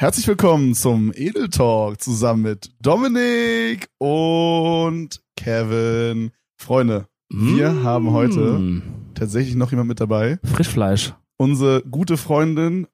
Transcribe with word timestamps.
Herzlich 0.00 0.28
willkommen 0.28 0.74
zum 0.76 1.12
Edel 1.12 1.48
Talk 1.48 2.00
zusammen 2.00 2.42
mit 2.42 2.70
Dominik 2.80 3.88
und 3.98 5.20
Kevin. 5.36 6.30
Freunde, 6.56 7.08
wir 7.30 7.72
Mm. 7.72 7.82
haben 7.82 8.12
heute 8.12 8.80
tatsächlich 9.14 9.56
noch 9.56 9.72
jemand 9.72 9.88
mit 9.88 9.98
dabei. 9.98 10.38
Frischfleisch. 10.44 11.14
Unsere 11.36 11.82
gute 11.82 12.16
Freundin, 12.16 12.86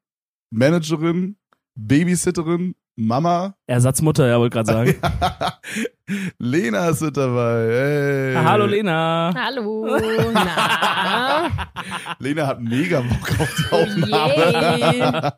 Managerin, 0.50 1.36
Babysitterin, 1.78 2.74
Mama. 2.96 3.54
Ersatzmutter, 3.66 4.28
ja, 4.28 4.38
wollte 4.38 4.54
gerade 4.54 4.72
sagen. 4.72 4.94
Lena 6.38 6.88
ist 6.90 7.00
mit 7.02 7.16
dabei. 7.16 7.66
Hey. 7.68 8.36
Ah, 8.36 8.44
Hallo 8.44 8.66
Lena. 8.66 9.32
Hallo. 9.36 9.96
Na? 10.34 11.50
Lena 12.18 12.46
hat 12.46 12.60
mega 12.60 13.00
Bock 13.00 13.40
auf 13.40 13.54
die 13.56 13.72
Aufnahme. 13.74 14.34
Yay. 14.34 15.30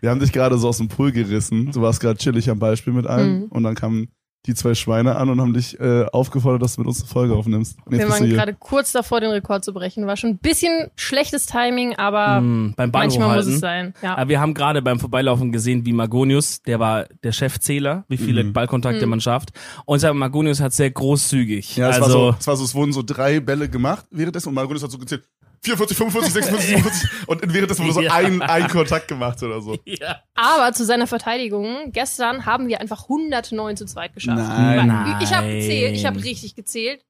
Wir 0.00 0.10
haben 0.10 0.20
dich 0.20 0.32
gerade 0.32 0.56
so 0.58 0.68
aus 0.68 0.78
dem 0.78 0.88
Pool 0.88 1.12
gerissen. 1.12 1.70
Du 1.70 1.82
warst 1.82 2.00
gerade 2.00 2.18
chillig 2.18 2.48
am 2.50 2.58
Beispiel 2.58 2.92
mit 2.92 3.06
einem 3.06 3.40
Mhm. 3.40 3.44
und 3.50 3.62
dann 3.62 3.74
kamen 3.74 4.08
die 4.46 4.54
zwei 4.54 4.74
Schweine 4.74 5.16
an 5.16 5.28
und 5.28 5.38
haben 5.40 5.52
dich 5.52 5.78
äh, 5.80 6.06
aufgefordert, 6.12 6.62
dass 6.62 6.76
du 6.76 6.80
mit 6.80 6.88
uns 6.88 7.00
eine 7.02 7.08
Folge 7.08 7.34
aufnimmst. 7.34 7.76
Und 7.84 7.92
jetzt 7.92 8.00
Wir 8.02 8.08
waren 8.08 8.30
gerade 8.30 8.54
kurz 8.54 8.90
davor, 8.92 9.20
den 9.20 9.30
Rekord 9.30 9.64
zu 9.64 9.74
brechen. 9.74 10.06
War 10.06 10.16
schon 10.16 10.30
ein 10.30 10.38
bisschen 10.38 10.90
schlechtes 10.96 11.44
Timing, 11.44 11.96
aber 11.96 12.40
Mm, 12.40 12.72
beim 12.74 12.90
manchmal 12.90 13.28
muss 13.28 13.44
hochhalten. 13.46 13.54
es 13.54 13.60
sein. 13.60 13.94
Ja. 14.02 14.16
Aber 14.16 14.28
wir 14.30 14.40
haben 14.40 14.54
gerade 14.54 14.80
beim 14.80 14.98
Vorbeilaufen 14.98 15.52
gesehen, 15.52 15.84
wie 15.84 15.92
Magonius, 15.92 16.62
der 16.62 16.80
war 16.80 17.04
der 17.22 17.32
Chefzähler, 17.32 18.04
wie 18.08 18.16
viele 18.16 18.42
Mhm. 18.44 18.54
Ballkontakte 18.54 19.04
Mhm. 19.04 19.10
man 19.10 19.20
schafft. 19.20 19.50
Und 19.84 20.02
Magonius 20.14 20.60
hat 20.60 20.72
sehr 20.72 20.90
großzügig. 20.90 21.76
Ja, 21.76 21.90
es 21.90 21.96
also, 21.96 22.06
war 22.06 22.10
so, 22.32 22.36
es 22.40 22.46
war 22.46 22.56
so, 22.56 22.64
es 22.64 22.74
wurden 22.74 22.92
so 22.94 23.02
drei 23.02 23.40
Bälle 23.40 23.68
gemacht 23.68 24.06
währenddessen 24.10 24.48
und 24.48 24.54
Margulis 24.54 24.82
hat 24.82 24.90
so 24.90 24.96
gezählt. 24.98 25.24
44, 25.62 25.96
45, 25.96 26.32
46, 26.32 26.68
47 26.76 27.28
und 27.28 27.52
währenddessen 27.54 27.82
wurde 27.84 27.94
so 27.94 28.00
Ja. 28.00 28.14
ein, 28.14 28.40
ein 28.42 28.68
Kontakt 28.68 29.08
gemacht 29.08 29.42
oder 29.42 29.60
so. 29.60 29.76
ja. 29.84 30.16
Aber 30.34 30.72
zu 30.72 30.84
seiner 30.84 31.06
Verteidigung, 31.06 31.92
gestern 31.92 32.46
haben 32.46 32.68
wir 32.68 32.80
einfach 32.80 33.02
109 33.08 33.76
zu 33.76 33.84
zweit 33.86 34.14
geschafft. 34.14 34.38
Nein. 34.38 34.88
Weil- 34.88 35.22
Ich 35.22 35.32
habe 35.34 35.46
Nein. 35.46 35.58
gezählt, 35.58 35.94
ich 35.96 36.06
habe 36.06 36.22
richtig 36.22 36.54
gezählt. 36.54 37.04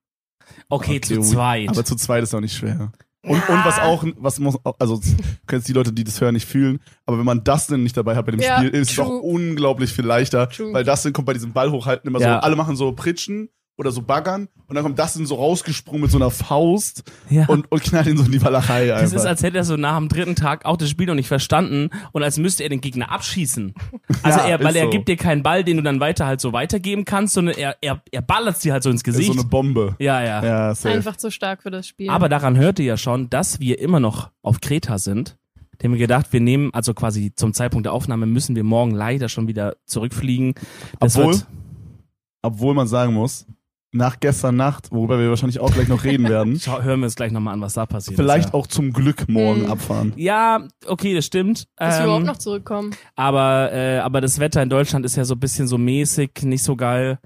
Okay, 0.68 1.00
zu 1.00 1.16
gut. 1.16 1.26
zweit. 1.26 1.68
Aber 1.68 1.84
zu 1.84 1.94
zweit 1.96 2.22
ist 2.24 2.34
auch 2.34 2.40
nicht 2.40 2.56
schwer. 2.56 2.90
Und, 3.22 3.48
und 3.50 3.64
was 3.66 3.78
auch, 3.78 4.02
was 4.16 4.38
muss, 4.40 4.56
also 4.78 4.98
können 5.46 5.60
jetzt 5.60 5.68
die 5.68 5.74
Leute, 5.74 5.92
die 5.92 6.04
das 6.04 6.20
hören, 6.22 6.32
nicht 6.32 6.46
fühlen, 6.48 6.80
aber 7.04 7.18
wenn 7.18 7.26
man 7.26 7.44
Dustin 7.44 7.82
nicht 7.82 7.94
dabei 7.94 8.16
hat 8.16 8.24
bei 8.24 8.32
dem 8.32 8.40
Ja, 8.40 8.56
Spiel, 8.56 8.70
ist 8.70 8.88
es 8.90 8.96
true. 8.96 9.04
auch 9.04 9.20
unglaublich 9.20 9.92
viel 9.92 10.06
leichter, 10.06 10.48
True. 10.48 10.72
weil 10.72 10.84
Dustin 10.84 11.12
kommt 11.12 11.26
bei 11.26 11.34
diesem 11.34 11.52
Ball 11.52 11.70
hochhalten 11.70 12.08
immer 12.08 12.18
Ja. 12.18 12.36
so, 12.36 12.40
alle 12.40 12.56
machen 12.56 12.76
so 12.76 12.92
Pritschen 12.92 13.50
oder 13.80 13.90
so 13.90 14.02
Baggern 14.02 14.48
und 14.68 14.74
dann 14.76 14.84
kommt 14.84 14.98
Dustin 14.98 15.26
so 15.26 15.34
rausgesprungen 15.34 16.02
mit 16.02 16.10
so 16.10 16.18
einer 16.18 16.30
Faust 16.30 17.02
ja. 17.28 17.46
und, 17.46 17.70
und 17.72 17.82
knallt 17.82 18.06
ihn 18.06 18.16
so 18.16 18.24
in 18.24 18.30
die 18.32 18.42
Walachei 18.42 18.86
das 18.86 19.00
einfach. 19.02 19.16
ist, 19.16 19.24
als 19.26 19.42
hätte 19.42 19.56
er 19.56 19.64
so 19.64 19.76
nach 19.76 19.96
dem 19.96 20.08
dritten 20.08 20.36
Tag 20.36 20.64
auch 20.66 20.76
das 20.76 20.90
Spiel 20.90 21.06
noch 21.06 21.14
nicht 21.14 21.28
verstanden 21.28 21.88
und 22.12 22.22
als 22.22 22.38
müsste 22.38 22.62
er 22.62 22.68
den 22.68 22.80
Gegner 22.80 23.10
abschießen. 23.10 23.74
Also 24.22 24.38
Ja, 24.40 24.46
er, 24.46 24.62
weil 24.62 24.76
er 24.76 24.84
so. 24.84 24.90
gibt 24.90 25.08
dir 25.08 25.16
keinen 25.16 25.42
Ball, 25.42 25.64
den 25.64 25.78
du 25.78 25.82
dann 25.82 25.98
weiter 25.98 26.26
halt 26.26 26.40
so 26.40 26.52
weitergeben 26.52 27.04
kannst, 27.04 27.34
sondern 27.34 27.56
er, 27.56 27.76
er, 27.80 28.02
er 28.12 28.22
ballert 28.22 28.60
sie 28.60 28.70
halt 28.70 28.82
so 28.82 28.90
ins 28.90 29.02
Das 29.02 29.14
ist 29.14 29.18
Gesicht. 29.18 29.34
so 29.34 29.40
eine 29.40 29.48
Bombe. 29.48 29.96
ja, 29.98 30.22
ja. 30.22 30.44
Ja, 30.44 30.74
safe. 30.74 30.94
Einfach 30.94 31.16
zu 31.16 31.30
stark 31.30 31.62
für 31.62 31.70
das 31.70 31.86
Spiel. 31.88 32.10
Aber 32.10 32.28
daran 32.28 32.56
hört 32.56 32.78
ihr 32.78 32.84
ja 32.84 32.96
schon, 32.96 33.30
dass 33.30 33.60
wir 33.60 33.78
immer 33.80 33.98
noch 33.98 34.30
auf 34.42 34.60
Kreta 34.60 34.98
sind. 34.98 35.36
Die 35.80 35.86
haben 35.86 35.92
wir 35.92 35.98
gedacht, 35.98 36.32
wir 36.34 36.40
nehmen, 36.40 36.68
also 36.74 36.92
quasi 36.92 37.32
zum 37.34 37.54
Zeitpunkt 37.54 37.86
der 37.86 37.94
Aufnahme 37.94 38.26
müssen 38.26 38.54
wir 38.54 38.64
morgen 38.64 38.90
leider 38.94 39.30
schon 39.30 39.48
wieder 39.48 39.76
zurückfliegen. 39.86 40.52
Das 40.98 41.16
Obwohl, 41.16 41.32
wird, 41.32 41.46
obwohl 42.42 42.74
man 42.74 42.86
sagen 42.86 43.14
muss, 43.14 43.46
nach 43.92 44.20
gestern 44.20 44.56
Nacht, 44.56 44.92
worüber 44.92 45.18
wir 45.18 45.28
wahrscheinlich 45.30 45.58
auch 45.60 45.72
gleich 45.72 45.88
noch 45.88 46.04
reden 46.04 46.28
werden, 46.28 46.60
schau, 46.62 46.80
hören 46.82 47.00
wir 47.00 47.06
uns 47.06 47.16
gleich 47.16 47.32
nochmal 47.32 47.54
an, 47.54 47.60
was 47.60 47.74
da 47.74 47.86
passiert 47.86 48.16
vielleicht 48.16 48.46
ist. 48.46 48.52
Ja. 48.52 48.58
auch 48.58 48.66
zum 48.68 48.92
Glück 48.92 49.28
morgen 49.28 49.62
Hm. 49.62 49.70
abfahren. 49.72 50.12
Ja, 50.16 50.66
okay, 50.86 51.14
das 51.14 51.26
stimmt. 51.26 51.66
Dass 51.76 51.94
wir 51.96 52.00
Ähm, 52.00 52.04
überhaupt 52.04 52.26
noch 52.26 52.36
zurückkommen. 52.38 52.90
aber, 53.16 53.72
äh, 53.72 53.98
aber 53.98 54.20
das 54.20 54.38
Wetter 54.38 54.62
in 54.62 54.70
Deutschland 54.70 55.04
ist 55.04 55.16
ja 55.16 55.24
so 55.24 55.34
ein 55.34 55.40
bisschen 55.40 55.66
so 55.66 55.76
mäßig, 55.78 56.30
nicht 56.42 56.62
so 56.62 56.76
geil. 56.76 57.18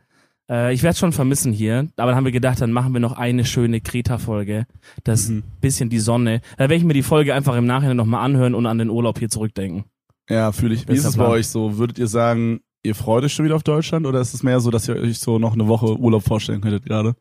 Äh, 0.50 0.74
ich 0.74 0.82
werde 0.82 0.98
schon 0.98 1.12
vermissen 1.12 1.52
hier. 1.52 1.88
Aber 1.96 2.08
dann 2.08 2.16
haben 2.16 2.24
wir 2.24 2.32
gedacht, 2.32 2.60
dann 2.60 2.72
machen 2.72 2.92
wir 2.92 3.00
noch 3.00 3.12
eine 3.12 3.44
schöne 3.44 3.80
Kreta-Folge. 3.80 4.66
Das 5.03 5.28
Mhm. 5.28 5.42
bisschen 5.60 5.88
die 5.91 5.98
Sonne. 5.98 6.41
Da 6.56 6.64
werde 6.64 6.76
ich 6.76 6.84
mir 6.84 6.92
die 6.94 7.03
Folge 7.03 7.34
einfach 7.34 7.56
im 7.56 7.66
Nachhinein 7.66 7.97
nochmal 7.97 8.24
anhören 8.24 8.54
und 8.54 8.66
an 8.66 8.78
den 8.78 8.91
Urlaub 8.91 9.19
hier 9.19 9.28
zurückdenken. 9.30 9.84
Ja, 10.30 10.53
fühle 10.53 10.74
ich. 10.74 10.88
Wie 10.88 10.92
ist 10.92 11.04
es 11.04 11.16
bei 11.19 11.26
euch 11.26 11.48
so? 11.48 11.76
Würdet 11.78 11.98
ihr 11.98 12.06
sagen, 12.08 12.60
ihr 12.84 12.95
freut 12.95 13.25
euch 13.25 13.33
schon 13.33 13.45
wieder 13.45 13.56
auf 13.56 13.62
Deutschland 13.65 14.06
oder 14.06 14.21
ist 14.21 14.34
es 14.34 14.43
mehr 14.43 14.61
so, 14.61 14.71
dass 14.71 14.87
ihr 14.89 14.97
euch 14.97 15.19
so 15.19 15.39
noch 15.39 15.55
eine 15.55 15.67
Woche 15.67 15.99
Urlaub 15.99 16.22
vorstellen 16.22 16.61
könntet 16.61 16.84
gerade? 16.84 17.17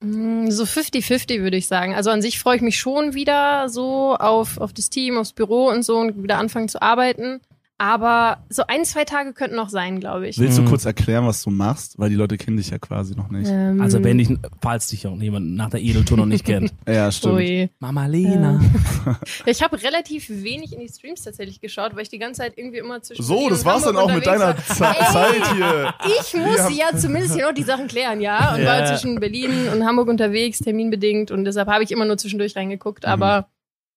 Mm, 0.00 0.48
So 0.50 0.64
50-50 0.64 1.42
würde 1.42 1.56
ich 1.56 1.66
sagen. 1.66 1.94
Also 1.94 2.10
an 2.10 2.22
sich 2.22 2.38
freue 2.38 2.56
ich 2.56 2.62
mich 2.62 2.78
schon 2.78 3.14
wieder 3.14 3.68
so 3.68 4.16
auf, 4.16 4.58
auf 4.58 4.72
das 4.72 4.90
Team, 4.90 5.18
aufs 5.18 5.32
Büro 5.32 5.68
und 5.68 5.84
so 5.84 5.98
und 5.98 6.22
wieder 6.22 6.38
anfangen 6.38 6.68
zu 6.68 6.80
arbeiten. 6.80 7.40
Aber 7.80 8.38
so 8.48 8.64
ein, 8.66 8.84
zwei 8.84 9.04
Tage 9.04 9.32
könnten 9.32 9.54
noch 9.54 9.68
sein, 9.68 10.00
glaube 10.00 10.26
ich. 10.28 10.36
Willst 10.38 10.58
du 10.58 10.62
Mhm. 10.62 10.66
kurz 10.66 10.84
erklären, 10.84 11.24
was 11.26 11.42
du 11.44 11.50
machst? 11.50 11.96
Weil 11.96 12.10
die 12.10 12.16
Leute 12.16 12.36
kennen 12.36 12.56
dich 12.56 12.70
ja 12.70 12.78
quasi 12.78 13.14
noch 13.14 13.30
nicht. 13.30 13.48
Ähm, 13.48 13.80
Also 13.80 14.02
wenn 14.02 14.18
ich, 14.18 14.28
falls 14.60 14.88
dich 14.88 15.06
auch 15.06 15.16
jemand 15.20 15.54
nach 15.54 15.70
der 15.70 15.80
Edeltour 15.80 16.16
noch 16.18 16.26
nicht 16.26 16.44
kennt. 16.44 16.72
Ja, 16.88 17.12
stimmt. 17.12 17.34
Ui. 17.34 17.70
Mama 17.78 18.06
Lena. 18.06 18.60
Ja, 19.06 19.18
ich 19.46 19.62
habe 19.62 19.80
relativ 19.80 20.28
wenig 20.28 20.72
in 20.72 20.80
die 20.80 20.88
Streams 20.88 21.22
tatsächlich 21.22 21.60
geschaut, 21.60 21.94
weil 21.94 22.02
ich 22.02 22.08
die 22.08 22.18
ganze 22.18 22.40
Zeit 22.40 22.54
irgendwie 22.56 22.78
immer 22.78 23.00
zwischen 23.00 23.22
So, 23.22 23.48
das 23.48 23.64
war's 23.64 23.84
dann 23.84 23.96
auch 23.96 24.12
mit 24.12 24.26
deiner 24.26 24.56
Ey! 24.56 24.74
Zeit 24.74 25.54
hier. 25.54 25.94
Ich 26.20 26.34
muss 26.34 26.76
ja. 26.76 26.96
zumindest 26.96 27.34
hier 27.36 27.46
noch 27.46 27.54
die 27.54 27.62
Sachen 27.62 27.86
klären, 27.86 28.20
ja. 28.20 28.54
Und 28.54 28.62
Ja. 28.62 28.66
war 28.80 28.86
zwischen 28.86 29.20
Berlin 29.20 29.68
und 29.72 29.84
Hamburg 29.86 30.08
unterwegs, 30.08 30.58
terminbedingt. 30.58 31.30
Und 31.30 31.44
deshalb 31.44 31.68
habe 31.68 31.84
ich 31.84 31.92
immer 31.92 32.04
nur 32.06 32.16
zwischendurch 32.18 32.56
reingeguckt. 32.56 33.04
Aber 33.06 33.46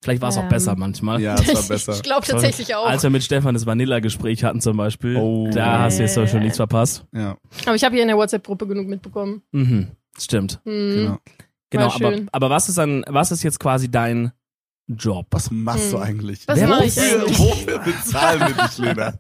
Vielleicht 0.04 0.22
war 0.22 0.30
es 0.30 0.38
auch 0.38 0.44
Ähm, 0.44 0.50
besser 0.50 0.76
manchmal. 0.76 1.22
Ja, 1.22 1.36
es 1.36 1.54
war 1.54 1.62
besser. 1.68 1.94
ich 1.94 2.02
glaube 2.04 2.26
tatsächlich 2.26 2.74
auch. 2.76 2.86
Als 2.88 3.04
wir 3.04 3.10
mit 3.12 3.24
Stefan 3.24 3.54
das 3.54 3.66
Vanilla-Gespräch 3.66 4.44
hatten 4.44 4.60
zum 4.62 4.76
Beispiel, 4.78 5.16
Oh. 5.18 5.50
da 5.54 5.80
hast 5.80 6.00
du 6.00 6.04
jetzt 6.04 6.18
doch 6.18 6.28
schon 6.28 6.40
nichts 6.42 6.58
verpasst. 6.58 7.06
Ja, 7.14 7.38
Aber 7.66 7.76
ich 7.76 7.84
habe 7.84 7.94
hier 7.94 8.02
in 8.02 8.08
der 8.08 8.18
WhatsApp-Gruppe 8.18 8.66
genug 8.68 8.88
mitbekommen. 8.88 9.44
Mhm, 9.52 9.88
stimmt. 10.18 10.60
Hm. 10.66 10.96
genau. 10.96 11.20
Genau, 11.70 11.94
aber, 11.94 12.14
aber 12.32 12.50
was 12.50 12.68
ist 12.68 12.78
dann, 12.78 13.06
was 13.08 13.32
ist 13.32 13.44
jetzt 13.44 13.60
quasi 13.60 13.90
dein 13.92 14.32
Job? 14.88 15.28
Was 15.32 15.52
machst 15.52 15.94
du 15.94 15.98
Hm. 15.98 16.04
eigentlich? 16.04 16.48
Was 16.48 16.60
mache 16.62 16.84
ich 16.86 17.00
eigentlich? 17.00 17.40
wofür 17.40 17.80
bezahlen 17.80 18.40
wir 18.42 18.64
dich, 18.68 18.78
Lena? 18.80 19.14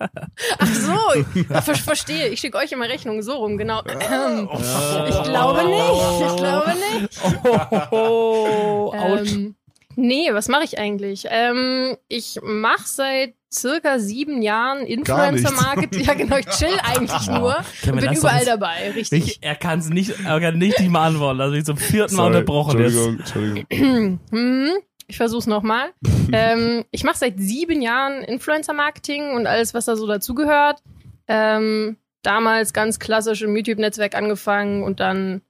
Ach 0.57 0.67
so, 0.67 1.23
ver 1.61 1.75
verstehe. 1.75 2.27
Ich 2.29 2.39
schicke 2.41 2.57
euch 2.57 2.71
immer 2.73 2.89
Rechnungen 2.89 3.21
so 3.23 3.33
rum, 3.35 3.55
genau. 3.57 3.81
Ich 3.85 5.23
glaube 5.23 5.63
nicht. 5.69 6.27
Ich 6.27 6.35
glaube 6.35 6.73
nicht. 6.99 7.91
Oh, 7.91 8.93
Ähm, 8.95 9.55
nee, 10.01 10.33
was 10.33 10.47
mache 10.47 10.63
ich 10.63 10.79
eigentlich? 10.79 11.25
Ähm, 11.29 11.97
ich 12.07 12.39
mache 12.43 12.85
seit 12.85 13.33
circa 13.53 13.99
sieben 13.99 14.41
Jahren 14.41 14.85
Influencer-Marketing. 14.85 16.03
Ja, 16.03 16.13
genau, 16.13 16.37
ich 16.37 16.47
chill 16.47 16.77
eigentlich 16.83 17.27
nur 17.27 17.55
und 17.85 18.01
bin 18.01 18.13
überall 18.13 18.45
dabei, 18.45 18.91
richtig. 18.91 19.27
Ich, 19.27 19.37
er 19.41 19.55
kann 19.55 19.79
es 19.79 19.89
nicht, 19.89 20.13
er 20.25 20.39
kann 20.39 20.57
nicht 20.57 20.79
die 20.79 20.89
beantworten, 20.89 21.41
also 21.41 21.55
ich 21.55 21.65
zum 21.65 21.77
vierten 21.77 22.15
Mal 22.15 22.23
Sorry, 22.23 22.37
unterbrochen 22.37 22.79
ist. 22.81 22.95
Entschuldigung, 22.95 23.67
Entschuldigung. 23.67 24.19
Hm, 24.31 24.71
ich 25.07 25.17
versuch's 25.17 25.47
nochmal. 25.47 25.91
ähm, 26.31 26.85
ich 26.91 27.03
mache 27.03 27.17
seit 27.17 27.37
sieben 27.37 27.81
Jahren 27.81 28.23
Influencer-Marketing 28.23 29.35
und 29.35 29.47
alles, 29.47 29.73
was 29.73 29.85
da 29.85 29.95
so 29.95 30.07
dazugehört. 30.07 30.81
Ähm, 31.27 31.97
damals 32.23 32.73
ganz 32.73 32.99
klassisch 32.99 33.41
im 33.41 33.55
YouTube-Netzwerk 33.55 34.15
angefangen 34.15 34.83
und 34.83 34.99
dann 34.99 35.41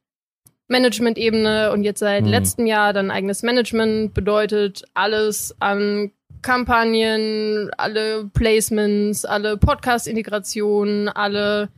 Management-Ebene 0.72 1.72
und 1.72 1.84
jetzt 1.84 2.00
seit 2.00 2.24
Mhm. 2.24 2.30
letztem 2.30 2.66
Jahr 2.66 2.94
dann 2.94 3.12
eigenes 3.12 3.44
Management 3.44 4.14
bedeutet 4.16 4.84
alles 4.96 5.56
an 5.59 6.12
Kampagnen, 6.42 7.70
alle 7.78 8.30
Placements, 8.34 9.26
alle 9.26 9.58
Podcast-Integrationen, 9.58 11.08
alle 11.09 11.70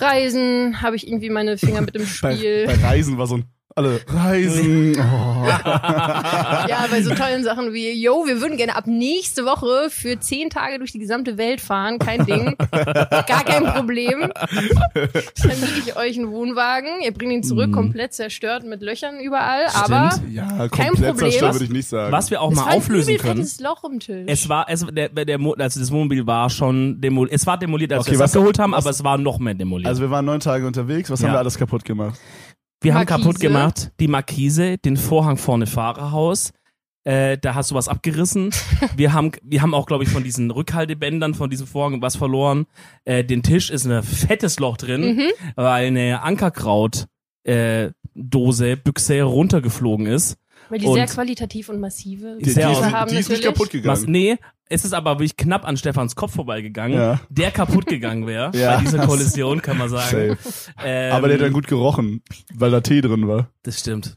Reisen, 0.00 0.82
habe 0.82 0.96
ich 0.96 1.06
irgendwie 1.06 1.30
meine 1.30 1.56
Finger 1.58 1.80
mit 1.80 1.94
im 1.94 2.02
Bei, 2.22 2.34
Spiel. 2.36 2.66
bei 2.66 2.74
Reisen 2.74 3.16
war 3.18 3.26
so 3.26 3.36
ein, 3.36 3.44
alle 3.76 4.00
Reisen. 4.08 4.96
Oh. 4.98 5.46
Ja, 6.68 6.86
bei 6.90 7.02
so 7.02 7.14
tollen 7.14 7.42
Sachen 7.44 7.72
wie, 7.72 7.92
yo, 7.92 8.24
wir 8.26 8.40
würden 8.40 8.56
gerne 8.56 8.76
ab 8.76 8.86
nächste 8.86 9.44
Woche 9.44 9.88
für 9.90 10.18
zehn 10.20 10.50
Tage 10.50 10.78
durch 10.78 10.92
die 10.92 10.98
gesamte 10.98 11.36
Welt 11.38 11.60
fahren, 11.60 11.98
kein 11.98 12.24
Ding, 12.24 12.56
gar 12.70 13.44
kein 13.44 13.64
Problem. 13.64 14.20
Dann 14.32 15.60
miete 15.60 15.78
ich 15.84 15.96
euch 15.96 16.16
einen 16.18 16.30
Wohnwagen, 16.30 16.88
ihr 17.04 17.12
bringt 17.12 17.32
ihn 17.32 17.42
zurück, 17.42 17.68
Mhm. 17.68 17.72
komplett 17.74 18.12
zerstört 18.12 18.64
mit 18.64 18.82
Löchern 18.82 19.18
überall, 19.20 19.66
aber 19.74 20.10
Stimmt. 20.12 20.32
Ja, 20.34 20.46
Kein 20.68 20.88
komplett 20.88 20.94
Problem. 21.10 21.16
zerstört 21.30 21.54
würde 21.54 21.64
ich 21.64 21.70
nicht 21.70 21.88
sagen. 21.88 22.12
Was 22.12 22.30
wir 22.30 22.40
auch 22.40 22.50
es 22.52 22.56
mal 22.58 22.74
auflösen 22.76 23.16
können. 23.18 23.48
Loch 23.60 23.84
im 23.84 24.00
Tisch. 24.00 24.24
Es 24.26 24.48
war, 24.48 24.66
es, 24.68 24.86
der, 24.90 25.08
der, 25.08 25.38
also 25.40 25.80
das 25.80 25.90
Wohnmobil 25.90 26.26
war 26.26 26.48
schon 26.50 27.00
demoliert. 27.00 27.34
Es 27.34 27.46
war 27.46 27.58
demoliert, 27.58 27.92
als 27.92 28.02
Okay, 28.02 28.10
wir 28.12 28.14
es 28.16 28.20
was- 28.20 28.36
abgeholt 28.36 28.58
haben, 28.58 28.72
was- 28.72 28.84
aber 28.84 28.90
es 28.90 29.04
war 29.04 29.18
noch 29.18 29.38
mehr 29.38 29.54
demoliert. 29.54 29.88
Also 29.88 30.02
wir 30.02 30.10
waren 30.10 30.24
neun 30.24 30.40
Tage 30.40 30.66
unterwegs, 30.66 31.10
was 31.10 31.20
Ja. 31.20 31.28
haben 31.28 31.34
wir 31.34 31.38
alles 31.38 31.58
kaputt 31.58 31.84
gemacht? 31.84 32.18
Wir 32.82 32.94
haben 32.94 33.00
Markise. 33.06 33.18
kaputt 33.22 33.40
gemacht 33.40 33.92
die 34.00 34.08
Markise, 34.08 34.78
den 34.78 34.96
Vorhang 34.96 35.36
vorne 35.36 35.66
Fahrerhaus. 35.66 36.52
Äh, 37.04 37.36
da 37.38 37.54
hast 37.56 37.72
du 37.72 37.74
was 37.74 37.88
abgerissen. 37.88 38.50
wir 38.96 39.12
haben, 39.12 39.32
wir 39.42 39.60
haben 39.62 39.74
auch, 39.74 39.86
glaube 39.86 40.04
ich, 40.04 40.10
von 40.10 40.22
diesen 40.22 40.50
Rückhaltebändern 40.52 41.34
von 41.34 41.50
diesem 41.50 41.66
Vorhang 41.66 42.00
was 42.00 42.14
verloren. 42.16 42.66
Äh, 43.04 43.24
den 43.24 43.42
Tisch 43.42 43.70
ist 43.70 43.86
ein 43.86 44.02
fettes 44.04 44.60
Loch 44.60 44.76
drin, 44.76 45.16
Mhm. 45.16 45.30
weil 45.56 45.86
eine 45.88 46.22
Ankerkraut 46.22 47.06
äh, 47.44 47.90
Dose, 48.14 48.76
Büchse 48.76 49.22
runtergeflogen 49.22 50.06
ist. 50.06 50.36
Weil 50.72 50.78
die 50.78 50.86
Und- 50.86 50.94
sehr 50.94 51.06
qualitativ 51.06 51.68
und 51.68 51.80
massive 51.80 52.38
Die, 52.40 52.44
die, 52.44 52.50
Sehr 52.50 52.70
ist, 52.72 52.80
nicht- 52.80 52.92
haben 52.92 53.10
die 53.10 53.18
ist 53.18 53.28
nicht 53.28 53.44
kaputt 53.44 53.68
gegangen. 53.68 53.92
Was, 53.94 54.06
nee, 54.06 54.38
es 54.70 54.86
ist 54.86 54.94
aber 54.94 55.16
wirklich 55.16 55.36
knapp 55.36 55.66
an 55.68 55.76
Stefans 55.76 56.16
Kopf 56.16 56.32
vorbeigegangen, 56.34 56.96
Ja. 56.98 57.20
der 57.28 57.50
kaputt 57.50 57.84
gegangen 57.84 58.26
wäre 58.26 58.50
Ja. 58.56 58.76
bei 58.76 58.80
dieser 58.80 59.06
Kollision, 59.06 59.60
kann 59.60 59.76
man 59.76 59.90
sagen. 59.90 60.38
Ähm, 60.82 61.12
Aber 61.12 61.28
der 61.28 61.36
hat 61.36 61.44
dann 61.44 61.52
gut 61.52 61.66
gerochen, 61.66 62.22
weil 62.54 62.70
da 62.70 62.80
Tee 62.80 63.02
drin 63.02 63.28
war. 63.28 63.50
Das 63.64 63.80
stimmt. 63.80 64.16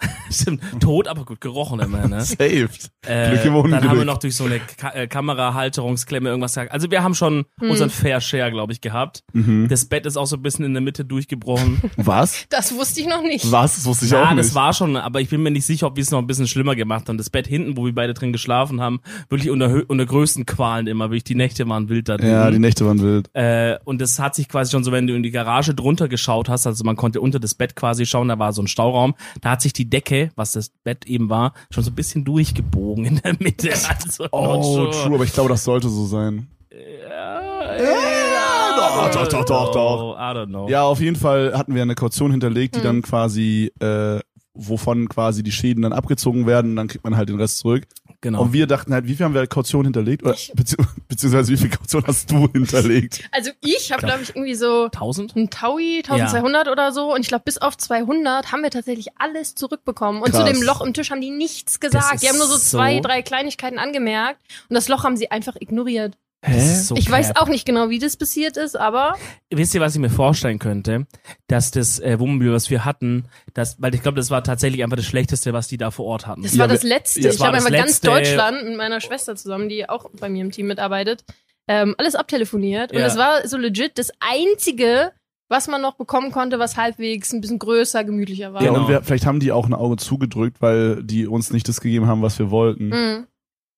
stimmt. 0.30 0.62
Tot, 0.80 1.08
aber 1.08 1.24
gut 1.24 1.40
gerochen 1.40 1.80
immer, 1.80 2.06
ne? 2.06 2.20
Saved. 2.24 2.90
Äh, 3.06 3.30
Glück 3.30 3.44
im 3.44 3.52
dann 3.54 3.62
Unglück. 3.62 3.84
haben 3.84 3.98
wir 3.98 4.04
noch 4.04 4.18
durch 4.18 4.36
so 4.36 4.44
eine 4.44 4.60
Ka 4.60 4.90
äh, 4.90 5.06
Kamerahalterungsklemme 5.06 6.28
irgendwas 6.28 6.52
gesagt. 6.52 6.72
Also 6.72 6.90
wir 6.90 7.02
haben 7.02 7.14
schon 7.14 7.44
Hm. 7.60 7.70
unseren 7.70 7.90
Fair 7.90 8.20
Share, 8.20 8.50
glaube 8.50 8.72
ich, 8.72 8.80
gehabt. 8.80 9.22
Mhm. 9.32 9.68
Das 9.68 9.86
Bett 9.86 10.04
ist 10.06 10.16
auch 10.16 10.26
so 10.26 10.36
ein 10.36 10.42
bisschen 10.42 10.64
in 10.64 10.74
der 10.74 10.82
Mitte 10.82 11.04
durchgebrochen. 11.04 11.80
Was? 11.96 12.46
Das 12.50 12.74
wusste 12.74 13.00
ich 13.00 13.06
noch 13.06 13.22
nicht. 13.22 13.50
Was? 13.50 13.76
Das 13.76 13.86
wusste 13.86 14.04
ich 14.04 14.10
ja, 14.10 14.22
auch 14.24 14.30
nicht. 14.30 14.38
das 14.40 14.54
war 14.54 14.72
schon, 14.74 14.96
aber 14.96 15.20
ich 15.20 15.28
bin 15.30 15.42
mir 15.42 15.50
nicht 15.50 15.64
sicher, 15.64 15.86
ob 15.86 15.96
wir 15.96 16.02
es 16.02 16.10
noch 16.10 16.18
ein 16.18 16.26
bisschen 16.26 16.46
schlimmer 16.46 16.74
gemacht 16.76 17.08
haben. 17.08 17.16
Das 17.18 17.30
Bett 17.30 17.46
hinten, 17.46 17.76
wo 17.76 17.86
wir 17.86 17.94
beide 17.94 18.12
drin 18.14 18.32
geschlafen 18.32 18.80
haben, 18.80 19.00
wirklich 19.28 19.50
unter, 19.50 19.82
unter 19.88 20.04
größten 20.06 20.44
Qualen 20.46 20.86
immer, 20.86 21.06
wirklich 21.10 21.24
die 21.24 21.34
Nächte 21.34 21.66
waren 21.68 21.88
wild 21.88 22.08
da 22.08 22.16
drin. 22.18 22.28
ja, 22.30 22.50
die 22.50 22.58
Nächte 22.58 22.84
waren 22.86 23.00
wild. 23.00 23.30
Äh, 23.34 23.78
und 23.84 24.00
das 24.00 24.18
hat 24.18 24.34
sich 24.34 24.48
quasi 24.48 24.70
schon 24.72 24.84
so, 24.84 24.92
wenn 24.92 25.06
du 25.06 25.14
in 25.14 25.22
die 25.22 25.30
Garage 25.30 25.74
drunter 25.74 26.08
geschaut 26.08 26.48
hast, 26.48 26.66
also 26.66 26.84
man 26.84 26.96
konnte 26.96 27.20
unter 27.20 27.40
das 27.40 27.54
Bett 27.54 27.74
quasi 27.76 28.04
schauen, 28.06 28.28
da 28.28 28.38
war 28.38 28.52
so 28.52 28.62
ein 28.62 28.66
Stauraum, 28.68 29.14
da 29.40 29.52
hat 29.52 29.62
sich 29.62 29.72
die 29.72 29.85
Decke, 29.90 30.30
was 30.36 30.52
das 30.52 30.70
Bett 30.84 31.06
eben 31.06 31.28
war, 31.30 31.52
schon 31.70 31.84
so 31.84 31.90
ein 31.90 31.94
bisschen 31.94 32.24
durchgebogen 32.24 33.04
in 33.04 33.20
der 33.22 33.34
Mitte. 33.38 33.70
Also 33.88 34.26
Oh, 34.32 34.62
sure. 34.62 34.90
true, 34.90 35.14
aber 35.14 35.24
ich 35.24 35.32
glaube, 35.32 35.48
das 35.50 35.64
sollte 35.64 35.88
so 35.88 36.04
sein. 36.06 36.48
Ja, 36.72 38.76
doch, 38.76 39.10
doch, 39.10 39.28
doch, 39.28 39.44
doch, 39.44 39.72
doch. 39.72 40.16
I 40.18 40.36
don't 40.36 40.46
know. 40.48 40.68
Ja, 40.68 40.84
auf 40.84 41.00
jeden 41.00 41.16
Fall 41.16 41.56
hatten 41.56 41.74
wir 41.74 41.82
eine 41.82 41.94
Kaution 41.94 42.30
hinterlegt, 42.30 42.74
die 42.76 42.80
Mhm. 42.80 42.84
dann 42.84 43.02
quasi, 43.02 43.72
äh, 43.80 44.20
wovon 44.54 45.08
quasi 45.08 45.42
die 45.42 45.52
Schäden 45.52 45.82
dann 45.82 45.92
abgezogen 45.92 46.46
werden 46.46 46.70
und 46.72 46.76
dann 46.76 46.88
kriegt 46.88 47.04
man 47.04 47.16
halt 47.16 47.28
den 47.28 47.38
Rest 47.38 47.58
zurück. 47.58 47.86
Genau. 48.20 48.42
Und 48.42 48.52
wir 48.52 48.66
dachten 48.66 48.92
halt, 48.92 49.06
wie 49.06 49.14
viel 49.14 49.24
haben 49.24 49.34
wir 49.34 49.46
Kaution 49.46 49.84
hinterlegt? 49.84 50.22
Oder, 50.22 50.36
bezieh 50.54 50.76
beziehungsweise 51.08 51.52
wie 51.52 51.56
viel 51.56 51.70
Kaution 51.70 52.04
hast 52.06 52.30
du 52.30 52.48
hinterlegt? 52.52 53.22
Also 53.32 53.50
ich 53.60 53.92
habe, 53.92 54.02
glaube 54.06 54.22
ich, 54.22 54.30
irgendwie 54.30 54.54
so 54.54 54.84
1000? 54.84 55.36
ein 55.36 55.50
Taui, 55.50 56.02
1200 56.08 56.68
oder 56.68 56.92
so. 56.92 57.12
Und 57.14 57.20
ich 57.20 57.28
glaube, 57.28 57.44
bis 57.44 57.58
auf 57.58 57.76
200 57.76 58.50
haben 58.52 58.62
wir 58.62 58.70
tatsächlich 58.70 59.08
alles 59.18 59.54
zurückbekommen. 59.54 60.22
Und 60.22 60.30
Krass. 60.32 60.46
zu 60.46 60.52
dem 60.52 60.62
Loch 60.62 60.80
im 60.80 60.94
Tisch 60.94 61.10
haben 61.10 61.20
die 61.20 61.30
nichts 61.30 61.80
gesagt. 61.80 62.22
Die 62.22 62.28
haben 62.28 62.38
nur 62.38 62.46
so 62.46 62.56
so- 62.56 62.76
zwei, 62.78 63.00
drei 63.00 63.22
Kleinigkeiten 63.22 63.78
angemerkt. 63.78 64.40
Und 64.68 64.74
das 64.74 64.88
Loch 64.88 65.04
haben 65.04 65.16
sie 65.16 65.30
einfach 65.30 65.56
ignoriert. 65.60 66.16
Das 66.42 66.86
so 66.88 66.94
ich 66.96 67.10
weiß 67.10 67.28
cap. 67.28 67.42
auch 67.42 67.48
nicht 67.48 67.66
genau, 67.66 67.88
wie 67.90 67.98
das 67.98 68.16
passiert 68.16 68.56
ist, 68.56 68.76
aber 68.78 69.14
Wisst 69.50 69.74
ihr, 69.74 69.80
was 69.80 69.94
ich 69.94 70.00
mir 70.00 70.10
vorstellen 70.10 70.58
könnte? 70.60 71.06
Dass 71.48 71.70
das 71.72 71.98
äh, 71.98 72.20
Wohnmobil, 72.20 72.52
was 72.52 72.70
wir 72.70 72.84
hatten, 72.84 73.24
das, 73.54 73.80
weil 73.80 73.94
ich 73.94 74.02
glaube, 74.02 74.16
das 74.16 74.30
war 74.30 74.44
tatsächlich 74.44 74.84
einfach 74.84 74.96
das 74.96 75.06
Schlechteste, 75.06 75.52
was 75.52 75.66
die 75.66 75.76
da 75.76 75.90
vor 75.90 76.06
Ort 76.06 76.26
hatten. 76.26 76.42
das 76.42 76.52
Ja, 76.54 76.60
war 76.60 76.68
das 76.68 76.82
Letzte. 76.84 77.20
ja, 77.20 77.30
ich 77.30 77.40
war 77.40 77.48
habe 77.48 77.56
das 77.56 77.66
einfach 77.66 77.78
ganz 77.78 78.00
Deutschland 78.00 78.64
mit 78.64 78.76
meiner 78.76 79.00
Schwester 79.00 79.34
zusammen, 79.34 79.68
die 79.68 79.88
auch 79.88 80.08
bei 80.20 80.28
mir 80.28 80.42
im 80.42 80.52
Team 80.52 80.66
mitarbeitet, 80.68 81.24
ähm, 81.68 81.94
alles 81.98 82.14
abtelefoniert. 82.14 82.92
Und 82.92 82.98
Ja. 82.98 83.04
das 83.06 83.16
war 83.16 83.48
so 83.48 83.56
legit 83.56 83.98
das 83.98 84.12
Einzige, 84.20 85.12
was 85.48 85.66
man 85.68 85.80
noch 85.82 85.94
bekommen 85.94 86.30
konnte, 86.32 86.58
was 86.58 86.76
halbwegs 86.76 87.32
ein 87.32 87.40
bisschen 87.40 87.58
größer, 87.58 88.04
gemütlicher 88.04 88.52
war. 88.52 88.62
Ja, 88.62 88.68
Genau. 88.70 88.82
und 88.82 88.88
wir, 88.88 89.02
vielleicht 89.02 89.26
haben 89.26 89.40
die 89.40 89.52
auch 89.52 89.66
ein 89.66 89.74
Auge 89.74 89.96
zugedrückt, 89.96 90.60
weil 90.60 91.02
die 91.02 91.26
uns 91.26 91.50
nicht 91.52 91.68
das 91.68 91.80
gegeben 91.80 92.06
haben, 92.06 92.22
was 92.22 92.38
wir 92.38 92.50
wollten. 92.50 92.88
Mhm. 92.88 93.26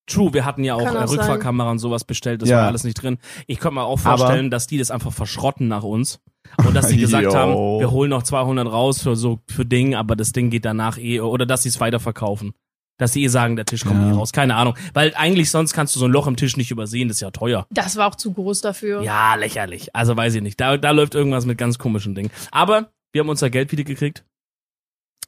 True, 0.08 0.32
wir 0.34 0.44
hatten 0.44 0.64
ja 0.64 0.74
auch, 0.74 0.82
Kann 0.84 0.96
äh, 0.96 0.98
auch 1.00 1.06
sein. 1.06 1.18
Rückfahrkamera 1.18 1.70
und 1.70 1.78
sowas 1.78 2.04
bestellt, 2.04 2.42
das 2.42 2.48
Ja. 2.48 2.58
war 2.58 2.66
alles 2.66 2.84
nicht 2.84 2.94
drin. 3.02 3.18
Ich 3.46 3.58
könnte 3.60 3.76
mir 3.76 3.82
auch 3.84 4.00
Aber- 4.04 4.18
vorstellen, 4.18 4.50
dass 4.50 4.66
die 4.66 4.78
das 4.78 4.90
einfach 4.90 5.12
verschrotten 5.12 5.68
nach 5.68 5.82
uns. 5.82 6.20
Und 6.66 6.74
dass 6.74 6.88
sie 6.88 6.96
gesagt 7.00 7.34
haben, 7.34 7.52
wir 7.78 7.90
holen 7.90 8.10
noch 8.10 8.22
200 8.22 8.66
raus 8.72 9.02
für 9.02 9.16
so 9.16 9.40
für 9.48 9.66
Ding, 9.66 9.94
aber 9.94 10.16
das 10.16 10.32
Ding 10.32 10.48
geht 10.50 10.64
danach 10.64 10.96
eh, 10.98 11.20
oder 11.20 11.44
dass 11.46 11.62
sie 11.62 11.68
es 11.68 11.78
weiterverkaufen. 11.80 12.52
Dass 12.96 13.12
sie 13.12 13.22
eh 13.22 13.28
sagen, 13.28 13.54
der 13.54 13.64
Tisch 13.66 13.84
kommt 13.84 14.00
Ja. 14.00 14.08
nie 14.08 14.16
raus. 14.16 14.32
Keine 14.32 14.56
Ahnung. 14.56 14.74
Weil 14.92 15.12
eigentlich 15.14 15.50
sonst 15.52 15.72
kannst 15.72 15.94
du 15.94 16.00
so 16.00 16.06
ein 16.06 16.10
Loch 16.10 16.26
im 16.26 16.34
Tisch 16.36 16.56
nicht 16.56 16.70
übersehen, 16.72 17.06
das 17.08 17.18
ist 17.18 17.20
ja 17.20 17.30
teuer. 17.30 17.66
Das 17.70 17.96
war 17.96 18.08
auch 18.08 18.16
zu 18.16 18.32
groß 18.32 18.60
dafür. 18.62 19.02
Ja, 19.02 19.34
lächerlich. 19.36 19.94
Also 19.94 20.16
weiß 20.16 20.34
ich 20.34 20.42
nicht. 20.42 20.58
Da, 20.58 20.76
da 20.78 20.90
läuft 20.90 21.14
irgendwas 21.14 21.44
mit 21.46 21.58
ganz 21.58 21.78
komischen 21.78 22.14
Dingen. 22.16 22.30
Aber 22.50 22.88
wir 23.12 23.20
haben 23.20 23.28
unser 23.28 23.50
Geld 23.50 23.70
wieder 23.70 23.84
gekriegt. 23.84 24.24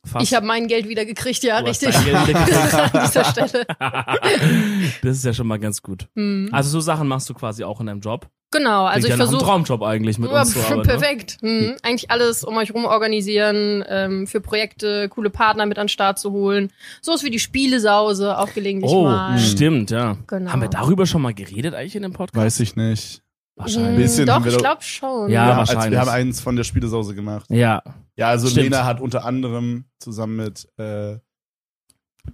Fast. 0.06 0.24
Ich 0.26 0.34
habe 0.34 0.46
mein 0.46 0.66
Geld 0.66 0.88
wieder 0.88 1.04
gekriegt, 1.04 1.42
ja, 1.42 1.60
Du 1.60 1.68
hast 1.68 1.82
richtig. 1.82 1.94
dein 1.94 2.04
Geld 2.24 2.28
wieder 2.28 2.44
gekriegt. 2.44 2.74
An 2.94 3.06
dieser 3.06 3.24
Stelle. 3.24 3.66
das 5.02 5.16
ist 5.18 5.24
ja 5.24 5.32
schon 5.34 5.46
mal 5.46 5.58
ganz 5.58 5.82
gut. 5.82 6.08
Hm. 6.16 6.48
Also 6.52 6.70
so 6.70 6.80
Sachen 6.80 7.06
machst 7.06 7.28
du 7.28 7.34
quasi 7.34 7.64
auch 7.64 7.80
in 7.80 7.86
deinem 7.86 8.00
Job. 8.00 8.28
Genau, 8.52 8.86
also 8.86 8.92
Klingt 8.92 9.04
ich 9.04 9.10
ja 9.10 9.16
versuche 9.16 9.44
Traumjob 9.44 9.82
eigentlich 9.82 10.18
mit 10.18 10.28
uns 10.30 10.54
zu 10.54 10.58
arbeiten. 10.58 10.78
ne? 10.80 10.82
perfekt. 10.84 11.36
Hm. 11.40 11.76
Eigentlich 11.82 12.10
alles 12.10 12.42
um 12.42 12.56
euch 12.56 12.74
rum 12.74 12.84
organisieren, 12.84 13.84
ähm, 13.88 14.26
für 14.26 14.40
Projekte 14.40 15.08
coole 15.08 15.30
Partner 15.30 15.66
mit 15.66 15.78
an 15.78 15.84
den 15.84 15.88
Start 15.88 16.18
zu 16.18 16.32
holen. 16.32 16.72
So 17.00 17.14
ist 17.14 17.22
wie 17.22 17.30
die 17.30 17.38
Spielesause 17.38 18.36
auch 18.38 18.52
gelegentlich 18.52 18.90
Oh, 18.90 19.04
mal. 19.04 19.38
stimmt, 19.38 19.90
ja. 19.92 20.16
Genau. 20.26 20.50
Haben 20.50 20.62
wir 20.62 20.68
darüber 20.68 21.06
schon 21.06 21.22
mal 21.22 21.32
geredet 21.34 21.74
eigentlich 21.74 21.94
in 21.94 22.02
dem 22.02 22.12
Podcast? 22.12 22.44
Weiß 22.44 22.58
ich 22.60 22.74
nicht. 22.74 23.22
Wahrscheinlich. 23.60 23.96
bisschen 23.96 24.26
Hm, 24.26 24.34
haben 24.34 24.42
Doch, 24.42 24.50
wir 24.50 24.56
ich 24.56 24.58
glaube 24.62 24.82
schon. 24.82 25.30
Ja, 25.30 25.46
wir, 25.46 25.50
haben, 25.50 25.58
wahrscheinlich. 25.58 25.82
als, 25.84 25.90
wir 25.92 26.00
haben 26.00 26.08
eins 26.08 26.40
von 26.40 26.56
der 26.56 26.64
Spielesause 26.64 27.14
gemacht. 27.14 27.46
Ja. 27.50 27.82
Ja, 28.16 28.28
also 28.28 28.48
Stimmt. 28.48 28.64
Lena 28.64 28.84
hat 28.84 29.00
unter 29.00 29.24
anderem 29.24 29.84
zusammen 29.98 30.36
mit 30.36 30.68
äh, 30.78 31.18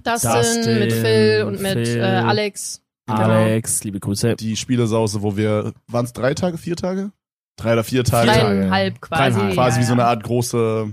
Dustin, 0.03 0.31
Dustin, 0.33 0.79
mit 0.79 0.93
Phil 0.93 1.45
und 1.47 1.61
mit 1.61 1.87
Phil. 1.87 1.99
Äh, 1.99 2.03
Alex. 2.03 2.83
Genau. 3.07 3.21
Alex, 3.21 3.85
liebe 3.85 4.01
Grüße. 4.01 4.35
die 4.35 4.57
Spielesause, 4.57 5.23
wo 5.23 5.37
wir, 5.37 5.73
waren 5.87 6.05
es 6.05 6.13
drei 6.13 6.35
Tage, 6.35 6.59
vier 6.59 6.75
Tage? 6.75 7.13
Drei 7.57 7.75
oder 7.75 7.85
vier 7.85 8.03
Tage. 8.05 8.27
Dreieinhalb 8.31 9.01
quasi. 9.01 9.39
Dreieinhalb. 9.39 9.55
Quasi 9.55 9.77
ja, 9.77 9.83
wie 9.83 9.87
so 9.87 9.93
ja. 9.95 10.01
eine 10.01 10.05
Art 10.07 10.25
große 10.25 10.93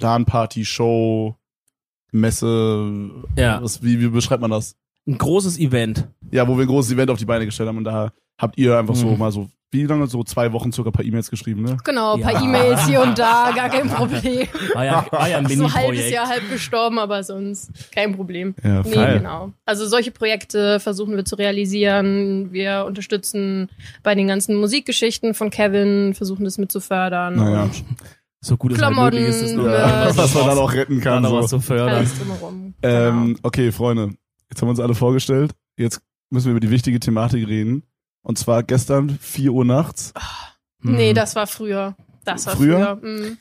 LAN-Party, 0.00 0.64
Show, 0.64 1.36
Messe. 2.12 3.10
Ja. 3.36 3.62
Was, 3.62 3.82
wie, 3.82 4.00
wie 4.00 4.08
beschreibt 4.08 4.42
man 4.42 4.50
das? 4.50 4.76
Ein 5.06 5.16
großes 5.18 5.58
Event. 5.58 6.06
Ja, 6.30 6.46
wo 6.46 6.56
wir 6.56 6.64
ein 6.64 6.68
großes 6.68 6.92
Event 6.92 7.10
auf 7.10 7.18
die 7.18 7.24
Beine 7.24 7.46
gestellt 7.46 7.68
haben 7.68 7.78
und 7.78 7.84
da 7.84 8.12
habt 8.38 8.58
ihr 8.58 8.78
einfach 8.78 8.94
so 8.94 9.06
Mhm. 9.08 9.18
mal 9.18 9.32
so, 9.32 9.48
wie 9.70 9.84
lange? 9.84 10.06
So 10.06 10.24
zwei 10.24 10.52
Wochen 10.52 10.72
circa 10.72 10.88
ein 10.90 10.92
paar 10.92 11.04
E-Mails 11.04 11.30
geschrieben, 11.30 11.62
ne? 11.62 11.76
Genau, 11.84 12.14
ein 12.14 12.22
paar 12.22 12.32
Ja. 12.32 12.42
E-Mails 12.42 12.86
hier 12.86 13.02
und 13.02 13.18
da, 13.18 13.50
gar 13.54 13.68
kein 13.68 13.88
Problem. 13.90 14.46
War 14.74 14.84
ja, 14.84 15.06
war 15.10 15.28
ja 15.28 15.38
ein 15.38 15.46
so 15.46 15.64
ein 15.64 15.74
halbes. 15.74 16.10
Jahr 16.10 16.26
halb 16.28 16.48
gestorben, 16.50 16.98
aber 16.98 17.22
sonst 17.22 17.70
kein 17.92 18.14
Problem. 18.16 18.54
Ja, 18.64 18.82
Nee, 18.82 18.94
Geil. 18.94 19.18
genau. 19.18 19.52
Also 19.66 19.86
solche 19.86 20.10
Projekte 20.10 20.80
versuchen 20.80 21.16
wir 21.16 21.24
zu 21.24 21.36
realisieren. 21.36 22.52
Wir 22.52 22.84
unterstützen 22.86 23.68
bei 24.02 24.14
den 24.14 24.26
ganzen 24.26 24.56
Musikgeschichten 24.56 25.34
von 25.34 25.50
Kevin, 25.50 26.14
versuchen 26.14 26.44
das 26.44 26.56
mit 26.58 26.72
zu 26.72 26.80
fördern. 26.80 27.36
Naja. 27.36 27.68
So 28.40 28.56
gut 28.56 28.72
es 28.72 28.78
halt 28.80 28.92
Klamotten, 28.94 29.16
möglich 29.16 29.34
ist, 29.34 29.42
es 29.42 29.52
noch, 29.52 29.66
Ja, 29.66 30.16
was, 30.16 30.34
man 30.34 30.46
dann 30.46 30.58
auch 30.58 30.72
retten 30.72 31.00
kann. 31.00 31.24
So. 31.24 31.32
was 31.34 31.50
zu 31.50 31.60
fördern. 31.60 32.06
drumherum. 32.18 32.74
Ähm, 32.82 33.26
genau. 33.26 33.38
okay, 33.42 33.72
Freunde, 33.72 34.12
jetzt 34.48 34.62
haben 34.62 34.68
wir 34.68 34.70
uns 34.70 34.80
alle 34.80 34.94
vorgestellt. 34.94 35.52
Jetzt 35.76 36.00
müssen 36.30 36.46
wir 36.46 36.50
über 36.52 36.60
die 36.60 36.70
wichtige 36.70 37.00
Thematik 37.00 37.46
reden. 37.48 37.82
Und 38.28 38.36
zwar 38.36 38.62
gestern, 38.62 39.18
4 39.20 39.50
Uhr 39.52 39.64
nachts. 39.64 40.12
Hm. 40.82 40.96
Nee, 40.96 41.14
das 41.14 41.34
war 41.34 41.46
früher. 41.46 41.96
Das 42.24 42.44
war 42.46 42.56
Früher? 42.56 42.98
früher. 43.00 43.18
Mhm. 43.20 43.38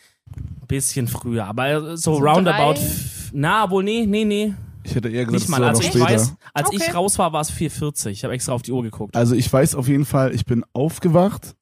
Bisschen 0.66 1.08
früher, 1.10 1.46
aber 1.46 1.98
so, 1.98 2.16
So 2.16 2.20
roundabout. 2.26 2.76
drei? 2.76 2.86
Na, 3.34 3.70
wohl 3.70 3.84
nee, 3.84 4.06
nee, 4.06 4.24
nee. 4.24 4.54
Ich 4.84 4.96
hätte 4.96 5.10
eher 5.10 5.26
gesagt, 5.26 5.32
Nicht 5.34 5.44
es 5.44 5.50
mal. 5.50 5.60
war 5.60 5.68
Also 5.70 5.82
noch 5.82 5.88
ich 5.90 5.94
später. 5.94 6.06
weiß, 6.06 6.36
als 6.54 6.72
ich 6.72 6.82
Okay. 6.84 6.92
raus 6.92 7.20
war, 7.20 7.34
war 7.34 7.42
es 7.42 7.52
4,40. 7.52 8.08
Ich 8.12 8.24
habe 8.24 8.34
extra 8.34 8.54
auf 8.54 8.62
die 8.62 8.72
Uhr 8.72 8.82
geguckt. 8.84 9.14
Also 9.16 9.36
ich 9.36 9.52
weiß 9.52 9.76
auf 9.76 9.90
jeden 9.90 10.06
Fall, 10.06 10.34
ich 10.34 10.46
bin 10.46 10.64
aufgewacht. 10.72 11.56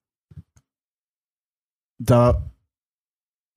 Da 1.97 2.43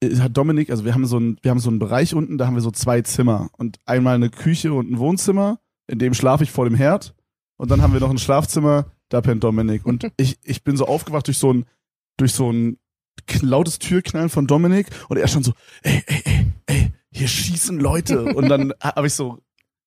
äh, 0.03 0.17
hat 0.17 0.35
Dominik, 0.35 0.71
also 0.71 0.87
wir 0.87 0.95
haben 0.95 1.05
so 1.07 1.19
ein, 1.19 1.39
wir 1.43 1.51
haben 1.51 1.61
so 1.61 1.69
einen 1.69 1.79
Bereich 1.79 2.15
unten, 2.15 2.39
da 2.39 2.47
haben 2.47 2.55
wir 2.55 2.63
so 2.63 2.71
zwei 2.71 3.03
Zimmer 3.03 3.51
und 3.59 3.79
einmal 3.85 4.15
eine 4.15 4.31
Küche 4.31 4.73
und 4.73 4.91
ein 4.91 4.99
Wohnzimmer, 4.99 5.59
in 5.87 5.99
dem 5.99 6.15
schlafe 6.15 6.45
ich 6.45 6.51
vor 6.51 6.65
dem 6.65 6.75
Herd 6.75 7.15
und 7.59 7.71
dann 7.71 7.83
haben 7.83 7.93
wir 7.93 8.01
noch 8.01 8.11
ein 8.11 8.19
Schlafzimmer, 8.19 8.87
da 9.09 9.21
pennt 9.21 9.45
Dominik 9.45 9.87
und 9.87 10.11
ich, 10.17 10.39
ich 10.43 10.65
bin 10.65 10.77
so 10.77 10.87
aufgewacht 10.87 11.27
durch 11.27 11.39
so 11.39 11.53
ein, 11.53 11.67
durch 12.17 12.33
so 12.33 12.51
ein 12.51 12.79
lautes 13.43 13.79
Türknallen 13.79 14.29
von 14.29 14.47
Dominik 14.47 14.87
und 15.09 15.17
er 15.17 15.29
stand 15.29 15.45
so, 15.45 15.53
ey, 15.83 16.03
ey, 16.07 16.23
ey, 16.25 16.53
ey, 16.67 16.93
hier 17.11 17.29
schießen 17.29 17.79
Leute 17.79 18.25
und 18.25 18.49
dann 18.49 18.73
habe 18.81 19.07
ich 19.07 19.15
so, 19.15 19.39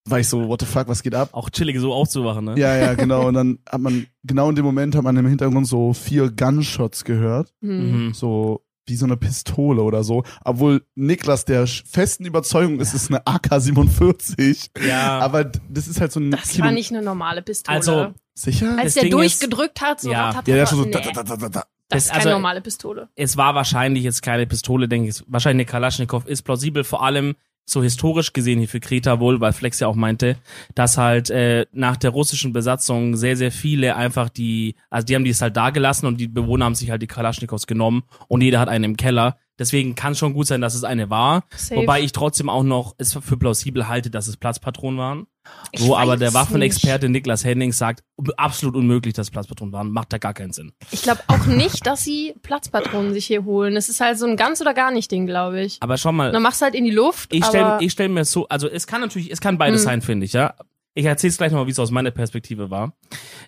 war 0.05 0.19
ich 0.19 0.27
so, 0.27 0.47
what 0.47 0.59
the 0.61 0.65
fuck, 0.65 0.87
was 0.87 1.03
geht 1.03 1.13
ab? 1.13 1.29
Auch 1.33 1.49
chillig 1.49 1.79
so 1.79 1.93
aufzuwachen, 1.93 2.45
ne? 2.45 2.55
Ja, 2.57 2.75
ja, 2.75 2.95
genau. 2.95 3.27
Und 3.27 3.33
dann 3.35 3.59
hat 3.69 3.81
man, 3.81 4.07
genau 4.23 4.49
in 4.49 4.55
dem 4.55 4.65
Moment 4.65 4.95
hat 4.95 5.03
man 5.03 5.15
im 5.15 5.27
Hintergrund 5.27 5.67
so 5.67 5.93
vier 5.93 6.31
Gunshots 6.31 7.03
gehört. 7.03 7.53
Mhm. 7.61 8.13
So 8.13 8.65
wie 8.91 8.95
so 8.97 9.05
eine 9.05 9.17
Pistole 9.17 9.81
oder 9.81 10.03
so. 10.03 10.23
Obwohl 10.43 10.85
Niklas 10.95 11.45
der 11.45 11.65
festen 11.65 12.25
Überzeugung 12.25 12.79
ist, 12.79 12.93
es 12.93 13.03
ist 13.03 13.09
eine 13.09 13.25
AK-47. 13.25 14.69
Ja. 14.87 15.19
Aber 15.19 15.45
das 15.45 15.87
ist 15.87 15.99
halt 16.01 16.11
so 16.11 16.19
ein 16.19 16.31
Das 16.31 16.49
Kilo- 16.49 16.65
war 16.65 16.71
nicht 16.71 16.91
eine 16.91 17.01
normale 17.01 17.41
Pistole. 17.41 17.75
Also, 17.77 18.13
Sicher? 18.33 18.71
Als 18.77 18.83
das 18.85 18.93
der 18.95 19.03
Ding 19.03 19.11
durchgedrückt 19.11 19.81
hat, 19.81 20.01
so 20.01 20.11
Ja. 20.11 20.35
hat, 20.35 20.47
ja, 20.47 20.55
der 20.55 20.61
hat, 20.63 20.69
schon 20.69 20.79
so. 20.79 20.85
nee, 20.85 20.91
Da, 20.91 20.99
da, 21.01 21.23
da, 21.23 21.35
da, 21.35 21.49
da. 21.49 21.63
das 21.89 22.03
ist 22.05 22.09
keine 22.11 22.19
also- 22.23 22.29
normale 22.35 22.61
Pistole. 22.61 23.09
es 23.15 23.35
war 23.37 23.55
wahrscheinlich 23.55 24.03
jetzt 24.03 24.21
keine 24.21 24.45
Pistole, 24.47 24.87
denke 24.87 25.09
ich. 25.09 25.23
Wahrscheinlich 25.27 25.65
eine 25.67 25.71
Kalaschnikow 25.71 26.25
ist 26.25 26.43
plausibel, 26.43 26.83
vor 26.83 27.03
allem 27.03 27.35
so 27.65 27.81
historisch 27.81 28.33
gesehen 28.33 28.59
hier 28.59 28.67
für 28.67 28.79
Kreta 28.79 29.19
wohl, 29.19 29.39
weil 29.39 29.53
Flex 29.53 29.79
ja 29.79 29.87
auch 29.87 29.95
meinte, 29.95 30.37
dass 30.75 30.97
halt 30.97 31.29
äh, 31.29 31.65
nach 31.71 31.97
der 31.97 32.09
russischen 32.09 32.53
Besatzung 32.53 33.15
sehr, 33.15 33.37
sehr 33.37 33.51
viele 33.51 33.95
einfach 33.95 34.29
die, 34.29 34.75
also 34.89 35.05
die 35.05 35.15
haben 35.15 35.23
die 35.23 35.31
es 35.31 35.41
halt 35.41 35.55
da 35.55 35.69
gelassen 35.69 36.05
und 36.05 36.17
die 36.17 36.27
Bewohner 36.27 36.65
haben 36.65 36.75
sich 36.75 36.89
halt 36.89 37.01
die 37.01 37.07
Kalaschnikows 37.07 37.67
genommen 37.67 38.03
und 38.27 38.41
jeder 38.41 38.59
hat 38.59 38.69
einen 38.69 38.83
im 38.83 38.97
Keller. 38.97 39.37
Deswegen 39.59 39.95
kann 39.95 40.15
schon 40.15 40.33
gut 40.33 40.47
sein, 40.47 40.61
dass 40.61 40.73
es 40.73 40.83
eine 40.83 41.09
war. 41.09 41.43
Safe. 41.55 41.81
Wobei 41.81 42.01
ich 42.01 42.13
trotzdem 42.13 42.49
auch 42.49 42.63
noch 42.63 42.95
es 42.97 43.13
für 43.13 43.37
plausibel 43.37 43.87
halte, 43.87 44.09
dass 44.09 44.27
es 44.27 44.37
Platzpatronen 44.37 44.99
waren. 44.99 45.27
Ich 45.71 45.81
Wo 45.81 45.95
aber 45.95 46.17
der 46.17 46.33
Waffenexperte 46.33 47.09
Niklas 47.09 47.43
Henning 47.45 47.71
sagt, 47.71 48.03
absolut 48.37 48.75
unmöglich, 48.75 49.13
dass 49.13 49.31
Platzpatronen 49.31 49.73
waren. 49.73 49.91
Macht 49.91 50.13
da 50.13 50.17
gar 50.17 50.33
keinen 50.33 50.51
Sinn. 50.53 50.73
Ich 50.91 51.01
glaube 51.01 51.21
auch 51.27 51.45
nicht, 51.45 51.85
dass 51.87 52.03
sie 52.03 52.35
Platzpatronen 52.43 53.13
sich 53.13 53.25
hier 53.25 53.43
holen. 53.45 53.75
Es 53.75 53.89
ist 53.89 54.01
halt 54.01 54.19
so 54.19 54.25
ein 54.27 54.35
ganz 54.37 54.61
oder 54.61 54.73
gar 54.73 54.91
nicht 54.91 55.11
Ding, 55.11 55.25
glaube 55.25 55.61
ich. 55.61 55.77
Aber 55.79 55.97
schau 55.97 56.11
mal, 56.11 56.31
Dann 56.31 56.43
machst 56.43 56.61
du 56.61 56.65
halt 56.65 56.75
in 56.75 56.83
die 56.85 56.91
Luft. 56.91 57.33
ich 57.33 57.45
stelle 57.45 57.77
ich 57.79 57.91
stell 57.93 58.09
mir 58.09 58.25
so, 58.25 58.47
also 58.49 58.67
es 58.67 58.85
kann 58.85 59.01
natürlich, 59.01 59.31
es 59.31 59.41
kann 59.41 59.57
beides 59.57 59.81
Hm. 59.81 59.85
sein, 59.85 60.01
finde 60.01 60.25
ich, 60.25 60.33
ja. 60.33 60.53
Ich 60.93 61.05
erzähle 61.05 61.29
es 61.31 61.37
gleich 61.37 61.51
nochmal, 61.51 61.67
wie 61.67 61.71
es 61.71 61.79
aus 61.79 61.89
meiner 61.91 62.11
Perspektive 62.11 62.69
war. 62.69 62.93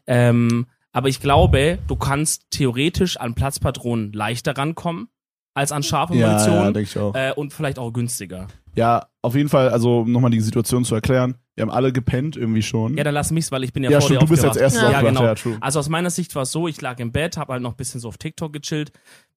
Ähm, 0.07 0.65
aber 0.93 1.09
ich 1.09 1.19
glaube, 1.19 1.79
du 1.87 1.95
kannst 1.95 2.43
theoretisch 2.51 3.17
an 3.17 3.33
Platzpatronen 3.35 4.13
leichter 4.13 4.57
rankommen 4.57 5.09
als 5.53 5.71
an 5.71 5.83
scharfe 5.83 6.15
Ja, 6.15 6.19
ja 6.19 6.27
Munition 6.33 6.73
denke 6.73 6.89
ich 6.89 6.97
auch. 6.97 7.13
äh, 7.15 7.33
und 7.35 7.53
vielleicht 7.53 7.77
auch 7.79 7.91
günstiger. 7.91 8.47
Ja, 8.75 9.07
auf 9.21 9.35
jeden 9.35 9.49
Fall, 9.49 9.69
also 9.69 9.99
um 9.99 10.11
nochmal 10.11 10.31
die 10.31 10.39
Situation 10.39 10.83
zu 10.85 10.95
erklären. 10.95 11.35
Wir 11.55 11.61
haben 11.63 11.69
alle 11.71 11.93
gepennt 11.93 12.35
irgendwie 12.35 12.63
schon. 12.63 12.97
Ja, 12.97 13.03
dann 13.03 13.13
lass 13.13 13.29
mich's, 13.31 13.51
weil 13.51 13.63
ich 13.63 13.73
bin 13.73 13.83
ja, 13.83 13.91
ja 13.91 13.99
vor 13.99 14.07
stimmt, 14.07 14.23
dir 14.23 14.25
du 14.25 14.29
bist 14.31 14.43
als 14.43 14.57
aufgewacht. 14.57 14.63
erstes 14.63 14.81
Ja. 14.81 14.91
Ja, 14.91 15.07
aufgewacht. 15.07 15.43
genau. 15.43 15.55
Ja. 15.55 15.61
Also 15.61 15.79
aus 15.79 15.89
meiner 15.89 16.09
Sicht 16.09 16.33
war 16.35 16.43
es 16.43 16.51
so, 16.51 16.67
ich 16.67 16.81
lag 16.81 16.99
im 16.99 17.11
Bett, 17.11 17.37
habe 17.37 17.53
halt 17.53 17.61
noch 17.61 17.71
ein 17.73 17.77
bisschen 17.77 17.99
so 17.99 18.07
auf 18.07 18.17
TikTok 18.17 18.53
gechillt. 18.53 18.91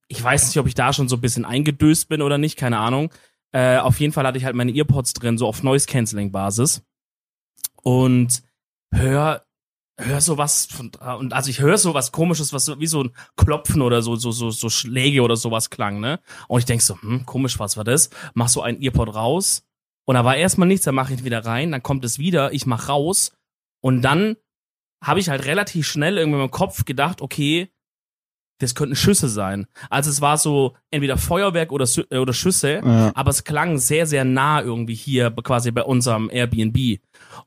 Ich 0.09 0.23
weiß 0.23 0.47
nicht, 0.47 0.59
ob 0.59 0.67
ich 0.67 0.75
da 0.75 0.93
schon 0.93 1.09
so 1.09 1.17
ein 1.17 1.21
bisschen 1.21 1.45
eingedöst 1.45 2.09
bin 2.09 2.23
oder 2.23 2.39
nicht, 2.39 2.57
keine 2.57 2.79
Ahnung. 2.79 3.11
Äh, 3.53 3.79
auf 3.79 4.01
jeden 4.01 4.13
Fall 4.13 4.27
hatte 4.27 4.39
ich 4.39 4.45
halt 4.45 4.57
meine 4.57 4.73
Earpods 4.75 5.13
drin, 5.15 5.37
so 5.37 5.47
auf 5.47 5.63
Noise-Canceling-Basis. 5.63 6.83
Und 7.83 8.43
hör, 8.93 9.45
hör 9.99 10.21
so 10.21 10.39
was 10.39 10.67
von, 10.67 10.93
und 11.19 11.33
also 11.33 11.51
ich 11.51 11.61
höre 11.61 11.79
so 11.79 11.93
was 11.95 12.13
komisches, 12.13 12.53
was 12.53 12.65
so, 12.65 12.81
wie 12.81 12.87
so 12.87 13.05
ein 13.05 13.13
Klopfen 13.37 13.83
oder 13.83 14.03
so, 14.03 14.17
so, 14.17 14.31
so, 14.31 14.51
so 14.51 14.69
Schläge 14.69 15.23
oder 15.23 15.37
sowas 15.37 15.71
klang, 15.71 16.01
ne? 16.01 16.21
Und 16.49 16.61
ich 16.61 16.65
denk 16.65 16.83
so, 16.83 17.01
hm, 17.01 17.27
komisch, 17.27 17.59
was 17.59 17.77
war 17.77 17.85
das? 17.85 18.11
Mach 18.35 18.49
so 18.49 18.63
ein 18.63 18.81
Earpod 18.81 19.15
raus. 19.15 19.66
Und 20.07 20.15
da 20.15 20.25
war 20.25 20.37
erstmal 20.37 20.69
nichts, 20.69 20.85
dann 20.85 20.95
mache 20.95 21.13
ich 21.15 21.25
wieder 21.25 21.45
rein, 21.45 21.73
dann 21.73 21.83
kommt 21.83 22.05
es 22.05 22.19
wieder, 22.19 22.53
ich 22.53 22.65
mach 22.67 22.89
raus. 22.89 23.33
Und 23.83 24.03
dann 24.03 24.37
habe 25.05 25.21
ich 25.21 25.29
halt 25.29 25.45
relativ 25.45 25.87
schnell 25.87 26.17
irgendwie 26.19 26.43
im 26.43 26.51
Kopf 26.51 26.85
gedacht, 26.85 27.21
okay, 27.21 27.69
das 28.59 28.75
könnten 28.75 28.97
Schüsse 28.97 29.29
sein. 29.29 29.67
Also 29.91 30.09
es 30.09 30.23
war 30.23 30.39
so 30.39 30.75
entweder 30.91 31.19
Feuerwerk 31.19 31.73
oder, 31.73 31.87
äh, 32.11 32.17
oder 32.19 32.33
Schüsse, 32.33 32.81
Ja. 32.83 33.13
aber 33.15 33.31
es 33.31 33.45
klang 33.45 33.77
sehr, 33.79 34.07
sehr 34.07 34.25
nah 34.25 34.63
irgendwie 34.63 34.95
hier 34.95 35.31
quasi 35.31 35.71
bei 35.73 35.83
unserem 35.83 36.31
Airbnb. 36.31 36.99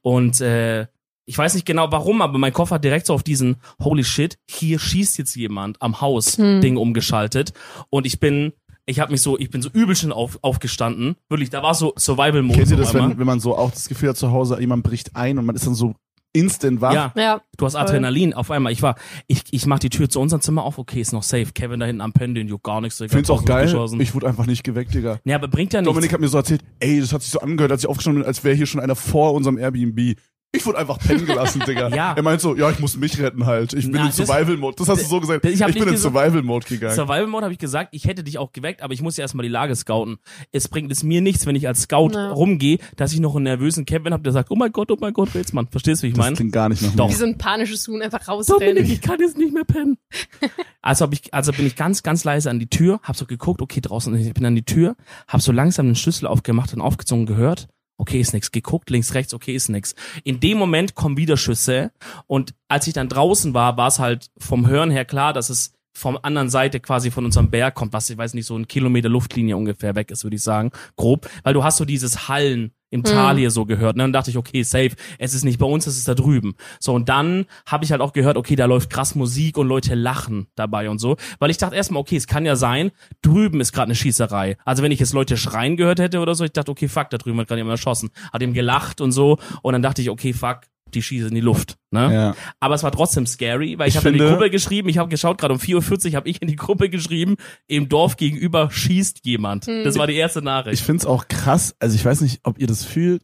Und 0.02 0.40
äh, 0.42 0.86
ich 1.26 1.38
weiß 1.38 1.56
nicht 1.56 1.66
genau 1.66 1.92
warum, 1.92 2.22
aber 2.22 2.38
mein 2.38 2.54
Kopf 2.54 2.70
hat 2.72 2.84
direkt 2.84 3.08
so 3.08 3.14
auf 3.16 3.24
diesen 3.24 3.58
Holy 3.82 4.04
shit, 4.04 4.38
hier 4.50 4.78
schießt 4.80 5.18
jetzt 5.18 5.36
jemand 5.36 5.82
am 5.82 6.00
Haus 6.02 6.38
Hm. 6.38 6.62
Ding 6.62 6.78
umgeschaltet. 6.78 7.54
Und 7.90 8.06
ich 8.06 8.20
bin, 8.20 8.54
ich 8.90 9.00
habe 9.00 9.12
mich 9.12 9.22
so, 9.22 9.38
ich 9.38 9.50
bin 9.50 9.62
so 9.62 9.70
übel 9.70 9.96
schon 9.96 10.12
auf, 10.12 10.40
aufgestanden. 10.42 11.16
Wirklich, 11.30 11.50
da 11.50 11.62
war 11.64 11.74
so 11.74 11.94
Survival-Modus. 11.98 12.58
Kennt 12.58 12.72
ihr 12.72 12.78
das, 12.78 12.94
wenn, 12.94 13.18
wenn 13.18 13.28
man 13.28 13.40
so 13.40 13.56
auch 13.56 13.72
das 13.72 13.88
Gefühl 13.88 14.10
hat, 14.10 14.18
zu 14.18 14.32
Hause 14.32 14.60
jemand 14.60 14.84
bricht 14.84 15.16
ein 15.16 15.38
und 15.38 15.46
man 15.46 15.56
ist 15.56 15.66
dann 15.66 15.76
so 15.76 15.96
instant 16.34 16.82
wach? 16.82 16.94
Ja, 16.94 17.14
Ja, 17.16 17.42
du 17.58 17.66
hast. 17.66 17.76
Adrenalin 17.76 18.34
auf 18.34 18.52
einmal. 18.52 18.72
Ich 18.72 18.82
war, 18.82 18.96
ich, 19.28 19.44
ich 19.52 19.66
mach 19.66 19.80
die 19.80 19.90
Tür 19.90 20.10
zu 20.10 20.20
unserem 20.20 20.42
Zimmer 20.42 20.64
auf, 20.64 20.78
okay, 20.78 21.02
ist 21.02 21.14
noch 21.14 21.24
safe. 21.24 21.48
Kevin 21.54 21.80
da 21.80 21.86
hinten 21.86 22.02
am 22.02 22.14
Pennen, 22.14 22.36
den 22.36 22.48
juckt 22.48 22.64
gar 22.64 22.82
nichts. 22.82 23.00
Ich 23.00 23.12
find's 23.12 23.30
auch 23.30 23.46
geil. 23.46 23.68
Ich 24.00 24.14
wurde 24.16 24.28
einfach 24.28 24.46
nicht 24.46 24.64
geweckt, 24.64 24.94
Digga. 24.94 25.20
Nee, 25.24 25.34
aber 25.34 25.48
bringt 25.48 25.74
ja 25.74 25.82
nichts. 25.82 25.94
Dominik 25.94 26.14
hat 26.14 26.20
mir 26.20 26.28
so 26.28 26.38
erzählt, 26.38 26.62
ey, 26.80 27.00
das 27.00 27.14
hat 27.14 27.22
sich 27.22 27.32
so 27.32 27.40
angehört, 27.40 27.72
als 27.72 27.84
ich 27.84 27.90
aufgestanden 27.90 28.24
bin, 28.24 28.28
als 28.28 28.44
wäre 28.44 28.56
hier 28.56 28.66
schon 28.66 28.82
einer 28.82 28.96
vor 28.96 29.34
unserem 29.34 29.58
Airbnb. 29.58 30.18
Ich 30.52 30.66
wurde 30.66 30.80
einfach 30.80 30.98
pennen 30.98 31.28
gelassen, 31.28 31.62
Digga. 31.68 31.90
Ja. 31.96 32.14
Er 32.14 32.24
meint 32.24 32.42
so, 32.42 32.56
ja, 32.56 32.72
ich 32.72 32.80
muss 32.80 32.98
mich 32.98 33.20
retten 33.20 33.46
halt. 33.46 33.74
Ich 33.74 33.84
bin 33.86 33.92
Na, 33.94 34.00
in 34.02 34.06
das- 34.08 34.16
Survival-Mode. 34.18 34.76
Das 34.80 34.90
hast 34.90 35.04
du 35.04 35.08
so 35.08 35.20
gesagt. 35.20 35.46
ich 35.46 35.62
Ich, 35.62 35.74
bin 35.76 35.88
in 35.88 35.98
Survival-Mode 35.98 36.66
gegangen. 36.68 36.96
Survival 36.96 37.28
Mode 37.28 37.44
habe 37.44 37.54
ich 37.54 37.60
gesagt, 37.60 37.90
ich 37.92 38.06
hätte 38.06 38.24
dich 38.24 38.40
auch 38.40 38.52
geweckt, 38.52 38.82
aber 38.82 38.94
ich 38.94 39.02
muss 39.04 39.16
ja 39.18 39.22
erstmal 39.22 39.44
die 39.44 39.50
Lage 39.52 39.76
scouten. 39.76 40.18
Es 40.52 40.68
bringt 40.68 40.92
es 40.92 41.04
mir 41.04 41.22
nichts, 41.22 41.46
wenn 41.46 41.56
ich 41.56 41.68
als 41.68 41.82
Scout 41.84 42.10
Ja. 42.14 42.32
rumgehe, 42.32 42.80
dass 42.96 43.14
ich 43.14 43.20
noch 43.20 43.36
einen 43.36 43.44
nervösen 43.44 43.86
Kevin 43.86 44.12
habe, 44.12 44.24
der 44.24 44.34
sagt, 44.34 44.50
oh 44.50 44.56
mein 44.56 44.72
Gott, 44.72 44.90
oh 44.92 44.98
mein 45.00 45.14
Gott, 45.14 45.36
Rätsmann. 45.36 45.68
Verstehst 45.68 46.02
du, 46.02 46.06
wie 46.06 46.10
ich 46.10 46.16
das 46.16 46.26
meine? 46.26 46.36
klingt 46.36 46.52
gar 46.52 46.68
nicht 46.70 46.82
nach 46.82 46.96
Doch. 46.96 47.10
wie 47.10 47.14
so 47.14 47.26
ein 47.26 47.38
panisches 47.38 47.88
Huhn 47.88 48.02
einfach 48.02 48.26
Dominik, 48.26 48.50
rausrennen. 48.50 48.86
ich 48.86 49.02
kann 49.02 49.20
jetzt 49.20 49.38
nicht 49.38 49.54
mehr 49.54 49.66
pennen. 49.66 49.98
Also, 50.82 51.04
hab 51.06 51.14
ich, 51.14 51.34
also 51.34 51.52
bin 51.52 51.66
ich 51.68 51.76
ganz, 51.76 52.04
ganz 52.04 52.24
leise 52.24 52.50
an 52.50 52.58
die 52.58 52.68
Tür, 52.70 53.02
hab 53.04 53.16
so 53.18 53.26
geguckt, 53.26 53.62
okay, 53.62 53.82
draußen, 53.82 54.16
ich 54.16 54.34
bin 54.34 54.46
an 54.46 54.56
die 54.56 54.64
Tür, 54.64 54.96
hab 55.28 55.42
so 55.42 55.52
langsam 55.52 55.88
den 55.88 55.96
Schlüssel 55.96 56.26
aufgemacht 56.26 56.74
und 56.74 56.80
aufgezogen 56.80 57.26
gehört, 57.26 57.68
okay, 58.00 58.20
ist 58.20 58.34
nix, 58.34 58.52
geguckt, 58.52 58.90
links, 58.90 59.14
rechts, 59.14 59.34
okay, 59.34 59.54
ist 59.54 59.70
nix. 59.70 59.94
In 60.24 60.40
dem 60.40 60.58
Moment 60.58 60.96
kommen 60.96 61.18
wieder 61.18 61.38
Schüsse 61.38 61.92
und 62.26 62.56
als 62.68 62.88
ich 62.88 62.94
dann 62.94 63.10
draußen 63.10 63.54
war, 63.54 63.78
war 63.78 63.88
es 63.88 64.00
halt 64.00 64.32
vom 64.40 64.68
Hören 64.68 64.90
her 64.90 65.06
klar, 65.06 65.34
dass 65.34 65.50
es 65.50 65.74
vom 65.94 66.18
anderen 66.22 66.50
Seite 66.50 66.80
quasi 66.80 67.12
von 67.12 67.26
unserem 67.26 67.52
Berg 67.52 67.76
kommt, 67.76 67.94
was 67.94 68.10
ich 68.10 68.18
weiß 68.18 68.34
nicht, 68.34 68.46
so 68.46 68.56
ein 68.56 68.68
Kilometer 68.68 69.10
Luftlinie 69.10 69.58
ungefähr 69.58 69.96
weg 69.96 70.12
ist, 70.12 70.24
würde 70.24 70.38
ich 70.38 70.44
sagen, 70.44 70.72
grob, 70.96 71.30
weil 71.44 71.54
du 71.54 71.64
hast 71.64 71.78
so 71.78 71.86
dieses 71.86 72.30
Hallen 72.30 72.72
im 72.90 73.04
Tal 73.04 73.38
hier 73.38 73.52
so 73.52 73.66
gehört. 73.66 73.96
Ne? 73.96 74.04
Dann 74.04 74.14
dachte 74.14 74.30
ich, 74.32 74.38
okay, 74.38 74.64
safe, 74.64 74.92
es 75.18 75.34
ist 75.34 75.44
nicht 75.44 75.60
bei 75.60 75.66
uns, 75.66 75.88
es 75.88 75.98
ist 75.98 76.08
da 76.08 76.16
drüben. 76.16 76.56
So, 76.80 76.94
und 76.94 77.10
dann 77.10 77.46
habe 77.66 77.86
ich 77.86 77.92
halt 77.92 78.02
auch 78.02 78.14
gehört, 78.14 78.38
okay, 78.38 78.56
da 78.56 78.66
läuft 78.66 78.90
krass 78.90 79.16
Musik 79.16 79.58
und 79.58 79.68
Leute 79.68 79.96
lachen 79.96 80.48
dabei 80.56 80.90
und 80.90 81.00
so. 81.00 81.18
Weil 81.40 81.52
ich 81.52 81.58
dachte 81.58 81.76
erstmal, 81.76 82.02
okay, 82.02 82.16
es 82.16 82.28
kann 82.28 82.46
ja 82.46 82.56
sein, 82.56 82.92
drüben 83.22 83.62
ist 83.62 83.72
gerade 83.72 83.86
eine 83.86 83.96
Schießerei. 83.96 84.58
Also 84.66 84.84
wenn 84.84 84.92
ich 84.92 85.00
jetzt 85.00 85.14
Leute 85.14 85.38
schreien 85.38 85.78
gehört 85.78 86.00
hätte 86.00 86.20
oder 86.20 86.36
so, 86.36 86.44
ich 86.44 86.52
dachte, 86.52 86.72
okay, 86.72 86.88
fuck, 86.88 87.10
da 87.10 87.18
drüben 87.18 87.38
wird 87.38 87.48
gerade 87.48 87.60
jemand 87.60 87.78
erschossen. 87.78 88.10
Hat 88.34 88.42
ihm 88.42 88.54
gelacht 88.54 89.02
und 89.02 89.12
so. 89.12 89.38
Und 89.62 89.74
dann 89.74 89.82
dachte 89.82 90.02
ich, 90.02 90.10
okay, 90.10 90.34
fuck, 90.34 90.62
die 90.96 91.02
schießen 91.02 91.30
in 91.30 91.36
die 91.36 91.42
Luft. 91.42 91.78
Ne? 91.92 92.14
Ja. 92.14 92.36
Aber 92.60 92.76
es 92.76 92.84
war 92.84 92.92
trotzdem 92.92 93.26
scary, 93.26 93.78
weil 93.80 93.88
ich, 93.88 93.94
Ich 93.96 93.98
habe 93.98 94.10
in 94.10 94.14
die 94.16 94.20
finde- 94.20 94.34
Gruppe 94.34 94.50
geschrieben, 94.50 94.90
ich 94.90 94.98
habe 94.98 95.10
geschaut, 95.10 95.38
gerade 95.38 95.54
um 95.54 95.60
4.40 95.60 96.10
Uhr 96.12 96.16
habe 96.18 96.30
ich 96.30 96.42
in 96.42 96.48
die 96.48 96.56
Gruppe 96.56 96.90
geschrieben, 96.90 97.36
im 97.68 97.90
Dorf 97.90 98.18
gegenüber 98.18 98.70
schießt 98.72 99.26
jemand. 99.26 99.66
Hm. 99.68 99.84
Das 99.84 99.98
war 99.98 100.08
die 100.08 100.16
erste 100.16 100.40
Ich 100.40 100.46
Nachricht. 100.46 100.84
find's 100.84 101.06
auch 101.06 101.28
krass, 101.28 101.76
also 101.80 101.96
ich 101.96 102.04
weiß 102.06 102.22
nicht, 102.22 102.42
ob 102.44 102.60
ihr 102.60 102.68
das 102.68 102.84
fühlt, 102.84 103.24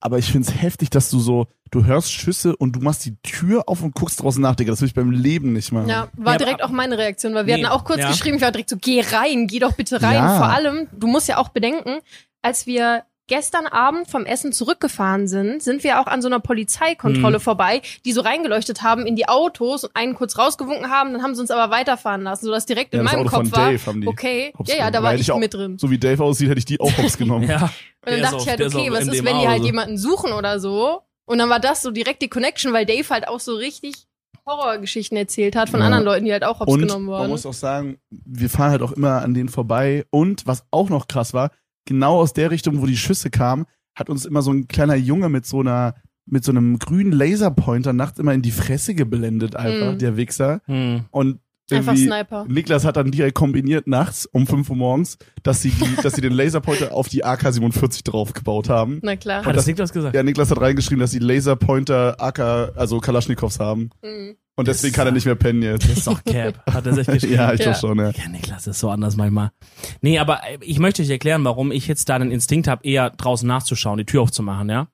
aber 0.00 0.18
ich 0.18 0.30
find's 0.30 0.54
heftig, 0.54 0.90
dass 0.90 1.10
du 1.10 1.18
so, 1.18 1.46
du 1.72 1.84
hörst 1.84 2.12
Schüsse 2.12 2.54
und 2.56 2.76
du 2.76 2.80
machst 2.80 3.04
die 3.04 3.16
Tür 3.22 3.64
auf 3.66 3.82
und 3.82 3.94
guckst 3.94 4.22
draußen 4.22 4.40
nach, 4.40 4.54
Digga. 4.54 4.70
Das 4.70 4.80
will 4.80 4.86
ich 4.88 4.94
beim 4.94 5.10
Leben 5.10 5.52
nicht 5.52 5.72
machen. 5.72 5.88
Ja, 5.88 6.08
war 6.16 6.34
Ja, 6.34 6.38
direkt 6.38 6.62
aber- 6.62 6.70
auch 6.70 6.74
meine 6.74 6.96
Reaktion, 6.96 7.34
weil 7.34 7.46
wir 7.46 7.56
Nee, 7.56 7.64
hatten 7.64 7.72
auch 7.72 7.84
kurz 7.84 7.98
ja. 8.00 8.08
geschrieben, 8.08 8.36
ich 8.36 8.42
war 8.42 8.52
direkt 8.52 8.70
so, 8.70 8.76
geh 8.80 9.00
rein, 9.00 9.46
geh 9.48 9.58
doch 9.58 9.72
bitte 9.72 10.00
rein. 10.00 10.14
Ja. 10.14 10.36
Vor 10.38 10.48
allem, 10.48 10.86
du 10.96 11.06
musst 11.08 11.28
ja 11.28 11.36
auch 11.38 11.48
bedenken, 11.48 11.98
als 12.42 12.66
wir 12.66 13.02
gestern 13.28 13.66
Abend 13.66 14.10
vom 14.10 14.26
Essen 14.26 14.52
zurückgefahren 14.52 15.28
sind, 15.28 15.62
sind 15.62 15.84
wir 15.84 16.00
auch 16.00 16.06
an 16.06 16.20
so 16.20 16.28
einer 16.28 16.40
Polizeikontrolle 16.40 17.36
Hm. 17.36 17.40
vorbei, 17.40 17.82
die 18.04 18.12
so 18.12 18.22
reingeleuchtet 18.22 18.82
haben 18.82 19.06
in 19.06 19.14
die 19.14 19.28
Autos 19.28 19.84
und 19.84 19.94
einen 19.94 20.14
kurz 20.14 20.36
rausgewunken 20.36 20.90
haben, 20.90 21.12
dann 21.12 21.22
haben 21.22 21.34
sie 21.34 21.40
uns 21.42 21.50
aber 21.50 21.70
weiterfahren 21.72 22.22
lassen, 22.22 22.46
sodass 22.46 22.66
direkt 22.66 22.92
Ja, 22.94 23.00
in 23.00 23.06
das 23.06 23.12
meinem 23.14 23.26
Auto 23.26 23.36
Kopf 23.36 23.48
von 23.50 23.52
war, 23.56 23.70
Dave 23.70 23.86
haben 23.86 24.00
die. 24.00 24.08
okay, 24.08 24.52
ja, 24.66 24.74
ja, 24.76 24.90
da 24.90 25.02
war 25.02 25.14
ich 25.14 25.20
ich 25.20 25.30
auch- 25.30 25.38
mit 25.38 25.54
drin. 25.54 25.78
So 25.78 25.90
wie 25.90 25.98
Dave 25.98 26.24
aussieht, 26.24 26.48
hätte 26.48 26.58
ich 26.58 26.64
die 26.64 26.80
auch 26.80 26.96
hops 26.98 27.16
genommen. 27.18 27.48
Ja. 27.48 27.56
Und 27.56 27.70
dann 28.04 28.14
Der 28.14 28.16
ist 28.16 28.22
dachte 28.24 28.36
auf- 28.36 28.42
ich 28.42 28.48
halt, 28.48 28.60
ist 28.60 28.74
okay, 28.74 28.90
was 28.90 29.00
ist, 29.06 29.06
MDMA 29.08 29.24
wenn 29.30 29.38
die 29.40 29.48
halt 29.48 29.60
so. 29.60 29.66
jemanden 29.66 29.98
suchen 29.98 30.32
oder 30.32 30.58
so? 30.60 31.02
Und 31.26 31.38
dann 31.38 31.50
war 31.50 31.60
das 31.60 31.82
so 31.82 31.90
direkt 31.90 32.22
die 32.22 32.28
Connection, 32.28 32.72
weil 32.72 32.86
Dave 32.86 33.06
halt 33.10 33.28
auch 33.28 33.40
so 33.40 33.54
richtig 33.54 34.06
Horrorgeschichten 34.46 35.16
erzählt 35.18 35.56
hat 35.56 35.68
von 35.68 35.80
Ja. 35.80 35.86
anderen 35.86 36.04
Leuten, 36.04 36.24
die 36.24 36.32
halt 36.32 36.44
auch 36.44 36.60
hops 36.60 36.72
Und 36.72 36.80
genommen 36.80 37.04
man 37.06 37.18
wurden. 37.20 37.30
muss 37.30 37.44
auch 37.44 37.52
sagen, 37.52 37.98
wir 38.10 38.48
fahren 38.48 38.70
halt 38.70 38.82
auch 38.82 38.92
immer 38.92 39.20
an 39.22 39.34
denen 39.34 39.48
vorbei. 39.50 40.06
Und 40.10 40.46
was 40.46 40.64
auch 40.70 40.88
noch 40.88 41.06
krass 41.06 41.34
war, 41.34 41.50
genau 41.88 42.16
aus 42.20 42.32
der 42.32 42.50
Richtung, 42.50 42.80
wo 42.80 42.86
die 42.86 42.96
Schüsse 42.96 43.30
kamen, 43.30 43.64
hat 43.94 44.08
uns 44.10 44.24
immer 44.24 44.42
so 44.42 44.52
ein 44.52 44.68
kleiner 44.68 44.94
Junge 44.94 45.28
mit 45.28 45.44
so 45.46 45.60
einer 45.60 45.94
mit 46.30 46.44
so 46.44 46.52
einem 46.52 46.78
grünen 46.78 47.10
Laserpointer 47.12 47.94
nachts 47.94 48.18
immer 48.18 48.34
in 48.34 48.42
die 48.42 48.50
Fresse 48.50 48.94
geblendet, 48.94 49.56
einfach, 49.56 49.94
Mhm. 49.94 49.98
der 49.98 50.16
Wichser. 50.18 50.60
Hm. 50.66 51.06
Und 51.10 51.40
Einfach 51.70 51.96
Sniper. 51.96 52.44
Niklas 52.48 52.84
hat 52.86 52.96
dann 52.96 53.10
direkt 53.10 53.34
kombiniert 53.34 53.86
nachts 53.86 54.24
um 54.26 54.46
5 54.46 54.70
Uhr 54.70 54.76
morgens, 54.76 55.18
dass 55.42 55.60
sie, 55.62 55.68
die, 55.70 55.96
dass 56.02 56.14
sie 56.14 56.22
den 56.22 56.32
Laserpointer 56.32 56.92
auf 56.94 57.08
die 57.08 57.24
AK-47 57.26 58.04
draufgebaut 58.04 58.68
haben. 58.70 59.00
Na 59.02 59.16
klar. 59.16 59.44
Hat 59.44 59.54
das 59.56 59.66
Niklas 59.66 59.92
gesagt? 59.92 60.14
Ja, 60.14 60.22
Niklas 60.22 60.50
hat 60.50 60.60
reingeschrieben, 60.60 61.00
dass 61.00 61.10
sie 61.10 61.18
Laserpointer 61.18 62.16
AK, 62.22 62.38
also 62.76 63.00
Kalaschnikows 63.00 63.58
haben. 63.60 63.90
Mhm. 64.02 64.36
Und 64.58 64.66
deswegen 64.66 64.92
kann 64.92 65.06
er 65.06 65.12
nicht 65.12 65.24
mehr 65.24 65.36
pennen 65.36 65.62
jetzt. 65.62 65.84
Das 65.88 65.98
ist 65.98 66.06
doch 66.08 66.24
Cap. 66.24 66.60
Hat 66.68 66.84
er 66.84 66.92
sich 66.92 67.06
geschrieben. 67.06 67.34
ja, 67.34 67.52
ich 67.52 67.60
Ja. 67.60 67.66
glaube 67.72 67.78
schon, 67.78 67.98
ja. 67.98 68.10
Ja, 68.10 68.28
Niklas 68.28 68.66
ist 68.66 68.80
so 68.80 68.90
anders 68.90 69.14
manchmal. 69.14 69.52
Nee, 70.00 70.18
aber 70.18 70.40
äh, 70.42 70.58
ich 70.62 70.80
möchte 70.80 71.00
euch 71.00 71.10
erklären, 71.10 71.44
warum 71.44 71.70
ich 71.70 71.86
jetzt 71.86 72.08
da 72.08 72.18
den 72.18 72.32
Instinkt 72.32 72.66
habe, 72.66 72.84
eher 72.84 73.10
draußen 73.10 73.46
nachzuschauen, 73.46 73.98
die 73.98 74.04
Tür 74.04 74.22
aufzumachen, 74.22 74.68
ja. 74.68 74.88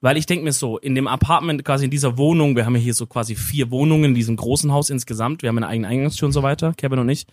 Weil 0.00 0.16
ich 0.18 0.26
denke 0.26 0.44
mir 0.44 0.52
so, 0.52 0.78
in 0.78 0.94
dem 0.94 1.08
Apartment, 1.08 1.64
quasi 1.64 1.86
in 1.86 1.90
dieser 1.90 2.16
Wohnung, 2.16 2.54
wir 2.54 2.64
haben 2.64 2.76
ja 2.76 2.80
hier 2.80 2.94
so 2.94 3.06
quasi 3.08 3.34
vier 3.34 3.72
Wohnungen 3.72 4.04
in 4.04 4.14
diesem 4.14 4.36
großen 4.36 4.70
Haus 4.72 4.88
insgesamt, 4.88 5.42
wir 5.42 5.48
haben 5.48 5.56
eine 5.58 5.66
eigene 5.66 5.88
Eingangstür 5.88 6.26
und 6.26 6.32
so 6.32 6.44
weiter, 6.44 6.72
Kevin 6.76 7.00
und 7.00 7.08
ich. 7.08 7.26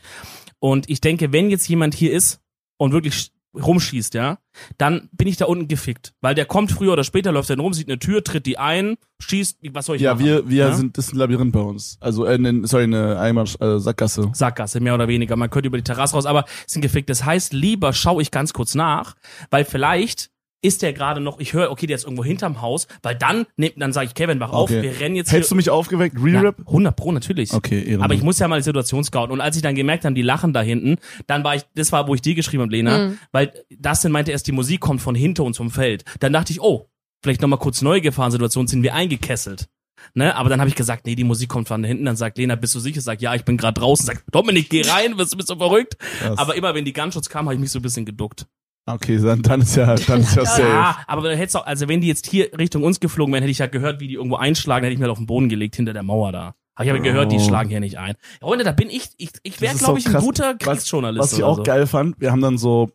Und 0.58 0.90
ich 0.90 1.02
denke, 1.02 1.32
wenn 1.34 1.52
jetzt 1.52 1.68
jemand 1.70 1.94
hier 1.94 2.12
ist 2.14 2.40
und 2.78 2.94
wirklich 2.94 3.30
rumschießt, 3.56 4.14
ja, 4.14 4.38
dann 4.78 5.10
bin 5.12 5.28
ich 5.28 5.38
da 5.38 5.46
unten 5.46 5.68
gefickt. 5.68 6.14
Weil 6.22 6.36
der 6.36 6.46
kommt 6.46 6.72
früher 6.72 6.94
oder 6.94 7.04
später, 7.04 7.32
läuft 7.32 7.50
dann 7.50 7.60
rum, 7.60 7.74
sieht 7.74 7.88
eine 7.90 8.00
Tür, 8.00 8.24
tritt 8.24 8.46
die 8.46 8.58
ein, 8.58 8.98
schießt, 9.22 9.60
was 9.72 9.86
soll 9.86 9.96
ich 9.96 10.02
Ja, 10.02 10.14
machen? 10.14 10.26
wir, 10.26 10.50
wir 10.50 10.58
Ja? 10.68 10.72
sind, 10.74 10.98
das 10.98 11.08
ist 11.08 11.14
ein 11.14 11.18
Labyrinth 11.18 11.54
bei 11.54 11.60
uns. 11.62 11.98
Also, 12.02 12.26
äh, 12.26 12.38
ne, 12.38 12.62
sorry, 12.68 12.84
eine 12.84 13.20
Eimer, 13.20 13.44
äh, 13.62 13.80
Sackgasse. 13.80 14.30
Sackgasse, 14.34 14.80
mehr 14.80 14.94
oder 14.96 15.08
weniger. 15.08 15.36
Man 15.36 15.50
könnte 15.50 15.68
über 15.68 15.78
die 15.78 15.84
Terrasse 15.84 16.16
raus, 16.16 16.26
aber 16.26 16.46
sind 16.68 16.82
gefickt. 16.82 17.10
Das 17.10 17.26
heißt, 17.26 17.54
lieber 17.54 17.94
schaue 17.94 18.22
ich 18.22 18.32
ganz 18.32 18.54
kurz 18.54 18.76
nach, 18.76 19.16
weil 19.50 19.66
vielleicht 19.66 20.30
ist 20.66 20.82
der 20.82 20.94
gerade 20.94 21.22
noch, 21.22 21.40
ich 21.40 21.54
höre, 21.54 21.72
okay, 21.72 21.88
der 21.88 21.96
ist 21.96 22.04
irgendwo 22.04 22.24
hinterm 22.24 22.62
Haus, 22.62 22.88
weil 23.04 23.16
dann, 23.16 23.46
ne, 23.58 23.72
dann 23.78 23.94
sage 23.94 24.08
ich, 24.08 24.14
Kevin, 24.14 24.40
wach 24.40 24.52
auf, 24.52 24.70
Okay. 24.70 24.82
wir 24.82 25.00
rennen 25.00 25.16
jetzt 25.16 25.32
Hättest 25.32 25.52
du 25.52 25.56
mich 25.56 25.70
aufgeweckt? 25.70 26.16
Re-Rap? 26.18 26.56
ja, 26.60 26.66
100 26.68 26.96
Pro, 26.96 27.12
natürlich. 27.12 27.54
Okay, 27.54 27.80
Ehrenmann. 27.82 28.04
Aber 28.04 28.14
ich 28.14 28.22
muss 28.24 28.40
ja 28.40 28.48
mal 28.48 28.58
die 28.58 28.64
Situation 28.64 29.04
scouten. 29.04 29.32
Und 29.32 29.42
als 29.42 29.56
ich 29.56 29.62
dann 29.62 29.76
gemerkt 29.76 30.06
habe, 30.06 30.16
die 30.16 30.22
lachen 30.22 30.54
da 30.54 30.62
hinten, 30.62 30.98
dann 31.28 31.44
war 31.44 31.56
ich, 31.56 31.64
das 31.76 31.92
war, 31.92 32.08
wo 32.08 32.16
ich 32.16 32.22
dir 32.22 32.36
geschrieben 32.36 32.64
habe, 32.64 32.72
Lena, 32.72 33.08
Mhm. 33.10 33.18
weil 33.32 33.54
Dustin 33.80 34.12
meinte 34.12 34.32
erst, 34.32 34.48
die 34.48 34.52
Musik 34.52 34.80
kommt 34.82 35.02
von 35.02 35.16
hinter 35.16 35.44
uns 35.44 35.58
vom 35.58 35.70
Feld. 35.72 36.04
Dann 36.20 36.34
dachte 36.34 36.52
ich, 36.52 36.62
oh, 36.62 36.90
vielleicht 37.24 37.42
nochmal 37.42 37.60
kurz 37.60 37.82
neue 37.82 38.02
Gefahrensituation, 38.02 38.68
sind 38.68 38.84
wir 38.84 38.94
eingekesselt. 38.94 39.68
Ne? 40.14 40.36
Aber 40.36 40.50
dann 40.50 40.60
habe 40.60 40.70
ich 40.70 40.76
gesagt, 40.76 41.06
nee, 41.08 41.16
die 41.16 41.24
Musik 41.24 41.50
kommt 41.50 41.68
von 41.68 41.84
hinten. 41.84 42.06
Dann 42.06 42.16
sagt 42.16 42.38
Lena, 42.38 42.56
bist 42.56 42.76
du 42.76 42.80
sicher? 42.80 43.02
Sag, 43.02 43.22
ja, 43.22 43.34
ich 43.34 43.44
bin 43.44 43.58
gerade 43.58 43.80
draußen. 43.80 44.06
Sag, 44.06 44.24
Dominik, 44.32 44.70
geh 44.70 44.84
rein, 44.84 45.18
bist 45.18 45.34
du 45.34 45.38
bist 45.38 45.50
du 45.50 45.56
verrückt? 45.56 45.98
Krass. 46.20 46.38
Aber 46.38 46.56
immer 46.56 46.76
wenn 46.76 46.86
die 46.86 46.94
Gunshots 46.94 47.30
kamen, 47.30 47.48
habe 47.48 47.56
ich 47.56 47.60
mich 47.62 47.72
so 47.72 47.80
ein 47.80 47.82
bisschen 47.82 48.06
geduckt. 48.06 48.46
Okay, 48.88 49.18
dann, 49.18 49.42
dann 49.42 49.62
ist 49.62 49.76
ja, 49.76 49.96
dann 49.96 50.22
ist 50.22 50.36
ja 50.36 50.46
safe. 50.46 50.62
Ja, 50.62 50.98
aber 51.08 51.28
dann 51.30 51.38
hättest 51.38 51.58
auch, 51.58 51.66
also 51.66 51.88
wenn 51.88 52.02
die 52.02 52.08
jetzt 52.08 52.28
hier 52.28 52.52
Richtung 52.58 52.84
uns 52.84 53.00
geflogen 53.00 53.34
wären, 53.34 53.42
hätte 53.42 53.52
ich 53.52 53.58
ja 53.58 53.66
gehört, 53.68 54.00
wie 54.00 54.08
die 54.08 54.14
irgendwo 54.14 54.36
einschlagen, 54.36 54.84
hätte 54.84 54.94
ich 54.94 55.00
mir 55.00 55.06
halt 55.06 55.12
auf 55.12 55.18
den 55.18 55.26
Boden 55.28 55.50
gelegt 55.50 55.76
hinter 55.76 55.94
der 55.94 56.04
Mauer 56.04 56.32
da. 56.32 56.54
Aber 56.76 56.84
ich 56.86 56.90
habe 56.92 57.02
gehört, 57.02 57.32
die 57.32 57.38
Oh. 57.38 57.40
schlagen 57.40 57.70
hier 57.70 57.80
nicht 57.80 57.98
ein. 57.98 58.16
Freunde, 58.42 58.64
da 58.66 58.74
bin 58.74 58.90
ich, 58.90 59.10
ich, 59.18 59.30
ich 59.44 59.60
wäre, 59.62 59.76
glaube 59.76 59.98
ich, 59.98 60.08
ein 60.08 60.22
guter 60.22 60.52
Was- 60.54 60.58
Kriegsjournalist. 60.60 61.24
Was 61.24 61.34
ich 61.34 61.40
oder 61.40 61.48
auch 61.48 61.56
so. 61.58 61.64
geil 61.64 61.88
fand, 61.88 62.20
wir 62.20 62.32
haben 62.32 62.42
dann 62.42 62.58
so, 62.58 62.92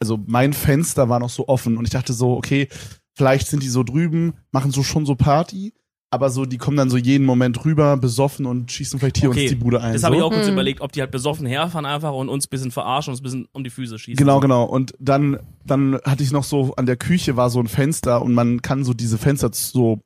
also 0.00 0.18
mein 0.26 0.52
Fenster 0.52 1.08
war 1.08 1.18
noch 1.18 1.30
so 1.30 1.48
offen 1.48 1.76
und 1.76 1.84
ich 1.86 1.90
dachte 1.90 2.12
so, 2.12 2.36
okay, 2.36 2.68
vielleicht 3.16 3.48
sind 3.48 3.62
die 3.62 3.68
so 3.68 3.82
drüben, 3.82 4.34
machen 4.52 4.70
so 4.70 4.82
schon 4.82 5.06
so 5.06 5.14
Party, 5.16 5.72
aber 6.12 6.30
so, 6.30 6.44
die 6.44 6.58
kommen 6.58 6.76
dann 6.76 6.90
so 6.90 6.96
jeden 6.96 7.24
Moment 7.24 7.64
rüber, 7.64 7.96
besoffen 7.96 8.44
und 8.46 8.70
schießen 8.72 8.98
vielleicht 8.98 9.18
hier 9.18 9.30
Okay, 9.30 9.42
uns 9.42 9.50
die 9.50 9.54
Bude 9.56 9.80
ein. 9.80 9.92
Das 9.92 10.00
so. 10.02 10.06
habe 10.08 10.16
ich 10.16 10.22
auch 10.22 10.32
kurz 10.32 10.46
Hm. 10.46 10.54
überlegt, 10.54 10.80
ob 10.80 10.90
die 10.92 11.00
halt 11.00 11.10
besoffen 11.12 11.46
herfahren 11.46 11.86
einfach 11.86 12.12
und 12.12 12.28
uns 12.28 12.46
ein 12.46 12.50
bisschen 12.50 12.70
verarschen 12.72 13.10
und 13.10 13.14
uns 13.14 13.20
ein 13.20 13.22
bisschen 13.24 13.48
um 13.52 13.62
die 13.64 13.70
Füße 13.70 13.98
schießen. 13.98 14.16
Genau, 14.16 14.40
genau. 14.40 14.64
Und 14.64 14.94
dann, 14.98 15.38
dann 15.64 15.98
hatte 16.04 16.22
ich 16.24 16.32
noch 16.32 16.44
so, 16.44 16.74
an 16.76 16.86
der 16.86 16.96
Küche 16.96 17.36
war 17.36 17.48
so 17.50 17.60
ein 17.60 17.68
Fenster 17.68 18.22
und 18.22 18.34
man 18.34 18.60
kann 18.60 18.82
so 18.84 18.92
diese 18.92 19.18
Fenster 19.18 19.50
so, 19.52 20.00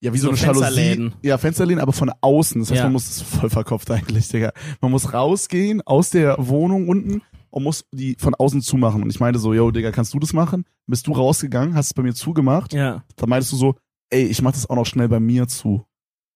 ja, 0.00 0.12
wie 0.12 0.18
so, 0.18 0.28
So 0.28 0.30
eine 0.32 0.40
Jalousie. 0.40 0.60
Fensterläden. 0.64 1.14
Ja, 1.22 1.38
Fensterläden, 1.38 1.80
aber 1.82 1.92
von 1.92 2.10
außen. 2.20 2.60
Das 2.62 2.70
heißt, 2.70 2.78
Ja. 2.78 2.84
man 2.84 2.94
muss, 2.94 3.04
das 3.04 3.16
ist 3.18 3.22
voll 3.22 3.50
verkopft 3.50 3.90
eigentlich, 3.90 4.28
Digga. 4.28 4.52
Man 4.80 4.90
muss 4.90 5.12
rausgehen 5.12 5.80
aus 5.82 6.10
der 6.10 6.36
Wohnung 6.38 6.88
unten 6.88 7.22
und 7.50 7.62
muss 7.62 7.84
die 7.92 8.16
von 8.18 8.34
außen 8.34 8.62
zumachen. 8.62 9.02
Und 9.02 9.10
ich 9.10 9.20
meinte 9.20 9.38
so, 9.38 9.52
yo, 9.54 9.70
Digga, 9.70 9.92
kannst 9.92 10.12
du 10.14 10.18
das 10.18 10.32
machen? 10.32 10.64
Bist 10.86 11.06
du 11.06 11.12
rausgegangen, 11.12 11.74
hast 11.76 11.86
es 11.88 11.94
bei 11.94 12.02
mir 12.02 12.14
zugemacht. 12.14 12.72
Ja. 12.72 13.04
Dann 13.16 13.28
meintest 13.28 13.52
du 13.52 13.56
so, 13.56 13.76
ey, 14.12 14.24
ich 14.24 14.42
mach 14.42 14.52
das 14.52 14.68
auch 14.68 14.76
noch 14.76 14.86
schnell 14.86 15.08
bei 15.08 15.20
mir 15.20 15.48
zu. 15.48 15.84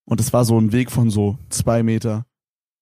Und 0.09 0.21
es 0.21 0.33
war 0.33 0.45
so 0.45 0.59
ein 0.59 0.73
Weg 0.73 0.91
von 0.91 1.11
so 1.11 1.39
zwei 1.51 1.83
Meter. 1.83 2.27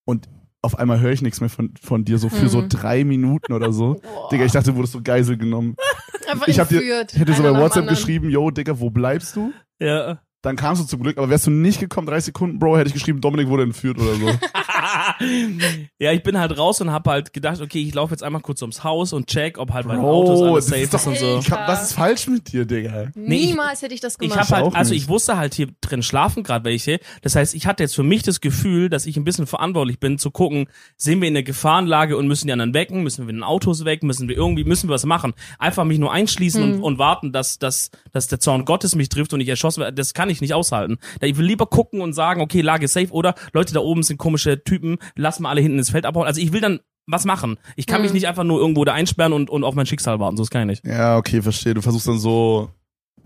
Und 0.06 0.28
auf 0.62 0.78
einmal 0.78 1.00
höre 1.00 1.12
ich 1.12 1.22
nichts 1.22 1.40
mehr 1.40 1.50
von, 1.50 1.74
von 1.80 2.04
dir, 2.04 2.18
so 2.18 2.28
für 2.28 2.44
Mhm. 2.44 2.48
so 2.48 2.64
drei 2.68 3.04
Minuten 3.04 3.52
oder 3.52 3.72
so. 3.72 3.94
Boah. 4.02 4.28
Digga, 4.30 4.44
ich 4.44 4.52
dachte, 4.52 4.70
du 4.70 4.76
wurdest 4.76 4.92
so 4.94 5.02
Geisel 5.02 5.36
genommen. 5.36 5.76
Einfach 6.30 6.48
ich 6.48 6.58
hab 6.58 6.68
dir-. 6.68 6.80
Ich 6.82 7.18
hätte 7.18 7.34
so 7.34 7.42
bei 7.42 7.50
WhatsApp 7.50 7.82
anderen. 7.82 7.88
geschrieben, 7.96 8.30
yo, 8.30 8.50
Digga, 8.50 8.78
wo 8.80 8.88
bleibst 8.90 9.36
du? 9.36 9.52
Ja. 9.80 10.20
Dann 10.42 10.56
kamst 10.56 10.82
du 10.82 10.86
zum 10.86 11.02
Glück, 11.02 11.16
aber 11.18 11.30
wärst 11.30 11.46
du 11.46 11.50
nicht 11.50 11.80
gekommen, 11.80 12.06
30 12.06 12.26
Sekunden, 12.26 12.58
Bro, 12.58 12.76
hätte 12.76 12.88
ich 12.88 12.94
geschrieben, 12.94 13.20
Dominik 13.22 13.48
wurde 13.48 13.62
entführt 13.62 13.98
oder 13.98 14.14
so. 14.14 14.26
ja, 16.00 16.12
ich 16.12 16.22
bin 16.24 16.38
halt 16.38 16.58
raus 16.58 16.80
und 16.80 16.90
habe 16.90 17.08
halt 17.10 17.32
gedacht, 17.32 17.60
okay, 17.60 17.80
ich 17.80 17.94
laufe 17.94 18.12
jetzt 18.12 18.22
einmal 18.22 18.42
kurz 18.42 18.60
ums 18.62 18.82
Haus 18.82 19.12
und 19.12 19.28
check, 19.28 19.58
ob 19.58 19.72
halt 19.72 19.86
mein 19.86 20.00
Auto 20.00 20.52
alles 20.54 20.66
das 20.66 20.80
safe 20.90 20.96
ist 20.96 21.06
und 21.06 21.16
so. 21.18 21.38
Ich 21.38 21.50
hab, 21.52 21.68
was 21.68 21.84
ist 21.84 21.92
falsch 21.92 22.26
mit 22.26 22.52
dir, 22.52 22.64
Digga? 22.64 23.10
Nee, 23.14 23.36
ich- 23.36 23.46
Niemals 23.50 23.80
hätte 23.80 23.94
ich 23.94 24.00
das 24.00 24.14
Ich 24.14 24.18
gemacht. 24.30 24.38
habe 24.40 24.56
halt, 24.56 24.64
auch 24.66 24.74
also 24.74 24.92
ich 24.92 25.08
wusste 25.08 25.36
halt 25.36 25.54
hier 25.54 25.68
drin 25.80 26.02
schlafen 26.02 26.42
gerade 26.42 26.64
welche. 26.64 26.98
Das 27.22 27.36
heißt, 27.36 27.54
ich 27.54 27.66
hatte 27.66 27.84
jetzt 27.84 27.94
für 27.94 28.02
mich 28.02 28.22
das 28.24 28.40
Gefühl, 28.40 28.88
dass 28.90 29.06
ich 29.06 29.16
ein 29.16 29.22
bisschen 29.24 29.46
verantwortlich 29.46 30.00
bin, 30.00 30.18
zu 30.18 30.30
gucken, 30.32 30.66
sind 30.96 31.20
wir 31.20 31.28
in 31.28 31.34
der 31.34 31.44
Gefahrenlage 31.44 32.16
und 32.16 32.26
müssen 32.26 32.48
die 32.48 32.52
anderen 32.52 32.74
wecken, 32.74 33.02
müssen 33.04 33.26
wir 33.26 33.30
in 33.30 33.36
den 33.36 33.44
Autos 33.44 33.84
weg, 33.84 34.02
müssen 34.02 34.28
wir 34.28 34.36
irgendwie, 34.36 34.64
müssen 34.64 34.88
wir 34.88 34.94
was 34.94 35.06
machen. 35.06 35.32
Einfach 35.60 35.84
mich 35.84 35.98
nur 36.00 36.12
einschließen 36.12 36.60
und, 36.62 36.82
und 36.82 36.98
warten, 36.98 37.30
dass, 37.32 37.58
dass, 37.60 37.90
dass 38.12 38.26
der 38.26 38.40
Zorn 38.40 38.64
Gottes 38.64 38.96
mich 38.96 39.08
trifft 39.10 39.32
und 39.32 39.40
ich 39.40 39.48
erschossen 39.48 39.80
werde. 39.80 39.94
Das 39.94 40.12
kann 40.12 40.28
ich 40.28 40.40
nicht 40.40 40.54
aushalten. 40.54 40.98
Da 41.20 41.26
Ich 41.28 41.36
will 41.36 41.46
lieber 41.46 41.66
gucken 41.66 42.00
und 42.00 42.14
sagen, 42.14 42.40
okay, 42.40 42.62
Lage 42.62 42.86
ist 42.86 42.94
safe 42.94 43.10
oder 43.12 43.34
Leute 43.52 43.72
da 43.74 43.80
oben 43.80 44.02
sind 44.02 44.18
komische 44.18 44.62
Typen, 44.64 44.98
lass 45.14 45.38
mal 45.38 45.50
alle 45.50 45.60
hinten 45.60 45.83
ins 45.84 45.90
Feld 45.90 46.06
abhauen. 46.06 46.26
Also 46.26 46.40
ich 46.40 46.52
will 46.52 46.60
dann 46.60 46.80
was 47.06 47.24
machen. 47.24 47.58
Ich 47.76 47.86
kann 47.86 48.00
mich 48.02 48.12
nicht 48.12 48.26
einfach 48.26 48.44
nur 48.44 48.58
irgendwo 48.60 48.84
da 48.84 48.94
einsperren 48.94 49.32
und, 49.32 49.50
und 49.50 49.62
auf 49.64 49.74
mein 49.74 49.86
Schicksal 49.86 50.18
warten. 50.20 50.36
So 50.36 50.42
ist 50.42 50.50
kann 50.50 50.68
ich 50.68 50.82
nicht. 50.82 50.86
Ja, 50.92 51.16
okay, 51.18 51.42
verstehe. 51.42 51.74
Du 51.74 51.82
versuchst 51.82 52.08
dann 52.08 52.18
so, 52.18 52.70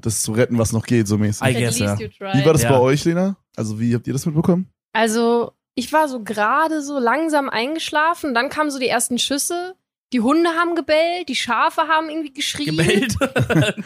das 0.01 0.23
zu 0.23 0.33
retten, 0.33 0.59
was 0.59 0.73
noch 0.73 0.85
geht, 0.85 1.07
so 1.09 1.17
mäßig. 1.19 1.47
I 1.47 1.55
guess, 1.55 1.79
ja. 1.79 1.99
Wie 1.99 2.45
war 2.45 2.53
das 2.53 2.63
Ja. 2.63 2.71
bei 2.71 2.79
euch, 2.81 3.05
Lena? 3.05 3.37
Also, 3.57 3.79
wie 3.81 3.95
habt 3.95 4.07
ihr 4.07 4.13
das 4.13 4.27
mitbekommen? 4.27 4.69
Also, 4.93 5.53
ich 5.77 5.93
war 5.93 6.09
so 6.09 6.23
gerade 6.25 6.83
so 6.83 6.99
langsam 6.99 7.49
eingeschlafen, 7.49 8.35
dann 8.35 8.49
kamen 8.49 8.71
so 8.71 8.79
die 8.81 8.89
ersten 8.89 9.19
Schüsse. 9.19 9.75
Die 10.13 10.21
Hunde 10.21 10.49
haben 10.51 10.75
gebellt, 10.75 11.29
die 11.29 11.37
Schafe 11.37 11.83
haben 11.83 12.09
irgendwie 12.09 12.33
geschrien. 12.33 12.77
Gebellt. 12.77 13.15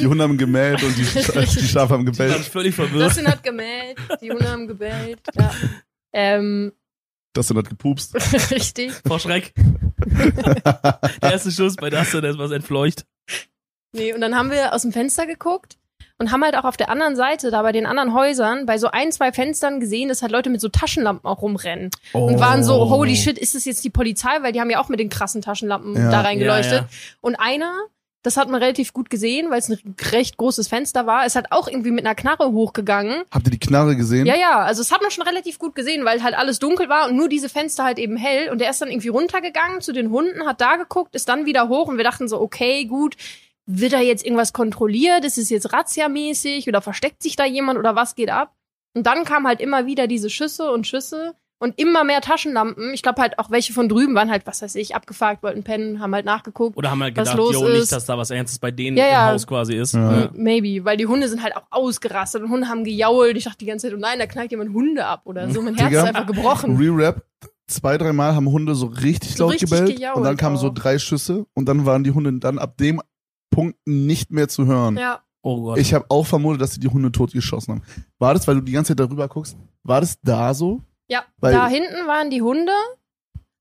Die 0.00 0.06
Hunde 0.06 0.24
haben 0.24 0.38
gemäht 0.38 0.82
und 0.82 0.96
die, 0.96 1.04
Sch- 1.04 1.58
die 1.60 1.66
Schafe 1.66 1.94
haben 1.94 2.06
Ich 2.06 2.12
gebellt. 2.12 2.36
völlig 2.44 2.74
verwirrt. 2.74 3.06
Dustin 3.10 3.26
hat 3.26 3.42
gemeldet, 3.42 3.98
die 4.22 4.30
Hunde 4.30 4.48
haben 4.50 4.66
gebellt. 4.68 5.20
Ja. 5.34 5.50
Ähm, 6.16 6.70
Das 7.34 7.50
hat 7.50 7.68
gepupst. 7.68 8.14
richtig. 8.50 8.92
Vor 9.06 9.20
Schreck. 9.20 9.52
Der 10.06 11.32
erste 11.32 11.50
Schuss 11.50 11.76
bei 11.76 11.90
Dustin, 11.90 12.22
der 12.22 12.30
ist 12.30 12.38
was 12.38 12.50
entfleucht. 12.50 13.04
Nee, 13.92 14.12
und 14.12 14.20
dann 14.20 14.34
haben 14.36 14.50
wir 14.50 14.72
aus 14.72 14.82
dem 14.82 14.92
Fenster 14.92 15.26
geguckt 15.26 15.76
und 16.18 16.30
haben 16.32 16.44
halt 16.44 16.56
auch 16.56 16.64
auf 16.64 16.76
der 16.76 16.90
anderen 16.90 17.16
Seite, 17.16 17.50
da 17.50 17.62
bei 17.62 17.72
den 17.72 17.86
anderen 17.86 18.14
Häusern, 18.14 18.66
bei 18.66 18.78
so 18.78 18.88
ein, 18.88 19.10
zwei 19.12 19.32
Fenstern 19.32 19.80
gesehen, 19.80 20.08
dass 20.08 20.22
halt 20.22 20.32
Leute 20.32 20.50
mit 20.50 20.60
so 20.60 20.68
Taschenlampen 20.68 21.26
auch 21.28 21.42
rumrennen. 21.42 21.90
Und 22.12 22.38
waren 22.40 22.60
Oh. 22.60 22.64
so, 22.64 22.90
holy 22.90 23.16
shit, 23.16 23.38
ist 23.38 23.54
das 23.54 23.64
jetzt 23.64 23.82
die 23.84 23.90
Polizei? 23.90 24.30
Weil 24.42 24.52
die 24.52 24.60
haben 24.60 24.70
ja 24.70 24.80
auch 24.80 24.88
mit 24.88 25.00
den 25.00 25.08
krassen 25.10 25.42
Taschenlampen 25.42 25.96
Ja. 25.96 26.10
da 26.10 26.20
reingeleuchtet. 26.20 26.72
Ja, 26.72 26.78
ja. 26.78 26.88
Und 27.20 27.34
einer, 27.36 27.72
das 28.24 28.38
hat 28.38 28.48
man 28.48 28.60
relativ 28.62 28.94
gut 28.94 29.10
gesehen, 29.10 29.50
weil 29.50 29.58
es 29.58 29.68
ein 29.68 29.78
recht 30.10 30.38
großes 30.38 30.66
Fenster 30.66 31.06
war, 31.06 31.26
ist 31.26 31.36
halt 31.36 31.52
auch 31.52 31.68
irgendwie 31.68 31.90
mit 31.90 32.06
einer 32.06 32.14
Knarre 32.14 32.52
hochgegangen. 32.52 33.22
Habt 33.30 33.46
ihr 33.46 33.50
die 33.50 33.58
Knarre 33.58 33.96
gesehen? 33.96 34.24
Ja, 34.24 34.34
ja, 34.34 34.60
also 34.60 34.80
das 34.80 34.90
hat 34.90 35.02
man 35.02 35.10
schon 35.10 35.24
relativ 35.24 35.58
gut 35.58 35.74
gesehen, 35.74 36.06
weil 36.06 36.22
halt 36.22 36.34
alles 36.34 36.58
dunkel 36.58 36.88
war 36.88 37.10
und 37.10 37.16
nur 37.16 37.28
diese 37.28 37.50
Fenster 37.50 37.84
halt 37.84 37.98
eben 37.98 38.16
hell. 38.16 38.50
Und 38.50 38.62
der 38.62 38.70
ist 38.70 38.80
dann 38.80 38.90
irgendwie 38.90 39.08
runtergegangen 39.08 39.82
zu 39.82 39.92
den 39.92 40.10
Hunden, 40.10 40.46
hat 40.46 40.62
da 40.62 40.76
geguckt, 40.76 41.14
ist 41.14 41.28
dann 41.28 41.44
wieder 41.44 41.68
hoch 41.68 41.86
und 41.86 41.98
wir 41.98 42.04
dachten 42.04 42.26
so, 42.26 42.40
okay, 42.40 42.86
gut, 42.86 43.16
wird 43.66 43.92
da 43.92 44.00
jetzt 44.00 44.24
irgendwas 44.24 44.54
kontrolliert? 44.54 45.22
Ist 45.26 45.36
es 45.36 45.50
jetzt 45.50 45.70
Razzia-mäßig 45.74 46.66
oder 46.66 46.80
versteckt 46.80 47.22
sich 47.22 47.36
da 47.36 47.44
jemand 47.44 47.78
oder 47.78 47.94
was 47.94 48.14
geht 48.14 48.30
ab? 48.30 48.54
Und 48.94 49.06
dann 49.06 49.24
kamen 49.24 49.46
halt 49.46 49.60
immer 49.60 49.84
wieder 49.84 50.06
diese 50.06 50.30
Schüsse 50.30 50.70
und 50.70 50.86
Schüsse 50.86 51.34
und 51.58 51.78
immer 51.78 52.04
mehr 52.04 52.20
Taschenlampen. 52.20 52.92
Ich 52.94 53.02
glaube 53.02 53.22
halt 53.22 53.38
auch 53.38 53.50
welche 53.50 53.72
von 53.72 53.88
drüben 53.88 54.14
waren 54.14 54.30
halt, 54.30 54.46
was 54.46 54.60
weiß 54.62 54.74
ich, 54.74 54.94
abgefragt, 54.94 55.42
wollten 55.42 55.62
pennen, 55.62 56.00
haben 56.00 56.14
halt 56.14 56.26
nachgeguckt. 56.26 56.76
Oder 56.76 56.90
haben 56.90 57.02
halt 57.02 57.16
Was 57.16 57.30
gedacht, 57.30 57.38
los 57.38 57.54
jo, 57.54 57.68
nicht, 57.68 57.78
ist. 57.82 57.92
dass 57.92 58.04
da 58.06 58.18
was 58.18 58.30
Ernstes 58.30 58.58
bei 58.58 58.70
denen 58.70 58.96
Ja, 58.96 59.06
ja. 59.06 59.26
im 59.28 59.34
Haus 59.34 59.46
quasi 59.46 59.74
ist. 59.74 59.94
Ja. 59.94 60.30
Maybe, 60.34 60.84
weil 60.84 60.96
die 60.96 61.06
Hunde 61.06 61.28
sind 61.28 61.42
halt 61.42 61.56
auch 61.56 61.64
ausgerastet 61.70 62.42
und 62.42 62.50
Hunde 62.50 62.68
haben 62.68 62.84
gejault. 62.84 63.36
Ich 63.36 63.44
dachte 63.44 63.58
die 63.58 63.66
ganze 63.66 63.88
Zeit, 63.88 63.96
oh 63.96 64.00
nein, 64.00 64.18
da 64.18 64.26
knallt 64.26 64.50
jemand 64.50 64.74
Hunde 64.74 65.06
ab 65.06 65.22
oder 65.24 65.50
so. 65.50 65.62
Mein 65.62 65.74
Herz 65.76 65.88
Digga. 65.88 66.02
ist 66.02 66.08
einfach 66.08 66.26
gebrochen. 66.26 66.76
Re-Rap, 66.76 67.24
zwei, 67.68 67.96
dreimal 67.98 68.34
haben 68.34 68.48
Hunde 68.50 68.74
so 68.74 68.86
richtig 68.86 69.34
So 69.36 69.44
laut 69.44 69.52
richtig 69.54 69.70
gebellt. 69.70 69.96
gejault 69.96 70.16
Und 70.16 70.24
dann 70.24 70.36
kamen 70.36 70.56
so 70.56 70.68
auch. 70.68 70.74
drei 70.74 70.98
Schüsse 70.98 71.46
und 71.54 71.66
dann 71.68 71.86
waren 71.86 72.04
die 72.04 72.10
Hunde 72.10 72.32
dann 72.34 72.58
ab 72.58 72.76
dem 72.78 73.00
Punkt 73.50 73.78
nicht 73.86 74.30
mehr 74.32 74.48
zu 74.48 74.66
hören. 74.66 74.96
Ja, 74.96 75.20
Oh 75.46 75.60
Gott. 75.62 75.78
Ich 75.78 75.92
habe 75.92 76.06
auch 76.08 76.24
vermutet, 76.26 76.62
dass 76.62 76.72
sie 76.72 76.80
die 76.80 76.88
Hunde 76.88 77.12
totgeschossen 77.12 77.74
haben. 77.74 77.82
War 78.18 78.32
das, 78.32 78.48
weil 78.48 78.54
du 78.56 78.60
die 78.62 78.72
ganze 78.72 78.92
Zeit 78.96 79.00
darüber 79.00 79.28
guckst, 79.28 79.56
war 79.82 80.00
das 80.00 80.18
da 80.22 80.54
so? 80.54 80.80
Ja. 81.14 81.24
Weil- 81.40 81.52
da 81.54 81.68
hinten 81.68 82.06
waren 82.06 82.30
die 82.30 82.42
Hunde, 82.42 82.72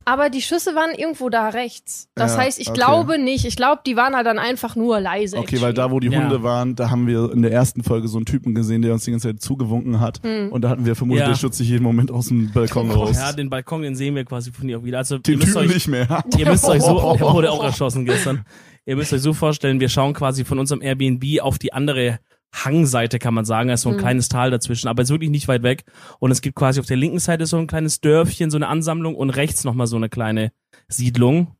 aber 0.06 0.30
die 0.30 0.42
Schüsse 0.42 0.76
waren 0.76 0.92
irgendwo 0.94 1.30
da 1.30 1.48
rechts. 1.50 2.10
Das 2.16 2.34
Ja, 2.34 2.40
heißt, 2.40 2.60
ich 2.60 2.68
okay. 2.68 2.78
glaube 2.78 3.18
nicht. 3.18 3.46
Ich 3.46 3.56
glaube, 3.56 3.82
die 3.86 3.96
waren 3.96 4.16
halt 4.18 4.26
dann 4.26 4.38
einfach 4.38 4.76
nur 4.76 5.00
leise. 5.00 5.38
Okay, 5.38 5.62
weil 5.62 5.74
da, 5.74 5.92
wo 5.92 6.02
die 6.02 6.10
Ja. 6.10 6.22
Hunde 6.22 6.44
waren, 6.44 6.76
da 6.76 6.90
haben 6.90 7.08
wir 7.08 7.32
in 7.32 7.42
der 7.42 7.54
ersten 7.54 7.84
Folge 7.84 8.10
so 8.10 8.18
einen 8.18 8.26
Typen 8.26 8.54
gesehen, 8.54 8.82
der 8.82 8.92
uns 8.92 9.06
die 9.06 9.12
ganze 9.12 9.30
Zeit 9.30 9.42
zugewunken 9.42 10.02
hat. 10.02 10.22
Hm. 10.24 10.52
Und 10.52 10.62
da 10.64 10.70
hatten 10.70 10.86
wir 10.86 10.96
vermutet, 10.98 11.22
Ja. 11.22 11.28
der 11.30 11.36
stürzt 11.36 11.58
sich 11.58 11.70
jeden 11.70 11.84
Moment 11.84 12.12
aus 12.12 12.28
dem 12.28 12.52
Balkon 12.52 12.92
raus. 12.92 13.16
ja, 13.16 13.32
den 13.32 13.50
Balkon, 13.50 13.82
den 13.82 13.96
sehen 13.96 14.14
wir 14.16 14.26
quasi 14.26 14.52
von 14.52 14.68
hier 14.68 14.80
auch 14.80 14.84
wieder. 14.84 14.98
Also, 14.98 15.20
Den 15.20 15.40
Typen 15.40 15.56
euch, 15.58 15.74
nicht 15.74 15.88
mehr. 15.88 16.06
Ihr 16.38 16.50
müsst 16.50 16.66
euch 16.66 16.82
so, 16.82 16.98
er 17.20 17.34
wurde 17.34 17.50
auch 17.52 17.64
erschossen 17.64 18.04
gestern. 18.04 18.44
Ihr 18.86 18.98
müsst 18.98 19.14
euch 19.14 19.22
so 19.22 19.32
vorstellen, 19.32 19.80
wir 19.80 19.88
schauen 19.88 20.12
quasi 20.14 20.44
von 20.44 20.60
unserem 20.60 20.82
Airbnb 20.82 21.24
auf 21.42 21.58
die 21.60 21.72
andere 21.72 22.20
Hangseite, 22.54 23.20
kann 23.20 23.34
man 23.34 23.46
sagen. 23.46 23.68
Da 23.68 23.74
ist 23.74 23.82
so 23.82 23.90
ein 23.90 23.96
Mhm. 23.96 24.00
kleines 24.00 24.30
Tal 24.30 24.52
dazwischen, 24.52 24.88
aber 24.88 25.02
ist 25.04 25.10
wirklich 25.10 25.30
nicht 25.32 25.48
weit 25.48 25.64
weg. 25.64 25.84
Und 26.20 26.32
es 26.32 26.42
gibt 26.42 26.56
quasi 26.56 26.80
auf 26.80 26.86
der 26.86 26.98
linken 26.98 27.20
Seite 27.20 27.46
so 27.46 27.58
ein 27.58 27.68
kleines 27.68 28.00
Dörfchen, 28.02 28.52
so 28.52 28.58
eine 28.58 28.68
Ansammlung 28.68 29.16
und 29.16 29.32
rechts 29.32 29.64
nochmal 29.64 29.88
so 29.88 29.96
eine 29.96 30.10
kleine 30.10 30.52
Siedlung. 30.88 31.56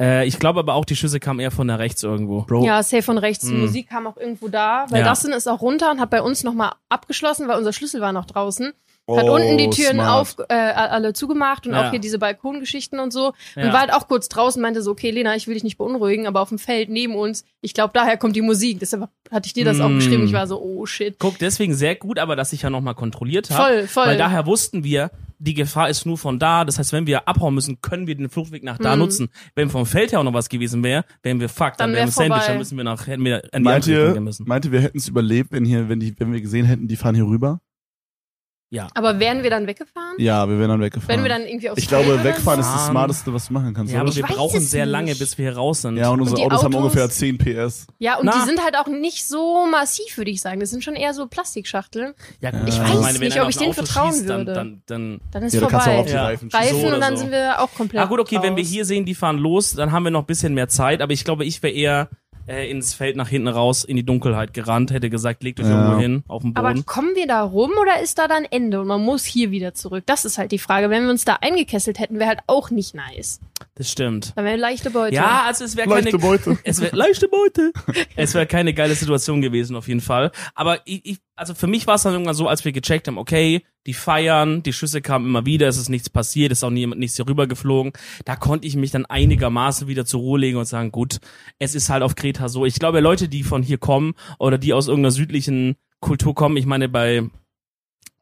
Äh, 0.00 0.26
ich 0.26 0.38
glaube 0.38 0.60
aber 0.60 0.74
auch, 0.74 0.84
die 0.84 0.96
Schüsse 0.96 1.20
kamen 1.20 1.38
eher 1.38 1.50
von 1.50 1.68
da 1.68 1.76
rechts 1.76 2.02
irgendwo. 2.02 2.42
Bro, 2.42 2.64
Ja, 2.64 2.82
safe 2.82 3.02
von 3.02 3.18
rechts. 3.18 3.44
Die 3.46 3.52
Hm. 3.52 3.60
Musik 3.60 3.88
kam 3.88 4.06
auch 4.06 4.16
irgendwo 4.16 4.48
da, 4.48 4.86
weil 4.90 5.02
Ja. 5.02 5.08
Dustin 5.08 5.32
ist 5.32 5.46
auch 5.48 5.60
runter 5.60 5.90
und 5.90 6.00
hat 6.00 6.10
bei 6.10 6.22
uns 6.22 6.42
nochmal 6.44 6.72
abgeschlossen, 6.88 7.46
weil 7.46 7.58
unser 7.58 7.72
Schlüssel 7.72 8.00
war 8.00 8.12
noch 8.12 8.24
draußen. 8.24 8.72
Hat 9.08 9.24
Oh, 9.24 9.34
unten 9.34 9.58
die 9.58 9.68
Türen 9.70 9.94
smart. 9.96 10.08
auf, 10.20 10.36
äh, 10.48 10.54
alle 10.54 11.12
zugemacht 11.12 11.66
und 11.66 11.72
Ja. 11.72 11.86
auch 11.86 11.90
hier 11.90 11.98
diese 11.98 12.18
Balkongeschichten 12.20 13.00
und 13.00 13.12
so. 13.12 13.32
Ja. 13.56 13.64
Und 13.64 13.72
war 13.72 13.80
halt 13.80 13.92
auch 13.92 14.06
kurz 14.06 14.28
draußen, 14.28 14.62
meinte 14.62 14.80
so, 14.80 14.92
okay, 14.92 15.10
Lena, 15.10 15.34
ich 15.34 15.48
will 15.48 15.54
dich 15.54 15.64
nicht 15.64 15.76
beunruhigen, 15.76 16.26
aber 16.28 16.40
auf 16.40 16.50
dem 16.50 16.58
Feld 16.58 16.88
neben 16.88 17.16
uns, 17.16 17.44
ich 17.60 17.74
glaube, 17.74 17.90
daher 17.94 18.16
kommt 18.16 18.36
die 18.36 18.42
Musik. 18.42 18.78
Deshalb 18.78 19.08
hatte 19.30 19.46
ich 19.46 19.54
dir 19.54 19.64
das 19.64 19.80
auch 19.80 19.88
Mm. 19.88 19.96
geschrieben. 19.96 20.24
Ich 20.24 20.32
war 20.32 20.46
so, 20.46 20.62
oh 20.62 20.86
shit. 20.86 21.16
Guck, 21.18 21.38
deswegen 21.38 21.74
sehr 21.74 21.96
gut, 21.96 22.18
aber 22.20 22.36
dass 22.36 22.52
ich 22.52 22.62
ja 22.62 22.70
nochmal 22.70 22.94
kontrolliert 22.94 23.50
habe. 23.50 23.62
Voll, 23.80 23.86
voll. 23.88 24.06
Weil 24.06 24.18
daher 24.18 24.46
wussten 24.46 24.84
wir, 24.84 25.10
die 25.40 25.54
Gefahr 25.54 25.88
ist 25.88 26.06
nur 26.06 26.16
von 26.16 26.38
da. 26.38 26.64
Das 26.64 26.78
heißt, 26.78 26.92
wenn 26.92 27.08
wir 27.08 27.26
abhauen 27.26 27.54
müssen, 27.54 27.80
können 27.80 28.06
wir 28.06 28.14
den 28.14 28.28
Fluchtweg 28.28 28.62
nach 28.62 28.78
da 28.78 28.92
Mhm. 28.94 29.00
nutzen. 29.00 29.28
Wenn 29.56 29.68
vom 29.68 29.84
Feld 29.84 30.12
her 30.12 30.20
auch 30.20 30.24
noch 30.24 30.32
was 30.34 30.48
gewesen 30.48 30.84
wäre, 30.84 31.04
wären 31.24 31.40
wir 31.40 31.48
fucked. 31.48 31.80
Dann, 31.80 31.90
Dann 31.90 31.96
wären 31.96 32.06
wir 32.08 32.12
Sandwich, 32.12 32.46
dann 32.46 32.58
müssen 32.58 32.76
wir 32.76 32.84
nach, 32.84 33.08
hätten 33.08 33.24
wir 33.24 33.42
in 33.46 33.50
die 33.54 33.60
Meint 33.64 33.86
ihr, 33.88 34.20
müssen. 34.20 34.46
meint 34.46 34.64
ihr, 34.64 34.70
wir 34.70 34.80
hätten 34.80 34.98
es 34.98 35.08
überlebt, 35.08 35.50
wenn 35.50 35.64
hier, 35.64 35.88
wenn 35.88 35.98
die, 35.98 36.14
wenn 36.20 36.32
wir 36.32 36.40
gesehen 36.40 36.66
hätten, 36.66 36.86
die 36.86 36.94
fahren 36.94 37.16
hier 37.16 37.26
rüber? 37.26 37.60
Ja. 38.72 38.88
Aber 38.94 39.20
wären 39.20 39.42
wir 39.42 39.50
dann 39.50 39.66
weggefahren? 39.66 40.14
Ja, 40.16 40.48
wir 40.48 40.58
wären 40.58 40.70
dann 40.70 40.80
weggefahren. 40.80 41.14
Wenn 41.14 41.22
wir 41.22 41.28
dann 41.28 41.42
irgendwie 41.46 41.68
aufs 41.68 41.78
ich 41.78 41.86
glaube, 41.88 42.24
wegfahren 42.24 42.62
so? 42.62 42.68
ist 42.68 42.74
das. 42.74 42.86
Smarteste, 42.86 43.34
was 43.34 43.48
du 43.48 43.52
machen 43.52 43.74
kannst. 43.74 43.92
Ja, 43.92 44.00
aber 44.00 44.14
wir 44.14 44.22
Ich 44.24 44.28
weiß 44.30 44.34
brauchen 44.36 44.60
sehr 44.60 44.86
nicht. 44.86 44.92
lange, 44.92 45.14
bis 45.14 45.36
wir 45.36 45.44
hier 45.50 45.56
raus 45.58 45.82
sind. 45.82 45.98
ja, 45.98 46.08
und 46.08 46.20
unsere 46.22 46.38
die 46.38 46.42
Autos, 46.46 46.64
haben 46.64 46.74
Autos- 46.74 46.84
ungefähr 46.86 47.10
10 47.10 47.36
PS. 47.36 47.86
Ja, 47.98 48.16
und 48.18 48.24
Na. 48.24 48.32
die 48.32 48.46
sind 48.48 48.64
halt 48.64 48.76
auch 48.78 48.86
nicht 48.86 49.28
so 49.28 49.66
massiv, 49.70 50.16
würde 50.16 50.30
ich 50.30 50.40
sagen. 50.40 50.58
Das 50.60 50.70
sind 50.70 50.82
schon 50.82 50.94
eher 50.94 51.12
so 51.12 51.26
Plastikschachteln. 51.26 52.14
Ja, 52.40 52.50
gut, 52.50 52.60
Ich 52.66 52.74
ich 52.74 52.80
weiß 52.80 53.00
meine, 53.00 53.20
wenn 53.20 53.28
nicht, 53.28 53.40
ob 53.42 53.48
ich 53.50 53.56
auf 53.56 53.62
denen 53.62 53.72
Auto 53.72 53.84
vertrauen 53.84 54.12
schießt, 54.12 54.28
dann, 54.30 54.38
würde. 54.46 54.54
dann, 54.54 54.82
dann 54.86 55.20
Dann 55.32 55.42
ist 55.42 55.52
Ja, 55.54 55.60
da 55.60 55.66
kannst 55.66 55.86
du 55.86 55.90
auch 55.90 55.94
vorbei. 55.94 56.00
auf 56.00 56.06
die 56.06 56.12
Ja. 56.12 56.24
Reifen 56.24 56.50
So 56.50 56.56
Reifen 56.58 56.84
oder 56.86 56.94
und 56.94 57.00
dann 57.02 57.16
so. 57.16 57.22
sind 57.22 57.30
wir 57.30 57.60
auch 57.60 57.74
komplett 57.74 58.02
Ah 58.02 58.06
gut, 58.06 58.20
okay, 58.20 58.38
wenn 58.40 58.56
wir 58.56 58.62
raus. 58.64 58.70
hier 58.70 58.84
sehen, 58.86 59.04
die 59.04 59.14
fahren 59.14 59.36
los, 59.36 59.74
dann 59.74 59.92
haben 59.92 60.04
wir 60.04 60.10
noch 60.10 60.20
ein 60.22 60.26
bisschen 60.26 60.54
mehr 60.54 60.68
Zeit, 60.68 61.02
aber 61.02 61.12
ich 61.12 61.24
glaube, 61.24 61.44
ich 61.44 61.62
wäre 61.62 61.74
eher 61.74 62.08
äh, 62.46 62.70
ins 62.70 62.94
Feld 62.94 63.16
nach 63.16 63.28
hinten 63.28 63.48
raus, 63.48 63.84
in 63.84 63.96
die 63.96 64.04
Dunkelheit 64.04 64.52
gerannt, 64.54 64.90
hätte 64.90 65.10
gesagt, 65.10 65.42
legt 65.42 65.60
euch 65.60 65.66
Ja. 65.66 65.78
irgendwo 65.80 65.98
hin, 66.00 66.24
auf 66.28 66.42
den 66.42 66.56
Aber 66.56 66.68
Boden. 66.70 66.86
kommen 66.86 67.14
wir 67.14 67.26
da 67.26 67.42
rum 67.42 67.70
oder 67.80 68.00
ist 68.02 68.18
da 68.18 68.28
dann 68.28 68.44
Ende 68.44 68.80
und 68.80 68.86
man 68.88 69.00
muss 69.02 69.24
hier 69.24 69.50
wieder 69.50 69.74
zurück? 69.74 70.04
Das 70.06 70.24
ist 70.24 70.38
halt 70.38 70.52
die 70.52 70.58
Frage. 70.58 70.90
Wenn 70.90 71.04
wir 71.04 71.10
uns 71.10 71.24
da 71.24 71.38
eingekesselt 71.40 71.98
hätten, 71.98 72.18
wäre 72.18 72.28
halt 72.28 72.40
auch 72.46 72.70
nicht 72.70 72.94
nice. 72.94 73.40
Das 73.74 73.90
stimmt. 73.90 74.32
Dann 74.36 74.44
wäre 74.44 74.58
leichte 74.58 74.90
Beute. 74.90 75.14
Ja, 75.14 75.44
also 75.46 75.64
es 75.64 75.76
wäre 75.76 75.88
keine 75.88 76.02
Leichte 76.02 76.18
Beute. 76.18 76.58
es 76.64 76.80
wäre 76.82 76.94
leichte 76.94 77.28
Beute. 77.28 77.72
es 78.16 78.34
wäre 78.34 78.46
keine 78.46 78.74
geile 78.74 78.94
Situation 78.94 79.40
gewesen 79.40 79.76
auf 79.76 79.88
jeden 79.88 80.02
Fall. 80.02 80.30
Aber 80.54 80.80
ich, 80.84 81.00
ich 81.04 81.18
also 81.36 81.54
für 81.54 81.66
mich 81.66 81.86
war 81.86 81.94
es 81.94 82.02
dann 82.02 82.12
irgendwann 82.12 82.34
so, 82.34 82.48
als 82.48 82.64
wir 82.66 82.72
gecheckt 82.72 83.08
haben, 83.08 83.16
okay, 83.16 83.64
die 83.86 83.94
feiern, 83.94 84.62
die 84.62 84.74
Schüsse 84.74 85.00
kamen 85.00 85.26
immer 85.26 85.46
wieder, 85.46 85.68
es 85.68 85.78
ist 85.78 85.88
nichts 85.88 86.10
passiert, 86.10 86.52
es 86.52 86.58
ist 86.58 86.64
auch 86.64 86.70
niemand 86.70 87.00
nichts 87.00 87.16
hier 87.16 87.26
rüber 87.26 87.46
geflogen. 87.46 87.92
Da 88.26 88.36
konnte 88.36 88.66
ich 88.66 88.76
mich 88.76 88.90
dann 88.90 89.06
einigermaßen 89.06 89.88
wieder 89.88 90.04
zur 90.04 90.20
Ruhe 90.20 90.38
legen 90.38 90.58
und 90.58 90.66
sagen, 90.66 90.92
gut, 90.92 91.18
es 91.58 91.74
ist 91.74 91.88
halt 91.88 92.02
auf 92.02 92.14
Kreta 92.14 92.50
so. 92.50 92.66
Ich 92.66 92.78
glaube, 92.78 93.00
Leute, 93.00 93.28
die 93.28 93.42
von 93.42 93.62
hier 93.62 93.78
kommen 93.78 94.12
oder 94.38 94.58
die 94.58 94.74
aus 94.74 94.88
irgendeiner 94.88 95.12
südlichen 95.12 95.76
Kultur 96.00 96.34
kommen, 96.34 96.58
ich 96.58 96.66
meine, 96.66 96.90
bei 96.90 97.30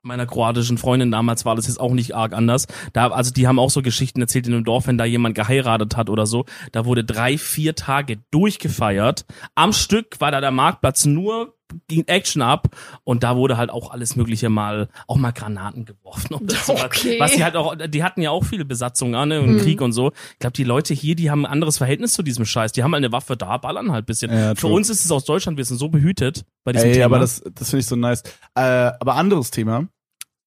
meiner 0.03 0.27
kroatischen 0.27 0.79
Freundin 0.79 1.11
damals 1.11 1.45
war 1.45 1.57
das 1.57 1.67
jetzt 1.67 1.81
auch 1.81 1.93
nicht 1.93 2.15
arg 2.15 2.33
anders. 2.33 2.67
Da, 2.93 3.09
also 3.09 3.33
die 3.33 3.47
haben 3.47 3.59
auch 3.59 3.71
so 3.71 3.83
Geschichten 3.83 4.21
erzählt 4.21 4.47
in 4.47 4.55
einem 4.55 4.65
Dorf, 4.65 4.87
wenn 4.87 4.99
da 4.99 5.05
jemand 5.05 5.35
geheiratet 5.35 5.97
hat 5.97 6.09
oder 6.09 6.27
so. 6.27 6.47
Da 6.73 6.85
wurde 6.85 7.05
drei, 7.05 7.37
vier 7.37 7.75
Tage 7.75 8.19
durchgefeiert. 8.31 9.27
Am 9.55 9.73
Stück 9.73 10.21
war 10.21 10.31
da 10.31 10.41
der 10.41 10.51
Marktplatz 10.51 11.05
nur 11.05 11.55
ging 11.89 12.05
Action 12.07 12.43
ab 12.43 12.69
und 13.05 13.23
da 13.23 13.37
wurde 13.37 13.57
halt 13.57 13.71
auch 13.71 13.91
alles 13.91 14.17
mögliche 14.17 14.49
mal, 14.49 14.89
auch 15.07 15.17
mal 15.17 15.33
Granaten 15.33 15.85
geworfen 15.85 16.35
und 16.35 16.51
so 16.53 16.75
was. 16.75 16.85
Okay. 16.85 17.19
Was 17.21 17.33
die 17.33 17.45
halt 17.45 17.57
auch, 17.57 17.75
die 17.77 18.03
hatten 18.05 18.23
ja 18.23 18.31
auch 18.31 18.45
viele 18.45 18.65
Besatzungen 18.65 19.15
an, 19.15 19.29
ne, 19.31 19.41
und 19.41 19.55
Mhm. 19.55 19.59
Krieg 19.59 19.81
und 19.81 19.93
so. 19.93 20.13
Ich 20.33 20.39
glaube, 20.39 20.53
die 20.55 20.65
Leute 20.65 20.95
hier, 20.95 21.15
die 21.17 21.31
haben 21.31 21.45
ein 21.47 21.53
anderes 21.53 21.79
Verhältnis 21.79 22.13
zu 22.13 22.23
diesem 22.23 22.45
Scheiß. 22.45 22.73
Die 22.73 22.83
haben 22.83 22.93
halt 22.93 23.05
eine 23.05 23.13
Waffe 23.13 23.37
da, 23.37 23.57
ballern 23.59 23.93
halt 23.93 24.05
ein 24.05 24.07
bisschen. 24.07 24.31
Ja, 24.33 24.55
Für 24.55 24.69
uns 24.69 24.89
ist 24.91 25.05
es 25.05 25.11
aus 25.11 25.25
Deutschland, 25.25 25.57
wir 25.59 25.65
sind 25.65 25.79
so 25.79 25.89
behütet 25.89 26.45
bei 26.65 26.73
diesem 26.73 26.89
Ey, 26.89 26.95
Thema. 26.95 27.07
aber 27.07 27.19
das, 27.19 27.43
das 27.55 27.71
finde 27.71 27.81
ich 27.81 27.87
so 27.87 27.97
nice. 27.97 28.23
Äh, 28.55 28.61
aber 29.01 29.15
anderes 29.17 29.51
Thema, 29.51 29.89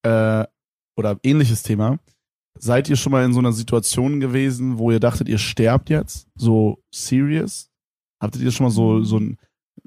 äh, 0.03 0.45
oder 0.97 1.17
ähnliches 1.23 1.63
Thema. 1.63 1.97
Seid 2.59 2.87
ihr 2.87 2.95
schon 2.95 3.11
mal 3.11 3.25
in 3.25 3.33
so 3.33 3.39
einer 3.39 3.51
Situation 3.51 4.19
gewesen, 4.19 4.77
wo 4.77 4.91
ihr 4.91 4.99
dachtet, 4.99 5.27
ihr 5.27 5.39
sterbt 5.39 5.89
jetzt? 5.89 6.27
So 6.35 6.83
serious? 6.93 7.69
Hattet 8.21 8.41
ihr 8.43 8.51
schon 8.51 8.65
mal 8.65 8.69
so, 8.69 9.03
so 9.03 9.17
ein 9.19 9.37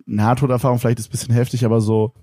Nahtoderfahrung? 0.06 0.78
Vielleicht 0.78 0.98
ist 0.98 1.08
ein 1.08 1.12
bisschen 1.12 1.34
heftig, 1.34 1.64
aber 1.64 1.80
so, 1.80 2.14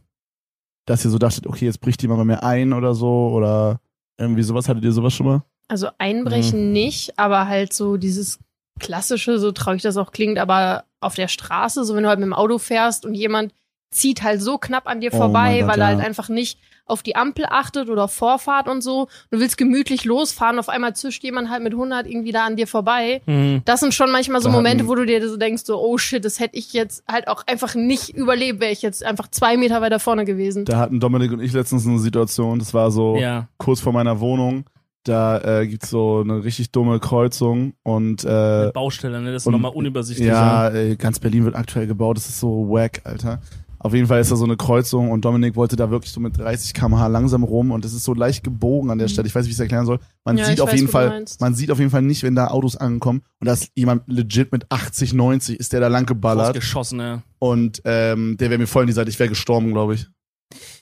dass 0.85 1.05
ihr 1.05 1.11
so 1.11 1.17
dachtet, 1.17 1.47
okay, 1.47 1.65
jetzt 1.65 1.81
bricht 1.81 2.01
jemand 2.01 2.19
bei 2.19 2.25
mir 2.25 2.43
ein 2.43 2.73
oder 2.73 2.93
so, 2.93 3.29
oder 3.29 3.79
irgendwie 4.17 4.43
sowas. 4.43 4.67
Hattet 4.67 4.83
ihr 4.83 4.91
sowas 4.91 5.13
schon 5.13 5.25
mal? 5.27 5.43
Also 5.67 5.87
einbrechen 5.97 6.67
Mhm. 6.67 6.73
nicht, 6.73 7.17
aber 7.17 7.47
halt 7.47 7.73
so 7.73 7.97
dieses 7.97 8.39
klassische, 8.79 9.39
so 9.39 9.51
traurig 9.51 9.81
das 9.81 9.97
auch 9.97 10.11
klingt, 10.11 10.39
aber 10.39 10.85
auf 10.99 11.15
der 11.15 11.27
Straße, 11.27 11.83
so 11.85 11.95
wenn 11.95 12.03
du 12.03 12.09
halt 12.09 12.19
mit 12.19 12.25
dem 12.25 12.33
Auto 12.33 12.57
fährst 12.57 13.05
und 13.05 13.13
jemand 13.13 13.53
zieht 13.91 14.23
halt 14.23 14.41
so 14.41 14.57
knapp 14.57 14.87
an 14.87 14.99
dir 15.01 15.13
Oh 15.13 15.17
vorbei, 15.17 15.51
mein 15.51 15.59
Gott, 15.61 15.69
weil 15.69 15.79
er 15.81 15.89
ja. 15.91 15.95
halt 15.97 16.05
einfach 16.05 16.29
nicht 16.29 16.59
auf 16.85 17.01
die 17.03 17.15
Ampel 17.15 17.45
achtet 17.49 17.89
oder 17.89 18.05
auf 18.05 18.13
Vorfahrt 18.13 18.67
und 18.67 18.81
so. 18.81 19.07
Du 19.31 19.39
willst 19.39 19.57
gemütlich 19.57 20.03
losfahren, 20.05 20.59
auf 20.59 20.69
einmal 20.69 20.95
zischt 20.95 21.23
jemand 21.23 21.49
halt 21.49 21.63
mit 21.63 21.73
100 21.73 22.07
irgendwie 22.07 22.31
da 22.31 22.45
an 22.45 22.55
dir 22.55 22.67
vorbei. 22.67 23.21
Mhm. 23.25 23.61
Das 23.65 23.79
sind 23.79 23.93
schon 23.93 24.11
manchmal 24.11 24.41
so 24.41 24.49
Momente, 24.49 24.87
wo 24.87 24.95
du 24.95 25.05
dir 25.05 25.27
so 25.27 25.37
denkst, 25.37 25.63
so, 25.65 25.81
oh 25.81 25.97
shit, 25.97 26.23
das 26.25 26.39
hätte 26.39 26.57
ich 26.57 26.73
jetzt 26.73 27.03
halt 27.09 27.27
auch 27.27 27.47
einfach 27.47 27.75
nicht 27.75 28.09
überlebt, 28.09 28.59
wäre 28.59 28.71
ich 28.71 28.81
jetzt 28.81 29.03
einfach 29.03 29.27
zwei 29.29 29.57
Meter 29.57 29.81
weiter 29.81 29.99
vorne 29.99 30.25
gewesen. 30.25 30.65
Da 30.65 30.77
hatten 30.77 30.99
Dominik 30.99 31.31
und 31.31 31.39
ich 31.41 31.53
letztens 31.53 31.87
eine 31.87 31.99
Situation, 31.99 32.59
das 32.59 32.73
war 32.73 32.91
so 32.91 33.15
Ja. 33.17 33.47
kurz 33.57 33.79
vor 33.79 33.93
meiner 33.93 34.19
Wohnung. 34.19 34.65
Da 35.05 35.59
äh, 35.59 35.67
gibt's 35.67 35.89
so 35.89 36.21
eine 36.21 36.45
richtig 36.45 36.71
dumme 36.71 36.97
Kreuzung 37.01 37.73
und 37.83 38.23
äh, 38.23 38.71
Baustelle, 38.73 39.19
ne? 39.19 39.33
Das 39.33 39.45
ist 39.45 39.51
nochmal 39.51 39.73
unübersichtlicher. 39.73 40.31
Ja, 40.31 40.69
ey, 40.69 40.95
ganz 40.95 41.19
Berlin 41.19 41.43
wird 41.43 41.55
aktuell 41.55 41.87
gebaut. 41.87 42.15
Das 42.15 42.29
ist 42.29 42.39
so 42.39 42.69
wack, 42.69 43.01
Alter. 43.03 43.41
Auf 43.83 43.93
jeden 43.93 44.07
Fall 44.07 44.21
ist 44.21 44.31
da 44.31 44.37
so 44.37 44.45
eine 44.45 44.55
Kreuzung 44.55 45.11
und 45.11 45.25
Dominik 45.25 45.55
wollte 45.57 45.75
da 45.75 45.91
wirklich 45.91 46.11
so 46.13 46.19
mit 46.21 46.37
30 46.37 46.73
km/h 46.73 47.07
langsam 47.07 47.43
rum 47.43 47.71
und 47.71 47.83
es 47.83 47.93
ist 47.93 48.05
so 48.05 48.13
leicht 48.13 48.43
gebogen 48.43 48.89
an 48.89 48.97
der 48.97 49.09
Stelle. 49.09 49.27
Ich 49.27 49.35
weiß 49.35 49.41
nicht, 49.43 49.49
wie 49.49 49.51
ich 49.51 49.57
es 49.57 49.59
erklären 49.59 49.85
soll. 49.85 49.99
Man 50.23 50.35
Mhm. 50.35 50.39
Ja, 50.39 50.45
sieht 50.45 50.61
auf 50.61 50.69
weiß, 50.69 50.75
jeden 50.79 50.87
Fall, 50.91 51.09
meinst. 51.09 51.41
man 51.41 51.53
sieht 51.53 51.69
auf 51.69 51.79
jeden 51.79 51.91
Fall 51.91 52.01
nicht, 52.01 52.23
wenn 52.23 52.33
da 52.33 52.47
Autos 52.47 52.77
ankommen 52.77 53.21
und 53.41 53.47
da 53.47 53.53
ist 53.53 53.71
jemand 53.75 54.03
legit 54.07 54.51
mit 54.53 54.65
80, 54.71 55.13
90 55.13 55.59
ist 55.59 55.73
der 55.73 55.81
da 55.81 55.89
lang 55.89 56.05
geballert 56.05 56.55
Geschossen, 56.55 56.97
ne? 56.97 57.23
und 57.39 57.81
ähm, 57.85 58.37
der 58.39 58.49
wäre 58.49 58.57
mir 58.57 58.67
voll 58.67 58.83
in 58.83 58.87
die 58.87 58.93
Seite. 58.93 59.09
Ich 59.09 59.19
wäre 59.19 59.29
gestorben, 59.29 59.71
glaube 59.73 59.95
ich. 59.95 60.07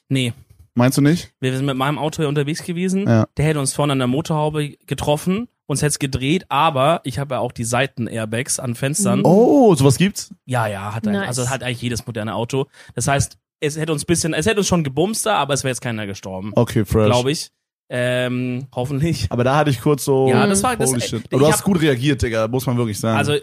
Nee. 0.09 0.33
Meinst 0.75 0.97
du 0.97 1.01
nicht? 1.01 1.33
Wir 1.41 1.55
sind 1.55 1.65
mit 1.65 1.75
meinem 1.75 1.97
Auto 1.97 2.17
hier 2.21 2.29
unterwegs 2.29 2.63
gewesen. 2.63 3.05
Ja. 3.07 3.25
Der 3.35 3.45
hätte 3.45 3.59
uns 3.59 3.73
vorne 3.73 3.91
an 3.93 3.99
der 3.99 4.07
Motorhaube 4.07 4.77
getroffen, 4.87 5.47
uns 5.71 5.81
hätte 5.81 5.89
es 5.89 5.99
gedreht, 5.99 6.45
aber 6.49 7.01
ich 7.03 7.17
habe 7.19 7.35
ja 7.35 7.39
auch 7.41 7.51
die 7.51 7.63
Seiten-Airbags 7.63 8.59
an 8.59 8.75
Fenstern. 8.75 9.19
Mhm. 9.19 9.25
Oh, 9.25 9.73
sowas 9.75 9.97
gibt's? 9.97 10.33
Ja, 10.45 10.67
ja, 10.67 10.93
hat 10.93 11.07
ein, 11.07 11.13
Nice. 11.13 11.27
also 11.27 11.49
hat 11.49 11.63
eigentlich 11.63 11.81
jedes 11.81 12.05
moderne 12.05 12.35
Auto. 12.35 12.67
Das 12.95 13.07
heißt, 13.07 13.37
es 13.59 13.77
hätte 13.77 13.91
uns 13.91 14.05
bisschen, 14.05 14.33
es 14.33 14.45
hätte 14.45 14.57
uns 14.59 14.67
schon 14.67 14.83
gebumst 14.83 15.25
da, 15.25 15.35
aber 15.37 15.53
es 15.53 15.63
wäre 15.63 15.71
jetzt 15.71 15.81
keiner 15.81 16.05
gestorben, 16.07 16.51
Okay, 16.55 16.85
fresh. 16.85 17.05
glaube 17.05 17.31
ich. 17.31 17.49
Ähm, 17.93 18.67
hoffentlich. 18.73 19.27
Aber 19.29 19.43
da 19.43 19.57
hatte 19.57 19.69
ich 19.69 19.81
kurz 19.81 20.05
so. 20.05 20.29
Ja, 20.29 20.47
das 20.47 20.63
war 20.63 20.77
das. 20.77 20.89
Holy 20.91 21.01
äh, 21.01 21.07
shit. 21.07 21.19
ich 21.25 21.33
Aber 21.33 21.39
du 21.39 21.47
hast 21.47 21.57
hab- 21.59 21.65
gut 21.65 21.81
reagiert, 21.81 22.21
Digga, 22.21 22.47
muss 22.47 22.65
man 22.65 22.77
wirklich 22.77 22.97
sagen. 22.97 23.17
Also 23.17 23.33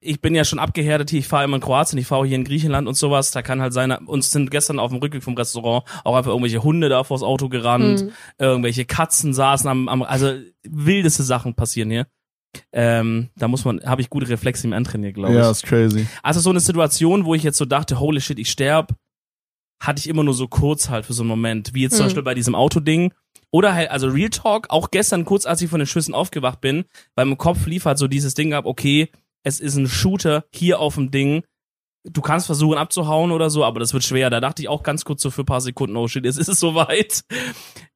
ich 0.00 0.20
bin 0.20 0.34
ja 0.34 0.44
schon 0.44 0.58
abgehärtet 0.58 1.10
hier, 1.10 1.20
ich 1.20 1.28
fahre 1.28 1.44
immer 1.44 1.56
in 1.56 1.62
Kroatien, 1.62 1.98
ich 1.98 2.06
fahre 2.06 2.26
hier 2.26 2.36
in 2.36 2.44
Griechenland 2.44 2.86
und 2.88 2.94
sowas, 2.94 3.30
da 3.30 3.42
kann 3.42 3.60
halt 3.60 3.72
sein, 3.72 3.92
uns 3.92 4.30
sind 4.30 4.50
gestern 4.50 4.78
auf 4.78 4.90
dem 4.90 4.98
Rückweg 5.00 5.22
vom 5.22 5.34
Restaurant 5.34 5.84
auch 6.04 6.14
einfach 6.16 6.30
irgendwelche 6.30 6.62
Hunde 6.62 6.88
da 6.88 7.02
vors 7.04 7.22
Auto 7.22 7.48
gerannt, 7.48 8.04
Mhm. 8.04 8.10
irgendwelche 8.38 8.84
Katzen 8.84 9.34
saßen 9.34 9.68
am, 9.68 9.88
am 9.88 10.02
also 10.02 10.32
wildeste 10.62 11.22
Sachen 11.22 11.54
passieren 11.54 11.90
hier. 11.90 12.06
Ähm, 12.72 13.28
da 13.36 13.48
muss 13.48 13.64
man, 13.64 13.82
habe 13.84 14.00
ich 14.00 14.08
gute 14.10 14.28
Reflexe 14.28 14.66
im 14.66 14.72
Antrainieren, 14.72 15.14
glaube 15.14 15.34
ja, 15.34 15.42
ich. 15.44 15.50
ist 15.50 15.64
crazy. 15.64 16.06
Also 16.22 16.40
so 16.40 16.50
eine 16.50 16.60
Situation, 16.60 17.24
wo 17.24 17.34
ich 17.34 17.42
jetzt 17.42 17.58
so 17.58 17.64
dachte, 17.66 18.00
holy 18.00 18.20
shit, 18.20 18.38
ich 18.38 18.50
sterb, 18.50 18.92
hatte 19.82 19.98
ich 20.00 20.08
immer 20.08 20.24
nur 20.24 20.32
so 20.34 20.48
kurz 20.48 20.88
halt 20.88 21.04
für 21.04 21.12
so 21.12 21.22
einen 21.22 21.28
Moment, 21.28 21.74
wie 21.74 21.82
jetzt 21.82 21.96
zum 21.96 22.04
Mhm. 22.04 22.08
Beispiel 22.08 22.22
bei 22.22 22.34
diesem 22.34 22.54
Autoding. 22.54 23.12
Oder 23.50 23.74
halt, 23.74 23.90
also 23.90 24.08
Real 24.08 24.30
Talk, 24.30 24.68
auch 24.70 24.90
gestern 24.90 25.24
kurz, 25.24 25.44
als 25.46 25.60
ich 25.62 25.68
von 25.70 25.80
den 25.80 25.86
Schüssen 25.86 26.14
aufgewacht 26.14 26.60
bin, 26.60 26.84
weil 27.14 27.26
im 27.28 27.36
Kopf 27.38 27.66
lief 27.66 27.84
halt 27.84 27.98
so 27.98 28.08
dieses 28.08 28.34
Ding 28.34 28.54
ab, 28.54 28.64
okay, 28.66 29.10
es 29.46 29.60
ist 29.60 29.76
ein 29.76 29.86
Shooter 29.86 30.44
hier 30.52 30.80
auf 30.80 30.96
dem 30.96 31.10
Ding. 31.12 31.44
Du 32.04 32.20
kannst 32.20 32.46
versuchen 32.46 32.78
abzuhauen 32.78 33.30
oder 33.32 33.48
so, 33.48 33.64
aber 33.64 33.78
das 33.80 33.92
wird 33.92 34.02
schwer. 34.04 34.28
Da 34.30 34.40
dachte 34.40 34.60
ich 34.62 34.68
auch 34.68 34.82
ganz 34.82 35.04
kurz 35.04 35.22
so 35.22 35.30
für 35.30 35.42
ein 35.42 35.46
paar 35.46 35.60
Sekunden, 35.60 35.96
oh 35.96 36.08
shit, 36.08 36.24
jetzt 36.24 36.38
ist 36.38 36.48
es 36.48 36.58
soweit. 36.60 37.22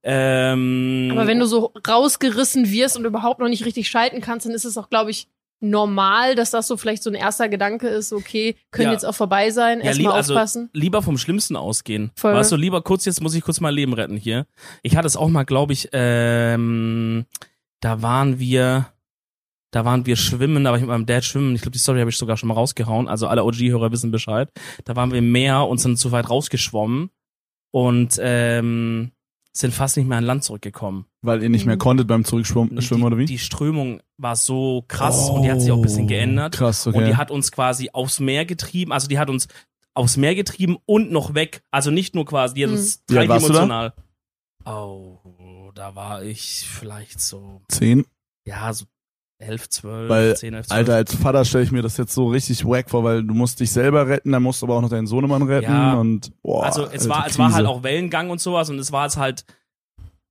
Ähm, 0.03 1.09
Aber 1.13 1.27
wenn 1.27 1.39
du 1.39 1.47
so 1.47 1.73
rausgerissen 1.87 2.71
wirst 2.71 2.97
und 2.97 3.05
überhaupt 3.05 3.41
noch 3.41 3.49
nicht 3.49 3.65
richtig 3.65 3.89
schalten 3.89 4.21
kannst, 4.21 4.47
dann 4.47 4.53
ist 4.55 4.65
es 4.65 4.77
auch, 4.79 4.89
glaube 4.91 5.11
ich, 5.11 5.29
normal, 5.63 6.35
dass 6.37 6.51
das 6.51 6.67
so 6.67 6.77
vielleicht 6.77 7.03
so 7.03 7.11
ein 7.11 7.15
erster 7.15 7.49
Gedanke 7.51 7.87
ist, 7.89 8.13
okay, 8.13 8.57
können 8.71 8.87
Ja. 8.89 8.93
jetzt 8.93 9.05
auch 9.05 9.15
vorbei 9.15 9.51
sein, 9.51 9.79
Ja, 9.81 9.87
erstmal 9.87 9.99
lieber- 10.03 10.15
also- 10.15 10.35
aufpassen. 10.35 10.71
lieber 10.73 11.03
vom 11.03 11.19
Schlimmsten 11.19 11.55
ausgehen. 11.55 12.11
Voll. 12.17 12.33
Weißt 12.33 12.51
du, 12.51 12.57
lieber 12.57 12.81
kurz, 12.83 13.05
jetzt 13.05 13.21
muss 13.21 13.35
ich 13.35 13.43
kurz 13.43 13.61
mein 13.61 13.75
Leben 13.75 13.93
retten 13.93 14.17
hier. 14.17 14.47
Ich 14.83 14.97
hatte 14.97 15.07
es 15.07 15.17
auch 15.17 15.29
mal, 15.29 15.45
glaube 15.45 15.73
ich, 15.75 15.89
ähm, 15.93 17.27
da 17.81 18.01
waren 18.01 18.39
wir, 18.39 18.87
da 19.73 19.85
waren 19.85 20.07
wir 20.07 20.17
schwimmen, 20.17 20.65
da 20.65 20.71
war 20.71 20.77
ich 20.77 20.83
mit 20.83 20.89
meinem 20.91 21.07
Dad 21.07 21.25
schwimmen. 21.25 21.55
Ich 21.55 21.63
glaube, 21.63 21.73
die 21.73 21.79
Story 21.79 22.01
habe 22.01 22.11
ich 22.11 22.17
sogar 22.17 22.37
schon 22.37 22.49
mal 22.49 22.55
rausgehauen. 22.55 23.09
Also 23.09 23.29
alle 23.29 23.45
OG-Hörer 23.45 23.93
wissen 23.93 24.11
Bescheid. 24.11 24.51
Da 24.85 24.97
waren 24.97 25.11
wir 25.13 25.19
im 25.19 25.31
Meer 25.33 25.67
und 25.69 25.79
sind 25.79 25.97
zu 25.99 26.11
weit 26.13 26.29
rausgeschwommen 26.29 27.11
und 27.73 28.19
ähm, 28.21 29.13
sind 29.53 29.73
fast 29.75 29.97
nicht 29.97 30.07
mehr 30.09 30.19
an 30.19 30.25
Land 30.25 30.45
zurückgekommen. 30.45 31.07
Weil 31.23 31.43
ihr 31.43 31.51
nicht 31.51 31.67
mehr 31.67 31.75
Mhm. 31.77 31.81
konntet 31.81 32.09
beim 32.09 32.25
Zurückschwimmen 32.25 32.81
schwimmen, 32.83 33.03
die, 33.03 33.07
oder 33.07 33.19
wie? 33.19 33.25
Die 33.27 33.39
Strömung 33.39 34.01
war 34.17 34.37
so 34.37 34.85
krass 34.89 35.29
und 35.31 35.43
die 35.43 35.51
hat 35.51 35.61
sich 35.61 35.71
auch 35.71 35.77
ein 35.77 35.83
bisschen 35.83 36.07
geändert. 36.09 36.55
Krass, 36.55 36.87
okay. 36.87 36.97
Und 36.99 37.07
die 37.07 37.17
hat 37.17 37.31
uns 37.31 37.53
quasi 37.53 37.91
aufs 37.93 38.21
Meer 38.21 38.45
getrieben, 38.47 38.93
also 38.93 39.07
die 39.09 39.19
hat 39.19 39.29
uns 39.31 39.49
aufs 39.95 40.17
Meer 40.17 40.35
getrieben 40.37 40.79
und 40.87 41.11
noch 41.13 41.35
weg. 41.35 41.63
Also 41.71 41.91
nicht 41.91 42.15
nur 42.15 42.25
quasi, 42.25 42.55
die 42.55 42.63
hat 42.65 42.71
Mhm. 42.71 42.77
uns 42.77 43.05
da? 43.07 43.15
dreidimensional. 43.15 43.93
Oh, 44.65 45.71
da 45.75 45.95
war 45.95 46.23
ich 46.23 46.67
vielleicht 46.69 47.21
so, 47.21 47.61
Zehn. 47.69 48.05
ja, 48.47 48.73
so 48.73 48.85
elf, 49.40 49.68
zwölf, 49.68 50.09
Weil, 50.09 50.37
zehn, 50.37 50.55
elf, 50.55 50.66
zwölf. 50.66 50.79
Alter, 50.79 50.94
als 50.94 51.14
Vater 51.14 51.44
stelle 51.44 51.64
ich 51.64 51.72
mir 51.72 51.83
das 51.83 51.96
jetzt 51.96 52.12
so 52.14 52.29
richtig 52.29 52.64
wack 52.64 52.90
vor, 52.90 53.03
weil 53.05 53.24
du 53.24 53.35
musst 53.35 53.59
dich 53.61 53.72
selber 53.72 54.07
retten, 54.07 54.33
dann 54.33 54.42
musst 54.42 54.62
du 54.62 54.66
aber 54.66 54.76
auch 54.76 54.83
noch 54.83 54.90
deinen 54.90 55.07
Sohnemann 55.07 55.42
retten 55.42 55.72
Ja. 55.72 55.94
und 55.94 56.31
boah, 56.42 56.64
also 56.64 56.87
es 56.92 57.09
war, 57.09 57.26
es 57.26 57.38
war 57.38 57.53
halt 57.53 57.66
auch 57.66 57.83
Wellengang 57.83 58.31
und 58.31 58.40
sowas 58.40 58.70
und 58.70 58.79
es 58.79 58.92
war 58.92 59.07
es 59.07 59.16
halt 59.16 59.44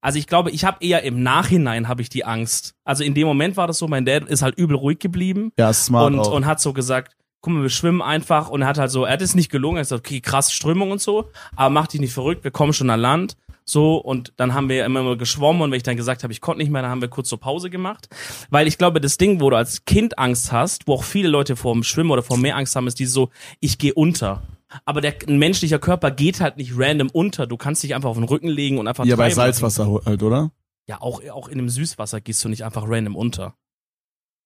Also 0.01 0.17
ich 0.19 0.27
glaube, 0.27 0.51
ich 0.51 0.63
habe 0.63 0.77
eher 0.85 1.03
im 1.03 1.23
Nachhinein 1.23 1.87
habe 1.89 2.01
ich 2.01 2.07
die 2.09 2.23
Angst. 2.23 2.73
Also 2.85 3.03
in 3.03 3.13
dem 3.15 3.27
Moment 3.27 3.57
war 3.57 3.67
das 3.67 3.77
so, 3.79 3.87
mein 3.89 4.05
Dad 4.05 4.23
ist 4.29 4.41
halt 4.41 4.55
übel 4.57 4.77
ruhig 4.77 4.99
geblieben 4.99 5.51
Ja, 5.59 5.73
smart 5.73 6.13
und, 6.13 6.19
auch. 6.19 6.31
und 6.31 6.45
hat 6.45 6.61
so 6.61 6.71
gesagt, 6.71 7.15
guck 7.41 7.53
mal, 7.53 7.61
wir 7.63 7.69
schwimmen 7.69 8.01
einfach 8.01 8.49
und 8.49 8.61
er 8.61 8.67
hat 8.67 8.77
halt 8.77 8.91
so, 8.91 9.05
er 9.05 9.13
hat 9.13 9.21
es 9.21 9.33
nicht 9.35 9.49
gelungen, 9.49 9.77
er 9.77 9.81
hat 9.81 9.85
gesagt, 9.89 10.05
okay, 10.07 10.21
krass 10.21 10.51
Strömung 10.53 10.91
und 10.91 11.01
so, 11.01 11.29
aber 11.55 11.69
mach 11.69 11.87
dich 11.87 11.99
nicht 11.99 12.13
verrückt, 12.13 12.43
wir 12.43 12.51
kommen 12.51 12.73
schon 12.73 12.89
an 12.89 12.99
Land. 12.99 13.35
So, 13.69 13.97
und 13.97 14.33
dann 14.37 14.55
haben 14.55 14.67
wir 14.67 14.83
immer 14.83 15.03
mal 15.03 15.15
geschwommen 15.15 15.61
und 15.61 15.69
wenn 15.69 15.77
ich 15.77 15.83
dann 15.83 15.95
gesagt 15.95 16.23
habe, 16.23 16.33
ich 16.33 16.41
konnte 16.41 16.57
nicht 16.57 16.71
mehr, 16.71 16.81
dann 16.81 16.89
haben 16.89 17.01
wir 17.01 17.07
kurz 17.07 17.29
so 17.29 17.37
Pause 17.37 17.69
gemacht. 17.69 18.09
Weil 18.49 18.65
ich 18.67 18.79
glaube, 18.79 18.99
das 18.99 19.19
Ding, 19.19 19.41
wo 19.41 19.51
du 19.51 19.57
als 19.57 19.85
Kind 19.85 20.17
Angst 20.17 20.51
hast, 20.51 20.87
wo 20.87 20.95
auch 20.95 21.03
viele 21.03 21.29
Leute 21.29 21.55
vor 21.55 21.73
dem 21.73 21.83
Schwimmen 21.83 22.09
oder 22.09 22.23
vor 22.23 22.37
dem 22.37 22.41
Meer 22.41 22.55
Angst 22.55 22.75
haben, 22.75 22.87
ist 22.87 22.97
dieses 22.97 23.13
so, 23.13 23.29
ich 23.59 23.77
gehe 23.77 23.93
unter. 23.93 24.41
Aber 24.85 25.01
der 25.01 25.13
ein 25.27 25.37
menschlicher 25.37 25.77
Körper 25.77 26.09
geht 26.09 26.41
halt 26.41 26.57
nicht 26.57 26.71
random 26.75 27.11
unter. 27.11 27.45
Du 27.45 27.57
kannst 27.57 27.83
dich 27.83 27.93
einfach 27.93 28.09
auf 28.09 28.17
den 28.17 28.23
Rücken 28.23 28.47
legen 28.47 28.79
und 28.79 28.87
einfach 28.87 29.05
ja, 29.05 29.15
bei. 29.15 29.29
Salzwasser 29.29 30.01
halt, 30.03 30.23
oder? 30.23 30.49
Ja, 30.87 30.99
auch, 31.01 31.21
auch 31.29 31.47
in 31.47 31.59
einem 31.59 31.69
Süßwasser 31.69 32.21
gehst 32.21 32.43
du 32.43 32.49
nicht 32.49 32.63
einfach 32.65 32.85
random 32.87 33.15
unter. 33.15 33.53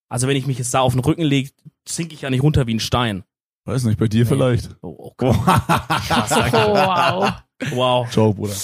Also 0.09 0.27
wenn 0.27 0.35
ich 0.35 0.47
mich 0.47 0.57
jetzt 0.57 0.73
da 0.73 0.81
auf 0.81 0.91
den 0.91 0.99
Rücken 0.99 1.23
lege, 1.23 1.49
sinke 1.87 2.13
ich 2.13 2.23
ja 2.23 2.29
nicht 2.29 2.43
runter 2.43 2.67
wie 2.67 2.73
ein 2.73 2.81
Stein. 2.81 3.23
Weiß 3.63 3.85
nicht, 3.85 3.97
bei 3.97 4.09
dir 4.09 4.25
Nee. 4.25 4.29
vielleicht. 4.29 4.75
Oh, 4.81 4.95
oh 4.97 5.13
Gott. 5.15 5.37
Krass. 5.45 6.53
Oh, 6.53 6.73
wow. 6.73 7.31
Wow. 7.71 8.11
Ciao, 8.11 8.33
Bruder. 8.33 8.55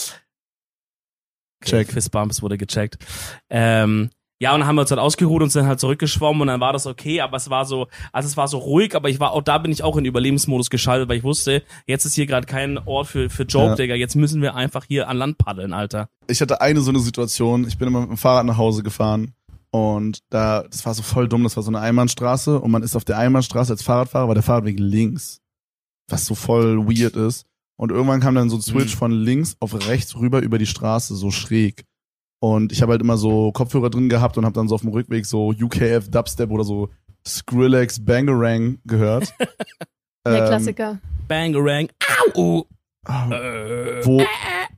Check. 1.63 1.91
Fistbumps 1.91 2.41
wurde 2.41 2.57
gecheckt. 2.57 2.97
Ähm, 3.49 4.09
ja, 4.41 4.53
und 4.53 4.61
dann 4.61 4.67
haben 4.69 4.75
wir 4.77 4.81
uns 4.81 4.91
halt 4.91 5.01
ausgeruht 5.01 5.41
und 5.41 5.49
sind 5.49 5.67
halt 5.67 5.81
zurückgeschwommen 5.81 6.41
und 6.43 6.47
dann 6.47 6.61
war 6.61 6.71
das 6.71 6.87
okay, 6.87 7.19
aber 7.19 7.35
es 7.35 7.49
war 7.49 7.65
so, 7.65 7.87
also 8.13 8.27
es 8.27 8.37
war 8.37 8.47
so 8.47 8.57
ruhig, 8.59 8.95
aber 8.95 9.09
ich 9.09 9.19
war 9.19 9.33
auch 9.33 9.41
da 9.41 9.57
bin 9.57 9.69
ich 9.69 9.83
auch 9.83 9.97
in 9.97 10.05
Überlebensmodus 10.05 10.69
geschaltet, 10.69 11.09
weil 11.09 11.17
ich 11.17 11.25
wusste, 11.25 11.61
jetzt 11.87 12.05
ist 12.05 12.13
hier 12.13 12.25
gerade 12.25 12.47
kein 12.47 12.77
Ort 12.77 13.07
für 13.07 13.29
für 13.29 13.43
Joke, 13.43 13.65
Ja. 13.71 13.75
Digga, 13.75 13.95
jetzt 13.95 14.15
müssen 14.15 14.41
wir 14.41 14.55
einfach 14.55 14.85
hier 14.85 15.09
an 15.09 15.17
Land 15.17 15.37
paddeln, 15.39 15.73
Alter. 15.73 16.07
Ich 16.27 16.39
hatte 16.39 16.61
eine 16.61 16.79
so 16.79 16.89
eine 16.91 16.99
Situation, 16.99 17.67
ich 17.67 17.77
bin 17.77 17.89
immer 17.89 17.99
mit 17.99 18.11
dem 18.11 18.17
Fahrrad 18.17 18.45
nach 18.45 18.55
Hause 18.57 18.81
gefahren 18.81 19.33
und 19.71 20.19
da, 20.29 20.63
das 20.63 20.85
war 20.85 20.93
so 20.93 21.03
voll 21.03 21.27
dumm, 21.27 21.43
das 21.43 21.57
war 21.57 21.63
so 21.63 21.71
eine 21.71 21.81
Einbahnstraße 21.81 22.61
und 22.61 22.71
man 22.71 22.81
ist 22.81 22.95
auf 22.95 23.03
der 23.03 23.17
Einbahnstraße 23.17 23.73
als 23.73 23.83
Fahrradfahrer, 23.83 24.29
war 24.29 24.35
der 24.35 24.43
Fahrradweg 24.43 24.79
links. 24.79 25.41
Was 26.07 26.25
so 26.25 26.33
voll 26.33 26.87
weird 26.87 27.15
ist. 27.17 27.45
Und 27.79 27.91
irgendwann 27.91 28.19
kam 28.19 28.35
dann 28.35 28.49
so 28.49 28.57
ein 28.57 28.61
Switch 28.61 28.95
Mhm. 28.95 28.97
von 28.99 29.11
links 29.13 29.55
auf 29.61 29.73
rechts 29.87 30.17
rüber 30.17 30.41
über 30.41 30.57
die 30.57 30.65
Straße, 30.65 31.15
so 31.15 31.31
schräg. 31.31 31.85
Und 32.41 32.73
ich 32.73 32.81
habe 32.81 32.91
halt 32.91 33.01
immer 33.01 33.15
so 33.17 33.53
Kopfhörer 33.53 33.89
drin 33.89 34.09
gehabt 34.09 34.37
und 34.37 34.43
habe 34.45 34.53
dann 34.53 34.67
so 34.67 34.75
auf 34.75 34.81
dem 34.81 34.89
Rückweg 34.89 35.25
so 35.25 35.49
UKF 35.49 36.09
Dubstep 36.09 36.51
oder 36.51 36.65
so 36.65 36.89
Skrillex 37.25 38.03
Bangarang 38.03 38.79
gehört. 38.85 39.33
Der 40.27 40.39
Ähm, 40.41 40.45
Klassiker. 40.47 40.99
Bangarang. 41.29 41.87
Au. 42.35 42.65
Äh. 43.07 44.05
wo, 44.05 44.21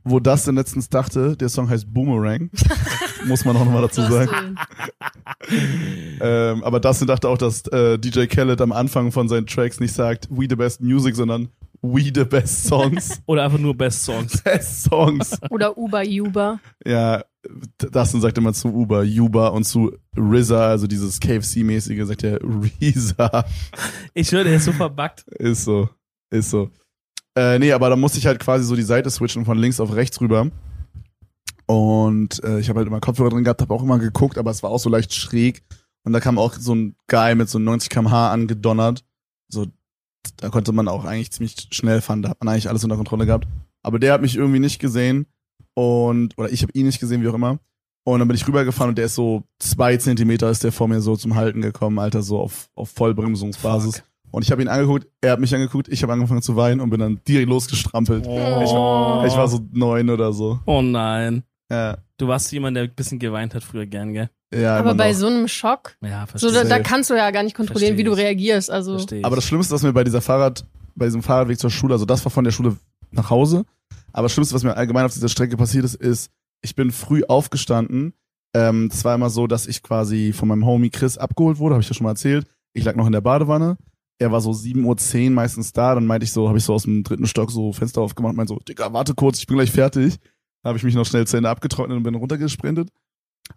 wo 0.04 0.20
das 0.20 0.46
denn 0.46 0.56
letztens 0.56 0.88
dachte, 0.88 1.36
der 1.36 1.50
Song 1.50 1.68
heißt 1.70 1.92
Boomerang. 1.92 2.52
Muss 3.28 3.46
man 3.46 3.56
auch 3.58 3.66
nochmal 3.66 3.82
dazu 3.82 4.02
sagen. 4.04 4.58
Ähm, 6.22 6.64
aber 6.64 6.80
Dustin 6.80 7.08
dachte 7.08 7.28
auch, 7.28 7.38
dass 7.38 7.66
äh, 7.68 7.98
DJ 7.98 8.26
Khaled 8.28 8.62
am 8.62 8.72
Anfang 8.72 9.12
von 9.12 9.28
seinen 9.28 9.48
Tracks 9.48 9.80
nicht 9.80 9.94
sagt 9.94 10.28
We 10.30 10.46
the 10.48 10.56
best 10.56 10.82
music, 10.82 11.16
sondern 11.16 11.50
We 11.82 12.12
the 12.14 12.24
best 12.26 12.66
songs. 12.66 13.22
Oder 13.26 13.46
einfach 13.46 13.58
nur 13.58 13.76
Best 13.76 14.04
Songs. 14.04 14.42
best 14.42 14.84
songs. 14.84 15.38
Oder 15.50 15.78
Uber 15.78 16.04
Uber. 16.06 16.60
Ja, 16.86 17.24
Dustin 17.78 18.22
sagt 18.22 18.38
immer 18.38 18.54
zu 18.54 18.68
Uber, 18.68 19.04
Uber 19.04 19.54
und 19.54 19.64
zu 19.64 19.98
RZA, 20.18 20.68
also 20.70 20.86
dieses 20.86 21.20
KFC-mäßige, 21.20 22.06
sagt 22.06 22.24
er 22.24 22.40
Reza. 22.44 23.46
Ich 24.14 24.32
höre, 24.32 24.44
der 24.44 24.58
ist 24.58 24.66
so 24.66 24.72
verbuggt. 24.74 25.26
Ist 25.40 25.64
so, 25.64 25.90
ist 26.30 26.52
so. 26.52 26.70
Äh, 27.36 27.58
nee, 27.60 27.72
aber 27.72 27.90
da 27.90 27.96
musste 27.96 28.20
ich 28.20 28.28
halt 28.28 28.40
quasi 28.40 28.64
so 28.66 28.76
die 28.76 28.84
Seite 28.84 29.10
switchen 29.10 29.46
von 29.46 29.58
links 29.58 29.80
auf 29.80 29.96
rechts 29.96 30.22
rüber. 30.22 30.52
Und 31.66 32.44
äh, 32.44 32.60
ich 32.60 32.70
habe 32.70 32.80
halt 32.80 32.88
immer 32.88 33.00
Kopfhörer 33.00 33.30
drin 33.30 33.44
gehabt, 33.44 33.62
habe 33.62 33.74
auch 33.74 33.84
immer 33.84 33.98
geguckt, 33.98 34.38
aber 34.38 34.52
es 34.52 34.62
war 34.62 34.70
auch 34.70 34.80
so 34.80 34.90
leicht 34.90 35.14
schräg. 35.14 35.64
Und 36.04 36.14
da 36.14 36.20
kam 36.20 36.38
auch 36.38 36.56
so 36.56 36.76
ein 36.76 36.96
Guy 37.08 37.36
mit 37.36 37.50
so 37.50 37.60
90 37.60 37.90
km/h 37.90 38.32
angedonnert. 38.32 39.06
So, 39.48 39.68
da 40.38 40.50
konnte 40.50 40.72
man 40.72 40.88
auch 40.88 41.06
eigentlich 41.06 41.32
ziemlich 41.32 41.68
schnell 41.72 42.02
fahren. 42.02 42.22
Da 42.22 42.30
hat 42.30 42.44
man 42.44 42.54
eigentlich 42.54 42.70
alles 42.70 42.84
unter 42.84 42.96
Kontrolle 42.96 43.26
gehabt. 43.26 43.48
Aber 43.84 44.00
der 44.00 44.14
hat 44.14 44.22
mich 44.22 44.36
irgendwie 44.36 44.60
nicht 44.60 44.80
gesehen. 44.80 45.26
Und, 45.74 46.38
oder 46.38 46.52
ich 46.52 46.62
habe 46.62 46.74
ihn 46.74 46.86
nicht 46.86 47.00
gesehen, 47.00 47.22
wie 47.22 47.28
auch 47.28 47.34
immer. 47.34 47.60
Und 48.04 48.20
dann 48.20 48.28
bin 48.28 48.36
ich 48.36 48.48
rübergefahren 48.48 48.90
und 48.90 48.98
der 48.98 49.06
ist 49.06 49.16
so 49.16 49.44
zwei 49.60 49.96
Zentimeter 49.98 50.50
ist 50.50 50.64
der 50.64 50.72
vor 50.72 50.88
mir 50.88 51.02
so 51.02 51.16
zum 51.16 51.36
Halten 51.36 51.62
gekommen, 51.62 52.00
Alter, 52.00 52.24
so 52.24 52.40
auf, 52.40 52.70
auf 52.76 52.90
Vollbremsungsbasis. 52.90 53.98
Fuck. 53.98 54.06
Und 54.32 54.44
ich 54.44 54.52
habe 54.52 54.62
ihn 54.62 54.70
angeguckt, 54.70 55.08
er 55.22 55.34
hat 55.34 55.40
mich 55.40 55.54
angeguckt, 55.54 55.88
ich 55.88 56.02
habe 56.02 56.14
angefangen 56.14 56.42
zu 56.42 56.56
weinen 56.56 56.80
und 56.80 56.90
bin 56.90 57.00
dann 57.00 57.20
direkt 57.28 57.50
losgestrampelt. 57.50 58.26
Oh. 58.26 59.24
Ich 59.28 59.36
war 59.36 59.48
so 59.48 59.60
neun 59.72 60.10
oder 60.10 60.34
so. 60.34 60.60
Oh 60.66 60.82
nein. 60.82 61.44
Ja, 61.70 61.98
Du 62.22 62.28
warst 62.28 62.52
jemand, 62.52 62.78
der 62.78 62.84
ein 62.84 62.94
bisschen 62.94 63.18
geweint 63.18 63.56
hat 63.56 63.64
früher 63.64 63.88
gern, 63.88 64.14
gell? 64.14 64.30
Ja 64.54 64.78
Aber 64.78 64.96
bei 64.96 65.12
noch. 65.12 65.18
so 65.18 65.28
einem 65.28 65.48
Schock, 65.48 65.96
Ja, 66.02 66.22
so, 66.34 66.50
verstehe 66.50 66.52
da, 66.52 66.78
da 66.78 66.80
kannst 66.80 67.10
du 67.10 67.14
ja 67.14 67.32
gar 67.32 67.44
nicht 67.44 67.56
kontrollieren, 67.56 67.96
Versteh 67.96 67.98
wie 67.98 68.04
du 68.04 68.14
reagierst. 68.14 68.70
Also. 68.70 68.98
Aber 69.24 69.36
das 69.36 69.46
Schlimmste, 69.46 69.74
was 69.74 69.84
mir 69.84 69.94
bei 69.94 70.04
dieser 70.04 70.22
Fahrrad, 70.22 70.66
bei 70.96 71.06
diesem 71.06 71.24
Fahrradweg 71.24 71.60
zur 71.60 71.70
Schule, 71.70 71.94
also 71.94 72.06
das 72.06 72.24
war 72.26 72.32
von 72.32 72.44
der 72.44 72.52
Schule 72.52 72.78
nach 73.12 73.30
Hause. 73.30 73.66
Aber 74.14 74.24
das 74.24 74.34
Schlimmste, 74.34 74.56
was 74.56 74.64
mir 74.64 74.76
allgemein 74.76 75.06
auf 75.06 75.14
dieser 75.14 75.30
Strecke 75.30 75.58
passiert 75.58 75.86
ist, 75.86 75.96
ist, 75.96 76.32
ich 76.62 76.76
bin 76.76 76.92
früh 76.92 77.24
aufgestanden. 77.28 78.14
Ähm, 78.54 78.90
das 78.90 79.06
war 79.06 79.16
immer 79.16 79.30
so, 79.30 79.48
dass 79.48 79.68
ich 79.68 79.82
quasi 79.82 80.34
von 80.34 80.48
meinem 80.50 80.66
Homie 80.66 80.90
Chris 80.90 81.18
abgeholt 81.18 81.60
wurde, 81.60 81.76
habe 81.76 81.82
ich 81.82 81.90
ja 81.90 81.96
schon 81.96 82.04
mal 82.04 82.12
erzählt. 82.12 82.46
Ich 82.74 82.84
lag 82.84 82.96
noch 82.96 83.06
in 83.06 83.14
der 83.14 83.22
Badewanne. 83.22 83.78
Er 84.20 84.32
war 84.32 84.42
so 84.42 84.52
7.10 84.52 85.26
Uhr 85.26 85.32
meistens 85.32 85.74
da. 85.74 85.96
Dann 85.96 86.06
meinte 86.06 86.26
ich 86.26 86.32
so, 86.32 86.48
habe 86.48 86.58
ich 86.58 86.64
so 86.64 86.74
aus 86.74 86.84
dem 86.84 87.04
dritten 87.04 87.26
Stock 87.26 87.52
so 87.52 87.74
Fenster 87.74 88.02
aufgemacht 88.02 88.32
und 88.32 88.38
meinte 88.38 88.54
so, 88.54 88.60
Digga, 88.60 88.94
warte 88.94 89.16
kurz, 89.16 89.40
ich 89.40 89.48
bin 89.48 89.58
gleich 89.58 89.72
fertig. 89.72 90.18
Da 90.62 90.70
habe 90.70 90.78
ich 90.78 90.84
mich 90.84 90.94
noch 90.94 91.06
schnell 91.06 91.26
zu 91.26 91.38
Ende 91.38 91.50
abgetrocknet 91.50 91.98
und 91.98 92.04
bin 92.04 92.16
runtergesprintet. 92.16 92.90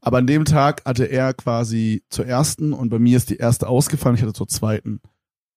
Aber 0.01 0.19
an 0.19 0.27
dem 0.27 0.45
Tag 0.45 0.85
hatte 0.85 1.05
er 1.05 1.35
quasi 1.35 2.03
zur 2.09 2.27
ersten 2.27 2.73
und 2.73 2.91
bei 2.91 2.99
mir 2.99 3.17
ist 3.17 3.31
die 3.31 3.37
erste 3.37 3.69
ausgefallen, 3.69 4.17
ich 4.17 4.23
hatte 4.23 4.33
zur 4.33 4.49
zweiten. 4.49 5.01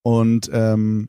Und 0.02 0.50
ähm, 0.52 1.08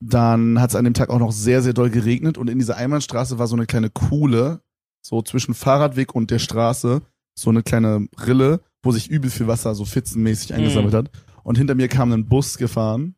dann 0.00 0.60
hat 0.60 0.70
es 0.70 0.76
an 0.76 0.84
dem 0.84 0.94
Tag 0.94 1.10
auch 1.10 1.18
noch 1.18 1.32
sehr, 1.32 1.62
sehr 1.62 1.72
doll 1.72 1.90
geregnet 1.90 2.38
und 2.38 2.48
in 2.48 2.58
dieser 2.58 2.76
Einbahnstraße 2.76 3.38
war 3.38 3.46
so 3.46 3.56
eine 3.56 3.66
kleine 3.66 3.90
Kuhle, 3.90 4.60
so 5.02 5.22
zwischen 5.22 5.54
Fahrradweg 5.54 6.14
und 6.14 6.30
der 6.30 6.38
Straße, 6.38 7.02
so 7.34 7.50
eine 7.50 7.62
kleine 7.62 8.08
Rille, 8.26 8.60
wo 8.82 8.92
sich 8.92 9.10
übel 9.10 9.30
viel 9.30 9.46
Wasser 9.46 9.74
so 9.74 9.84
fitzenmäßig 9.84 10.54
eingesammelt 10.54 10.94
hat. 10.94 11.10
Und 11.42 11.58
hinter 11.58 11.74
mir 11.74 11.88
kam 11.88 12.12
ein 12.12 12.28
Bus 12.28 12.58
gefahren. 12.58 13.14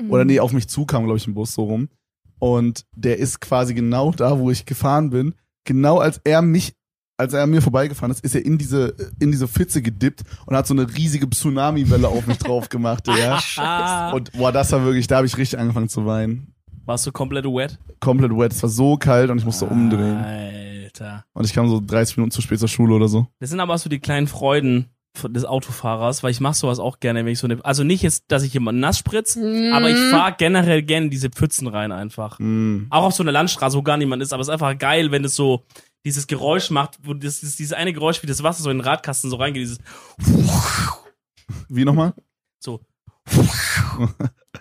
Mhm. 0.00 0.10
Oder 0.10 0.24
nee, 0.24 0.40
auf 0.40 0.52
mich 0.52 0.68
zu 0.68 0.84
kam, 0.84 1.04
glaube 1.04 1.18
ich, 1.18 1.26
ein 1.26 1.34
Bus 1.34 1.54
so 1.54 1.64
rum. 1.64 1.88
Und 2.38 2.84
der 2.94 3.18
ist 3.18 3.40
quasi 3.40 3.74
genau 3.74 4.10
da, 4.10 4.38
wo 4.38 4.50
ich 4.50 4.66
gefahren 4.66 5.10
bin. 5.10 5.34
Genau 5.64 5.98
als 5.98 6.20
er 6.24 6.42
mich, 6.42 6.74
als 7.16 7.32
er 7.32 7.42
an 7.42 7.50
mir 7.50 7.62
vorbeigefahren 7.62 8.10
ist, 8.10 8.24
ist 8.24 8.34
er 8.34 8.44
in 8.44 8.58
diese, 8.58 8.94
in 9.20 9.30
diese 9.32 9.48
Pfütze 9.48 9.82
gedippt 9.82 10.22
und 10.46 10.56
hat 10.56 10.66
so 10.66 10.74
eine 10.74 10.86
riesige 10.96 11.28
Tsunami-Welle 11.28 12.08
auf 12.08 12.26
mich 12.26 12.38
drauf 12.38 12.68
gemacht, 12.68 13.08
ja. 13.18 13.38
Ah, 13.56 14.12
Und 14.12 14.32
boah, 14.32 14.52
das 14.52 14.70
war 14.72 14.84
wirklich, 14.84 15.06
da 15.06 15.16
habe 15.16 15.26
ich 15.26 15.36
richtig 15.38 15.58
angefangen 15.58 15.88
zu 15.88 16.04
weinen. 16.06 16.54
warst 16.84 17.06
du 17.06 17.12
komplett 17.12 17.44
wet? 17.46 17.78
Komplett 18.00 18.32
wet. 18.32 18.52
Es 18.52 18.62
war 18.62 18.70
so 18.70 18.96
kalt 18.96 19.30
und 19.30 19.38
ich 19.38 19.44
musste 19.44 19.64
umdrehen. 19.66 20.16
Alter. 20.16 21.24
Und 21.32 21.44
ich 21.44 21.52
kam 21.52 21.68
so 21.68 21.80
30 21.84 22.16
Minuten 22.18 22.30
zu 22.30 22.42
spät 22.42 22.58
zur 22.58 22.68
Schule 22.68 22.94
oder 22.94 23.08
so. 23.08 23.26
Das 23.40 23.50
sind 23.50 23.60
aber 23.60 23.76
so 23.78 23.88
die 23.88 23.98
kleinen 23.98 24.26
Freuden 24.28 24.86
des 25.30 25.46
Autofahrers, 25.46 26.22
weil 26.22 26.30
ich 26.30 26.40
mache 26.40 26.54
sowas 26.54 26.78
auch 26.78 27.00
gerne, 27.00 27.20
wenn 27.24 27.32
ich 27.32 27.38
so 27.38 27.46
eine, 27.46 27.64
also 27.64 27.84
nicht 27.84 28.02
jetzt, 28.02 28.24
dass 28.28 28.42
ich 28.42 28.52
jemanden 28.52 28.80
nass 28.82 28.98
spritz, 28.98 29.34
Mhm. 29.36 29.72
aber 29.72 29.88
ich 29.88 29.96
fahre 30.10 30.34
generell 30.36 30.82
gerne 30.82 31.06
in 31.06 31.10
diese 31.10 31.30
Pfützen 31.30 31.66
rein 31.68 31.90
einfach. 31.90 32.38
Mm. 32.38 32.88
Auch 32.90 33.04
auf 33.04 33.14
so 33.14 33.22
einer 33.22 33.32
Landstraße, 33.32 33.78
wo 33.78 33.82
gar 33.82 33.96
niemand 33.96 34.22
ist, 34.22 34.34
aber 34.34 34.42
es 34.42 34.48
ist 34.48 34.52
einfach 34.52 34.76
geil, 34.76 35.10
wenn 35.12 35.24
es 35.24 35.34
so 35.34 35.64
dieses 36.06 36.26
Geräusch 36.26 36.70
macht, 36.70 36.98
wo 37.02 37.12
das, 37.12 37.40
das 37.40 37.56
dieses 37.56 37.74
eine 37.74 37.92
Geräusch, 37.92 38.22
wie 38.22 38.26
das 38.26 38.42
Wasser 38.42 38.62
so 38.62 38.70
in 38.70 38.78
den 38.78 38.84
Radkasten 38.86 39.28
so 39.28 39.36
reingeht, 39.36 39.62
dieses 39.62 39.78
Wie 41.68 41.84
nochmal? 41.84 42.14
so 42.58 42.80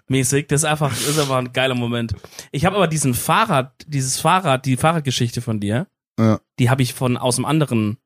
mäßig, 0.07 0.47
das 0.47 0.61
ist 0.61 0.65
einfach, 0.65 0.89
das 0.89 1.07
ist 1.07 1.19
einfach 1.19 1.37
ein 1.37 1.53
geiler 1.53 1.75
Moment. 1.75 2.13
Ich 2.51 2.65
habe 2.65 2.75
aber 2.75 2.87
diesen 2.87 3.13
Fahrrad, 3.13 3.73
dieses 3.87 4.19
Fahrrad, 4.19 4.65
die 4.65 4.77
Fahrradgeschichte 4.77 5.41
von 5.41 5.59
dir, 5.59 5.87
Ja. 6.19 6.39
die 6.59 6.69
habe 6.69 6.81
ich 6.83 6.93
von 6.93 7.17
aus 7.17 7.35
dem 7.37 7.45
anderen, 7.45 7.97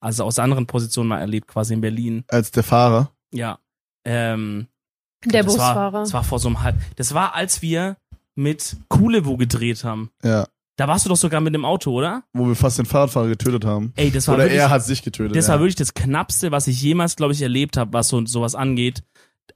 also 0.00 0.24
aus 0.24 0.38
anderen 0.38 0.66
Positionen 0.66 1.08
mal 1.08 1.20
erlebt, 1.20 1.48
quasi 1.48 1.74
in 1.74 1.80
Berlin. 1.80 2.24
Als 2.28 2.50
der 2.50 2.62
Fahrer. 2.62 3.10
Ja. 3.32 3.58
Ähm, 4.04 4.68
Der 5.24 5.42
das 5.42 5.52
Busfahrer. 5.54 5.92
War, 5.92 6.00
das 6.00 6.12
war 6.12 6.24
vor 6.24 6.38
so 6.38 6.48
einem 6.48 6.62
halb. 6.62 6.76
Das 6.96 7.12
war, 7.14 7.34
als 7.34 7.60
wir 7.62 7.96
mit 8.34 8.76
Kulewo 8.88 9.36
gedreht 9.36 9.82
haben. 9.84 10.10
Ja. 10.22 10.46
Da 10.76 10.86
warst 10.88 11.04
du 11.06 11.08
doch 11.08 11.16
sogar 11.16 11.40
mit 11.40 11.54
dem 11.54 11.64
Auto, 11.64 11.90
oder? 11.90 12.22
Wo 12.34 12.46
wir 12.46 12.54
fast 12.54 12.78
den 12.78 12.84
Fahrradfahrer 12.86 13.28
getötet 13.28 13.64
haben. 13.64 13.92
Ey, 13.96 14.10
das 14.10 14.28
war 14.28 14.34
Oder 14.34 14.44
wirklich, 14.44 14.60
er 14.60 14.68
hat 14.70 14.84
sich 14.84 15.02
getötet. 15.02 15.34
das 15.34 15.46
ja. 15.46 15.54
war 15.54 15.60
wirklich 15.60 15.74
das 15.76 15.94
knappste, 15.94 16.50
was 16.52 16.66
ich 16.66 16.80
jemals, 16.82 17.16
glaube 17.16 17.32
ich, 17.32 17.40
erlebt 17.40 17.76
habe, 17.78 17.92
was 17.94 18.08
so 18.08 18.24
sowas 18.26 18.54
angeht. 18.54 19.02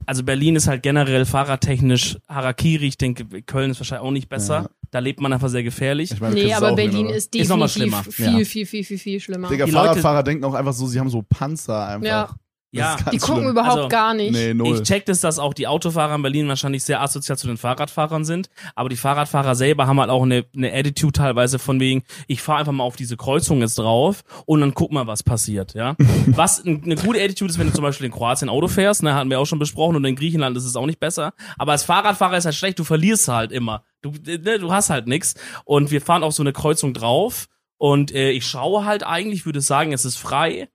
Also 0.07 0.23
Berlin 0.23 0.55
ist 0.55 0.67
halt 0.67 0.81
generell 0.81 1.25
fahrradtechnisch 1.25 2.17
Harakiri. 2.27 2.87
Ich 2.87 2.97
denke, 2.97 3.25
Köln 3.43 3.69
ist 3.69 3.79
wahrscheinlich 3.79 4.07
auch 4.07 4.11
nicht 4.11 4.29
besser. 4.29 4.53
Ja. 4.63 4.69
Da 4.89 4.99
lebt 4.99 5.21
man 5.21 5.31
einfach 5.31 5.49
sehr 5.49 5.63
gefährlich. 5.63 6.11
Ich 6.11 6.19
meine, 6.19 6.33
nee, 6.33 6.53
aber 6.53 6.73
Berlin 6.75 7.05
mit, 7.07 7.15
ist 7.15 7.35
Ist 7.35 7.49
noch 7.49 7.57
mal 7.57 7.67
definitiv 7.67 8.13
schlimmer. 8.15 8.31
viel, 8.33 8.39
Ja. 8.39 8.45
viel, 8.45 8.65
viel, 8.65 8.83
viel, 8.83 8.97
viel 8.97 9.19
schlimmer. 9.19 9.47
Digga, 9.49 9.65
Die 9.65 9.71
Leute- 9.71 9.85
Fahrradfahrer 9.89 10.23
denken 10.23 10.43
auch 10.45 10.53
einfach 10.55 10.73
so, 10.73 10.87
sie 10.87 10.99
haben 10.99 11.09
so 11.09 11.21
Panzer 11.21 11.85
einfach. 11.87 12.07
Ja. 12.07 12.29
Ja, 12.73 12.95
Die 13.11 13.17
gucken 13.17 13.41
schlimm. 13.43 13.49
überhaupt 13.51 13.75
Also, 13.77 13.87
gar 13.89 14.13
nicht. 14.13 14.31
Nee, 14.31 14.53
null. 14.53 14.75
Ich 14.77 14.83
check 14.83 15.05
das, 15.05 15.19
dass 15.19 15.39
auch 15.39 15.53
die 15.53 15.67
Autofahrer 15.67 16.15
in 16.15 16.21
Berlin 16.21 16.47
wahrscheinlich 16.47 16.83
sehr 16.85 17.01
asozial 17.01 17.37
zu 17.37 17.47
den 17.47 17.57
Fahrradfahrern 17.57 18.23
sind, 18.23 18.49
aber 18.75 18.87
die 18.87 18.95
Fahrradfahrer 18.95 19.55
selber 19.55 19.87
haben 19.87 19.99
halt 19.99 20.09
auch 20.09 20.23
eine, 20.23 20.45
eine 20.55 20.71
Attitude 20.73 21.11
teilweise 21.11 21.59
von 21.59 21.81
wegen, 21.81 22.03
ich 22.27 22.41
fahre 22.41 22.59
einfach 22.59 22.71
mal 22.71 22.85
auf 22.85 22.95
diese 22.95 23.17
Kreuzung 23.17 23.59
jetzt 23.59 23.77
drauf 23.77 24.23
und 24.45 24.61
dann 24.61 24.73
guck 24.73 24.91
mal, 24.93 25.05
was 25.05 25.21
passiert, 25.21 25.73
ja. 25.73 25.95
was 26.27 26.63
ein- 26.63 26.81
eine 26.85 26.95
gute 26.95 27.21
Attitude 27.21 27.51
ist, 27.51 27.59
wenn 27.59 27.67
du 27.67 27.73
zum 27.73 27.83
Beispiel 27.83 28.05
in 28.05 28.13
Kroatien 28.13 28.47
Auto 28.47 28.69
fährst, 28.69 29.03
ne, 29.03 29.13
hatten 29.15 29.29
wir 29.29 29.39
auch 29.41 29.45
schon 29.45 29.59
besprochen 29.59 29.97
und 29.97 30.05
in 30.05 30.15
Griechenland 30.15 30.55
ist 30.55 30.63
es 30.65 30.77
auch 30.77 30.85
nicht 30.85 30.99
besser, 31.01 31.33
aber 31.57 31.73
als 31.73 31.83
Fahrradfahrer 31.83 32.37
ist 32.37 32.45
halt 32.45 32.55
schlecht, 32.55 32.79
du 32.79 32.85
verlierst 32.85 33.27
halt 33.27 33.51
immer. 33.51 33.83
Du, 34.01 34.13
ne, 34.25 34.59
du 34.59 34.71
hast 34.71 34.89
halt 34.89 35.07
nix 35.07 35.35
und 35.65 35.91
wir 35.91 36.01
fahren 36.01 36.23
auf 36.23 36.33
so 36.33 36.41
eine 36.41 36.53
Kreuzung 36.53 36.93
drauf 36.93 37.47
und 37.77 38.13
äh, 38.13 38.31
ich 38.31 38.45
schaue 38.45 38.85
halt 38.85 39.05
eigentlich, 39.05 39.45
würde 39.45 39.59
sagen, 39.59 39.91
es 39.91 40.05
ist 40.05 40.15
frei 40.15 40.69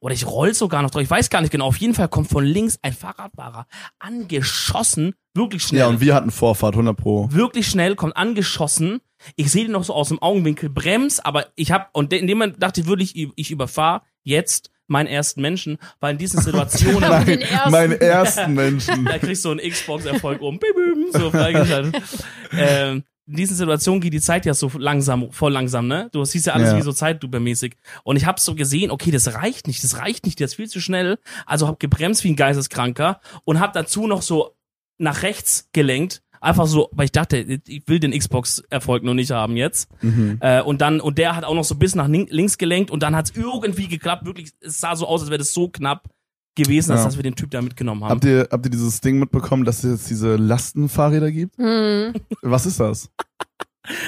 oder 0.00 0.14
ich 0.14 0.26
roll 0.26 0.54
sogar 0.54 0.82
noch 0.82 0.90
drauf. 0.90 1.02
Ich 1.02 1.10
weiß 1.10 1.30
gar 1.30 1.40
nicht 1.40 1.50
genau. 1.50 1.66
Auf 1.66 1.78
jeden 1.78 1.94
Fall 1.94 2.08
kommt 2.08 2.28
von 2.28 2.44
links 2.44 2.78
ein 2.82 2.92
Fahrradfahrer 2.92 3.66
angeschossen, 3.98 5.14
wirklich 5.34 5.62
schnell. 5.62 5.80
Ja, 5.80 5.86
und 5.88 6.00
wir 6.00 6.14
hatten 6.14 6.30
Vorfahrt, 6.30 6.74
100 6.74 6.96
pro. 6.96 7.32
wirklich 7.32 7.66
schnell, 7.66 7.94
kommt 7.96 8.16
angeschossen. 8.16 9.00
Ich 9.36 9.50
sehe 9.50 9.64
den 9.64 9.72
noch 9.72 9.84
so 9.84 9.94
aus 9.94 10.08
dem 10.08 10.20
Augenwinkel, 10.20 10.68
brems, 10.68 11.20
aber 11.20 11.46
ich 11.56 11.72
hab 11.72 11.90
und 11.92 12.12
in 12.12 12.26
dem 12.26 12.38
Moment 12.38 12.62
dachte 12.62 12.82
ich 12.82 12.86
wirklich, 12.86 13.16
ich, 13.16 13.30
ich 13.36 13.50
überfahre 13.50 14.02
jetzt 14.22 14.70
meinen 14.86 15.06
ersten 15.06 15.40
Menschen, 15.40 15.78
weil 16.00 16.12
in 16.12 16.18
diesen 16.18 16.40
Situationen 16.40 17.24
den 17.26 17.40
ersten. 17.40 17.70
Mein 17.70 17.92
ersten 17.92 18.54
Menschen. 18.54 19.04
da 19.06 19.18
kriegst 19.18 19.44
du 19.44 19.50
einen 19.50 19.60
Xbox-Erfolg 19.60 20.40
um, 20.40 20.58
bim, 20.58 20.74
bim, 20.74 21.06
so 21.12 21.30
freigeschaltet. 21.30 22.02
ähm, 22.52 23.04
in 23.28 23.34
diesen 23.36 23.56
Situationen 23.56 24.00
geht 24.00 24.12
die 24.12 24.20
Zeit 24.20 24.46
ja 24.46 24.54
so 24.54 24.70
langsam, 24.78 25.32
voll 25.32 25.52
langsam, 25.52 25.88
ne? 25.88 26.08
Du 26.12 26.24
siehst 26.24 26.46
ja 26.46 26.52
alles 26.52 26.70
Ja. 26.70 26.76
wie 26.78 26.82
so 26.82 26.92
Zeitlupe-mäßig. 26.92 27.74
Und 28.04 28.16
ich 28.16 28.24
habe 28.26 28.40
so 28.40 28.54
gesehen, 28.54 28.90
okay, 28.90 29.10
das 29.10 29.34
reicht 29.34 29.66
nicht, 29.66 29.82
das 29.82 29.98
reicht 29.98 30.26
nicht, 30.26 30.40
das 30.40 30.52
ist 30.52 30.54
viel 30.56 30.68
zu 30.68 30.80
schnell. 30.80 31.18
Also 31.44 31.66
hab 31.66 31.80
gebremst 31.80 32.22
wie 32.24 32.30
ein 32.30 32.36
Geisteskranker 32.36 33.20
und 33.44 33.58
hab 33.58 33.72
dazu 33.72 34.06
noch 34.06 34.22
so 34.22 34.54
nach 34.98 35.22
rechts 35.22 35.68
gelenkt. 35.72 36.22
Einfach 36.40 36.66
so, 36.66 36.90
weil 36.92 37.06
ich 37.06 37.12
dachte, 37.12 37.38
ich 37.38 37.88
will 37.88 37.98
den 37.98 38.12
Xbox-Erfolg 38.16 39.02
noch 39.02 39.14
nicht 39.14 39.30
haben 39.32 39.56
jetzt. 39.56 39.88
Mhm. 40.02 40.36
Äh, 40.40 40.60
und 40.62 40.80
dann, 40.80 41.00
und 41.00 41.18
der 41.18 41.34
hat 41.34 41.44
auch 41.44 41.54
noch 41.54 41.64
so 41.64 41.74
bis 41.74 41.94
nach 41.94 42.08
link- 42.08 42.30
links 42.30 42.58
gelenkt 42.58 42.90
und 42.90 43.02
dann 43.02 43.16
hat's 43.16 43.32
irgendwie 43.34 43.88
geklappt. 43.88 44.26
Wirklich, 44.26 44.52
es 44.60 44.78
sah 44.78 44.94
so 44.94 45.06
aus, 45.08 45.22
als 45.22 45.30
wäre 45.30 45.38
das 45.38 45.52
so 45.52 45.68
knapp 45.68 46.08
gewesen, 46.56 46.90
als 46.92 47.02
Ja. 47.02 47.04
dass 47.06 47.16
wir 47.16 47.22
den 47.22 47.36
Typ 47.36 47.50
da 47.52 47.62
mitgenommen 47.62 48.02
haben. 48.02 48.10
Habt 48.10 48.24
ihr, 48.24 48.48
habt 48.50 48.66
ihr 48.66 48.70
dieses 48.70 49.00
Ding 49.00 49.18
mitbekommen, 49.20 49.64
dass 49.64 49.84
es 49.84 50.00
jetzt 50.00 50.10
diese 50.10 50.34
Lastenfahrräder 50.36 51.30
gibt? 51.30 51.56
Hm. 51.58 52.14
Was 52.42 52.66
ist 52.66 52.80
das? 52.80 53.10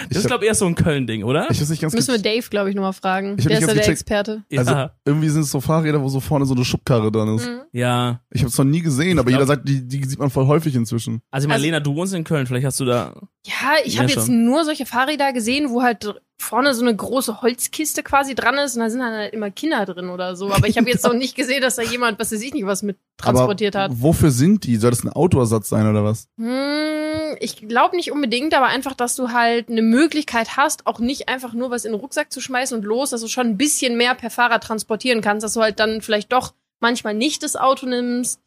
das 0.09 0.19
ist, 0.19 0.27
glaube 0.27 0.43
ich, 0.43 0.49
eher 0.49 0.57
so 0.57 0.67
ein 0.67 0.75
Köln-Ding, 0.75 1.23
oder? 1.23 1.49
ich 1.51 1.61
weiß 1.61 1.69
nicht 1.71 1.81
ganz 1.81 1.95
Müssen 1.95 2.11
wir 2.13 2.21
Dave, 2.21 2.45
glaube 2.51 2.69
ich, 2.69 2.75
nochmal 2.75 2.93
fragen. 2.93 3.37
Ich 3.39 3.47
Der 3.47 3.59
ist 3.61 3.69
ja 3.69 3.75
der. 3.75 3.89
Experte. 3.89 4.43
ja, 4.51 4.59
Also 4.61 4.91
irgendwie 5.05 5.29
sind 5.29 5.43
es 5.43 5.53
so 5.53 5.61
Fahrräder, 5.61 6.03
wo 6.03 6.09
so 6.09 6.19
vorne 6.19 6.47
so 6.47 6.55
eine 6.55 6.65
Schubkarre 6.65 7.13
dran 7.13 7.37
ist. 7.37 7.47
Mhm. 7.47 7.61
ja. 7.71 8.21
Ich 8.31 8.41
habe 8.41 8.49
es 8.51 8.59
noch 8.59 8.65
nie 8.65 8.81
gesehen, 8.81 9.21
aber 9.21 9.29
glaub- 9.31 9.41
jeder 9.41 9.47
sagt, 9.47 9.69
die, 9.69 9.87
die 9.87 10.03
sieht 10.05 10.19
man 10.19 10.31
voll 10.31 10.47
häufig 10.49 10.75
inzwischen. 10.75 11.21
Also, 11.31 11.45
ich 11.45 11.49
meine, 11.49 11.55
Also- 11.59 11.67
Lena, 11.67 11.79
du 11.81 11.95
wohnst 11.95 12.13
in 12.13 12.25
Köln, 12.25 12.47
vielleicht 12.49 12.67
hast 12.67 12.81
du 12.81 12.87
da. 12.87 13.15
Ja, 13.47 13.53
ich 13.85 13.95
Ja, 13.95 14.01
habe 14.03 14.11
jetzt 14.11 14.29
nur 14.29 14.65
solche 14.65 14.85
Fahrräder 14.85 15.33
gesehen, 15.33 15.71
wo 15.71 15.81
halt 15.83 16.13
vorne 16.41 16.73
so 16.73 16.83
eine 16.83 16.95
große 16.95 17.43
Holzkiste 17.43 18.03
quasi 18.03 18.35
dran 18.35 18.57
ist 18.59 18.77
und 18.77 18.81
da 18.81 18.91
sind 18.91 19.01
dann 19.01 19.13
halt 19.13 19.35
immer 19.35 19.51
Kinder 19.51 19.85
drin 19.85 20.09
oder 20.09 20.37
so. 20.37 20.53
Aber 20.53 20.69
ich 20.69 20.79
habe 20.79 20.89
jetzt 20.89 21.05
noch 21.05 21.13
nicht 21.13 21.35
gesehen, 21.35 21.61
dass 21.61 21.77
da 21.77 21.83
jemand, 21.83 22.19
was 22.19 22.33
weiß 22.33 22.41
ich 22.41 22.55
nicht, 22.55 22.65
was 22.65 22.83
mit 22.83 22.97
transportiert 23.17 23.75
aber 23.77 23.93
hat. 23.93 24.03
wofür 24.03 24.31
sind 24.31 24.65
die? 24.65 24.77
Soll 24.77 24.91
das 24.91 25.05
ein 25.05 25.13
Autoersatz 25.13 25.69
sein 25.69 25.89
oder 25.89 26.05
was? 26.05 26.29
Hm, 26.39 27.37
ich 27.41 27.69
glaube 27.69 27.97
nicht 27.97 28.13
unbedingt, 28.13 28.55
aber 28.55 28.67
einfach, 28.67 28.95
dass 28.95 29.17
du 29.17 29.33
halt 29.33 29.69
eine 29.69 29.83
Möglichkeit 29.83 30.57
hast, 30.57 30.87
auch 30.87 31.01
nicht 31.01 31.29
einfach 31.29 31.53
nur 31.55 31.71
was 31.71 31.85
in 31.85 31.93
den 31.93 32.01
Rucksack 32.01 32.33
zu 32.33 32.41
schmeißen 32.41 32.77
und 32.79 32.85
los, 32.85 33.11
dass 33.11 33.21
du 33.21 33.29
schon 33.29 33.49
ein 33.49 33.57
bisschen 33.59 33.97
mehr 33.97 34.15
per 34.15 34.31
Fahrrad 34.31 34.63
transportieren 34.63 35.21
kannst, 35.21 35.45
dass 35.45 35.55
du 35.55 35.61
halt 35.61 35.81
dann 35.81 36.03
vielleicht 36.03 36.33
doch 36.33 36.55
manchmal 36.81 37.15
nicht 37.15 37.43
das 37.43 37.57
Auto 37.57 37.87
nimmst. 37.87 38.41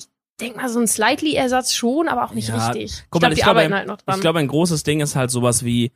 Ich 0.00 0.06
denk 0.40 0.56
mal, 0.56 0.68
so 0.68 0.80
ein 0.80 0.86
Slightly-Ersatz 0.86 1.74
schon, 1.74 2.08
aber 2.08 2.24
auch 2.24 2.32
nicht 2.32 2.48
Ja, 2.48 2.68
richtig. 2.68 2.84
Ich 2.84 3.04
guck 3.10 3.20
glaube, 3.20 3.26
mal, 3.26 3.34
die 3.34 3.40
ich 3.40 3.44
glaube, 3.44 3.60
arbeiten 3.60 3.74
halt 3.74 3.86
noch 3.86 3.98
dran. 3.98 4.14
Ich 4.16 4.20
glaube, 4.22 4.38
ein 4.38 4.48
großes 4.48 4.82
Ding 4.82 5.00
ist 5.00 5.14
halt 5.16 5.30
sowas 5.30 5.64
wie, 5.64 5.92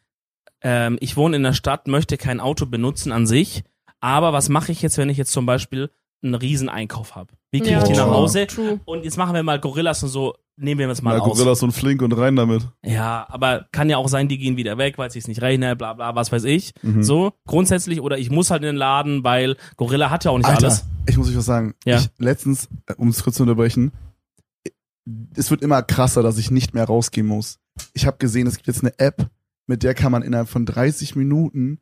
ähm, 0.62 0.98
ich 1.00 1.16
wohne 1.16 1.36
in 1.36 1.42
der 1.42 1.52
Stadt, 1.52 1.86
möchte 1.86 2.16
kein 2.16 2.40
Auto 2.40 2.66
benutzen 2.66 3.12
an 3.12 3.26
sich, 3.26 3.64
aber 4.00 4.32
was 4.32 4.48
mache 4.48 4.72
ich 4.72 4.82
jetzt, 4.82 4.98
wenn 4.98 5.08
ich 5.08 5.16
jetzt 5.16 5.32
zum 5.32 5.46
Beispiel 5.46 5.90
einen 6.22 6.34
Rieseneinkauf 6.34 7.14
habe? 7.14 7.32
Wie 7.50 7.60
kriege 7.60 7.78
ich 7.78 7.84
die 7.84 7.92
nach 7.92 8.06
true. 8.06 8.14
Hause? 8.14 8.46
True. 8.46 8.80
Und 8.84 9.04
jetzt 9.04 9.16
machen 9.16 9.34
wir 9.34 9.42
mal 9.42 9.60
Gorillas 9.60 10.02
und 10.02 10.08
so, 10.08 10.34
nehmen 10.56 10.78
wir 10.78 10.88
das 10.88 11.02
mal 11.02 11.16
Na, 11.16 11.22
aus. 11.22 11.36
Gorillas 11.36 11.62
und 11.62 11.72
Flink 11.72 12.00
und 12.02 12.12
rein 12.12 12.36
damit. 12.36 12.66
Ja, 12.84 13.26
aber 13.28 13.66
kann 13.72 13.90
ja 13.90 13.96
auch 13.96 14.08
sein, 14.08 14.28
die 14.28 14.38
gehen 14.38 14.56
wieder 14.56 14.78
weg, 14.78 14.98
weil 14.98 15.08
es 15.08 15.12
sich 15.12 15.28
nicht 15.28 15.42
rechnet, 15.42 15.78
bla 15.78 15.92
bla, 15.94 16.14
was 16.14 16.32
weiß 16.32 16.44
ich. 16.44 16.72
Mhm. 16.82 17.02
So, 17.02 17.32
grundsätzlich, 17.46 18.00
oder 18.00 18.18
ich 18.18 18.30
muss 18.30 18.50
halt 18.50 18.62
in 18.62 18.66
den 18.66 18.76
Laden, 18.76 19.24
weil 19.24 19.56
Gorilla 19.76 20.10
hat 20.10 20.24
ja 20.24 20.30
auch 20.30 20.38
nicht 20.38 20.48
Alter, 20.48 20.66
alles. 20.66 20.84
ich 21.06 21.16
muss 21.16 21.28
euch 21.28 21.36
was 21.36 21.46
sagen. 21.46 21.74
Ja. 21.84 21.98
Ich, 21.98 22.08
letztens, 22.18 22.68
äh, 22.86 22.94
um 22.96 23.08
es 23.08 23.22
kurz 23.22 23.36
zu 23.36 23.42
unterbrechen, 23.42 23.92
es 25.36 25.50
wird 25.50 25.62
immer 25.62 25.82
krasser, 25.82 26.22
dass 26.22 26.38
ich 26.38 26.50
nicht 26.50 26.74
mehr 26.74 26.84
rausgehen 26.84 27.26
muss. 27.26 27.58
Ich 27.92 28.06
habe 28.06 28.18
gesehen, 28.18 28.46
es 28.46 28.56
gibt 28.56 28.68
jetzt 28.68 28.82
eine 28.82 28.98
App, 28.98 29.28
mit 29.66 29.82
der 29.82 29.94
kann 29.94 30.12
man 30.12 30.22
innerhalb 30.22 30.48
von 30.48 30.66
30 30.66 31.16
Minuten 31.16 31.78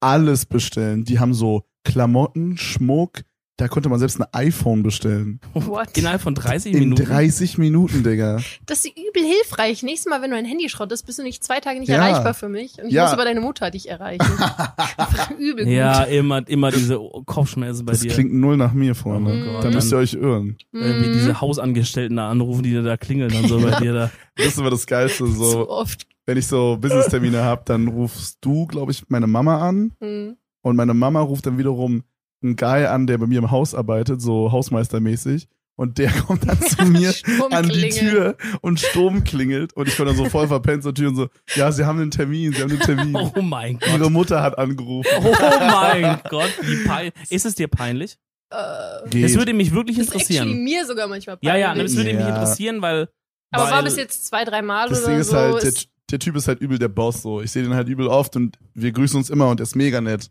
alles 0.00 0.46
bestellen. 0.46 1.04
Die 1.04 1.18
haben 1.20 1.34
so 1.34 1.64
Klamotten, 1.84 2.56
Schmuck, 2.58 3.22
da 3.58 3.68
konnte 3.68 3.88
man 3.88 3.98
selbst 3.98 4.20
ein 4.20 4.26
iPhone 4.32 4.82
bestellen. 4.82 5.38
What? 5.54 5.96
Innerhalb 5.96 6.20
von 6.22 6.34
30 6.34 6.72
In 6.72 6.78
Minuten. 6.80 7.04
30 7.04 7.58
Minuten, 7.58 8.02
Digga. 8.02 8.40
Das 8.66 8.84
ist 8.84 8.92
übel 8.96 9.22
hilfreich. 9.22 9.82
Nächstes 9.82 10.10
Mal, 10.10 10.22
wenn 10.22 10.30
du 10.30 10.36
ein 10.36 10.44
Handy 10.46 10.68
schrottest, 10.68 11.06
bist 11.06 11.18
du 11.18 11.22
nicht 11.22 11.44
zwei 11.44 11.60
Tage 11.60 11.78
nicht 11.78 11.88
Ja. 11.90 11.96
erreichbar 11.96 12.34
für 12.34 12.48
mich. 12.48 12.78
Und 12.80 12.86
ich 12.88 12.94
Ja. 12.94 13.04
muss 13.04 13.12
über 13.14 13.24
deine 13.24 13.40
Mutter 13.40 13.70
dich 13.70 13.88
erreichen. 13.88 14.26
Übel 15.38 15.64
gut. 15.64 15.72
ja, 15.72 16.02
immer, 16.04 16.46
immer 16.48 16.70
diese 16.72 16.98
Kopfschmerzen 17.26 17.84
bei 17.84 17.92
Das 17.92 18.00
dir. 18.00 18.10
klingt 18.12 18.32
null 18.32 18.56
nach 18.56 18.72
mir, 18.72 18.94
Freunde. 18.94 19.32
Oh 19.32 19.54
da 19.56 19.62
Gott. 19.64 19.74
müsst 19.74 19.92
ihr 19.92 19.98
euch 19.98 20.14
irren. 20.14 20.56
Irgendwie 20.72 21.08
Mhm. 21.10 21.12
diese 21.12 21.40
Hausangestellten 21.40 22.16
da 22.16 22.30
anrufen, 22.30 22.62
die 22.62 22.72
da 22.82 22.96
klingeln 22.96 23.30
dann 23.32 23.46
so 23.48 23.60
bei 23.60 23.78
dir 23.80 23.92
da. 23.92 24.10
Das 24.36 24.46
ist 24.46 24.58
immer 24.58 24.70
das 24.70 24.86
Geilste. 24.86 25.26
so 25.26 25.44
So, 25.50 25.68
oft. 25.68 26.06
Wenn 26.26 26.38
ich 26.38 26.46
so 26.46 26.76
Business-Termine 26.80 27.42
hab, 27.44 27.64
dann 27.66 27.88
rufst 27.88 28.38
du, 28.42 28.66
glaube 28.66 28.92
ich, 28.92 29.08
meine 29.08 29.26
Mama 29.26 29.66
an. 29.68 29.92
Mhm. 30.00 30.36
Und 30.62 30.76
meine 30.76 30.94
Mama 30.94 31.20
ruft 31.20 31.46
dann 31.46 31.58
wiederum 31.58 32.04
einen 32.42 32.56
Guy 32.56 32.86
an, 32.86 33.06
der 33.06 33.18
bei 33.18 33.26
mir 33.26 33.38
im 33.38 33.50
Haus 33.50 33.74
arbeitet, 33.74 34.20
so 34.20 34.50
hausmeistermäßig. 34.52 35.48
Und 35.74 35.98
der 35.98 36.10
kommt 36.26 36.46
dann 36.48 36.60
zu 36.60 36.84
mir 36.84 37.12
an 37.50 37.68
die. 37.68 37.88
Tür 37.88 38.36
und 38.60 38.78
Sturm 38.78 39.24
klingelt. 39.24 39.72
Und 39.72 39.88
ich 39.88 39.96
bin 39.96 40.06
dann 40.06 40.16
so 40.16 40.26
voll 40.28 40.46
verpennt 40.46 40.82
zur 40.82 40.94
Tür 40.94 41.08
und 41.08 41.16
so, 41.16 41.28
ja, 41.54 41.72
sie 41.72 41.84
haben 41.84 41.98
einen 42.00 42.10
Termin, 42.10 42.52
sie 42.52 42.62
haben 42.62 42.70
einen 42.70 42.80
Termin. 42.80 43.16
Oh 43.34 43.42
mein 43.42 43.78
Gott. 43.78 43.88
Ihre 43.88 44.10
Mutter 44.10 44.42
hat 44.42 44.58
angerufen. 44.58 45.08
Oh 45.18 45.34
mein 45.60 46.20
Gott, 46.28 46.50
wie 46.62 46.84
peinlich. 46.86 47.14
Ist 47.30 47.46
es 47.46 47.54
dir 47.54 47.68
peinlich? 47.68 48.18
Äh, 48.50 49.08
Geht. 49.08 49.24
Das 49.24 49.34
würde 49.34 49.54
mich 49.54 49.72
wirklich 49.72 49.96
das 49.96 50.06
interessieren. 50.08 50.62
mir 50.62 50.84
sogar 50.84 51.08
manchmal 51.08 51.38
Ja, 51.40 51.56
ja, 51.56 51.68
peinlich. 51.68 51.86
das 51.86 51.96
würde 51.96 52.12
mich 52.12 52.20
Ja. 52.20 52.28
interessieren, 52.28 52.82
weil. 52.82 53.08
Aber 53.50 53.64
weil, 53.64 53.72
war 53.72 53.82
bis 53.82 53.96
jetzt 53.96 54.26
zwei, 54.26 54.44
drei 54.44 54.60
Mal 54.62 54.88
das 54.90 55.00
oder 55.00 55.08
Ding 55.10 55.20
ist 55.20 55.30
so. 55.30 55.36
halt, 55.36 55.62
ist, 55.64 55.88
der 56.12 56.18
Typ 56.18 56.36
ist 56.36 56.46
halt 56.48 56.60
übel 56.60 56.78
der 56.78 56.88
Boss 56.88 57.22
so. 57.22 57.40
Ich 57.40 57.50
sehe 57.50 57.62
den 57.62 57.74
halt 57.74 57.88
übel 57.88 58.06
oft 58.06 58.36
und 58.36 58.58
wir 58.74 58.92
grüßen 58.92 59.16
uns 59.16 59.30
immer 59.30 59.48
und 59.48 59.60
er 59.60 59.64
ist 59.64 59.74
mega 59.76 60.00
nett. 60.00 60.30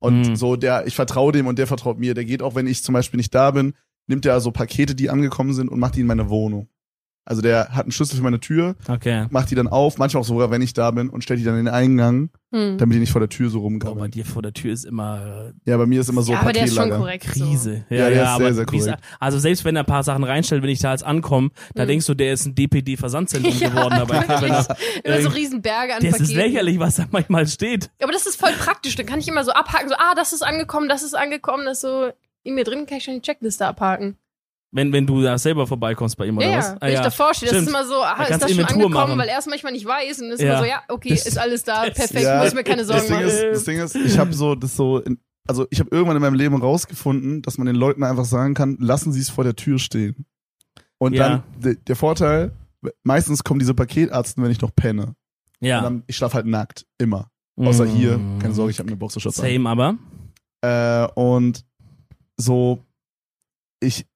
Und 0.00 0.28
Mhm. 0.28 0.36
so, 0.36 0.56
der, 0.56 0.86
ich 0.86 0.94
vertraue 0.94 1.32
dem 1.32 1.46
und 1.46 1.58
der 1.58 1.66
vertraut 1.66 1.98
mir. 1.98 2.14
Der 2.14 2.24
geht 2.24 2.42
auch, 2.42 2.54
wenn 2.54 2.66
ich 2.68 2.82
zum 2.84 2.92
Beispiel 2.92 3.18
nicht 3.18 3.34
da 3.34 3.50
bin, 3.50 3.74
nimmt 4.06 4.24
er 4.24 4.40
so 4.40 4.52
Pakete, 4.52 4.94
die 4.94 5.10
angekommen 5.10 5.52
sind 5.52 5.68
und 5.68 5.80
macht 5.80 5.96
die 5.96 6.00
in 6.00 6.06
meine 6.06 6.30
Wohnung. 6.30 6.68
Also 7.28 7.42
der 7.42 7.68
hat 7.74 7.82
einen 7.84 7.92
Schlüssel 7.92 8.16
für 8.16 8.22
meine 8.22 8.40
Tür, 8.40 8.74
Okay. 8.88 9.26
macht 9.28 9.50
die 9.50 9.54
dann 9.54 9.68
auf, 9.68 9.98
manchmal 9.98 10.22
auch 10.22 10.26
sogar, 10.26 10.50
wenn 10.50 10.62
ich 10.62 10.72
da 10.72 10.90
bin, 10.90 11.10
und 11.10 11.22
stellt 11.22 11.38
die 11.40 11.44
dann 11.44 11.58
in 11.58 11.66
den 11.66 11.74
Eingang, 11.74 12.30
hm. 12.52 12.78
damit 12.78 12.94
die 12.96 13.00
nicht 13.00 13.12
vor 13.12 13.20
der 13.20 13.28
Tür 13.28 13.50
so 13.50 13.58
Oh, 13.58 13.60
bei 13.60 13.64
rumgabbeln. 13.66 14.10
dir 14.12 14.24
vor 14.24 14.40
der 14.40 14.54
Tür 14.54 14.72
ist 14.72 14.86
immer 14.86 15.52
Ja, 15.66 15.76
bei 15.76 15.84
mir 15.84 16.00
ist 16.00 16.08
immer 16.08 16.22
so 16.22 16.32
ja, 16.32 16.40
aber 16.40 16.54
der 16.54 16.64
ist 16.64 16.74
schon 16.74 16.88
korrekt. 16.88 17.24
Krise. 17.26 17.84
Ja, 17.90 18.08
der 18.08 18.08
ist 18.08 18.14
sehr, 18.16 18.28
aber 18.30 18.54
sehr 18.54 18.64
gesagt, 18.64 19.04
Also 19.20 19.38
selbst 19.38 19.64
wenn 19.66 19.76
er 19.76 19.82
ein 19.82 19.86
paar 19.86 20.02
Sachen 20.04 20.24
reinstellt, 20.24 20.62
wenn 20.62 20.70
ich 20.70 20.78
da 20.80 20.92
jetzt 20.92 21.04
ankomme, 21.04 21.50
da 21.74 21.82
Hm. 21.82 21.88
denkst 21.88 22.06
du, 22.06 22.14
der 22.14 22.32
ist 22.32 22.46
ein 22.46 22.54
DPD-Versandzentrum 22.54 23.52
Ja, 23.60 23.68
geworden. 23.68 23.92
Aber 23.94 24.14
er, 24.14 24.62
So. 24.62 24.74
Immer 25.04 25.20
so 25.20 25.28
äh, 25.28 25.32
riesen 25.32 25.60
Berge 25.60 25.94
an 25.96 26.00
das 26.02 26.12
Paketen. 26.12 26.24
ist 26.30 26.34
lächerlich, 26.34 26.78
was 26.78 26.96
da 26.96 27.04
manchmal 27.10 27.46
steht. 27.46 27.90
Aber 28.02 28.12
das 28.12 28.26
ist 28.26 28.40
voll 28.40 28.52
praktisch. 28.58 28.94
Dann 28.96 29.04
kann 29.06 29.18
ich 29.20 29.28
immer 29.28 29.44
so 29.44 29.52
abhaken, 29.52 29.88
so, 29.90 29.94
ah, 29.98 30.14
das 30.16 30.32
ist 30.32 30.42
angekommen, 30.42 30.88
das 30.88 31.02
ist 31.02 31.14
angekommen, 31.14 31.66
das 31.66 31.78
ist 31.78 31.80
so 31.82 32.08
in 32.42 32.54
mir 32.54 32.64
drin, 32.64 32.86
kann 32.86 32.98
ich 32.98 33.04
schon 33.04 33.14
die 33.14 33.20
Checkliste 33.22 33.66
abhaken. 33.66 34.16
Wenn, 34.70 34.92
wenn 34.92 35.06
du 35.06 35.22
da 35.22 35.38
selber 35.38 35.66
vorbeikommst 35.66 36.16
bei 36.18 36.26
ihm 36.26 36.36
oder 36.36 36.46
Ja, 36.46 36.58
was? 36.58 36.66
ja. 36.68 36.76
Wenn 36.80 36.92
ich 36.94 37.00
davor 37.00 37.32
stehe, 37.32 37.50
das 37.52 37.62
ist 37.62 37.68
immer 37.68 37.86
so, 37.86 37.94
ah, 38.02 38.16
Da 38.18 38.24
ist 38.24 38.30
das 38.32 38.40
schon 38.42 38.50
Inventur 38.50 38.74
angekommen, 38.74 38.92
machen. 38.94 39.18
weil 39.18 39.28
er 39.28 39.38
es 39.38 39.46
manchmal 39.46 39.72
nicht 39.72 39.86
weiß 39.86 40.20
und 40.20 40.30
ist 40.30 40.42
Ja. 40.42 40.50
immer 40.50 40.58
so, 40.58 40.64
ja, 40.66 40.82
okay, 40.88 41.08
Das- 41.10 41.26
ist 41.26 41.38
alles 41.38 41.62
da, 41.64 41.86
das- 41.86 41.94
perfekt, 41.94 42.20
Ja, 42.24 42.38
muss 42.38 42.48
ich 42.48 42.54
mir 42.54 42.64
keine 42.64 42.84
Das 42.84 42.88
Sorgen 42.88 43.02
Ding, 43.06 43.14
machen. 43.16 43.26
ist, 43.28 43.42
das 43.52 43.64
Ding 43.64 43.78
ist, 43.80 43.94
ich 43.96 44.18
habe 44.18 44.32
so 44.34 44.54
das 44.54 44.76
so, 44.76 44.98
in, 44.98 45.18
also 45.46 45.66
ich 45.70 45.80
habe 45.80 45.88
irgendwann 45.90 46.16
in 46.16 46.22
meinem 46.22 46.34
Leben 46.34 46.60
rausgefunden, 46.60 47.40
dass 47.40 47.56
man 47.56 47.66
den 47.66 47.76
Leuten 47.76 48.04
einfach 48.04 48.26
sagen 48.26 48.52
kann, 48.52 48.76
lassen 48.78 49.10
Sie 49.12 49.20
es 49.20 49.30
vor 49.30 49.42
der 49.44 49.56
Tür 49.56 49.78
stehen. 49.78 50.26
Und 50.98 51.14
Ja. 51.14 51.28
dann 51.28 51.42
de, 51.58 51.76
der 51.86 51.96
Vorteil, 51.96 52.52
meistens 53.04 53.44
kommen 53.44 53.60
diese 53.60 53.72
Paketarzten, 53.72 54.44
wenn 54.44 54.50
ich 54.50 54.60
noch 54.60 54.74
penne. 54.74 55.14
Und 55.60 55.66
Ja. 55.66 55.80
dann, 55.80 56.02
ich 56.06 56.16
schlafe 56.16 56.34
halt 56.34 56.46
nackt, 56.46 56.84
immer. 56.98 57.30
Außer 57.56 57.86
hier, 57.86 58.18
Mm. 58.18 58.38
keine 58.38 58.52
Sorge, 58.54 58.70
ich 58.70 58.78
habe 58.78 58.88
eine 58.88 58.96
Boxershorts 58.96 59.40
an. 59.40 59.46
Same 59.50 59.68
aber. 59.70 59.96
Äh, 60.60 61.08
und 61.18 61.64
so, 62.36 62.84
ich 63.80 64.06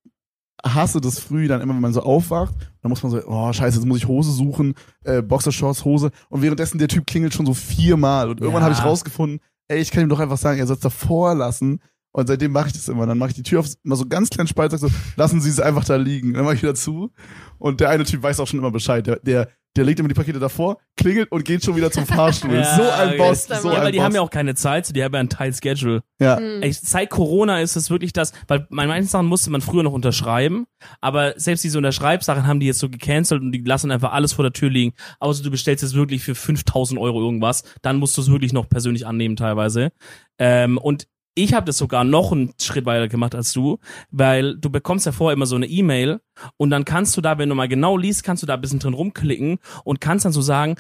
hasse 0.64 1.00
das 1.00 1.18
früh 1.18 1.48
dann 1.48 1.60
immer, 1.60 1.74
wenn 1.74 1.80
man 1.80 1.92
so 1.92 2.02
aufwacht, 2.02 2.54
dann 2.82 2.90
muss 2.90 3.02
man 3.02 3.10
so, 3.10 3.20
oh 3.26 3.52
scheiße, 3.52 3.78
jetzt 3.78 3.86
muss 3.86 3.98
ich 3.98 4.08
Hose 4.08 4.32
suchen, 4.32 4.74
äh, 5.04 5.22
Boxershorts, 5.22 5.84
Hose 5.84 6.10
und 6.28 6.42
währenddessen 6.42 6.78
der 6.78 6.88
Typ 6.88 7.06
klingelt 7.06 7.34
schon 7.34 7.46
so 7.46 7.54
viermal 7.54 8.30
und 8.30 8.40
irgendwann 8.40 8.62
Ja. 8.62 8.68
habe 8.68 8.74
ich 8.78 8.84
rausgefunden, 8.84 9.40
ey, 9.68 9.80
ich 9.80 9.90
kann 9.90 10.02
ihm 10.02 10.08
doch 10.08 10.20
einfach 10.20 10.38
sagen, 10.38 10.58
er 10.58 10.66
soll 10.66 10.76
es 10.76 10.82
davor 10.82 11.34
lassen 11.34 11.80
Und 12.14 12.26
seitdem 12.26 12.52
mache 12.52 12.66
ich 12.66 12.74
das 12.74 12.88
immer. 12.88 13.06
Dann 13.06 13.16
mache 13.16 13.30
ich 13.30 13.36
die 13.36 13.42
Tür 13.42 13.60
auf, 13.60 13.66
mal 13.84 13.96
so 13.96 14.04
ganz 14.06 14.28
kleinen 14.28 14.46
Spalt, 14.46 14.70
sag 14.70 14.80
so, 14.80 14.88
lassen 15.16 15.40
Sie 15.40 15.48
es 15.48 15.58
einfach 15.60 15.82
da 15.84 15.96
liegen. 15.96 16.34
Dann 16.34 16.44
mache 16.44 16.56
ich 16.56 16.62
wieder 16.62 16.74
zu. 16.74 17.10
Und 17.58 17.80
der 17.80 17.88
eine 17.88 18.04
Typ 18.04 18.22
weiß 18.22 18.38
auch 18.38 18.46
schon 18.46 18.58
immer 18.58 18.70
Bescheid. 18.70 19.06
Der, 19.06 19.16
der, 19.20 19.48
der 19.76 19.84
legt 19.84 19.98
immer 20.00 20.08
die 20.08 20.14
Pakete 20.14 20.38
davor, 20.38 20.76
klingelt 20.96 21.32
und 21.32 21.44
geht 21.44 21.64
schon 21.64 21.76
wieder 21.76 21.90
zum 21.90 22.06
Fahrstuhl. 22.06 22.52
Ja, 22.54 22.76
so 22.76 22.82
ein 22.82 23.08
okay. 23.08 23.18
Boss, 23.18 23.48
Ja, 23.48 23.60
so 23.60 23.68
Ja, 23.70 23.76
ein 23.78 23.84
weil 23.84 23.92
die 23.92 23.98
Boss. 23.98 24.04
haben 24.04 24.14
ja 24.14 24.20
auch 24.20 24.30
keine 24.30 24.54
Zeit, 24.54 24.94
die 24.94 25.02
haben 25.02 25.14
ja 25.14 25.20
einen 25.20 25.28
Tight 25.28 25.56
Schedule. 25.56 26.02
ja. 26.20 26.36
Hm. 26.36 26.62
Ey, 26.62 26.72
seit 26.72 27.08
Corona 27.10 27.60
ist 27.60 27.76
es 27.76 27.88
wirklich 27.90 28.12
das, 28.12 28.32
weil 28.48 28.66
bei 28.70 28.86
manchen 28.86 29.06
Sachen 29.08 29.26
musste 29.26 29.50
man 29.50 29.60
früher 29.62 29.82
noch 29.82 29.92
unterschreiben, 29.92 30.66
aber 31.00 31.34
selbst 31.38 31.64
diese 31.64 31.78
Unterschreibsachen 31.78 32.46
haben 32.46 32.60
die 32.60 32.66
jetzt 32.66 32.80
so 32.80 32.88
gecancelt 32.90 33.40
und 33.40 33.52
die 33.52 33.62
lassen 33.62 33.90
einfach 33.90 34.12
alles 34.12 34.32
vor 34.34 34.42
der 34.42 34.52
Tür 34.52 34.68
liegen. 34.70 34.94
Außer 35.20 35.42
du 35.42 35.50
bestellst 35.50 35.82
jetzt 35.82 35.94
wirklich 35.94 36.22
für 36.22 36.34
5000 36.34 37.00
Euro 37.00 37.20
irgendwas, 37.22 37.62
dann 37.82 37.96
musst 37.96 38.16
du 38.16 38.20
es 38.22 38.30
wirklich 38.30 38.52
noch 38.52 38.68
persönlich 38.68 39.06
annehmen 39.06 39.36
teilweise. 39.36 39.92
Ähm, 40.38 40.76
und 40.78 41.06
ich 41.34 41.54
habe 41.54 41.66
das 41.66 41.78
sogar 41.78 42.04
noch 42.04 42.32
einen 42.32 42.52
Schritt 42.60 42.84
weiter 42.84 43.08
gemacht 43.08 43.34
als 43.34 43.52
du, 43.52 43.78
weil 44.10 44.56
du 44.56 44.70
bekommst 44.70 45.06
ja 45.06 45.12
vorher 45.12 45.34
immer 45.34 45.46
so 45.46 45.56
eine 45.56 45.66
E-Mail 45.66 46.20
und 46.56 46.70
dann 46.70 46.84
kannst 46.84 47.16
du 47.16 47.20
da, 47.20 47.38
wenn 47.38 47.48
du 47.48 47.54
mal 47.54 47.68
genau 47.68 47.96
liest, 47.96 48.24
kannst 48.24 48.42
du 48.42 48.46
da 48.46 48.54
ein 48.54 48.60
bisschen 48.60 48.78
drin 48.78 48.94
rumklicken 48.94 49.58
und 49.84 50.00
kannst 50.00 50.24
dann 50.24 50.32
so 50.32 50.42
sagen, 50.42 50.76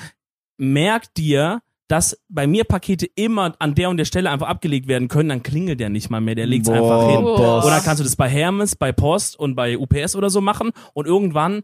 merk 0.58 1.12
dir, 1.14 1.62
dass 1.88 2.18
bei 2.28 2.46
mir 2.46 2.64
Pakete 2.64 3.06
immer 3.16 3.54
an 3.58 3.74
der 3.74 3.90
und 3.90 3.96
der 3.96 4.04
Stelle 4.04 4.30
einfach 4.30 4.48
abgelegt 4.48 4.88
werden 4.88 5.08
können, 5.08 5.28
dann 5.28 5.42
klingelt 5.42 5.80
der 5.80 5.90
nicht 5.90 6.10
mal 6.10 6.20
mehr, 6.20 6.34
der 6.34 6.46
legt 6.46 6.66
es 6.66 6.72
einfach 6.72 7.10
hin. 7.10 7.22
Boss. 7.22 7.64
Oder 7.64 7.80
kannst 7.80 8.00
du 8.00 8.04
das 8.04 8.16
bei 8.16 8.28
Hermes, 8.28 8.76
bei 8.76 8.92
Post 8.92 9.38
und 9.38 9.54
bei 9.54 9.76
UPS 9.76 10.16
oder 10.16 10.30
so 10.30 10.40
machen 10.40 10.70
und 10.94 11.06
irgendwann 11.06 11.62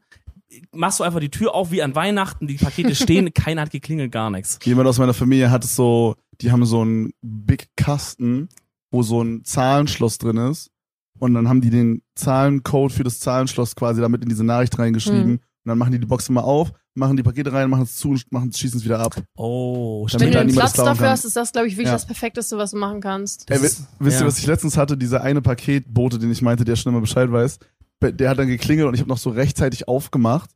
machst 0.73 1.01
du 1.01 1.05
einfach 1.05 1.21
die 1.21 1.31
Tür 1.31 1.55
auf 1.55 1.71
wie 1.71 1.83
an 1.83 1.95
Weihnachten, 1.95 2.47
die 2.47 2.57
Pakete 2.57 2.95
stehen, 2.95 3.33
keiner 3.35 3.63
hat 3.63 3.71
geklingelt, 3.71 4.13
gar 4.13 4.31
nichts. 4.31 4.59
Jemand 4.65 4.89
aus 4.89 4.99
meiner 4.99 5.15
Familie 5.15 5.51
hat 5.51 5.65
es 5.65 5.75
so, 5.75 6.17
die 6.41 6.51
haben 6.51 6.65
so 6.65 6.81
einen 6.81 7.13
Big 7.23 7.69
Kasten, 7.77 8.49
wo 8.91 9.03
so 9.03 9.23
ein 9.23 9.45
Zahlenschloss 9.45 10.19
drin 10.19 10.37
ist. 10.37 10.71
Und 11.19 11.35
dann 11.35 11.49
haben 11.49 11.61
die 11.61 11.71
den 11.71 12.03
Zahlencode 12.15 12.93
für 12.93 13.05
das 13.05 13.19
Zahlenschloss 13.21 13.75
quasi 13.75 14.01
damit 14.01 14.23
in 14.23 14.29
diese 14.29 14.45
Nachricht 14.45 14.79
reingeschrieben. 14.79 15.23
Hm. 15.25 15.33
Und 15.33 15.41
dann 15.65 15.79
machen 15.79 15.93
die 15.93 15.99
die 15.99 16.07
Box 16.07 16.29
immer 16.29 16.45
auf, 16.45 16.73
machen 16.95 17.17
die 17.17 17.23
Pakete 17.23 17.53
rein, 17.53 17.69
machen 17.69 17.83
es 17.83 17.97
zu 17.97 18.11
und 18.11 18.31
machen, 18.33 18.53
schießen 18.53 18.79
es 18.79 18.85
wieder 18.85 19.01
ab. 19.01 19.21
Oh, 19.37 20.07
Damit 20.11 20.27
Wenn 20.27 20.33
du 20.33 20.41
einen 20.41 20.53
Platz 20.53 20.73
dafür 20.75 20.95
kann. 20.95 21.11
hast, 21.11 21.25
ist 21.25 21.37
das, 21.37 21.53
glaube 21.53 21.67
ich, 21.67 21.75
wirklich 21.75 21.89
Ja. 21.89 21.93
das 21.93 22.07
Perfekteste, 22.07 22.57
was 22.57 22.71
du 22.71 22.77
machen 22.79 23.01
kannst. 23.01 23.51
Ey, 23.51 23.61
wisst 23.61 23.81
ja. 24.01 24.21
ihr, 24.21 24.27
was 24.27 24.39
ich 24.39 24.47
letztens 24.47 24.77
hatte? 24.77 24.97
Dieser 24.97 25.23
eine 25.23 25.43
Paketbote, 25.43 26.19
den 26.19 26.31
ich 26.31 26.41
meinte, 26.43 26.65
der 26.65 26.77
schon 26.77 26.93
immer 26.93 27.01
Bescheid 27.01 27.31
weiß. 27.31 27.59
Der 28.01 28.31
hat 28.31 28.39
dann 28.39 28.47
geklingelt 28.47 28.87
und 28.89 28.95
ich 28.95 29.01
habe 29.01 29.11
noch 29.11 29.19
so 29.19 29.31
rechtzeitig 29.31 29.89
aufgemacht. 29.89 30.51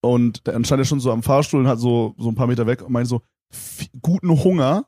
Und 0.00 0.46
dann 0.46 0.64
stand 0.64 0.80
er 0.80 0.84
schon 0.84 1.00
so 1.00 1.10
am 1.12 1.22
Fahrstuhl 1.22 1.60
und 1.60 1.68
hat 1.68 1.78
so, 1.78 2.14
so 2.18 2.28
ein 2.28 2.34
paar 2.34 2.46
Meter 2.48 2.66
weg 2.66 2.82
und 2.82 2.92
meinte 2.92 3.08
so, 3.08 3.22
"F- 3.50 3.88
guten 4.02 4.28
Hunger, 4.44 4.86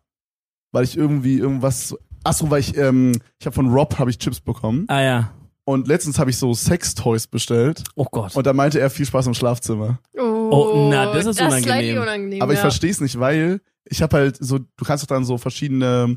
weil 0.73 0.85
ich 0.85 0.97
irgendwie 0.97 1.39
irgendwas, 1.39 1.97
so- 2.21 2.25
ach 2.25 2.33
so, 2.33 2.51
weil 2.51 2.61
ich, 2.61 2.77
ähm, 2.77 3.13
ich 3.39 3.47
habe 3.47 3.55
von 3.55 3.69
Rob 3.73 3.99
habe 3.99 4.11
ich 4.11 4.19
Chips 4.19 4.41
bekommen. 4.41 4.85
Ah 4.89 5.01
ja. 5.03 5.35
Und 5.65 5.87
letztens 5.87 6.19
habe 6.19 6.31
ich 6.31 6.37
so 6.39 6.53
Sextoys 6.53 7.27
bestellt 7.27 7.85
Oh 7.95 8.07
Gott. 8.11 8.35
und 8.35 8.45
da 8.47 8.53
meinte 8.53 8.81
er 8.81 8.91
viel 8.91 9.07
Spaß 9.07 9.27
im 9.29 9.35
Schlafzimmer. 9.35 10.01
Oh, 10.19 10.89
na, 10.91 11.13
das 11.13 11.27
ist 11.27 11.37
slightly 11.37 11.63
unangenehm. 11.93 12.03
unangenehm. 12.03 12.43
Aber 12.43 12.53
ich 12.53 12.59
ja. 12.59 12.63
verstehe 12.63 12.91
es 12.91 13.01
nicht, 13.01 13.21
weil 13.21 13.61
ich 13.85 14.03
habe 14.03 14.17
halt 14.17 14.37
so, 14.41 14.59
du 14.59 14.85
kannst 14.85 15.05
doch 15.05 15.09
dann 15.09 15.25
so 15.25 15.39
verschiedene 15.39 16.17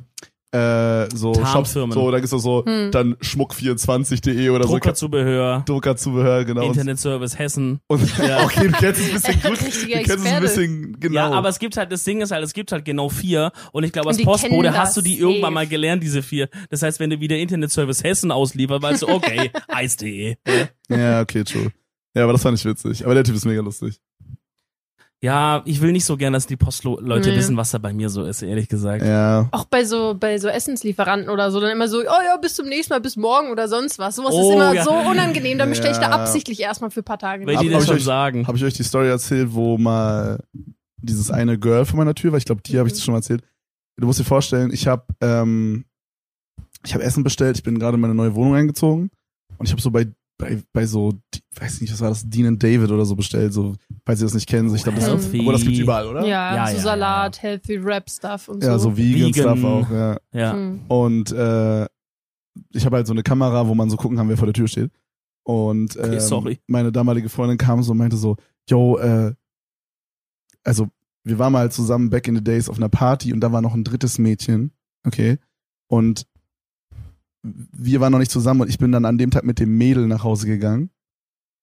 äh, 0.54 1.10
so 1.16 1.34
Shops, 1.34 1.74
so, 1.74 2.12
da 2.12 2.18
gibt's 2.18 2.30
doch 2.32 2.38
so 2.40 2.64
Hm. 2.66 2.92
dann 2.92 3.16
schmuck24.de 3.16 4.50
oder 4.50 4.66
so. 4.66 4.74
Druckerzubehör, 4.74 5.64
Druckerzubehör, 5.66 6.46
genau. 6.46 6.62
Internetservice 6.62 7.38
Hessen. 7.40 7.80
und 7.88 8.18
Ja. 8.20 8.44
okay, 8.46 8.68
du 8.68 8.74
kennst 8.74 9.02
es 9.02 9.26
ein 9.26 9.40
bisschen 9.40 9.52
gut. 9.52 9.62
Richtiger 9.66 9.98
Du 10.00 10.04
kennst 10.06 10.26
es 10.26 10.32
ein 10.32 10.42
bisschen 10.42 11.00
genau. 11.00 11.16
Ja, 11.16 11.32
aber 11.32 11.50
es 11.50 11.60
gibt 11.60 11.76
halt, 11.78 11.92
das 11.92 12.04
Ding 12.04 12.22
ist 12.22 12.32
halt, 12.32 12.44
es 12.44 12.54
gibt 12.54 12.72
halt 12.72 12.86
genau 12.86 13.10
vier 13.10 13.52
und 13.72 13.84
ich 13.84 13.92
glaube, 13.92 14.10
als 14.10 14.22
Postbote 14.22 14.78
hast 14.78 14.96
du 14.96 15.02
die 15.02 15.18
irgendwann 15.18 15.42
safe. 15.42 15.54
mal 15.54 15.68
gelernt, 15.68 16.04
diese 16.04 16.22
vier. 16.22 16.50
Das 16.70 16.82
heißt, 16.84 17.00
wenn 17.00 17.10
du 17.10 17.20
wieder 17.20 17.38
Internetservice 17.38 18.04
Hessen 18.04 18.32
ausliefert, 18.32 18.82
weißt 18.82 19.02
du, 19.02 19.08
okay, 19.10 19.50
Eis.de. 19.68 20.36
ja, 20.90 21.22
okay, 21.22 21.44
true. 21.44 21.72
Ja, 22.16 22.24
aber 22.26 22.34
das 22.34 22.44
fand 22.44 22.60
ich 22.60 22.66
witzig. 22.66 23.06
Aber 23.06 23.16
der 23.16 23.24
Typ 23.24 23.36
ist 23.36 23.46
mega 23.46 23.62
lustig. 23.62 24.00
Ja, 25.24 25.62
ich 25.64 25.80
will 25.80 25.94
nicht 25.94 26.04
so 26.04 26.18
gern, 26.18 26.34
dass 26.34 26.48
die 26.48 26.58
Postleute 26.58 27.30
Nee. 27.30 27.38
wissen, 27.38 27.56
was 27.56 27.72
da 27.72 27.78
bei 27.78 27.94
mir 27.94 28.10
so 28.10 28.26
ist, 28.26 28.42
ehrlich 28.42 28.68
gesagt. 28.68 29.06
Ja. 29.06 29.48
Auch 29.52 29.64
bei 29.64 29.86
so, 29.86 30.16
bei 30.20 30.38
so 30.38 30.50
Essenslieferanten 30.50 31.30
oder 31.30 31.50
so, 31.50 31.62
dann 31.62 31.72
immer 31.72 31.88
so, 31.88 32.00
oh 32.00 32.22
ja, 32.26 32.36
bis 32.42 32.56
zum 32.56 32.68
nächsten 32.68 32.94
Mal, 32.94 33.00
bis 33.00 33.16
morgen 33.16 33.50
oder 33.50 33.70
sonst 33.70 34.00
was. 34.00 34.18
Sowas 34.18 34.34
Oh, 34.34 34.50
ist 34.50 34.56
immer 34.56 34.74
ja. 34.74 34.84
so 34.84 34.92
unangenehm, 34.92 35.58
dann 35.58 35.70
bestelle 35.70 35.94
ich 35.94 35.98
da 36.00 36.10
absichtlich 36.10 36.60
erstmal 36.60 36.92
für 36.92 37.00
ein 37.00 37.06
paar 37.06 37.20
Tage. 37.20 37.48
Weil 37.48 37.56
Hab- 37.56 37.62
die 37.64 37.70
hab 37.70 37.76
das 37.76 37.84
ich 37.84 37.88
schon 37.88 37.98
euch- 38.00 38.04
sagen. 38.04 38.48
Habe 38.48 38.58
ich 38.58 38.66
euch 38.66 38.74
die 38.74 38.84
Story 38.84 39.08
erzählt, 39.08 39.54
wo 39.54 39.78
mal 39.78 40.44
dieses 41.02 41.32
eine 41.32 41.58
Girl 41.58 41.86
vor 41.86 41.98
meiner 41.98 42.16
Tür 42.16 42.34
war? 42.34 42.38
Ich 42.38 42.46
glaube, 42.46 42.62
die 42.62 42.78
habe 42.78 42.90
ich 42.90 42.96
Mhm. 42.96 43.00
schon 43.00 43.14
mal 43.14 43.20
erzählt. 43.20 43.44
Du 43.98 44.06
musst 44.08 44.20
dir 44.20 44.26
vorstellen, 44.26 44.72
ich 44.74 44.88
habe 44.88 45.06
ähm, 45.22 45.86
ich 46.84 46.94
habe 46.94 47.04
Essen 47.06 47.24
bestellt. 47.24 47.56
Ich 47.56 47.64
bin 47.64 47.80
gerade 47.80 47.96
in 47.96 48.02
meine 48.02 48.14
neue 48.14 48.36
Wohnung 48.36 48.56
eingezogen 48.56 49.10
und 49.58 49.66
ich 49.68 49.72
habe 49.72 49.82
so 49.82 49.90
bei 49.90 50.08
bei, 50.38 50.62
bei 50.74 50.86
so, 50.86 51.14
weiß 51.56 51.82
nicht, 51.82 51.94
was 51.94 52.02
war 52.02 52.10
das, 52.10 52.28
Dean 52.28 52.48
and 52.48 52.62
David 52.64 52.90
oder 52.92 53.06
so 53.06 53.16
bestellt, 53.16 53.54
so, 53.54 53.76
falls 54.06 54.20
ihr 54.22 54.26
das 54.26 54.34
nicht 54.34 54.48
kennen. 54.50 54.70
So, 54.70 54.76
ich 54.76 54.84
glaube, 54.84 55.00
das, 55.00 55.08
Healthy. 55.08 55.40
aber 55.42 55.54
das 55.54 55.62
gibt's 55.62 55.80
überall, 55.80 56.08
oder? 56.08 56.22
Ja, 56.26 56.56
Ja, 56.56 56.68
so 56.68 56.76
ja, 56.78 56.82
Salat, 56.82 57.42
Healthy 57.42 57.84
Wrap 57.84 58.10
Stuff 58.10 58.48
und 58.50 58.64
Ja, 58.64 58.78
so. 58.80 58.90
so 58.90 58.98
Vegan, 58.98 59.30
Vegan. 59.30 59.58
Stuff 59.58 59.64
auch, 59.64 59.90
ja. 59.92 60.18
Ja. 60.34 60.54
Hm. 60.54 60.82
Und 60.88 61.32
äh, 61.32 61.84
ich 62.72 62.86
habe 62.86 62.98
halt 62.98 63.08
so 63.08 63.14
eine 63.14 63.24
Kamera, 63.24 63.68
wo 63.68 63.76
man 63.76 63.90
so 63.90 63.98
gucken 63.98 64.18
kann, 64.18 64.28
wer 64.30 64.38
vor 64.38 64.48
der 64.48 64.54
Tür 64.54 64.68
steht. 64.68 64.92
Und 65.44 65.98
Okay, 65.98 66.14
ähm, 66.16 66.20
sorry. 66.20 66.60
meine 66.68 66.92
damalige 66.92 67.30
Freundin 67.30 67.58
kam 67.58 67.84
so 67.84 67.92
und 67.92 67.98
meinte 67.98 68.18
so, 68.18 68.36
yo, 68.70 68.98
äh, 68.98 69.34
also 70.64 70.88
wir 71.24 71.40
waren 71.40 71.54
mal 71.54 71.72
zusammen 71.72 72.10
back 72.10 72.28
in 72.28 72.36
the 72.36 72.44
days 72.44 72.70
auf 72.70 72.78
einer 72.78 72.90
Party 72.90 73.34
und 73.34 73.40
da 73.40 73.52
war 73.52 73.62
noch 73.62 73.74
ein 73.74 73.84
drittes 73.84 74.18
Mädchen, 74.20 74.72
okay? 75.06 75.38
Und 75.88 76.26
wir 77.44 78.00
waren 78.00 78.12
noch 78.12 78.20
nicht 78.20 78.32
zusammen 78.32 78.62
und 78.62 78.70
ich 78.70 78.78
bin 78.78 78.92
dann 78.92 79.06
an 79.06 79.18
dem 79.18 79.32
Tag 79.32 79.44
mit 79.44 79.60
dem 79.60 79.78
Mädel 79.78 80.08
nach 80.08 80.24
Hause 80.24 80.48
gegangen. 80.48 80.90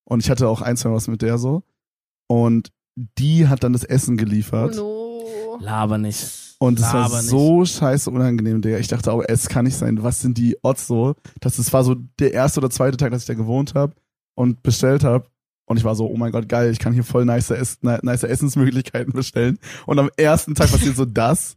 Und 0.05 0.23
ich 0.23 0.31
hatte 0.31 0.49
auch 0.49 0.61
ein, 0.61 0.77
zwei 0.77 0.91
was 0.91 1.09
mit 1.09 1.23
der 1.23 1.39
so. 1.39 1.63
Und 2.27 2.71
die 2.97 3.49
hat 3.49 3.65
dann 3.65 3.73
das 3.73 3.85
Essen 3.85 4.15
Oh 4.15 4.17
geliefert. 4.19 4.77
no. 4.77 5.59
Laber 5.61 5.99
nicht. 5.99 6.55
Und 6.59 6.79
es 6.79 6.93
war 6.93 7.09
nicht. 7.09 7.29
so 7.29 7.65
scheiße 7.65 8.11
unangenehm, 8.11 8.61
Digga. 8.61 8.79
Ich 8.79 8.89
dachte 8.89 9.13
auch, 9.13 9.23
es 9.27 9.49
kann 9.49 9.65
nicht 9.65 9.77
sein. 9.77 10.03
Was 10.03 10.21
sind 10.21 10.37
die 10.39 10.57
Odds 10.63 10.87
so? 10.87 11.15
Das, 11.41 11.57
das 11.57 11.73
war 11.73 11.85
so 11.85 11.97
der 12.19 12.33
erste 12.35 12.61
oder 12.61 12.71
zweite 12.71 12.97
Tag, 12.97 13.11
dass 13.11 13.23
ich 13.23 13.27
da 13.27 13.35
gewohnt 13.35 13.75
habe 13.75 13.95
und 14.35 14.63
bestellt 14.63 15.05
habe. 15.05 15.27
Und 15.67 15.77
ich 15.77 15.85
war 15.85 15.95
so, 15.95 16.07
oh 16.11 16.17
mein 16.17 16.33
Gott, 16.33 16.49
geil, 16.49 16.71
ich 16.73 16.79
kann 16.79 16.93
hier 16.93 17.05
voll 17.05 17.25
nice, 17.25 17.51
Ess 17.51 17.79
nice 17.83 18.25
Essensmöglichkeiten 18.25 19.13
bestellen. 19.13 19.59
Und 19.87 19.99
am 19.99 20.11
ersten 20.17 20.55
Tag 20.55 20.71
passiert 20.71 20.97
so 20.97 21.05
das. 21.05 21.57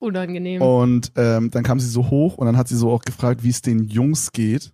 Unangenehm. 0.00 0.60
Und 0.62 1.12
ähm, 1.16 1.50
dann 1.50 1.62
kam 1.62 1.78
sie 1.78 1.88
so 1.88 2.10
hoch 2.10 2.36
und 2.36 2.46
dann 2.46 2.56
hat 2.56 2.68
sie 2.68 2.76
so 2.76 2.90
auch 2.90 3.02
gefragt, 3.02 3.44
wie 3.44 3.50
es 3.50 3.62
den 3.62 3.84
Jungs 3.84 4.32
geht. 4.32 4.72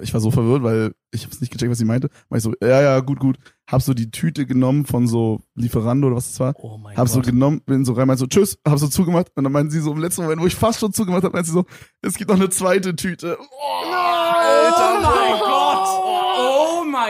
Ich 0.00 0.14
war 0.14 0.20
so 0.20 0.30
verwirrt, 0.30 0.62
weil 0.62 0.92
ich 1.10 1.24
hab's 1.24 1.40
nicht 1.40 1.50
gecheckt, 1.50 1.70
was 1.72 1.78
sie 1.78 1.84
meinte. 1.84 2.08
War 2.28 2.36
ich 2.38 2.44
so, 2.44 2.52
ja, 2.62 2.80
ja, 2.80 3.00
gut, 3.00 3.18
gut. 3.18 3.36
Hab 3.68 3.82
so 3.82 3.94
die 3.94 4.12
Tüte 4.12 4.46
genommen 4.46 4.86
von 4.86 5.08
so 5.08 5.40
Lieferando 5.56 6.06
oder 6.06 6.16
was 6.16 6.28
das 6.28 6.38
war. 6.38 6.54
Oh 6.58 6.78
mein 6.78 6.96
Hab 6.96 7.08
so 7.08 7.16
Gott. 7.16 7.26
genommen, 7.26 7.62
bin 7.66 7.84
so 7.84 7.94
rein, 7.94 8.06
meinte 8.06 8.20
so, 8.20 8.26
tschüss, 8.26 8.58
hab 8.64 8.78
so 8.78 8.86
zugemacht. 8.86 9.32
Und 9.34 9.42
dann 9.42 9.52
meinte 9.52 9.72
sie 9.72 9.80
so 9.80 9.90
im 9.90 9.98
letzten 9.98 10.22
Moment, 10.22 10.40
wo 10.40 10.46
ich 10.46 10.54
fast 10.54 10.78
schon 10.78 10.92
zugemacht 10.92 11.24
habe, 11.24 11.32
meinte 11.32 11.48
sie 11.50 11.54
so, 11.54 11.64
es 12.02 12.14
gibt 12.14 12.30
noch 12.30 12.36
eine 12.36 12.50
zweite 12.50 12.94
Tüte. 12.94 13.36
Oh, 13.40 13.44
oh 13.50 15.00
mein 15.02 15.38
Gott. 15.40 16.27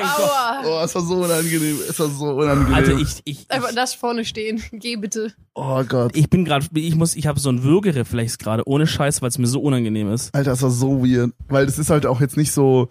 Oh 0.03 0.07
mein 0.07 0.16
Gott. 0.16 0.30
Aua. 0.30 0.62
Oh, 0.64 0.84
es 0.84 0.94
war 0.94 1.03
so 1.03 1.14
unangenehm. 1.16 1.78
Es 1.88 1.99
war 1.99 2.09
so 2.09 2.26
unangenehm. 2.26 2.74
Also 2.74 2.96
ich, 2.96 3.20
ich, 3.24 3.51
Einfach 3.51 3.74
das 3.74 3.94
vorne 3.94 4.24
stehen. 4.24 4.62
Geh 4.72 4.96
bitte. 4.96 5.32
oh 5.55 5.82
Gott. 5.84 6.16
ich 6.16 6.28
bin 6.30 6.44
gerade, 6.44 6.66
ich 6.74 6.94
muss, 6.94 7.16
ich 7.16 7.26
habe 7.26 7.40
so 7.40 7.49
einen 7.49 7.62
Würgereflex 7.62 8.38
gerade, 8.38 8.66
ohne 8.66 8.86
Scheiß, 8.86 9.22
weil 9.22 9.28
es 9.28 9.38
mir 9.38 9.46
so 9.46 9.61
unangenehm 9.61 10.11
ist. 10.12 10.34
Alter, 10.34 10.51
das 10.51 10.62
war 10.62 10.70
so 10.70 11.05
weird. 11.05 11.32
Weil 11.49 11.66
das 11.66 11.78
ist 11.78 11.90
halt 11.90 12.07
auch 12.07 12.20
jetzt 12.20 12.36
nicht 12.36 12.53
so, 12.53 12.88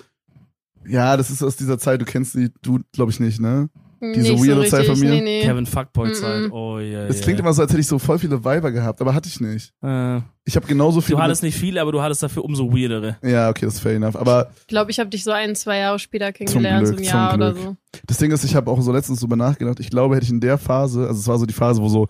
ja, 0.87 1.17
das 1.17 1.29
ist 1.29 1.43
aus 1.43 1.55
dieser 1.55 1.79
Zeit, 1.79 2.01
du 2.01 2.05
kennst 2.05 2.35
die, 2.35 2.51
du, 2.61 2.79
glaube 2.93 3.11
ich 3.11 3.19
nicht, 3.19 3.39
ne? 3.39 3.69
Diese 3.99 4.31
Nicht 4.33 4.41
so 4.43 4.47
weirde 4.47 4.65
Zeit 4.69 4.81
richtig. 4.81 4.97
von 4.99 5.07
mir? 5.07 5.15
Nee, 5.15 5.21
nee. 5.21 5.41
Kevin 5.41 5.65
Fuckboy-Zeit. 5.65 6.43
Mhm. 6.43 6.51
Oh 6.53 6.79
ja. 6.79 7.05
Es 7.07 7.21
klingt 7.21 7.39
immer 7.39 7.51
so, 7.53 7.61
als 7.63 7.71
hätte 7.71 7.81
ich 7.81 7.87
so 7.87 7.97
voll 7.99 8.19
viele 8.19 8.43
Weiber 8.43 8.71
gehabt, 8.71 9.01
aber 9.01 9.13
hatte 9.15 9.27
ich 9.27 9.39
nicht. 9.39 9.73
Äh, 9.81 10.17
Ich 10.45 10.55
habe 10.55 10.67
genauso 10.67 11.01
viele. 11.01 11.17
du 11.17 11.23
hattest 11.23 11.41
nicht 11.43 11.57
viele, 11.57 11.81
aber 11.81 11.91
du 11.91 12.01
hattest 12.01 12.21
dafür 12.21 12.43
umso 12.45 12.71
weirdere. 12.71 13.17
ja, 13.23 13.49
okay, 13.49 13.65
das 13.65 13.75
ist 13.75 13.79
fair 13.79 13.95
enough. 13.95 14.15
Aber 14.15 14.51
Ich 14.61 14.67
glaube, 14.67 14.91
ich 14.91 14.99
habe 14.99 15.09
dich 15.09 15.23
so 15.23 15.31
ein, 15.31 15.55
zwei 15.55 15.77
Jahre 15.79 15.99
später 15.99 16.31
kennengelernt, 16.31 16.85
Glück, 16.87 16.97
so 16.99 17.01
ein 17.03 17.07
Jahr 17.07 17.31
zum 17.31 17.39
oder 17.41 17.53
Glück. 17.53 17.63
so. 17.65 17.75
das 18.05 18.17
Ding 18.17 18.31
ist, 18.31 18.43
ich 18.43 18.55
habe 18.55 18.69
auch 18.69 18.81
so 18.81 18.91
letztens 18.91 19.19
drüber 19.19 19.35
nachgedacht. 19.35 19.79
Ich 19.79 19.89
glaube, 19.89 20.15
hätte 20.15 20.25
ich 20.25 20.31
in 20.31 20.41
der 20.41 20.57
Phase, 20.57 21.07
also 21.07 21.19
es 21.19 21.27
war 21.27 21.39
so 21.39 21.45
die 21.45 21.53
Phase, 21.53 21.81
wo 21.81 21.89
so, 21.89 22.07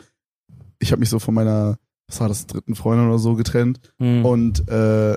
ich 0.79 0.91
habe 0.91 0.99
mich 0.99 1.09
so 1.09 1.19
von 1.19 1.33
meiner, 1.33 1.77
was 2.07 2.19
war 2.19 2.27
das, 2.27 2.45
dritten 2.47 2.75
Freundin 2.75 3.07
oder 3.07 3.17
so 3.19 3.35
getrennt. 3.35 3.79
Hm. 3.99 4.25
Und 4.25 4.67
äh, 4.69 5.13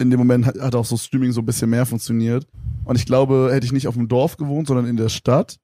in 0.00 0.10
dem 0.10 0.18
Moment 0.18 0.46
hat, 0.46 0.58
hat 0.60 0.74
auch 0.74 0.84
so 0.84 0.96
Streaming 0.96 1.32
so 1.32 1.40
ein 1.40 1.46
bisschen 1.46 1.68
mehr 1.70 1.84
funktioniert. 1.84 2.46
Und 2.88 2.96
ich 2.96 3.06
glaube, 3.06 3.50
hätte 3.52 3.66
ich 3.66 3.72
nicht 3.72 3.86
auf 3.86 3.94
dem 3.94 4.08
Dorf 4.08 4.36
gewohnt, 4.36 4.66
sondern 4.66 4.86
in 4.86 4.96
der 4.96 5.08
Stadt, 5.08 5.58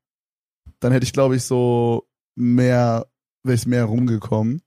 dann 0.81 0.93
hätte 0.93 1.05
ich, 1.05 1.13
glaube 1.13 1.37
ich, 1.37 1.43
so 1.45 2.07
mehr, 2.35 3.07
wäre 3.43 3.55
ich 3.55 3.67
mehr 3.67 3.85
rumgekommen. 3.85 4.61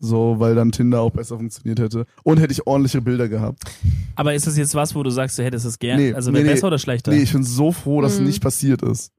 So, 0.00 0.36
weil 0.38 0.54
dann 0.54 0.70
Tinder 0.70 1.00
auch 1.00 1.10
besser 1.10 1.36
funktioniert 1.38 1.80
hätte. 1.80 2.06
Und 2.22 2.38
hätte 2.38 2.52
ich 2.52 2.66
ordentliche 2.66 3.00
Bilder 3.00 3.28
gehabt. 3.28 3.64
aber 4.14 4.34
ist 4.34 4.46
das 4.46 4.56
jetzt 4.56 4.74
was, 4.74 4.94
wo 4.94 5.02
du 5.02 5.10
sagst, 5.10 5.38
du 5.38 5.42
hättest 5.44 5.66
es 5.66 5.78
gern? 5.78 5.98
Nee, 5.98 6.12
also 6.12 6.30
nee, 6.30 6.36
wäre 6.38 6.46
nee. 6.46 6.52
besser 6.54 6.68
oder 6.68 6.78
schlechter? 6.78 7.10
Nee, 7.10 7.22
ich 7.22 7.32
bin 7.32 7.42
so 7.42 7.72
froh, 7.72 8.00
dass 8.00 8.12
es 8.14 8.20
Mhm. 8.20 8.26
nicht 8.26 8.42
passiert 8.42 8.82
ist. 8.82 9.12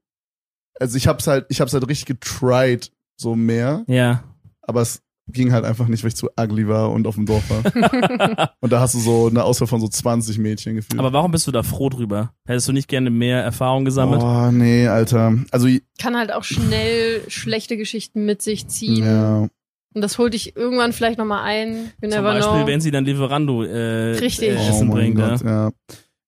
Also 0.78 0.96
ich 0.96 1.06
hab's 1.06 1.26
halt, 1.26 1.44
ich 1.50 1.60
hab's 1.60 1.74
halt 1.74 1.86
richtig 1.88 2.06
getried, 2.06 2.90
so 3.16 3.34
mehr. 3.36 3.84
ja. 3.88 4.24
Aber 4.62 4.82
es 4.82 5.02
ging 5.32 5.52
halt 5.52 5.64
einfach 5.64 5.88
nicht, 5.88 6.02
weil 6.02 6.08
ich 6.08 6.16
zu 6.16 6.28
ugly 6.38 6.68
war 6.68 6.90
und 6.90 7.06
auf 7.06 7.14
dem 7.14 7.26
Dorf 7.26 7.42
war. 7.50 8.52
und 8.60 8.72
da 8.72 8.80
hast 8.80 8.94
du 8.94 8.98
so 8.98 9.28
eine 9.28 9.44
Auswahl 9.44 9.68
von 9.68 9.80
so 9.80 9.88
20 9.88 10.38
Mädchen 10.38 10.74
gefühlt. 10.76 10.98
Aber 10.98 11.12
warum 11.12 11.30
bist 11.30 11.46
du 11.46 11.52
da 11.52 11.62
froh 11.62 11.88
drüber? 11.88 12.32
Hättest 12.46 12.68
du 12.68 12.72
nicht 12.72 12.88
gerne 12.88 13.10
mehr 13.10 13.42
Erfahrung 13.42 13.84
gesammelt? 13.84 14.22
Oh, 14.22 14.50
nee, 14.50 14.86
Alter. 14.88 15.38
Also, 15.50 15.68
Kann 15.98 16.16
halt 16.16 16.32
auch 16.32 16.44
schnell 16.44 17.22
schlechte 17.28 17.76
Geschichten 17.76 18.24
mit 18.26 18.42
sich 18.42 18.68
ziehen. 18.68 19.04
ja. 19.04 19.48
Und 19.92 20.02
das 20.02 20.18
holt 20.18 20.34
dich 20.34 20.54
irgendwann 20.54 20.92
vielleicht 20.92 21.18
nochmal 21.18 21.42
ein. 21.42 21.90
You 22.00 22.10
Zum 22.10 22.22
Beispiel, 22.22 22.58
know. 22.60 22.66
wenn 22.68 22.80
sie 22.80 22.92
dann 22.92 23.04
Lieferando 23.04 23.64
äh, 23.64 24.12
Richtig. 24.12 24.50
äh, 24.50 24.56
Oh 24.56 24.68
Essen 24.68 24.88
oh 24.88 24.92
mein 24.92 25.14
bringt. 25.14 25.16
Gott, 25.16 25.42
ja. 25.42 25.66
ja. 25.66 25.70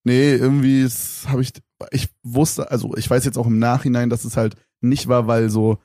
Nee, 0.04 0.34
irgendwie 0.34 0.84
habe 1.28 1.42
ich, 1.42 1.52
ich 1.92 2.08
wusste, 2.24 2.70
also 2.72 2.96
ich 2.96 3.08
weiß 3.08 3.24
jetzt 3.24 3.38
auch 3.38 3.46
im 3.46 3.60
Nachhinein, 3.60 4.10
dass 4.10 4.24
es 4.24 4.36
halt 4.36 4.56
nicht 4.80 5.06
war, 5.06 5.28
weil 5.28 5.48
so, 5.48 5.78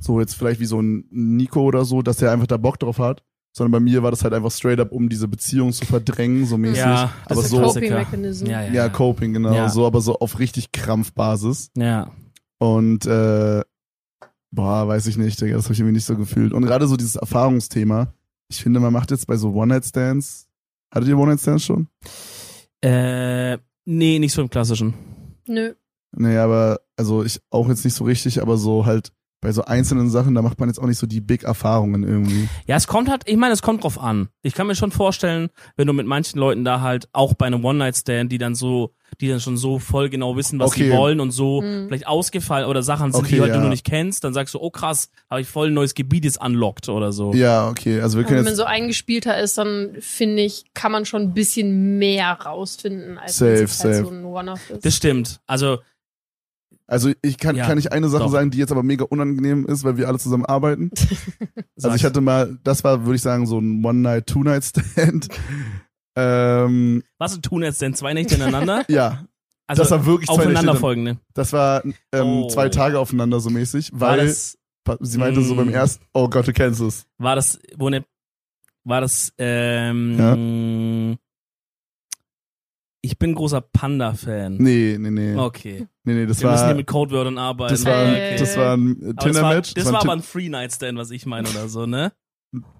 so 0.00 0.20
jetzt 0.20 0.34
vielleicht 0.34 0.60
wie 0.60 0.66
so 0.66 0.80
ein 0.80 1.04
Nico 1.10 1.60
oder 1.62 1.84
so, 1.84 2.02
dass 2.02 2.18
der 2.18 2.32
einfach 2.32 2.46
da 2.46 2.56
Bock 2.56 2.78
drauf 2.78 2.98
hat, 2.98 3.22
sondern 3.56 3.72
bei 3.72 3.80
mir 3.80 4.02
war 4.02 4.10
das 4.10 4.22
halt 4.24 4.34
einfach 4.34 4.50
straight 4.52 4.78
up, 4.80 4.92
um 4.92 5.08
diese 5.08 5.26
Beziehung 5.28 5.72
zu 5.72 5.84
verdrängen, 5.84 6.46
so 6.46 6.56
mäßig. 6.58 6.78
Ja, 6.78 7.12
das 7.26 7.36
aber 7.38 7.44
ist 7.44 7.50
so, 7.50 7.60
Coping. 7.62 7.92
Mechanism. 7.92 8.46
Ja, 8.46 8.62
ja, 8.62 8.72
ja, 8.72 8.88
Coping, 8.88 9.32
genau, 9.32 9.52
Ja. 9.52 9.68
so, 9.68 9.86
aber 9.86 10.00
so 10.00 10.18
auf 10.18 10.38
richtig 10.38 10.72
Krampfbasis. 10.72 11.70
ja. 11.76 12.10
Und 12.60 13.06
äh, 13.06 13.62
boah, 14.50 14.88
weiß 14.88 15.06
ich 15.06 15.16
nicht, 15.16 15.40
Digga, 15.40 15.54
das 15.54 15.66
habe 15.66 15.74
ich 15.74 15.78
irgendwie 15.80 15.94
nicht 15.94 16.06
so 16.06 16.16
gefühlt. 16.16 16.52
Und 16.52 16.64
gerade 16.66 16.88
so 16.88 16.96
dieses 16.96 17.14
Erfahrungsthema, 17.14 18.12
ich 18.50 18.60
finde, 18.62 18.80
man 18.80 18.92
macht 18.92 19.12
jetzt 19.12 19.28
bei 19.28 19.36
so 19.36 19.52
One-Night-Stands, 19.52 20.48
hattet 20.92 21.08
ihr 21.08 21.16
One-Night-Stands 21.18 21.64
schon? 21.64 21.86
Äh, 22.80 23.58
nee, 23.84 24.18
nicht 24.18 24.32
so 24.32 24.42
im 24.42 24.50
klassischen. 24.50 24.94
Nö. 25.46 25.74
Nee, 26.16 26.36
aber, 26.36 26.80
also 26.96 27.22
ich 27.22 27.40
auch 27.50 27.68
jetzt 27.68 27.84
nicht 27.84 27.94
so 27.94 28.04
richtig, 28.04 28.40
aber 28.42 28.56
so 28.56 28.86
halt 28.86 29.12
bei 29.40 29.52
so 29.52 29.64
einzelnen 29.64 30.10
Sachen, 30.10 30.34
da 30.34 30.42
macht 30.42 30.58
man 30.58 30.68
jetzt 30.68 30.78
auch 30.80 30.86
nicht 30.86 30.98
so 30.98 31.06
die 31.06 31.20
Big 31.20 31.44
Erfahrungen 31.44 32.02
irgendwie. 32.02 32.48
Ja, 32.66 32.74
es 32.76 32.88
kommt 32.88 33.08
halt, 33.08 33.22
ich 33.26 33.36
meine, 33.36 33.52
es 33.54 33.62
kommt 33.62 33.84
drauf 33.84 33.98
an. 34.00 34.28
Ich 34.42 34.52
kann 34.54 34.66
mir 34.66 34.74
schon 34.74 34.90
vorstellen, 34.90 35.50
wenn 35.76 35.86
du 35.86 35.92
mit 35.92 36.06
manchen 36.08 36.40
Leuten 36.40 36.64
da 36.64 36.80
halt 36.80 37.08
auch 37.12 37.34
bei 37.34 37.46
einem 37.46 37.64
One-Night-Stand, 37.64 38.32
die 38.32 38.38
dann 38.38 38.56
so, 38.56 38.94
die 39.20 39.28
dann 39.28 39.38
schon 39.38 39.56
so 39.56 39.78
voll 39.78 40.08
genau 40.10 40.36
wissen, 40.36 40.58
was 40.58 40.72
Okay. 40.72 40.90
sie 40.90 40.96
wollen 40.96 41.20
und 41.20 41.30
so 41.30 41.62
Mhm. 41.62 41.86
vielleicht 41.86 42.08
ausgefallen 42.08 42.66
oder 42.68 42.82
Sachen 42.82 43.12
sind, 43.12 43.20
Okay, 43.24 43.36
die 43.36 43.40
halt 43.40 43.52
du 43.52 43.56
ja. 43.58 43.62
noch 43.62 43.70
nicht 43.70 43.86
kennst, 43.86 44.24
dann 44.24 44.34
sagst 44.34 44.54
du, 44.54 44.58
oh 44.60 44.70
krass, 44.70 45.08
habe 45.30 45.40
ich 45.40 45.46
voll 45.48 45.68
ein 45.68 45.74
neues 45.74 45.94
Gebiet 45.94 46.24
jetzt 46.24 46.42
unlocked 46.44 46.88
oder 46.88 47.12
so. 47.12 47.32
Ja, 47.32 47.68
okay, 47.68 48.00
also 48.00 48.18
wir 48.18 48.24
können 48.24 48.38
wenn 48.38 48.44
man 48.46 48.56
so 48.56 48.64
eingespielter 48.64 49.38
ist, 49.40 49.56
dann 49.56 49.96
finde 50.00 50.42
ich, 50.42 50.64
kann 50.74 50.90
man 50.90 51.04
schon 51.06 51.22
ein 51.22 51.32
bisschen 51.34 51.98
mehr 51.98 52.32
rausfinden, 52.32 53.18
als 53.18 53.36
Safe, 53.36 53.52
wenn 53.58 53.64
es 53.64 53.84
halt 53.84 53.94
safe. 53.94 54.04
so 54.06 54.10
ein 54.10 54.24
One-Off 54.24 54.70
ist. 54.70 54.84
Das 54.84 54.96
stimmt. 54.96 55.40
Also, 55.46 55.78
also 56.88 57.12
ich 57.22 57.38
kann, 57.38 57.54
Ja, 57.54 57.66
kann 57.66 57.78
ich 57.78 57.92
eine 57.92 58.08
Sache 58.08 58.24
doch. 58.24 58.30
sagen, 58.32 58.50
die 58.50 58.58
jetzt 58.58 58.72
aber 58.72 58.82
mega 58.82 59.04
unangenehm 59.04 59.64
ist, 59.66 59.84
weil 59.84 59.96
wir 59.96 60.08
alle 60.08 60.18
zusammen 60.18 60.44
arbeiten. 60.46 60.90
Also 61.80 61.94
ich 61.94 62.04
hatte 62.04 62.20
mal, 62.20 62.58
das 62.64 62.82
war, 62.82 63.04
würde 63.04 63.14
ich 63.14 63.22
sagen, 63.22 63.46
so 63.46 63.60
ein 63.60 63.84
One-Night, 63.84 64.26
Two-Night-Stand. 64.26 65.28
ähm, 66.16 67.04
was 67.18 67.40
tun 67.40 67.62
jetzt 67.62 67.80
denn 67.80 67.94
zwei 67.94 68.14
Nächte 68.14 68.34
ineinander? 68.34 68.84
ja, 68.88 69.24
Also 69.68 69.82
das 69.82 69.90
war 69.92 70.04
wirklich 70.04 70.26
zwei 70.26 70.38
Nächte. 70.38 70.48
aufeinanderfolgende. 70.50 71.18
Das 71.34 71.52
war 71.52 71.84
ähm, 71.84 71.92
Oh. 72.42 72.48
zwei 72.48 72.68
Tage 72.68 72.98
aufeinander 72.98 73.38
so 73.38 73.50
mäßig, 73.50 73.90
War 73.92 74.16
weil 74.18 74.26
das, 74.26 74.58
sie 75.00 75.18
meinte 75.18 75.40
so 75.42 75.54
beim 75.54 75.68
Mm. 75.68 75.74
ersten, 75.74 76.04
oh 76.14 76.28
Gott, 76.28 76.48
du 76.48 76.52
kennst 76.52 76.80
es. 76.80 77.06
war 77.18 77.36
das, 77.36 77.60
wo 77.76 77.88
ne, 77.90 78.04
war 78.82 79.00
das, 79.00 79.32
ähm, 79.38 81.16
ich 83.02 83.18
bin 83.18 83.34
großer 83.36 83.60
Panda-Fan. 83.60 84.56
Nee, 84.56 84.96
nee, 84.98 85.10
nee. 85.10 85.36
Okay. 85.36 85.86
Nee, 86.08 86.14
nee, 86.14 86.26
das 86.26 86.40
Wir 86.40 86.48
müssen 86.50 86.60
war, 86.62 86.66
hier 86.68 86.74
mit 86.76 86.86
Codewörtern 86.86 87.36
arbeiten. 87.36 87.74
das 87.74 87.84
war, 87.84 88.06
Äh. 88.16 88.36
das 88.38 88.56
war 88.56 88.76
ein 88.76 88.96
Aber 89.02 89.12
das 89.12 89.16
war, 89.16 89.24
Tinder-Match. 89.32 89.74
das 89.74 89.84
war 89.84 89.92
ein 89.92 89.96
aber 90.00 90.12
ein 90.14 90.22
Free-Night-Stand, 90.22 90.96
was 90.98 91.10
ich 91.10 91.26
meine 91.26 91.48
oder 91.50 91.68
so, 91.68 91.84
ne? 91.84 92.12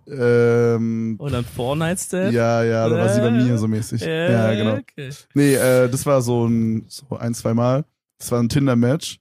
Ähm, 0.07 1.17
Oder 1.21 1.39
ein 1.39 1.45
Four-Night-Stand? 1.45 2.33
ja, 2.33 2.63
ja, 2.65 2.89
da 2.89 2.97
war 2.97 3.09
sie 3.11 3.21
bei 3.21 3.31
mir 3.31 3.59
so 3.59 3.69
mäßig. 3.69 4.01
Äh, 4.03 4.33
Ja, 4.33 4.55
genau. 4.55 4.77
Okay. 4.77 5.11
Nee, 5.35 5.55
äh, 5.55 5.89
das 5.91 6.07
war 6.07 6.23
so 6.23 6.47
ein, 6.47 6.85
so 6.89 7.17
ein, 7.19 7.35
zwei 7.35 7.53
Mal. 7.53 7.85
Das 8.19 8.33
war 8.33 8.41
ein 8.41 8.49
Tinder-Match. 8.49 9.19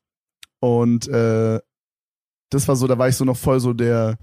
Und 0.61 1.07
äh, 1.09 1.59
das 2.49 2.67
war 2.67 2.75
so, 2.77 2.87
da 2.87 2.97
war 2.97 3.09
ich 3.09 3.15
so 3.17 3.25
noch 3.25 3.35
voll 3.35 3.59
so 3.59 3.73
der 3.73 4.17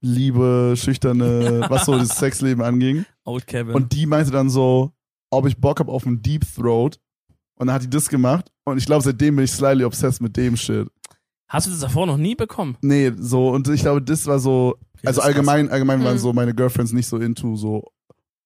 liebe, 0.00 0.74
schüchterne, 0.76 1.66
was 1.68 1.86
so 1.86 1.98
das 1.98 2.16
Sexleben 2.18 2.62
anging. 2.62 3.04
Old 3.24 3.46
Kevin. 3.48 3.74
Und 3.74 3.92
die 3.92 4.06
meinte 4.06 4.30
dann 4.30 4.48
so, 4.50 4.92
ob 5.30 5.46
ich 5.46 5.58
Bock 5.58 5.80
hab 5.80 5.88
auf 5.88 6.06
einen 6.06 6.22
Deep 6.22 6.44
Throat. 6.54 7.00
Und 7.58 7.66
dann 7.66 7.74
hat 7.74 7.82
die 7.82 7.90
das 7.90 8.08
gemacht. 8.08 8.50
Und 8.64 8.78
ich 8.78 8.86
glaube, 8.86 9.02
seitdem 9.02 9.36
bin 9.36 9.44
ich 9.44 9.52
slightly 9.52 9.84
obsessed 9.84 10.20
mit 10.20 10.36
dem 10.36 10.56
Shit. 10.56 10.88
Hast 11.48 11.66
du 11.66 11.70
das 11.70 11.80
davor 11.80 12.06
noch 12.06 12.16
nie 12.18 12.34
bekommen? 12.34 12.76
Nee, 12.82 13.12
so, 13.18 13.48
und 13.50 13.66
ich 13.68 13.80
glaube, 13.80 14.02
das 14.02 14.26
war 14.26 14.38
so, 14.38 14.76
also 15.04 15.18
das 15.18 15.18
allgemein, 15.20 15.70
allgemein 15.70 16.04
waren 16.04 16.14
Mhm. 16.14 16.18
so 16.20 16.32
meine 16.32 16.54
Girlfriends 16.54 16.92
nicht 16.92 17.06
so 17.08 17.16
into 17.18 17.56
so 17.56 17.84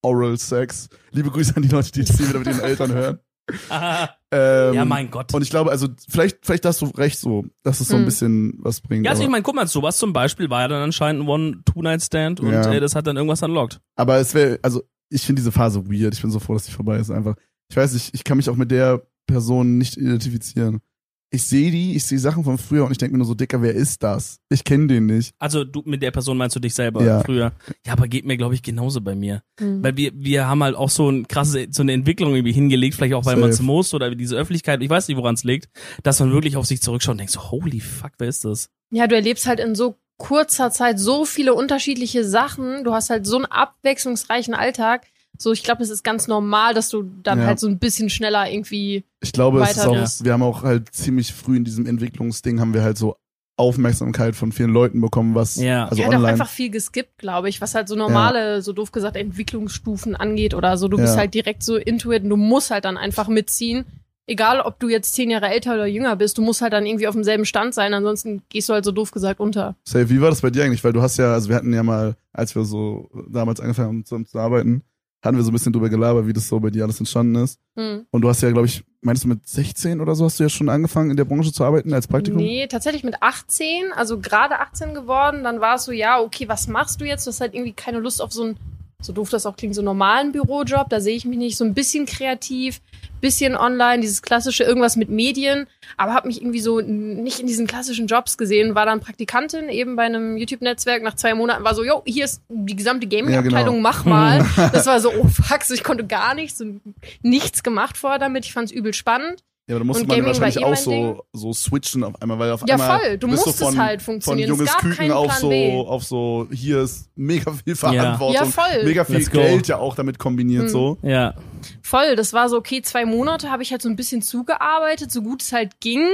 Oral 0.02 0.36
Sex. 0.38 0.88
Liebe 1.10 1.30
Grüße 1.30 1.54
an 1.56 1.62
die 1.62 1.68
Leute, 1.68 1.90
die 1.92 2.00
jetzt 2.00 2.16
hier 2.16 2.28
wieder 2.28 2.38
mit 2.38 2.48
ihren 2.48 2.60
Eltern 2.64 2.92
hören. 2.92 3.18
krass. 3.46 4.08
Ähm, 4.30 4.74
ja, 4.74 4.84
mein 4.84 5.10
Gott. 5.10 5.34
Und 5.34 5.42
ich 5.42 5.50
glaube, 5.50 5.70
also 5.70 5.88
vielleicht, 6.08 6.38
vielleicht 6.46 6.64
hast 6.64 6.80
du 6.80 6.86
recht 6.86 7.18
so, 7.18 7.44
dass 7.64 7.80
es 7.80 7.88
so 7.88 7.96
ein 7.96 8.02
Mhm. 8.02 8.06
bisschen 8.06 8.54
was 8.60 8.80
bringt. 8.80 9.04
ja, 9.04 9.10
also 9.10 9.22
ich 9.24 9.28
meine, 9.28 9.42
guck 9.42 9.54
mal, 9.56 9.66
sowas 9.66 9.98
zum 9.98 10.12
Beispiel 10.12 10.48
war 10.48 10.62
ja 10.62 10.68
dann 10.68 10.82
anscheinend 10.82 11.24
ein 11.24 11.28
One-Two-Night-Stand 11.28 12.40
und 12.40 12.52
Ja. 12.52 12.72
äh, 12.72 12.80
das 12.80 12.94
hat 12.94 13.06
dann 13.06 13.16
irgendwas 13.16 13.42
unlocked. 13.42 13.80
aber 13.96 14.16
es 14.18 14.32
wäre, 14.32 14.58
also 14.62 14.82
ich 15.10 15.22
finde 15.22 15.40
diese 15.40 15.52
Phase 15.52 15.84
weird. 15.90 16.14
Ich 16.14 16.22
bin 16.22 16.30
so 16.30 16.38
froh, 16.38 16.54
dass 16.54 16.64
die 16.64 16.70
vorbei 16.72 16.96
ist 16.98 17.10
einfach. 17.10 17.34
Ich 17.72 17.76
weiß 17.78 17.94
nicht, 17.94 18.14
ich 18.14 18.22
kann 18.22 18.36
mich 18.36 18.50
auch 18.50 18.56
mit 18.56 18.70
der 18.70 19.00
Person 19.26 19.78
nicht 19.78 19.96
identifizieren. 19.96 20.82
Ich 21.30 21.44
sehe 21.44 21.70
die, 21.70 21.96
ich 21.96 22.04
sehe 22.04 22.18
Sachen 22.18 22.44
von 22.44 22.58
früher 22.58 22.84
und 22.84 22.92
ich 22.92 22.98
denke 22.98 23.12
mir 23.12 23.18
nur 23.18 23.26
so, 23.26 23.32
Dicker, 23.32 23.62
wer 23.62 23.74
ist 23.74 24.02
das? 24.02 24.36
Ich 24.50 24.62
kenne 24.62 24.88
den 24.88 25.06
nicht. 25.06 25.32
Also 25.38 25.64
du 25.64 25.80
mit 25.86 26.02
der 26.02 26.10
Person 26.10 26.36
meinst 26.36 26.54
du 26.54 26.60
dich 26.60 26.74
selber 26.74 27.02
Ja. 27.02 27.20
früher. 27.22 27.52
Ja, 27.86 27.94
aber 27.94 28.08
geht 28.08 28.26
mir, 28.26 28.36
glaube 28.36 28.54
ich, 28.54 28.62
genauso 28.62 29.00
bei 29.00 29.14
mir. 29.14 29.42
Mhm. 29.58 29.82
Weil 29.82 29.96
wir, 29.96 30.12
wir 30.14 30.46
haben 30.46 30.62
halt 30.62 30.76
auch 30.76 30.90
so 30.90 31.08
ein 31.08 31.26
krasse, 31.26 31.68
so 31.70 31.80
eine 31.80 31.92
Entwicklung 31.92 32.34
irgendwie 32.34 32.52
hingelegt, 32.52 32.94
vielleicht 32.96 33.14
auch, 33.14 33.24
weil 33.24 33.38
man 33.38 33.48
es 33.48 33.62
muss 33.62 33.94
oder 33.94 34.14
diese 34.14 34.36
Öffentlichkeit, 34.36 34.82
ich 34.82 34.90
weiß 34.90 35.08
nicht, 35.08 35.16
woran 35.16 35.32
es 35.34 35.44
liegt, 35.44 35.70
dass 36.02 36.20
man 36.20 36.30
wirklich 36.30 36.58
auf 36.58 36.66
sich 36.66 36.82
zurückschaut 36.82 37.12
und 37.12 37.18
denkt 37.20 37.32
so, 37.32 37.50
holy 37.50 37.80
fuck, 37.80 38.12
wer 38.18 38.28
ist 38.28 38.44
das? 38.44 38.68
Ja, 38.90 39.06
du 39.06 39.14
erlebst 39.14 39.46
halt 39.46 39.60
in 39.60 39.74
so 39.74 39.96
kurzer 40.18 40.70
Zeit 40.70 41.00
so 41.00 41.24
viele 41.24 41.54
unterschiedliche 41.54 42.24
Sachen. 42.26 42.84
Du 42.84 42.92
hast 42.92 43.08
halt 43.08 43.26
so 43.26 43.36
einen 43.36 43.46
abwechslungsreichen 43.46 44.52
Alltag. 44.52 45.06
So, 45.38 45.52
ich 45.52 45.62
glaube, 45.64 45.82
es 45.82 45.90
ist 45.90 46.04
ganz 46.04 46.28
normal, 46.28 46.74
dass 46.74 46.88
du 46.88 47.02
dann 47.22 47.40
Ja. 47.40 47.46
halt 47.46 47.58
so 47.60 47.66
ein 47.66 47.78
bisschen 47.78 48.10
schneller 48.10 48.50
irgendwie. 48.50 49.04
Ich 49.20 49.32
glaube, 49.32 49.60
es 49.62 49.76
ist 49.76 49.86
auch, 49.86 50.24
wir 50.24 50.32
haben 50.32 50.42
auch 50.42 50.62
halt 50.62 50.94
ziemlich 50.94 51.32
früh 51.32 51.56
in 51.56 51.64
diesem 51.64 51.86
Entwicklungsding 51.86 52.60
haben 52.60 52.74
wir 52.74 52.82
halt 52.82 52.98
so 52.98 53.16
Aufmerksamkeit 53.56 54.34
von 54.34 54.50
vielen 54.50 54.70
Leuten 54.70 55.00
bekommen, 55.00 55.34
was 55.34 55.56
Ja. 55.56 55.84
also 55.84 55.96
ich 55.96 56.04
hatte 56.06 56.16
auch 56.16 56.20
online. 56.20 56.32
einfach 56.32 56.48
viel 56.48 56.70
geskippt, 56.70 57.18
glaube 57.18 57.48
ich, 57.48 57.60
was 57.60 57.74
halt 57.74 57.86
so 57.88 57.94
normale, 57.96 58.62
so 58.62 58.72
doof 58.72 58.92
gesagt, 58.92 59.16
Entwicklungsstufen 59.16 60.16
angeht 60.16 60.54
oder 60.54 60.76
so. 60.76 60.88
Du 60.88 60.96
bist 60.96 61.14
Ja. 61.14 61.20
halt 61.20 61.34
direkt 61.34 61.62
so 61.62 61.76
into 61.76 62.12
it 62.12 62.22
und 62.24 62.30
du 62.30 62.36
musst 62.36 62.70
halt 62.70 62.84
dann 62.84 62.96
einfach 62.96 63.28
mitziehen. 63.28 63.84
Egal, 64.26 64.60
ob 64.60 64.78
du 64.78 64.88
jetzt 64.88 65.14
zehn 65.14 65.30
Jahre 65.30 65.48
älter 65.48 65.74
oder 65.74 65.86
jünger 65.86 66.16
bist, 66.16 66.38
du 66.38 66.42
musst 66.42 66.62
halt 66.62 66.72
dann 66.72 66.86
irgendwie 66.86 67.08
auf 67.08 67.14
demselben 67.14 67.44
Stand 67.44 67.74
sein, 67.74 67.92
ansonsten 67.92 68.42
gehst 68.48 68.68
du 68.68 68.72
halt 68.72 68.84
so 68.84 68.92
doof 68.92 69.10
gesagt 69.10 69.40
unter. 69.40 69.74
Safe, 69.84 70.08
wie 70.08 70.20
war 70.20 70.30
das 70.30 70.40
bei 70.40 70.50
dir 70.50 70.64
eigentlich? 70.64 70.82
Weil 70.84 70.92
du 70.92 71.02
hast 71.02 71.18
ja, 71.18 71.32
also 71.34 71.48
wir 71.48 71.56
hatten 71.56 71.74
ja 71.74 71.82
mal, 71.82 72.16
als 72.32 72.54
wir 72.54 72.64
so 72.64 73.10
damals 73.28 73.60
angefangen 73.60 73.88
haben 73.88 74.04
zusammen 74.04 74.26
zu 74.26 74.38
arbeiten, 74.38 74.82
hatten 75.22 75.36
wir 75.36 75.44
so 75.44 75.50
ein 75.50 75.52
bisschen 75.52 75.72
drüber 75.72 75.88
gelabert, 75.88 76.26
wie 76.26 76.32
das 76.32 76.48
so 76.48 76.58
bei 76.58 76.70
dir 76.70 76.84
alles 76.84 76.98
entstanden 76.98 77.36
ist. 77.36 77.58
Hm. 77.76 78.06
Und 78.10 78.22
du 78.22 78.28
hast 78.28 78.42
ja, 78.42 78.50
glaube 78.50 78.66
ich, 78.66 78.82
meinst 79.00 79.24
du 79.24 79.28
mit 79.28 79.46
16 79.46 80.00
oder 80.00 80.14
so 80.14 80.24
hast 80.24 80.40
du 80.40 80.44
ja 80.44 80.48
schon 80.48 80.68
angefangen 80.68 81.10
in 81.10 81.16
der 81.16 81.24
Branche 81.24 81.52
zu 81.52 81.64
arbeiten 81.64 81.92
als 81.92 82.08
Praktikum? 82.08 82.40
Nee, 82.40 82.66
tatsächlich 82.66 83.04
mit 83.04 83.16
18, 83.20 83.92
also 83.94 84.18
gerade 84.18 84.58
18 84.58 84.94
geworden, 84.94 85.44
dann 85.44 85.60
war 85.60 85.76
es 85.76 85.84
so, 85.84 85.92
ja, 85.92 86.20
okay, 86.20 86.48
was 86.48 86.66
machst 86.66 87.00
du 87.00 87.04
jetzt? 87.04 87.26
Du 87.26 87.30
hast 87.30 87.40
halt 87.40 87.54
irgendwie 87.54 87.72
keine 87.72 88.00
Lust 88.00 88.20
auf 88.20 88.32
so 88.32 88.42
einen, 88.42 88.56
so 89.02 89.12
doof 89.12 89.30
das 89.30 89.46
auch 89.46 89.56
klingt, 89.56 89.74
so 89.74 89.82
normalen 89.82 90.32
Bürojob, 90.32 90.88
da 90.88 91.00
sehe 91.00 91.16
ich 91.16 91.24
mich 91.24 91.38
nicht, 91.38 91.56
so 91.56 91.64
ein 91.64 91.74
bisschen 91.74 92.06
kreativ, 92.06 92.80
bisschen 93.20 93.56
online, 93.56 94.00
dieses 94.00 94.22
klassische 94.22 94.64
irgendwas 94.64 94.96
mit 94.96 95.08
Medien, 95.08 95.66
aber 95.96 96.14
habe 96.14 96.28
mich 96.28 96.40
irgendwie 96.40 96.60
so 96.60 96.80
nicht 96.80 97.40
in 97.40 97.46
diesen 97.46 97.66
klassischen 97.66 98.06
Jobs 98.06 98.38
gesehen, 98.38 98.74
war 98.74 98.86
dann 98.86 99.00
Praktikantin 99.00 99.68
eben 99.68 99.96
bei 99.96 100.04
einem 100.04 100.36
YouTube-Netzwerk, 100.36 101.02
nach 101.02 101.14
zwei 101.14 101.34
Monaten 101.34 101.64
war 101.64 101.74
so, 101.74 101.84
jo, 101.84 102.02
hier 102.04 102.24
ist 102.24 102.42
die 102.48 102.76
gesamte 102.76 103.06
Gaming-Abteilung, 103.06 103.76
genau. 103.76 103.88
mach 103.88 104.04
mal. 104.04 104.46
Das 104.72 104.86
war 104.86 105.00
so, 105.00 105.12
oh 105.12 105.28
fuck, 105.28 105.62
so 105.62 105.74
ich 105.74 105.84
konnte 105.84 106.06
gar 106.06 106.34
nichts 106.34 106.60
und 106.60 106.80
nichts 107.22 107.62
gemacht 107.62 107.96
vorher 107.96 108.18
damit, 108.18 108.44
ich 108.44 108.52
fand 108.52 108.70
es 108.70 108.72
übel 108.72 108.94
spannend. 108.94 109.42
Ja, 109.68 109.76
aber 109.76 109.80
da 109.80 109.84
musste 109.84 110.02
Und 110.02 110.08
man 110.08 110.16
Gaming 110.16 110.26
wahrscheinlich 110.26 110.56
eh 110.60 110.64
auch 110.64 110.76
so, 110.76 111.24
so 111.32 111.52
switchen 111.52 112.02
auf 112.02 112.20
einmal, 112.20 112.38
weil 112.38 112.50
auf 112.50 112.62
Ja, 112.66 112.74
einmal 112.74 112.98
voll. 112.98 113.18
Du 113.18 113.28
bist 113.28 113.46
musstest 113.46 113.62
von, 113.70 113.78
halt 113.78 114.02
von 114.02 114.14
funktionieren. 114.14 114.48
junges 114.48 114.66
es 114.66 114.72
gab 114.72 114.80
Küken 114.80 114.96
keinen 114.96 115.12
auf 115.12 115.32
so, 115.34 115.48
B. 115.48 115.72
auf 115.72 116.02
so, 116.04 116.48
hier 116.50 116.80
ist 116.80 117.10
mega 117.14 117.52
viel 117.52 117.76
Verantwortung. 117.76 118.34
Ja, 118.34 118.44
voll. 118.44 118.84
Mega 118.84 119.04
viel 119.04 119.16
Let's 119.18 119.30
go. 119.30 119.38
Geld 119.38 119.68
ja 119.68 119.78
auch 119.78 119.94
damit 119.94 120.18
kombiniert 120.18 120.64
Hm. 120.64 120.68
so. 120.68 120.98
Ja. 121.02 121.34
Voll, 121.80 122.16
das 122.16 122.32
war 122.32 122.48
so, 122.48 122.56
okay, 122.56 122.82
zwei 122.82 123.04
Monate 123.04 123.52
habe 123.52 123.62
ich 123.62 123.70
halt 123.70 123.82
so 123.82 123.88
ein 123.88 123.94
bisschen 123.94 124.20
zugearbeitet, 124.20 125.12
so 125.12 125.22
gut 125.22 125.42
es 125.42 125.52
halt 125.52 125.78
ging. 125.80 126.08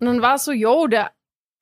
Und 0.00 0.06
dann 0.06 0.20
war 0.20 0.34
es 0.34 0.44
so, 0.44 0.50
yo, 0.50 0.88
der 0.88 1.12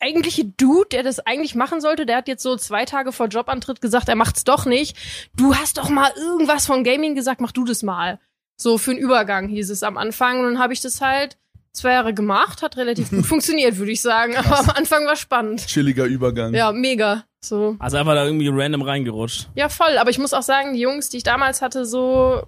eigentliche 0.00 0.44
Dude, 0.46 0.88
der 0.92 1.02
das 1.02 1.20
eigentlich 1.20 1.54
machen 1.54 1.80
sollte, 1.82 2.06
der 2.06 2.16
hat 2.16 2.28
jetzt 2.28 2.42
so 2.42 2.56
zwei 2.56 2.84
Tage 2.84 3.12
vor 3.12 3.26
Jobantritt 3.26 3.80
gesagt, 3.80 4.08
er 4.08 4.16
macht's 4.16 4.44
doch 4.44 4.64
nicht. 4.64 4.96
Du 5.36 5.54
hast 5.54 5.76
doch 5.76 5.88
mal 5.90 6.10
irgendwas 6.16 6.66
von 6.66 6.84
Gaming 6.84 7.14
gesagt, 7.14 7.40
mach 7.40 7.52
du 7.52 7.64
das 7.64 7.82
mal. 7.82 8.18
So 8.60 8.76
für 8.76 8.90
einen 8.90 9.00
Übergang 9.00 9.48
hieß 9.48 9.70
es 9.70 9.82
am 9.82 9.96
Anfang. 9.96 10.40
Und 10.40 10.44
dann 10.44 10.58
habe 10.58 10.72
ich 10.72 10.80
das 10.80 11.00
halt 11.00 11.36
zwei 11.72 11.92
Jahre 11.92 12.12
gemacht, 12.12 12.62
hat 12.62 12.76
relativ 12.76 13.10
gut 13.10 13.24
funktioniert, 13.26 13.78
würde 13.78 13.92
ich 13.92 14.02
sagen. 14.02 14.36
Aber 14.36 14.58
am 14.58 14.70
Anfang 14.70 15.06
war 15.06 15.16
spannend. 15.16 15.66
Chilliger 15.66 16.04
Übergang. 16.04 16.52
Ja, 16.54 16.72
mega. 16.72 17.24
So. 17.40 17.76
Also 17.78 17.96
einfach 17.96 18.14
da 18.14 18.24
irgendwie 18.24 18.48
random 18.48 18.82
reingerutscht. 18.82 19.48
Ja, 19.54 19.68
voll. 19.68 19.96
Aber 19.98 20.10
ich 20.10 20.18
muss 20.18 20.34
auch 20.34 20.42
sagen, 20.42 20.74
die 20.74 20.80
Jungs, 20.80 21.08
die 21.08 21.18
ich 21.18 21.22
damals 21.22 21.62
hatte, 21.62 21.86
so 21.86 22.42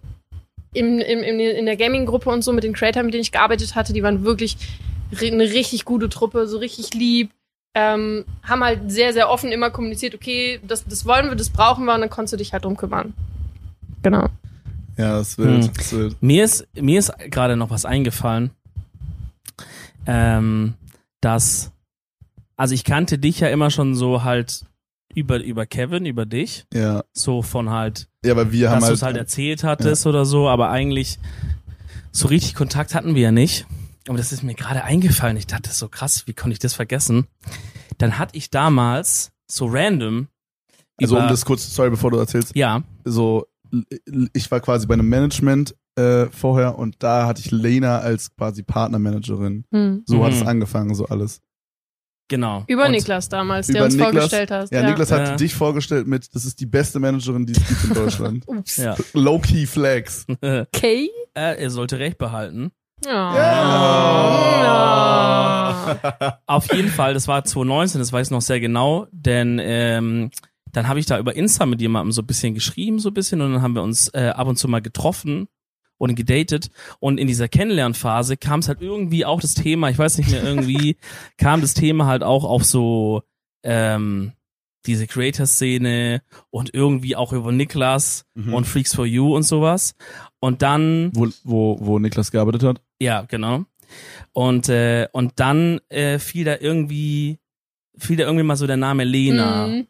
im, 0.72 0.98
im, 0.98 1.22
im, 1.22 1.40
in 1.40 1.66
der 1.66 1.76
Gaming-Gruppe 1.76 2.28
und 2.28 2.42
so 2.42 2.52
mit 2.52 2.64
den 2.64 2.72
Creators, 2.72 3.04
mit 3.04 3.14
denen 3.14 3.22
ich 3.22 3.32
gearbeitet 3.32 3.74
hatte, 3.76 3.92
die 3.92 4.02
waren 4.02 4.24
wirklich 4.24 4.56
eine 5.20 5.44
richtig 5.44 5.84
gute 5.84 6.08
Truppe, 6.08 6.46
so 6.46 6.58
richtig 6.58 6.94
lieb. 6.94 7.30
Ähm, 7.72 8.24
haben 8.42 8.64
halt 8.64 8.90
sehr, 8.90 9.12
sehr 9.12 9.30
offen 9.30 9.52
immer 9.52 9.70
kommuniziert, 9.70 10.16
okay, 10.16 10.58
das, 10.66 10.84
das 10.84 11.06
wollen 11.06 11.28
wir, 11.28 11.36
das 11.36 11.50
brauchen 11.50 11.84
wir 11.84 11.94
und 11.94 12.00
dann 12.00 12.10
konntest 12.10 12.32
du 12.32 12.36
dich 12.36 12.52
halt 12.52 12.64
drum 12.64 12.76
kümmern. 12.76 13.14
Genau. 14.02 14.26
Ja, 15.00 15.18
das 15.18 15.38
wild. 15.38 15.64
Hm. 15.64 15.72
Das 15.76 15.92
wild. 15.92 16.22
Mir 16.22 16.44
ist, 16.44 16.68
mir 16.74 16.98
ist 16.98 17.12
gerade 17.30 17.56
noch 17.56 17.70
was 17.70 17.84
eingefallen, 17.86 18.50
ähm, 20.06 20.74
dass, 21.20 21.72
also 22.56 22.74
ich 22.74 22.84
kannte 22.84 23.18
dich 23.18 23.40
ja 23.40 23.48
immer 23.48 23.70
schon 23.70 23.94
so 23.94 24.24
halt 24.24 24.64
über, 25.14 25.42
über 25.42 25.64
Kevin, 25.66 26.04
über 26.04 26.26
dich, 26.26 26.66
Ja. 26.72 27.02
so 27.12 27.42
von 27.42 27.70
halt, 27.70 28.08
Ja, 28.24 28.32
aber 28.32 28.52
wir 28.52 28.70
haben 28.70 28.80
dass 28.80 28.84
du 28.84 28.88
halt, 28.88 28.96
es 28.96 29.02
halt 29.02 29.16
erzählt 29.16 29.64
hattest 29.64 30.06
oder 30.06 30.24
so, 30.24 30.48
aber 30.48 30.70
eigentlich 30.70 31.18
so 32.12 32.28
richtig 32.28 32.54
Kontakt 32.54 32.94
hatten 32.94 33.14
wir 33.14 33.22
ja 33.22 33.32
nicht. 33.32 33.66
Aber 34.08 34.18
das 34.18 34.32
ist 34.32 34.42
mir 34.42 34.54
gerade 34.54 34.82
eingefallen. 34.84 35.36
Ich 35.36 35.46
dachte 35.46 35.70
so 35.70 35.88
krass, 35.88 36.26
wie 36.26 36.32
konnte 36.34 36.52
ich 36.52 36.58
das 36.58 36.74
vergessen? 36.74 37.26
Dann 37.98 38.18
hatte 38.18 38.36
ich 38.36 38.50
damals 38.50 39.30
so 39.46 39.66
random 39.66 40.28
also 41.02 41.18
um 41.18 41.28
das 41.28 41.44
kurz, 41.44 41.74
sorry, 41.74 41.90
bevor 41.90 42.10
du 42.10 42.18
erzählst, 42.18 42.54
ja, 42.54 42.82
so, 43.04 43.46
ich 44.32 44.50
war 44.50 44.60
quasi 44.60 44.86
bei 44.86 44.94
einem 44.94 45.08
Management 45.08 45.74
äh, 45.96 46.26
vorher 46.26 46.78
und 46.78 46.96
da 47.02 47.26
hatte 47.26 47.40
ich 47.44 47.50
Lena 47.50 47.98
als 47.98 48.34
quasi 48.36 48.62
Partnermanagerin. 48.62 49.64
Hm. 49.72 50.02
So 50.06 50.24
hat 50.24 50.32
Mhm. 50.32 50.38
es 50.40 50.46
angefangen, 50.46 50.94
so 50.94 51.06
alles. 51.06 51.40
genau. 52.28 52.62
Über 52.68 52.84
Und- 52.86 52.92
Niklas 52.92 53.28
damals, 53.28 53.66
der 53.66 53.82
uns 53.84 53.94
Niklas? 53.94 54.12
vorgestellt 54.12 54.50
hast. 54.52 54.72
Ja, 54.72 54.82
Niklas 54.88 55.10
hat 55.10 55.26
Ja. 55.28 55.36
dich 55.36 55.52
vorgestellt 55.54 56.06
mit, 56.06 56.32
das 56.34 56.44
ist 56.44 56.60
die 56.60 56.66
beste 56.66 57.00
Managerin, 57.00 57.44
die 57.44 57.52
es 57.54 57.66
gibt 57.66 57.84
in 57.84 57.94
Deutschland. 57.94 58.44
Ups. 58.48 58.76
Ja. 58.76 58.94
Low-key 59.14 59.66
Flags. 59.66 60.26
Okay. 60.40 61.10
äh, 61.34 61.56
er 61.60 61.70
sollte 61.70 61.98
recht 61.98 62.18
behalten. 62.18 62.70
Ja. 63.04 63.34
Ja. 64.70 66.38
Auf 66.46 66.72
jeden 66.72 66.88
Fall, 66.88 67.14
das 67.14 67.26
war 67.28 67.44
2019, 67.44 67.98
das 67.98 68.12
weiß 68.12 68.28
ich 68.28 68.30
noch 68.30 68.42
sehr 68.42 68.60
genau, 68.60 69.06
denn 69.12 69.58
ähm, 69.62 70.30
dann 70.72 70.88
habe 70.88 71.00
ich 71.00 71.06
da 71.06 71.18
über 71.18 71.34
Insta 71.36 71.66
mit 71.66 71.80
jemandem 71.80 72.12
so 72.12 72.22
ein 72.22 72.26
bisschen 72.26 72.54
geschrieben, 72.54 72.98
so 72.98 73.10
ein 73.10 73.14
bisschen, 73.14 73.40
und 73.40 73.52
dann 73.52 73.62
haben 73.62 73.74
wir 73.74 73.82
uns 73.82 74.08
äh, 74.14 74.32
ab 74.34 74.46
und 74.48 74.56
zu 74.56 74.68
mal 74.68 74.80
getroffen 74.82 75.48
und 75.98 76.14
gedatet. 76.14 76.70
Und 76.98 77.18
in 77.18 77.26
dieser 77.26 77.48
Kennenlernphase 77.48 78.36
kam 78.36 78.60
es 78.60 78.68
halt 78.68 78.80
irgendwie 78.80 79.24
auch 79.24 79.40
das 79.40 79.54
Thema, 79.54 79.90
ich 79.90 79.98
weiß 79.98 80.18
nicht 80.18 80.30
mehr, 80.30 80.42
irgendwie 80.42 80.96
kam 81.38 81.60
das 81.60 81.74
Thema 81.74 82.06
halt 82.06 82.22
auch 82.22 82.44
auf 82.44 82.64
so 82.64 83.22
ähm, 83.62 84.32
diese 84.86 85.06
Creator-Szene 85.06 86.22
und 86.50 86.72
irgendwie 86.72 87.16
auch 87.16 87.32
über 87.34 87.52
Niklas 87.52 88.24
Mhm. 88.34 88.54
und 88.54 88.64
Freaks 88.66 88.94
for 88.94 89.04
You 89.04 89.34
und 89.36 89.42
sowas. 89.42 89.94
Und 90.38 90.62
dann 90.62 91.10
Wo, 91.14 91.28
wo, 91.44 91.76
wo 91.80 91.98
Niklas 91.98 92.30
gearbeitet 92.30 92.62
hat. 92.62 92.80
ja, 93.00 93.22
genau. 93.22 93.64
Und, 94.32 94.68
äh, 94.68 95.08
und 95.12 95.32
dann 95.40 95.80
äh, 95.88 96.18
fiel 96.20 96.44
da 96.44 96.56
irgendwie, 96.60 97.38
fiel 97.98 98.16
da 98.16 98.24
irgendwie 98.24 98.44
mal 98.44 98.56
so 98.56 98.66
der 98.68 98.76
Name 98.76 99.02
Lena. 99.04 99.66
Mhm. 99.66 99.86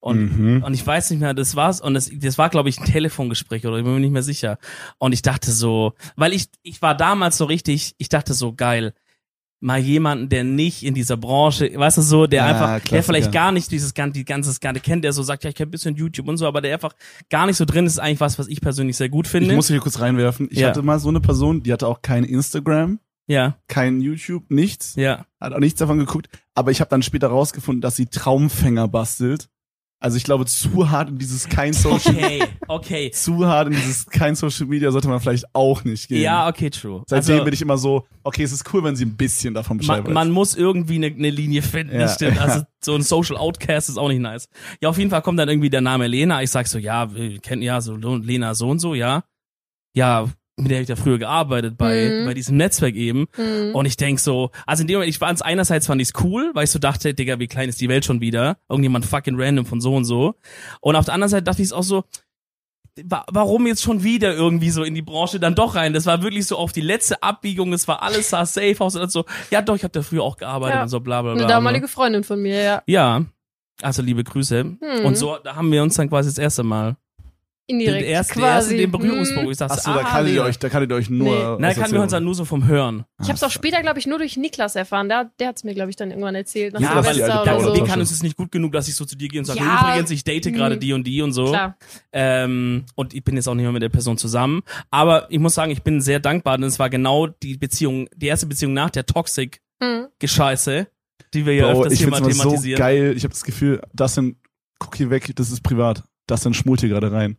Und, 0.00 0.38
Mhm. 0.38 0.62
und 0.62 0.74
ich 0.74 0.86
weiß 0.86 1.10
nicht 1.10 1.20
mehr, 1.20 1.34
das 1.34 1.56
war's. 1.56 1.80
Und 1.80 1.94
das, 1.94 2.08
das 2.12 2.38
war, 2.38 2.48
glaube 2.50 2.68
ich, 2.68 2.78
ein 2.78 2.84
Telefongespräch 2.84 3.66
oder 3.66 3.78
ich 3.78 3.84
bin 3.84 3.94
mir 3.94 4.00
nicht 4.00 4.12
mehr 4.12 4.22
sicher. 4.22 4.58
Und 4.98 5.12
ich 5.12 5.22
dachte 5.22 5.50
so, 5.50 5.94
weil 6.16 6.32
ich, 6.32 6.46
ich 6.62 6.80
war 6.82 6.96
damals 6.96 7.36
so 7.36 7.44
richtig, 7.46 7.94
ich 7.98 8.08
dachte 8.08 8.32
so, 8.34 8.52
geil, 8.54 8.94
mal 9.60 9.80
jemanden, 9.80 10.28
der 10.28 10.44
nicht 10.44 10.84
in 10.84 10.94
dieser 10.94 11.16
Branche, 11.16 11.72
weißt 11.74 11.98
du 11.98 12.02
so, 12.02 12.28
der 12.28 12.42
Ja, 12.44 12.46
einfach, 12.46 12.66
der 12.74 12.80
Klassiker. 12.80 13.02
vielleicht 13.02 13.32
gar 13.32 13.50
nicht 13.50 13.72
dieses 13.72 13.92
ganze, 13.92 14.12
die 14.12 14.24
ganze 14.24 14.52
Skande 14.52 14.78
kennt, 14.78 15.02
der 15.02 15.12
so 15.12 15.24
sagt, 15.24 15.42
ja, 15.42 15.50
ich 15.50 15.56
kenn 15.56 15.66
ein 15.66 15.72
bisschen 15.72 15.96
YouTube 15.96 16.28
und 16.28 16.36
so, 16.36 16.46
aber 16.46 16.60
der 16.60 16.74
einfach 16.74 16.92
gar 17.28 17.46
nicht 17.46 17.56
so 17.56 17.64
drin 17.64 17.84
ist, 17.84 17.94
ist 17.94 17.98
eigentlich 17.98 18.20
was, 18.20 18.38
was 18.38 18.46
ich 18.46 18.60
persönlich 18.60 18.96
sehr 18.96 19.08
gut 19.08 19.26
finde. 19.26 19.48
Ich 19.50 19.56
muss 19.56 19.66
hier 19.66 19.80
kurz 19.80 19.98
reinwerfen. 19.98 20.46
Ich 20.52 20.60
Ja. 20.60 20.68
hatte 20.68 20.82
mal 20.82 21.00
so 21.00 21.08
eine 21.08 21.20
Person, 21.20 21.64
die 21.64 21.72
hatte 21.72 21.88
auch 21.88 22.02
kein 22.02 22.22
Instagram, 22.22 23.00
ja, 23.26 23.56
kein 23.66 24.00
YouTube, 24.00 24.48
nichts. 24.48 24.94
ja. 24.94 25.26
Hat 25.40 25.52
auch 25.52 25.58
nichts 25.58 25.80
davon 25.80 25.98
geguckt. 25.98 26.28
Aber 26.54 26.70
ich 26.70 26.80
habe 26.80 26.88
dann 26.90 27.02
später 27.02 27.26
rausgefunden, 27.26 27.80
dass 27.80 27.96
sie 27.96 28.06
Traumfänger 28.06 28.86
bastelt. 28.86 29.48
Also 30.00 30.16
ich 30.16 30.22
glaube, 30.22 30.46
zu 30.46 30.90
hart 30.90 31.08
in 31.08 31.18
dieses 31.18 31.48
kein 31.48 31.72
Social, 31.72 32.14
Okay, 32.14 32.44
okay. 32.68 33.10
zu 33.14 33.46
hart 33.46 33.66
in 33.66 33.74
dieses 33.74 34.06
kein 34.06 34.36
Social 34.36 34.66
Media 34.66 34.92
sollte 34.92 35.08
man 35.08 35.18
vielleicht 35.18 35.52
auch 35.54 35.82
nicht 35.82 36.06
gehen. 36.08 36.22
Ja, 36.22 36.46
okay, 36.48 36.70
true. 36.70 37.02
Seitdem 37.08 37.32
Also, 37.34 37.44
bin 37.44 37.54
ich 37.54 37.62
immer 37.62 37.78
so, 37.78 38.06
okay, 38.22 38.44
es 38.44 38.52
ist 38.52 38.72
cool, 38.72 38.84
wenn 38.84 38.94
sie 38.94 39.04
ein 39.04 39.16
bisschen 39.16 39.54
davon 39.54 39.78
Bescheid 39.78 39.98
man, 39.98 40.06
weiß. 40.06 40.14
man 40.14 40.30
muss 40.30 40.54
irgendwie 40.54 40.96
eine 40.96 41.10
ne 41.10 41.30
Linie 41.30 41.62
finden, 41.62 41.94
Ja, 41.94 42.02
das 42.02 42.14
stimmt. 42.14 42.36
ja. 42.36 42.42
Also 42.42 42.62
so 42.80 42.94
ein 42.94 43.02
Social 43.02 43.36
Outcast 43.36 43.88
ist 43.88 43.96
auch 43.98 44.08
nicht 44.08 44.20
nice. 44.20 44.48
Ja, 44.80 44.88
auf 44.88 44.98
jeden 44.98 45.10
Fall 45.10 45.22
kommt 45.22 45.38
dann 45.40 45.48
irgendwie 45.48 45.70
der 45.70 45.80
Name 45.80 46.06
Lena. 46.06 46.42
Ich 46.44 46.50
sag 46.50 46.68
so, 46.68 46.78
ja, 46.78 47.12
wir 47.12 47.40
kennen 47.40 47.62
ja 47.62 47.80
so 47.80 47.96
Lena 47.96 48.54
so 48.54 48.68
und 48.68 48.78
so, 48.78 48.94
ja. 48.94 49.24
Ja, 49.94 50.28
mit 50.58 50.70
der 50.70 50.80
ich 50.82 50.88
ja 50.88 50.96
früher 50.96 51.18
gearbeitet 51.18 51.78
bei, 51.78 52.08
Mhm. 52.20 52.26
bei 52.26 52.34
diesem 52.34 52.56
Netzwerk 52.56 52.94
eben. 52.94 53.26
Mhm. 53.36 53.74
Und 53.74 53.86
ich 53.86 53.96
denk 53.96 54.18
so, 54.20 54.50
also 54.66 54.82
in 54.82 54.86
dem 54.88 54.94
Moment, 54.96 55.10
ich 55.10 55.18
fand's 55.18 55.40
einerseits 55.42 55.86
fand 55.86 56.00
ich's 56.02 56.12
cool, 56.22 56.50
weil 56.54 56.64
ich 56.64 56.70
so 56.70 56.78
dachte, 56.78 57.14
Digga, 57.14 57.38
wie 57.38 57.46
klein 57.46 57.68
ist 57.68 57.80
die 57.80 57.88
Welt 57.88 58.04
schon 58.04 58.20
wieder? 58.20 58.58
Irgendjemand 58.68 59.06
fucking 59.06 59.40
random 59.40 59.64
von 59.66 59.80
so 59.80 59.94
und 59.94 60.04
so. 60.04 60.34
Und 60.80 60.96
auf 60.96 61.04
der 61.06 61.14
anderen 61.14 61.30
Seite 61.30 61.44
dachte 61.44 61.62
ich 61.62 61.72
auch 61.72 61.82
so, 61.82 62.04
wa- 63.04 63.24
warum 63.30 63.66
jetzt 63.66 63.82
schon 63.82 64.02
wieder 64.02 64.34
irgendwie 64.34 64.70
so 64.70 64.82
in 64.82 64.94
die 64.94 65.02
Branche 65.02 65.38
dann 65.38 65.54
doch 65.54 65.74
rein? 65.76 65.92
Das 65.92 66.06
war 66.06 66.22
wirklich 66.22 66.46
so 66.46 66.56
auf 66.56 66.72
die 66.72 66.80
letzte 66.80 67.22
Abbiegung, 67.22 67.72
es 67.72 67.86
war 67.88 68.02
alles 68.02 68.30
sah 68.30 68.44
safe 68.44 68.76
aus 68.80 68.96
und 68.96 69.10
so, 69.12 69.24
ja 69.50 69.62
doch, 69.62 69.76
ich 69.76 69.84
habe 69.84 69.92
da 69.92 70.02
früher 70.02 70.22
auch 70.24 70.36
gearbeitet 70.36 70.76
Ja. 70.76 70.82
und 70.82 70.88
so 70.88 71.00
bla 71.00 71.22
bla 71.22 71.34
bla. 71.34 71.42
Eine 71.44 71.48
damalige 71.52 71.88
Freundin 71.88 72.24
von 72.24 72.40
mir, 72.42 72.60
ja. 72.62 72.82
Ja, 72.86 73.24
also 73.82 74.02
liebe 74.02 74.24
Grüße. 74.24 74.60
Hm. 74.80 75.04
Und 75.04 75.16
so, 75.16 75.36
da 75.42 75.54
haben 75.54 75.70
wir 75.70 75.82
uns 75.82 75.94
dann 75.94 76.08
quasi 76.08 76.28
das 76.28 76.38
erste 76.38 76.64
Mal, 76.64 76.96
Indirekt. 77.70 78.02
den 78.02 78.10
ersten, 78.10 78.32
quasi. 78.40 78.44
den 78.44 78.54
ersten 78.54 78.76
den 78.78 78.90
Berührungspunkt. 78.90 79.44
Hm. 79.44 79.50
Ich 79.52 79.58
dachte, 79.58 79.74
Achso, 79.74 79.92
da 79.92 79.98
ah, 79.98 80.02
kanntet 80.04 80.28
ihr 80.28 80.34
Lena. 80.36 80.46
euch, 80.46 80.58
da 80.58 80.68
kanntet 80.70 80.90
ihr 80.90 80.94
euch 80.96 81.10
nur. 81.10 81.34
Nee. 81.34 81.56
Na, 81.60 81.74
kannten 81.74 81.92
wir 81.92 82.00
uns 82.00 82.12
dann 82.12 82.24
nur 82.24 82.34
so 82.34 82.44
vom 82.46 82.66
Hören. 82.66 83.04
Ich 83.22 83.28
hab's 83.28 83.42
auch 83.42 83.50
später, 83.50 83.82
glaube 83.82 83.98
ich, 83.98 84.06
nur 84.06 84.16
durch 84.18 84.36
Niklas 84.38 84.74
erfahren. 84.74 85.08
Der, 85.10 85.30
der 85.38 85.48
hat's 85.48 85.64
mir, 85.64 85.74
glaube 85.74 85.90
ich, 85.90 85.96
dann 85.96 86.10
irgendwann 86.10 86.34
erzählt. 86.34 86.72
Nach 86.72 86.80
Ja, 86.80 86.94
Niklas, 86.94 87.20
aber 87.28 87.44
da, 87.44 87.60
so. 87.60 87.84
kann 87.84 88.00
uns 88.00 88.10
es 88.10 88.22
nicht 88.22 88.36
gut 88.36 88.50
genug, 88.50 88.72
dass 88.72 88.88
ich 88.88 88.94
so 88.96 89.04
zu 89.04 89.16
dir 89.16 89.28
gehe 89.28 89.40
und 89.40 89.44
sage, 89.44 89.58
Ja. 89.60 89.90
übrigens, 89.90 90.10
ich 90.10 90.24
date 90.24 90.50
gerade 90.52 90.76
Hm. 90.76 90.80
die 90.80 90.92
und 90.94 91.04
die 91.06 91.20
und 91.20 91.32
so. 91.32 91.46
Klar. 91.50 91.76
Ähm, 92.12 92.86
und 92.94 93.12
ich 93.12 93.22
bin 93.22 93.36
jetzt 93.36 93.46
auch 93.48 93.54
nicht 93.54 93.64
mehr 93.64 93.72
mit 93.72 93.82
der 93.82 93.90
Person 93.90 94.16
zusammen. 94.16 94.62
Aber 94.90 95.26
ich 95.30 95.38
muss 95.38 95.54
sagen, 95.54 95.70
ich 95.70 95.82
bin 95.82 96.00
sehr 96.00 96.20
dankbar, 96.20 96.56
denn 96.56 96.66
es 96.66 96.78
war 96.78 96.88
genau 96.88 97.26
die 97.26 97.58
Beziehung, 97.58 98.08
die 98.16 98.26
erste 98.28 98.46
Beziehung 98.46 98.72
nach 98.72 98.88
der 98.90 99.04
Toxic-Gescheiße, 99.04 100.78
Hm. 100.78 100.86
die 101.34 101.46
wir 101.46 101.54
ja 101.54 101.70
Bro, 101.72 101.80
öfters 101.82 101.92
ich 101.92 101.98
hier 102.00 102.08
mal 102.08 102.18
immer 102.18 102.32
so 102.32 102.42
thematisieren. 102.42 102.78
geil. 102.78 103.12
Ich 103.16 103.24
habe 103.24 103.34
das 103.34 103.44
Gefühl, 103.44 103.82
das 103.92 104.14
sind, 104.14 104.36
guck 104.78 104.96
hier 104.96 105.10
weg, 105.10 105.30
das 105.36 105.50
ist 105.50 105.62
privat. 105.62 106.02
Das 106.26 106.42
sind 106.42 106.54
schmult 106.54 106.80
hier 106.80 106.90
gerade 106.90 107.10
rein. 107.10 107.36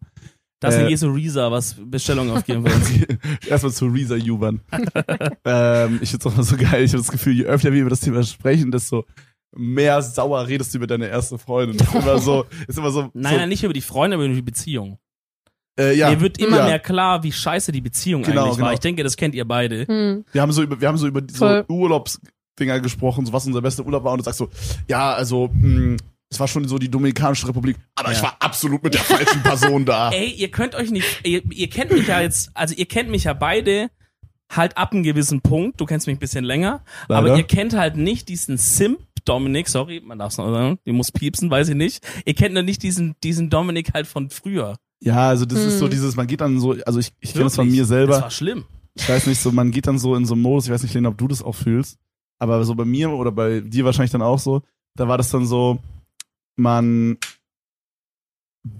Das 0.59 0.75
ist 0.75 0.81
äh, 0.81 0.85
äh, 0.85 0.89
Jesu 0.89 1.09
Risa, 1.09 1.51
was 1.51 1.75
Bestellungen 1.79 2.35
aufgeben 2.35 2.63
uns. 2.65 2.91
Erstmal 3.47 3.71
zu 3.71 3.87
Reza 3.87 4.15
Juban. 4.15 4.59
ähm, 5.45 5.99
ich 6.01 6.09
find's 6.09 6.25
auch 6.25 6.33
immer 6.33 6.43
so 6.43 6.57
geil. 6.57 6.83
Ich 6.83 6.91
habe 6.91 7.01
das 7.01 7.11
Gefühl, 7.11 7.33
je 7.33 7.45
öfter 7.45 7.71
wir 7.71 7.81
über 7.81 7.89
das 7.89 8.01
Thema 8.01 8.23
sprechen, 8.23 8.71
desto 8.71 9.05
mehr 9.55 10.01
sauer 10.01 10.47
redest 10.47 10.73
du 10.73 10.77
über 10.79 10.87
deine 10.87 11.07
erste 11.07 11.37
Freundin. 11.37 11.77
Ist 11.77 11.95
immer 11.95 12.19
so, 12.19 12.45
ist 12.67 12.77
immer 12.77 12.91
so. 12.91 13.09
Nein, 13.13 13.33
so, 13.33 13.39
nein, 13.39 13.49
nicht 13.49 13.63
über 13.63 13.73
die 13.73 13.81
Freunde, 13.81 14.15
aber 14.15 14.25
über 14.25 14.35
die 14.35 14.41
Beziehung. 14.41 14.99
Äh, 15.79 15.95
ja, 15.95 16.09
Mir 16.09 16.19
wird 16.19 16.37
immer 16.39 16.57
ja. 16.57 16.65
mehr 16.65 16.79
klar, 16.79 17.23
wie 17.23 17.31
scheiße 17.31 17.71
die 17.71 17.79
Beziehung 17.79 18.23
Genau, 18.23 18.41
eigentlich 18.41 18.51
war. 18.51 18.65
genau. 18.65 18.73
Ich 18.73 18.79
denke, 18.79 19.03
das 19.03 19.15
kennt 19.15 19.33
ihr 19.33 19.45
beide. 19.45 19.87
Hm. 19.87 20.25
Wir 20.31 20.41
haben 20.41 20.51
so 20.51 20.61
über, 20.61 20.79
wir 20.81 20.87
haben 20.89 20.97
so 20.97 21.07
über 21.07 21.21
so 21.31 21.37
Voll. 21.37 21.65
Urlaubsdinger 21.69 22.81
gesprochen, 22.81 23.25
so 23.25 23.31
was 23.31 23.47
unser 23.47 23.61
bester 23.61 23.85
Urlaub 23.85 24.03
war 24.03 24.11
und 24.11 24.17
du 24.19 24.25
sagst 24.25 24.39
so, 24.39 24.49
ja, 24.89 25.13
also, 25.13 25.49
mh, 25.53 25.95
es 26.31 26.39
war 26.39 26.47
schon 26.47 26.67
so 26.67 26.77
die 26.77 26.89
Dominikanische 26.89 27.47
Republik, 27.47 27.77
aber 27.95 28.11
ich 28.11 28.17
Ja. 28.17 28.23
war 28.25 28.37
absolut 28.39 28.83
mit 28.83 28.93
der 28.93 29.01
falschen 29.01 29.41
Person 29.43 29.85
da. 29.85 30.09
Ey, 30.13 30.29
ihr 30.31 30.49
könnt 30.51 30.75
euch 30.75 30.91
nicht, 30.91 31.21
ihr, 31.23 31.41
ihr 31.51 31.69
kennt 31.69 31.91
mich 31.91 32.07
ja 32.07 32.21
jetzt, 32.21 32.51
also 32.53 32.75
ihr 32.75 32.85
kennt 32.85 33.09
mich 33.09 33.23
ja 33.25 33.33
beide 33.33 33.89
halt 34.51 34.77
ab 34.77 34.93
einem 34.93 35.03
gewissen 35.03 35.41
Punkt. 35.41 35.79
Du 35.79 35.85
kennst 35.85 36.07
mich 36.07 36.15
ein 36.15 36.19
bisschen 36.19 36.43
länger, 36.43 36.83
Leider. 37.07 37.19
aber 37.31 37.37
ihr 37.37 37.43
kennt 37.43 37.73
halt 37.75 37.97
nicht 37.97 38.29
diesen 38.29 38.57
Simp 38.57 38.99
Dominik, 39.25 39.67
sorry, 39.67 40.01
man 40.03 40.17
darf 40.17 40.31
es 40.31 40.37
noch 40.37 40.49
sagen, 40.51 40.79
die 40.85 40.91
muss 40.91 41.11
piepsen, 41.11 41.51
weiß 41.51 41.69
ich 41.69 41.75
nicht. 41.75 42.03
Ihr 42.25 42.33
kennt 42.33 42.55
noch 42.55 42.63
nicht 42.63 42.81
diesen, 42.81 43.15
diesen 43.23 43.49
Dominik 43.49 43.93
halt 43.93 44.07
von 44.07 44.29
früher. 44.29 44.77
Ja, 45.01 45.27
also 45.29 45.45
das 45.45 45.59
ist 45.59 45.77
so 45.79 45.85
Hm. 45.85 45.91
dieses, 45.91 46.15
man 46.15 46.25
geht 46.25 46.41
dann 46.41 46.59
so, 46.59 46.75
also 46.85 46.99
ich, 46.99 47.11
ich 47.19 47.33
kenne 47.33 47.43
das 47.43 47.55
von 47.55 47.69
mir 47.69 47.81
Das 47.81 47.89
selber. 47.89 48.21
war 48.21 48.31
schlimm. 48.31 48.65
Ich 48.95 49.07
weiß 49.07 49.27
nicht, 49.27 49.39
so 49.39 49.51
man 49.51 49.71
geht 49.71 49.87
dann 49.87 49.99
so 49.99 50.15
in 50.15 50.25
so 50.25 50.33
einen 50.33 50.41
Modus, 50.41 50.65
ich 50.65 50.71
weiß 50.71 50.81
nicht, 50.83 50.93
Lena, 50.95 51.09
ob 51.09 51.17
du 51.17 51.27
das 51.27 51.43
auch 51.43 51.53
fühlst, 51.53 51.97
aber 52.39 52.63
so 52.63 52.73
bei 52.75 52.85
mir 52.85 53.11
oder 53.11 53.31
bei 53.31 53.59
dir 53.59 53.85
wahrscheinlich 53.85 54.11
dann 54.11 54.21
auch 54.23 54.39
so, 54.39 54.61
da 54.95 55.07
war 55.07 55.17
das 55.17 55.29
dann 55.29 55.45
so, 55.45 55.79
man 56.59 57.17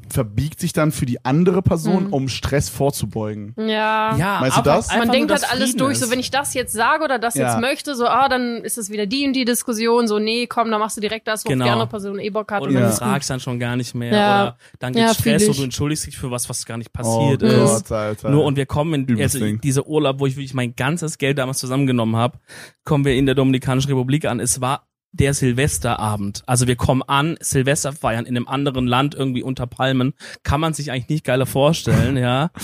verbiegt 0.10 0.60
sich 0.60 0.74
dann 0.74 0.92
für 0.92 1.06
die 1.06 1.24
andere 1.24 1.62
Person, 1.62 2.08
Mhm. 2.08 2.14
um 2.14 2.28
Stress 2.28 2.68
vorzubeugen. 2.68 3.54
Ja. 3.58 4.18
Ja, 4.18 4.40
Meinst 4.42 4.58
du 4.58 4.62
das? 4.62 4.90
Man 4.90 5.10
denkt 5.10 5.32
halt 5.32 5.50
alles 5.50 5.70
Frieden 5.70 5.78
durch, 5.78 5.94
ist. 5.94 6.02
so 6.02 6.12
wenn 6.12 6.20
ich 6.20 6.30
das 6.32 6.54
jetzt 6.54 6.74
sage 6.74 7.04
oder 7.06 7.18
das 7.18 7.36
Ja. 7.36 7.54
jetzt 7.54 7.62
möchte, 7.62 7.96
so, 7.96 8.06
ah, 8.06 8.28
dann 8.28 8.58
ist 8.58 8.78
es 8.78 8.90
wieder 8.90 9.06
die 9.06 9.26
und 9.26 9.32
die 9.34 9.46
Diskussion, 9.46 10.08
so, 10.10 10.20
nee, 10.20 10.48
komm, 10.48 10.70
dann 10.70 10.82
machst 10.82 10.98
du 10.98 11.02
direkt 11.02 11.30
das, 11.30 11.46
wo 11.46 11.50
Genau. 11.50 11.64
die 11.64 11.72
andere 11.72 11.88
Person 11.88 12.20
eh 12.20 12.30
Bock 12.30 12.52
hat. 12.52 12.62
Oder 12.62 12.68
und 12.70 12.74
du 12.74 12.80
dann 12.82 12.90
Ja. 12.90 12.96
gut. 12.98 13.00
fragst 13.08 13.30
dann 13.30 13.40
schon 13.40 13.58
gar 13.58 13.78
nicht 13.78 13.96
mehr. 13.96 14.12
Ja. 14.14 14.42
Oder 14.44 14.58
dann 14.80 14.94
Ja, 14.96 15.08
gibt 15.10 15.22
fühl 15.22 15.34
Stress 15.40 15.48
und 15.50 15.58
du 15.60 15.64
entschuldigst 15.64 16.06
dich 16.08 16.18
für 16.18 16.30
was, 16.30 16.50
was 16.50 16.66
gar 16.66 16.78
nicht 16.78 16.90
Oh 16.90 17.02
passiert 17.02 17.42
ist. 17.44 17.88
Gott, 17.88 17.92
Alter. 17.94 18.30
Nur 18.32 18.44
und 18.44 18.58
wir 18.58 18.66
kommen 18.66 19.08
in 19.08 19.22
also 19.22 19.40
dieser 19.58 19.88
Urlaub, 19.88 20.20
wo 20.20 20.26
ich 20.26 20.36
wirklich 20.36 20.54
mein 20.54 20.76
ganzes 20.76 21.18
Geld 21.18 21.38
damals 21.38 21.60
zusammengenommen 21.60 22.18
habe, 22.18 22.38
kommen 22.84 23.06
wir 23.06 23.16
in 23.16 23.26
der 23.26 23.36
Dominikanischen 23.36 23.90
Republik 23.90 24.26
an. 24.26 24.42
Es 24.42 24.60
war 24.60 24.89
der 25.12 25.34
Silvesterabend. 25.34 26.44
Also 26.46 26.68
wir 26.68 26.76
kommen 26.76 27.02
an, 27.04 27.38
Silvester 27.40 27.94
feiern 27.94 28.26
in 28.26 28.36
einem 28.38 28.48
anderen 28.48 28.88
Land 28.88 29.16
irgendwie 29.16 29.44
unter 29.44 29.68
Palmen. 29.68 30.14
Kann 30.44 30.62
man 30.62 30.74
sich 30.74 30.92
eigentlich 30.92 31.10
nicht 31.10 31.26
geiler 31.26 31.46
vorstellen, 31.46 32.18
ja. 32.18 32.52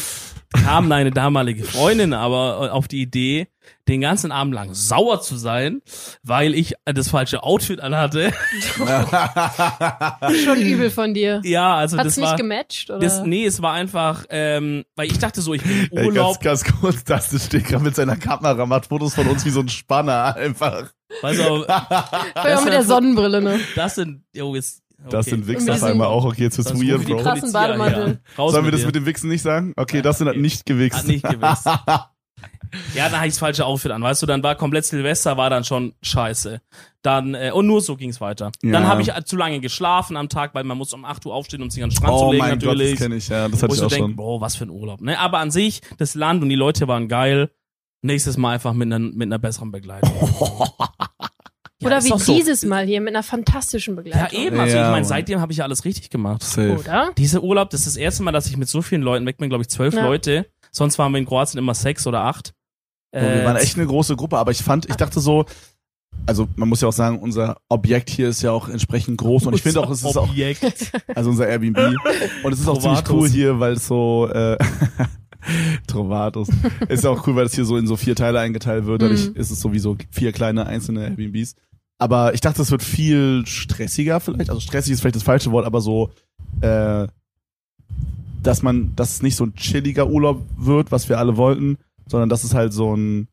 Kam 0.64 0.91
eine 0.91 1.12
damalige 1.12 1.64
Freundin 1.64 2.14
aber 2.14 2.74
auf 2.74 2.88
die 2.88 3.01
Idee, 3.01 3.47
den 3.88 4.01
ganzen 4.01 4.32
Abend 4.32 4.53
lang 4.53 4.74
sauer 4.74 5.22
zu 5.22 5.38
sein, 5.38 5.82
weil 6.24 6.53
ich 6.53 6.74
das 6.86 7.10
falsche 7.10 7.43
Outfit 7.43 7.80
anhatte. 7.82 8.34
schon 10.43 10.62
übel 10.62 10.89
von 10.89 11.14
dir. 11.14 11.41
Ja, 11.43 11.76
also 11.76 11.97
Hat's 11.97 12.08
das 12.08 12.18
nicht 12.18 12.30
war 12.30 12.38
gematcht, 12.38 12.89
oder? 12.89 12.99
das, 12.99 13.24
nee, 13.24 13.45
es 13.45 13.62
war 13.62 13.74
einfach, 13.74 14.26
ähm, 14.30 14.86
weil 14.95 15.08
ich 15.08 15.20
dachte 15.20 15.41
so, 15.41 15.53
ich 15.53 15.64
bin 15.64 15.88
im 15.91 15.97
Ey, 15.97 16.06
Urlaub, 16.08 16.41
ganz, 16.41 16.64
ganz 16.64 16.80
kurz, 16.82 17.03
das 17.03 17.45
steht 17.45 17.66
gerade 17.66 17.84
mit 17.84 17.95
seiner 17.95 18.18
Kamera, 18.18 18.66
macht 18.66 18.88
Fotos 18.88 19.14
von 19.16 19.28
uns 19.28 19.45
wie 19.45 19.51
so 19.51 19.60
ein 19.62 19.70
Spanner 19.70 20.36
einfach. 20.36 20.91
weißt 21.22 21.39
du, 21.39 21.66
auch 21.66 22.64
mit 22.64 22.74
der 22.74 22.84
Sonnenbrille, 22.84 23.41
ne? 23.41 23.60
Das 23.76 23.95
sind, 23.95 24.24
jo, 24.34 24.56
okay. 25.06 25.12
Das 25.12 25.26
sind 25.26 25.47
Wichser 25.47 25.74
auf 25.74 25.84
einmal 25.84 26.08
auch. 26.08 26.26
Okay, 26.26 26.43
jetzt 26.43 26.58
wird's 26.58 26.74
weird, 26.74 27.06
Bro. 27.06 27.18
Krassen 27.18 27.51
Bademantel. 27.51 28.20
Ja. 28.38 28.49
Sollen 28.49 28.66
wir 28.66 28.72
das 28.72 28.82
dir. 28.82 28.88
mit 28.88 28.95
dem 28.95 29.06
Wichsen 29.06 29.30
nicht 29.30 29.41
sagen? 29.41 29.74
Okay, 29.76 30.01
das 30.01 30.18
sind 30.18 30.28
okay. 30.28 30.39
nicht 30.39 30.66
gewichst. 30.66 30.99
Hat 30.99 31.08
nicht 31.08 31.24
gewichst. 31.24 31.68
Ja, 32.93 33.06
dann 33.06 33.20
hatte 33.20 33.28
ich 33.28 33.34
das 33.34 33.39
falsche 33.39 33.66
Outfit 33.66 33.91
an, 33.91 34.01
weißt 34.01 34.22
du, 34.22 34.26
dann 34.26 34.43
war 34.43 34.56
komplett 34.56 34.86
Silvester, 34.86 35.38
war 35.38 35.49
dann 35.49 35.64
schon 35.64 35.93
scheiße. 36.01 36.62
Dann, 37.01 37.34
äh, 37.34 37.51
und 37.53 37.68
nur 37.68 37.82
so 37.82 37.95
ging's 37.95 38.20
weiter. 38.20 38.51
Ja. 38.64 38.72
Dann 38.72 38.88
habe 38.88 39.01
ich 39.01 39.10
äh, 39.10 39.24
zu 39.24 39.38
lange 39.38 39.60
geschlafen 39.60 40.18
am 40.18 40.30
Tag, 40.30 40.53
weil 40.56 40.64
man 40.64 40.78
muss 40.78 40.93
um 40.93 41.06
8 41.06 41.26
Uhr 41.26 41.34
aufstehen, 41.34 41.62
um 41.62 41.70
sich 41.70 41.84
an 41.84 41.89
den 41.89 41.95
Strand 41.95 42.18
zu 42.18 42.26
oh 42.26 42.32
legen 42.32 42.43
mein 42.43 42.60
Gott, 42.60 42.64
das 42.64 42.70
natürlich. 42.70 42.97
kenne 42.97 43.16
ich, 43.16 43.28
ja. 43.30 43.47
Das 43.47 43.64
hatte 43.64 43.76
ich 43.76 43.82
auch 43.82 43.88
denke, 43.88 44.06
schon. 44.06 44.16
boah, 44.16 44.41
was 44.41 44.56
für 44.56 44.66
ein 44.66 44.70
Urlaub. 44.70 45.01
Ne? 45.01 45.18
Aber 45.20 45.39
an 45.39 45.51
sich, 45.51 45.82
das 45.97 46.16
Land 46.16 46.43
und 46.43 46.49
die 46.49 46.56
Leute 46.56 46.88
waren 46.88 47.08
geil. 47.08 47.51
Nächstes 48.01 48.38
Mal 48.38 48.56
einfach 48.56 48.74
mit 48.74 48.91
einer, 48.91 48.99
mit 48.99 49.24
einer 49.24 49.39
besseren 49.39 49.72
Begleitung. 49.72 50.12
Ja, 51.86 51.98
Oder 51.98 52.04
wie 52.04 52.20
so. 52.20 52.34
dieses 52.34 52.66
Mal 52.66 52.86
hier 52.86 53.00
mit 53.02 53.14
einer 53.16 53.24
fantastischen 53.24 53.96
Ja, 53.96 54.02
Begleitung. 54.02 54.40
eben. 54.40 54.60
Also 54.60 54.76
Ja, 54.78 54.86
ich 54.88 54.92
meine, 54.92 55.06
seitdem 55.06 55.40
habe 55.42 55.52
ich 55.52 55.60
ja 55.60 55.66
alles 55.66 55.86
richtig 55.86 56.10
gemacht. 56.10 56.44
Safe. 56.44 56.78
Oder? 56.80 57.12
Dieser 57.18 57.44
Urlaub, 57.44 57.70
das 57.70 57.82
ist 57.82 57.88
das 57.88 57.96
erste 57.98 58.24
Mal, 58.24 58.32
dass 58.32 58.48
ich 58.48 58.58
mit 58.58 58.68
so 58.68 58.82
vielen 58.82 59.02
Leuten 59.02 59.26
weg 59.26 59.38
bin, 59.38 59.50
glaube 59.50 59.62
ich, 59.62 59.70
zwölf 59.70 59.94
Ja. 59.94 60.04
Leute. 60.06 60.46
Sonst 60.72 60.98
waren 61.00 61.12
wir 61.14 61.20
in 61.20 61.26
Kroatien 61.26 61.58
immer 61.60 61.74
sechs 61.74 62.06
oder 62.08 62.22
acht. 62.22 62.54
Boah, 63.12 63.22
wir 63.22 63.30
Äh, 63.42 63.46
waren 63.46 63.56
echt 63.58 63.78
eine 63.78 63.88
große 63.88 64.16
Gruppe, 64.18 64.38
aber 64.38 64.52
ich 64.52 64.62
fand, 64.62 64.90
ich 64.90 64.96
dachte 64.96 65.20
so, 65.22 65.46
also 66.26 66.48
man 66.56 66.68
muss 66.70 66.82
ja 66.82 66.88
auch 66.88 66.94
sagen, 66.94 67.20
unser 67.20 67.58
Objekt 67.70 68.10
hier 68.10 68.30
ist 68.30 68.42
ja 68.42 68.52
auch 68.52 68.68
entsprechend 68.70 69.18
groß 69.18 69.46
und 69.46 69.54
ich 69.54 69.62
finde 69.62 69.82
auch, 69.82 69.90
es 69.90 70.00
ist 70.04 70.18
auch, 70.18 70.30
Objekt. 70.30 70.92
also 71.16 71.30
unser 71.30 71.48
Airbnb 71.48 71.78
und 72.44 72.54
es 72.54 72.60
ist 72.60 72.68
auch 72.68 72.80
ziemlich 72.80 73.04
cool 73.10 73.30
hier, 73.30 73.60
weil 73.60 73.74
es 73.74 73.88
so, 73.88 74.28
äh, 74.34 74.58
Trovatos, 75.88 76.50
ist 76.90 77.06
auch 77.06 77.26
cool, 77.28 77.36
weil 77.36 77.46
es 77.46 77.54
hier 77.54 77.66
so 77.66 77.78
in 77.78 77.86
so 77.88 77.96
vier 77.96 78.16
Teile 78.16 78.40
eingeteilt 78.40 78.86
wird, 78.86 79.02
dadurch 79.04 79.30
Mhm. 79.30 79.36
ist 79.36 79.52
es 79.52 79.60
sowieso 79.62 79.96
vier 80.10 80.32
kleine 80.32 80.66
einzelne 80.66 81.04
Airbnbs. 81.04 81.56
Aber 81.98 82.34
ich 82.34 82.41
dachte, 82.41 82.62
es 82.62 82.72
wird 82.72 82.84
viel 82.84 83.46
stressiger 83.46 84.20
vielleicht, 84.20 84.50
also 84.50 84.60
stressig 84.60 84.93
ist 84.93 85.02
vielleicht 85.02 85.16
das 85.16 85.24
falsche 85.24 85.52
Wort, 85.52 85.66
aber 85.66 85.80
so, 85.82 86.12
äh, 86.62 87.08
dass 88.43 88.62
man, 88.62 88.96
dass 88.96 89.14
es 89.16 89.22
nicht 89.24 89.36
so 89.36 89.46
ein 89.46 89.56
chilliger 89.56 90.08
Urlaub 90.08 90.43
wird, 90.58 90.91
was 90.91 91.10
wir 91.10 91.18
alle 91.20 91.38
wollten, 91.38 91.78
sondern 92.06 92.30
dass 92.30 92.43
es 92.43 92.54
halt 92.54 92.74
so 92.74 92.96
ein 92.96 93.28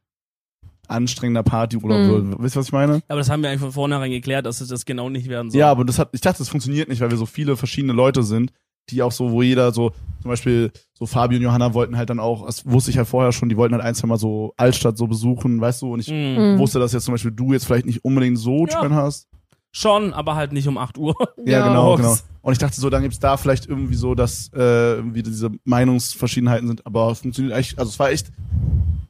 anstrengender 0.88 1.42
Partyurlaub 1.42 2.00
Mhm. 2.00 2.30
wird. 2.30 2.42
Wisst 2.42 2.56
ihr, 2.56 2.60
was 2.60 2.66
ich 2.66 2.72
meine? 2.72 3.02
Aber 3.08 3.18
das 3.18 3.30
haben 3.30 3.42
wir 3.42 3.48
eigentlich 3.50 3.60
von 3.60 3.72
vornherein 3.72 4.10
geklärt, 4.10 4.46
dass 4.46 4.60
es 4.60 4.68
das 4.68 4.84
genau 4.84 5.08
nicht 5.10 5.28
werden 5.28 5.50
soll. 5.50 5.58
Ja, 5.60 5.70
aber 5.70 5.84
das 5.84 5.98
hat, 5.98 6.10
ich 6.12 6.20
dachte, 6.20 6.38
das 6.38 6.48
funktioniert 6.48 6.88
nicht, 6.88 7.00
weil 7.00 7.10
wir 7.10 7.18
so 7.18 7.26
viele 7.26 7.56
verschiedene 7.56 7.92
Leute 7.92 8.22
sind, 8.22 8.52
die 8.90 9.02
auch 9.02 9.12
so, 9.12 9.30
wo 9.32 9.42
jeder 9.42 9.72
so, 9.72 9.90
zum 10.20 10.28
Beispiel, 10.30 10.70
so 10.94 11.06
Fabi 11.06 11.36
und 11.36 11.42
Johanna 11.42 11.74
wollten 11.74 11.96
halt 11.96 12.10
dann 12.10 12.20
auch, 12.20 12.46
das 12.46 12.64
wusste 12.66 12.90
ich 12.90 12.98
halt 12.98 13.08
vorher 13.08 13.32
schon, 13.32 13.48
die 13.48 13.56
wollten 13.56 13.74
halt 13.74 13.84
ein, 13.84 13.94
zwei 13.94 14.06
Mal 14.08 14.18
so 14.18 14.52
Altstadt 14.56 14.96
so 14.96 15.06
besuchen, 15.06 15.60
weißt 15.60 15.82
du, 15.82 15.92
und 15.94 16.00
ich 16.00 16.08
Mhm. 16.10 16.54
Mhm. 16.54 16.58
wusste, 16.58 16.78
dass 16.78 16.92
jetzt 16.92 17.04
zum 17.04 17.14
Beispiel 17.14 17.30
du 17.32 17.52
jetzt 17.52 17.64
vielleicht 17.66 17.86
nicht 17.86 18.04
unbedingt 18.04 18.38
so 18.38 18.66
Ja. 18.66 18.80
schön 18.80 18.94
hast. 18.94 19.28
Schon, 19.74 20.12
aber 20.12 20.34
halt 20.34 20.52
nicht 20.52 20.68
um 20.68 20.76
8 20.78 20.98
Uhr. 20.98 21.14
Ja, 21.46 21.66
genau, 21.66 21.92
Ups. 21.94 22.02
genau. 22.02 22.16
Und 22.42 22.52
ich 22.52 22.58
dachte 22.58 22.78
so, 22.80 22.90
dann 22.90 23.02
gibt's 23.02 23.18
da 23.20 23.36
vielleicht 23.36 23.66
irgendwie 23.66 23.94
so, 23.94 24.14
dass 24.14 24.50
äh, 24.54 24.94
irgendwie 24.96 25.22
diese 25.22 25.50
Meinungsverschiedenheiten 25.64 26.66
sind, 26.68 26.84
aber 26.86 27.10
es 27.10 27.20
funktioniert 27.20 27.56
echt, 27.56 27.78
also 27.78 27.88
es 27.88 27.98
war 27.98 28.10
echt, 28.10 28.30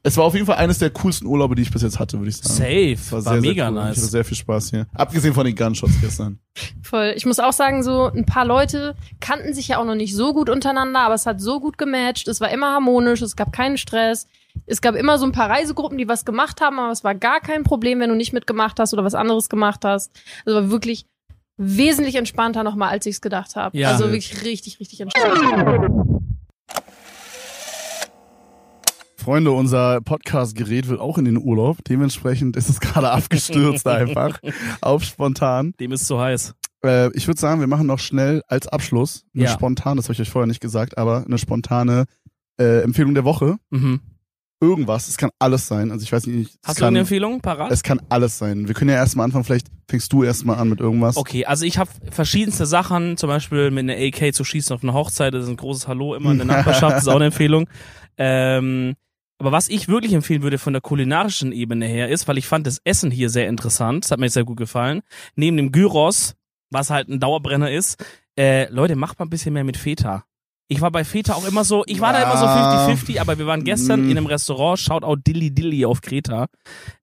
es 0.04 0.16
war 0.16 0.24
auf 0.24 0.34
jeden 0.34 0.46
Fall 0.46 0.56
eines 0.56 0.78
der 0.78 0.90
coolsten 0.90 1.26
Urlaube, 1.26 1.54
die 1.54 1.62
ich 1.62 1.70
bis 1.70 1.82
jetzt 1.82 2.00
hatte, 2.00 2.18
würde 2.18 2.30
ich 2.30 2.36
sagen. 2.38 2.96
Safe. 2.96 3.12
War, 3.12 3.22
sehr, 3.22 3.40
mega 3.40 3.42
sehr 3.42 3.72
cool. 3.72 3.78
Ich 3.78 3.82
hatte 3.82 4.00
nice. 4.00 4.10
sehr 4.10 4.24
viel 4.24 4.36
Spaß 4.36 4.70
hier. 4.70 4.86
Abgesehen 4.94 5.32
von 5.32 5.46
den 5.46 5.54
Gunshots 5.54 5.92
gestern. 6.00 6.40
Voll. 6.82 7.14
Ich 7.16 7.24
muss 7.24 7.38
auch 7.38 7.52
sagen, 7.52 7.84
so 7.84 8.06
ein 8.06 8.26
paar 8.26 8.44
Leute 8.44 8.96
kannten 9.20 9.54
sich 9.54 9.68
ja 9.68 9.78
auch 9.78 9.84
noch 9.84 9.94
nicht 9.94 10.16
so 10.16 10.34
gut 10.34 10.50
untereinander, 10.50 11.00
aber 11.00 11.14
es 11.14 11.24
hat 11.24 11.40
so 11.40 11.60
gut 11.60 11.78
gematcht. 11.78 12.26
Es 12.26 12.40
war 12.40 12.50
immer 12.50 12.72
harmonisch, 12.72 13.22
es 13.22 13.36
gab 13.36 13.52
keinen 13.52 13.78
Stress. 13.78 14.26
Es 14.66 14.80
gab 14.80 14.96
immer 14.96 15.18
so 15.18 15.24
ein 15.24 15.32
paar 15.32 15.48
Reisegruppen, 15.48 15.96
die 15.96 16.08
was 16.08 16.24
gemacht 16.24 16.60
haben, 16.60 16.78
aber 16.78 16.92
es 16.92 17.04
war 17.04 17.14
gar 17.14 17.40
kein 17.40 17.62
Problem, 17.62 18.00
wenn 18.00 18.10
du 18.10 18.16
nicht 18.16 18.32
mitgemacht 18.32 18.80
hast 18.80 18.92
oder 18.92 19.04
was 19.04 19.14
anderes 19.14 19.48
gemacht 19.48 19.84
hast. 19.84 20.10
Also 20.44 20.60
war 20.60 20.70
wirklich 20.70 21.06
wesentlich 21.56 22.16
entspannter 22.16 22.64
nochmal, 22.64 22.90
als 22.90 23.06
ich 23.06 23.14
es 23.14 23.20
gedacht 23.20 23.54
habe. 23.54 23.78
Ja. 23.78 23.92
Also 23.92 24.06
wirklich 24.06 24.42
richtig, 24.42 24.80
richtig 24.80 25.00
entspannt. 25.00 26.10
Freunde, 29.22 29.52
unser 29.52 30.00
Podcast-Gerät 30.00 30.88
will 30.88 30.98
auch 30.98 31.16
in 31.16 31.24
den 31.24 31.38
Urlaub. 31.38 31.78
Dementsprechend 31.88 32.56
ist 32.56 32.68
es 32.68 32.80
gerade 32.80 33.10
abgestürzt 33.10 33.86
einfach. 33.86 34.40
Auf 34.80 35.04
spontan. 35.04 35.74
Dem 35.78 35.92
ist 35.92 36.06
zu 36.08 36.20
heiß. 36.20 36.54
Äh, 36.84 37.16
ich 37.16 37.28
würde 37.28 37.40
sagen, 37.40 37.60
wir 37.60 37.68
machen 37.68 37.86
noch 37.86 38.00
schnell 38.00 38.42
als 38.48 38.66
Abschluss 38.66 39.24
eine 39.34 39.44
Ja. 39.44 39.50
spontane, 39.50 39.96
das 39.96 40.06
habe 40.06 40.14
ich 40.14 40.20
euch 40.20 40.30
vorher 40.30 40.48
nicht 40.48 40.60
gesagt, 40.60 40.98
aber 40.98 41.24
eine 41.24 41.38
spontane 41.38 42.06
äh, 42.60 42.82
Empfehlung 42.82 43.14
der 43.14 43.24
Woche. 43.24 43.58
Mhm. 43.70 44.00
Irgendwas, 44.60 45.06
es 45.08 45.16
kann 45.16 45.30
alles 45.38 45.66
sein. 45.68 45.92
Also 45.92 46.02
ich 46.04 46.12
weiß 46.12 46.26
nicht, 46.26 46.50
es 46.50 46.58
Hast 46.64 46.78
du 46.78 46.80
kann, 46.80 46.88
eine 46.88 47.00
Empfehlung 47.00 47.40
parat? 47.40 47.70
es 47.70 47.82
kann 47.84 48.00
alles 48.08 48.38
sein. 48.38 48.66
Wir 48.66 48.74
können 48.74 48.90
ja 48.90 48.96
erstmal 48.96 49.24
anfangen, 49.24 49.44
vielleicht 49.44 49.68
fängst 49.88 50.12
du 50.12 50.24
erstmal 50.24 50.56
an 50.58 50.68
mit 50.68 50.80
irgendwas. 50.80 51.16
Okay, 51.16 51.44
also 51.46 51.64
ich 51.64 51.78
habe 51.78 51.90
verschiedenste 52.10 52.66
Sachen, 52.66 53.16
zum 53.16 53.28
Beispiel 53.28 53.70
mit 53.70 53.88
einer 53.88 53.94
AK 54.04 54.34
zu 54.34 54.42
schießen 54.44 54.74
auf 54.74 54.82
einer 54.82 54.94
Hochzeit, 54.94 55.32
das 55.34 55.44
ist 55.44 55.50
ein 55.50 55.56
großes 55.56 55.86
Hallo 55.86 56.14
immer 56.16 56.32
in 56.32 56.38
der 56.38 56.46
Nachbarschaft, 56.48 56.94
das 56.96 57.02
ist 57.02 57.08
auch 57.08 57.16
eine 57.16 57.26
Empfehlung. 57.26 57.68
Ähm, 58.18 58.94
aber 59.42 59.52
was 59.52 59.68
ich 59.68 59.88
wirklich 59.88 60.12
empfehlen 60.12 60.42
würde 60.42 60.58
von 60.58 60.72
der 60.72 60.80
kulinarischen 60.82 61.50
Ebene 61.52 61.86
her 61.86 62.08
ist, 62.08 62.28
weil 62.28 62.38
ich 62.38 62.46
fand 62.46 62.66
das 62.66 62.80
Essen 62.84 63.10
hier 63.10 63.28
sehr 63.28 63.48
interessant, 63.48 64.04
das 64.04 64.10
hat 64.12 64.20
mir 64.20 64.30
sehr 64.30 64.44
gut 64.44 64.56
gefallen, 64.56 65.02
neben 65.34 65.56
dem 65.56 65.72
Gyros, 65.72 66.34
was 66.70 66.90
halt 66.90 67.08
ein 67.08 67.18
Dauerbrenner 67.20 67.70
ist, 67.70 68.02
äh, 68.38 68.68
Leute, 68.70 68.94
macht 68.96 69.18
mal 69.18 69.26
ein 69.26 69.30
bisschen 69.30 69.52
mehr 69.52 69.64
mit 69.64 69.76
Feta. 69.76 70.24
Ich 70.68 70.80
war 70.80 70.90
bei 70.90 71.04
Feta 71.04 71.34
auch 71.34 71.46
immer 71.46 71.64
so, 71.64 71.82
ich 71.86 72.00
war 72.00 72.12
da 72.14 72.22
immer 72.22 72.36
so 72.38 72.44
Ja. 72.46 72.86
50-50, 72.88 73.20
aber 73.20 73.36
wir 73.36 73.46
waren 73.46 73.64
gestern 73.64 74.02
Mm. 74.06 74.10
in 74.10 74.16
einem 74.16 74.26
Restaurant, 74.26 74.78
Shoutout 74.78 75.16
Dilly 75.26 75.50
Dilly 75.50 75.84
auf 75.84 76.00
Kreta. 76.00 76.46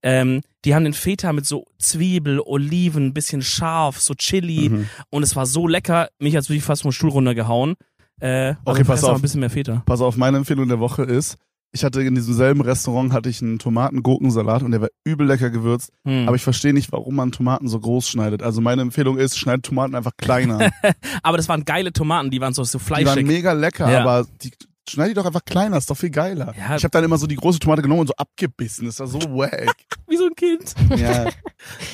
Ähm, 0.02 0.42
die 0.66 0.74
haben 0.74 0.86
den 0.86 0.94
Feta 0.94 1.34
mit 1.34 1.46
so 1.46 1.66
Zwiebel, 1.78 2.40
Oliven, 2.40 3.14
bisschen 3.14 3.42
scharf, 3.44 4.00
so 4.00 4.14
Chili 4.16 4.70
Mhm. 4.70 4.90
und 5.12 5.24
es 5.24 5.36
war 5.36 5.46
so 5.46 5.68
lecker, 5.68 6.10
mich 6.20 6.36
hat's 6.36 6.50
wirklich 6.50 6.64
fast 6.64 6.82
vom 6.82 6.92
Stuhl 6.92 7.10
runtergehauen. 7.12 7.76
Äh, 8.22 8.56
Okay, 8.66 8.84
pass 8.84 8.88
fress 8.88 9.02
mal 9.04 9.10
auf. 9.10 9.16
ein 9.18 9.22
bisschen 9.22 9.40
mehr 9.42 9.50
Feta. 9.50 9.84
Pass 9.86 10.02
auf, 10.02 10.18
meine 10.18 10.38
Empfehlung 10.38 10.68
der 10.68 10.80
Woche 10.80 11.04
ist, 11.04 11.38
ich 11.72 11.84
hatte 11.84 12.02
in 12.02 12.16
diesem 12.16 12.34
selben 12.34 12.62
Restaurant 12.62 13.14
hatte 13.14 13.30
ich 13.30 13.42
einen 13.42 13.60
Tomaten-Gurkensalat 13.60 14.64
und 14.64 14.72
der 14.72 14.82
war 14.82 14.90
übel 15.04 15.28
lecker 15.28 15.50
gewürzt. 15.50 15.92
Hm. 16.06 16.28
Aber 16.28 16.36
ich 16.36 16.42
verstehe 16.44 16.74
nicht, 16.74 16.92
warum 16.92 17.16
man 17.16 17.32
Tomaten 17.32 17.68
so 17.68 17.80
groß 17.80 18.10
schneidet. 18.10 18.42
Also 18.42 18.62
meine 18.62 18.82
Empfehlung 18.82 19.18
ist, 19.18 19.38
schneidet 19.38 19.66
Tomaten 19.66 19.94
einfach 19.96 20.14
kleiner. 20.18 20.72
Aber 21.24 21.38
das 21.38 21.48
waren 21.50 21.66
geile 21.66 21.94
Tomaten, 21.94 22.32
die 22.32 22.42
waren 22.42 22.54
so, 22.54 22.64
so 22.64 22.80
die 22.80 22.90
waren 22.90 23.04
fleischig. 23.06 23.26
mega 23.28 23.54
lecker, 23.54 23.92
Ja. 23.92 24.02
aber 24.02 24.26
die 24.42 24.52
schneid 24.90 25.12
die 25.12 25.14
doch 25.14 25.26
einfach 25.28 25.46
kleiner, 25.46 25.78
ist 25.78 25.88
doch 25.90 25.98
viel 25.98 26.10
geiler. 26.10 26.56
Ja. 26.58 26.76
Ich 26.76 26.84
habe 26.84 26.90
dann 26.90 27.04
immer 27.04 27.18
so 27.20 27.28
die 27.28 27.36
große 27.36 27.60
Tomate 27.60 27.84
genommen 27.84 28.02
und 28.02 28.08
so 28.08 28.16
abgebissen. 28.18 28.88
Das 28.88 29.00
war 29.00 29.06
so 29.08 29.20
wack. 29.20 29.76
Wie 30.08 30.18
so 30.18 30.26
ein 30.26 30.36
Kind. 30.36 30.74
ja. 31.00 31.30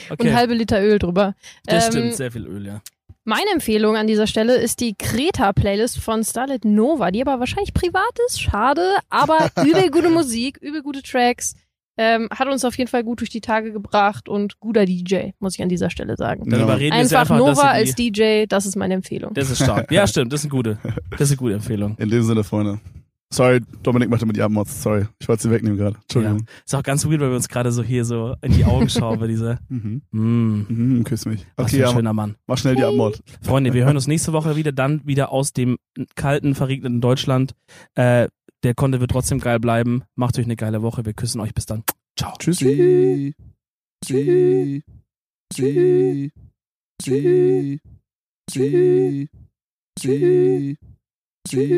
Okay, 0.10 0.30
Und 0.30 0.36
halbe 0.36 0.54
Liter 0.54 0.80
Öl 0.82 1.00
drüber. 1.00 1.34
das 1.66 1.88
Ähm, 1.88 1.92
stimmt, 1.92 2.14
sehr 2.16 2.32
viel 2.32 2.46
Öl, 2.46 2.66
ja. 2.68 2.82
Meine 3.28 3.50
Empfehlung 3.52 3.98
an 3.98 4.06
dieser 4.06 4.28
Stelle 4.28 4.56
ist 4.56 4.82
die 4.82 4.94
Kreta-Playlist 4.94 5.98
von 5.98 6.24
Starlet 6.24 6.64
Nova, 6.64 7.10
die 7.10 7.22
aber 7.22 7.40
wahrscheinlich 7.40 7.74
privat 7.74 8.20
ist. 8.28 8.40
Schade, 8.40 8.98
aber 9.10 9.50
übel 9.66 9.90
gute 9.90 10.12
Musik, 10.12 10.60
übel 10.62 10.84
gute 10.84 11.02
Tracks. 11.02 11.56
Ähm, 11.98 12.30
hat 12.30 12.48
uns 12.48 12.64
auf 12.64 12.78
jeden 12.78 12.90
Fall 12.90 13.04
gut 13.04 13.22
durch 13.22 13.32
die 13.32 13.42
Tage 13.42 13.72
gebracht 13.72 14.30
und 14.30 14.60
guter 14.60 14.86
DJ, 14.86 15.30
muss 15.40 15.56
ich 15.56 15.64
an 15.64 15.70
dieser 15.70 15.90
Stelle 15.90 16.18
sagen. 16.18 16.46
Überreden 16.46 16.96
wir 16.96 17.06
sie 17.06 17.16
Einfach 17.16 17.32
einfach, 17.32 17.38
Nova 17.38 17.72
als 17.72 17.96
DJ, 17.96 18.46
das 18.48 18.68
ist 18.68 18.76
meine 18.76 18.94
Empfehlung. 18.94 19.34
Das 19.34 19.50
ist 19.50 19.64
stark. 19.64 19.92
Ja, 19.96 20.06
stimmt, 20.06 20.32
das 20.32 20.42
ist 20.42 20.46
eine 20.46 20.52
gute, 20.52 20.78
das 21.10 21.22
ist 21.22 21.32
eine 21.32 21.38
gute 21.38 21.56
Empfehlung. 21.56 21.96
In 21.98 22.10
dem 22.10 22.22
Sinne, 22.22 22.44
Freunde. 22.44 22.80
Sorry, 23.34 23.60
Dominik 23.84 24.10
machte 24.10 24.26
mit 24.26 24.36
die 24.38 24.42
Abmods. 24.42 24.82
Sorry, 24.84 25.08
ich 25.20 25.28
wollte 25.28 25.44
sie 25.44 25.52
wegnehmen 25.52 25.78
gerade. 25.78 25.98
Entschuldigung. 26.04 26.46
Ist 26.66 26.74
auch 26.76 26.84
ganz 26.84 27.06
weird, 27.06 27.20
weil 27.22 27.30
wir 27.30 27.36
uns 27.36 27.50
gerade 27.50 27.72
so 27.72 27.84
hier 27.84 28.06
so 28.06 28.36
in 28.42 28.54
die 28.54 28.64
Augen 28.66 28.88
schauen 28.90 29.20
bei 29.20 29.28
dieser. 29.28 29.60
Mhm. 29.70 30.02
Mm, 30.12 30.66
Mhm, 30.70 31.04
küss 31.04 31.26
mich. 31.26 31.46
was 31.58 31.66
Okay, 31.66 31.78
für 31.78 31.84
ein 31.84 31.90
ja, 31.90 31.94
schöner 31.96 32.14
Mann. 32.14 32.36
mach 32.48 32.58
schnell 32.58 32.76
die 32.76 32.84
Abmod. 32.84 33.20
Freunde, 33.42 33.74
wir 33.74 33.84
hören 33.86 33.96
uns 33.96 34.08
nächste 34.08 34.32
Woche 34.32 34.56
wieder, 34.56 34.72
dann 34.72 35.06
wieder 35.06 35.32
aus 35.32 35.52
dem 35.54 35.78
kalten, 36.16 36.56
verregneten 36.56 37.02
Deutschland. 37.02 37.56
Äh, 37.96 38.28
der 38.64 38.74
Content 38.74 39.02
wird 39.02 39.12
trotzdem 39.12 39.40
geil 39.40 39.60
bleiben. 39.60 40.04
Macht 40.16 40.38
euch 40.40 40.46
eine 40.46 40.56
geile 40.56 40.82
Woche. 40.82 41.06
Wir 41.06 41.14
küssen 41.14 41.42
euch. 41.42 41.54
Bis 41.54 41.66
dann. 41.66 41.84
Ciao. 42.18 42.34
Tschüssi. 42.40 43.34
Tschüssi. 44.06 44.84
Tschüssi. 45.54 46.32
Tschüssi. 47.02 47.82
Tschüssi. 48.50 49.30
Tschüssi. 50.00 50.78
Tschüssi. 51.48 51.74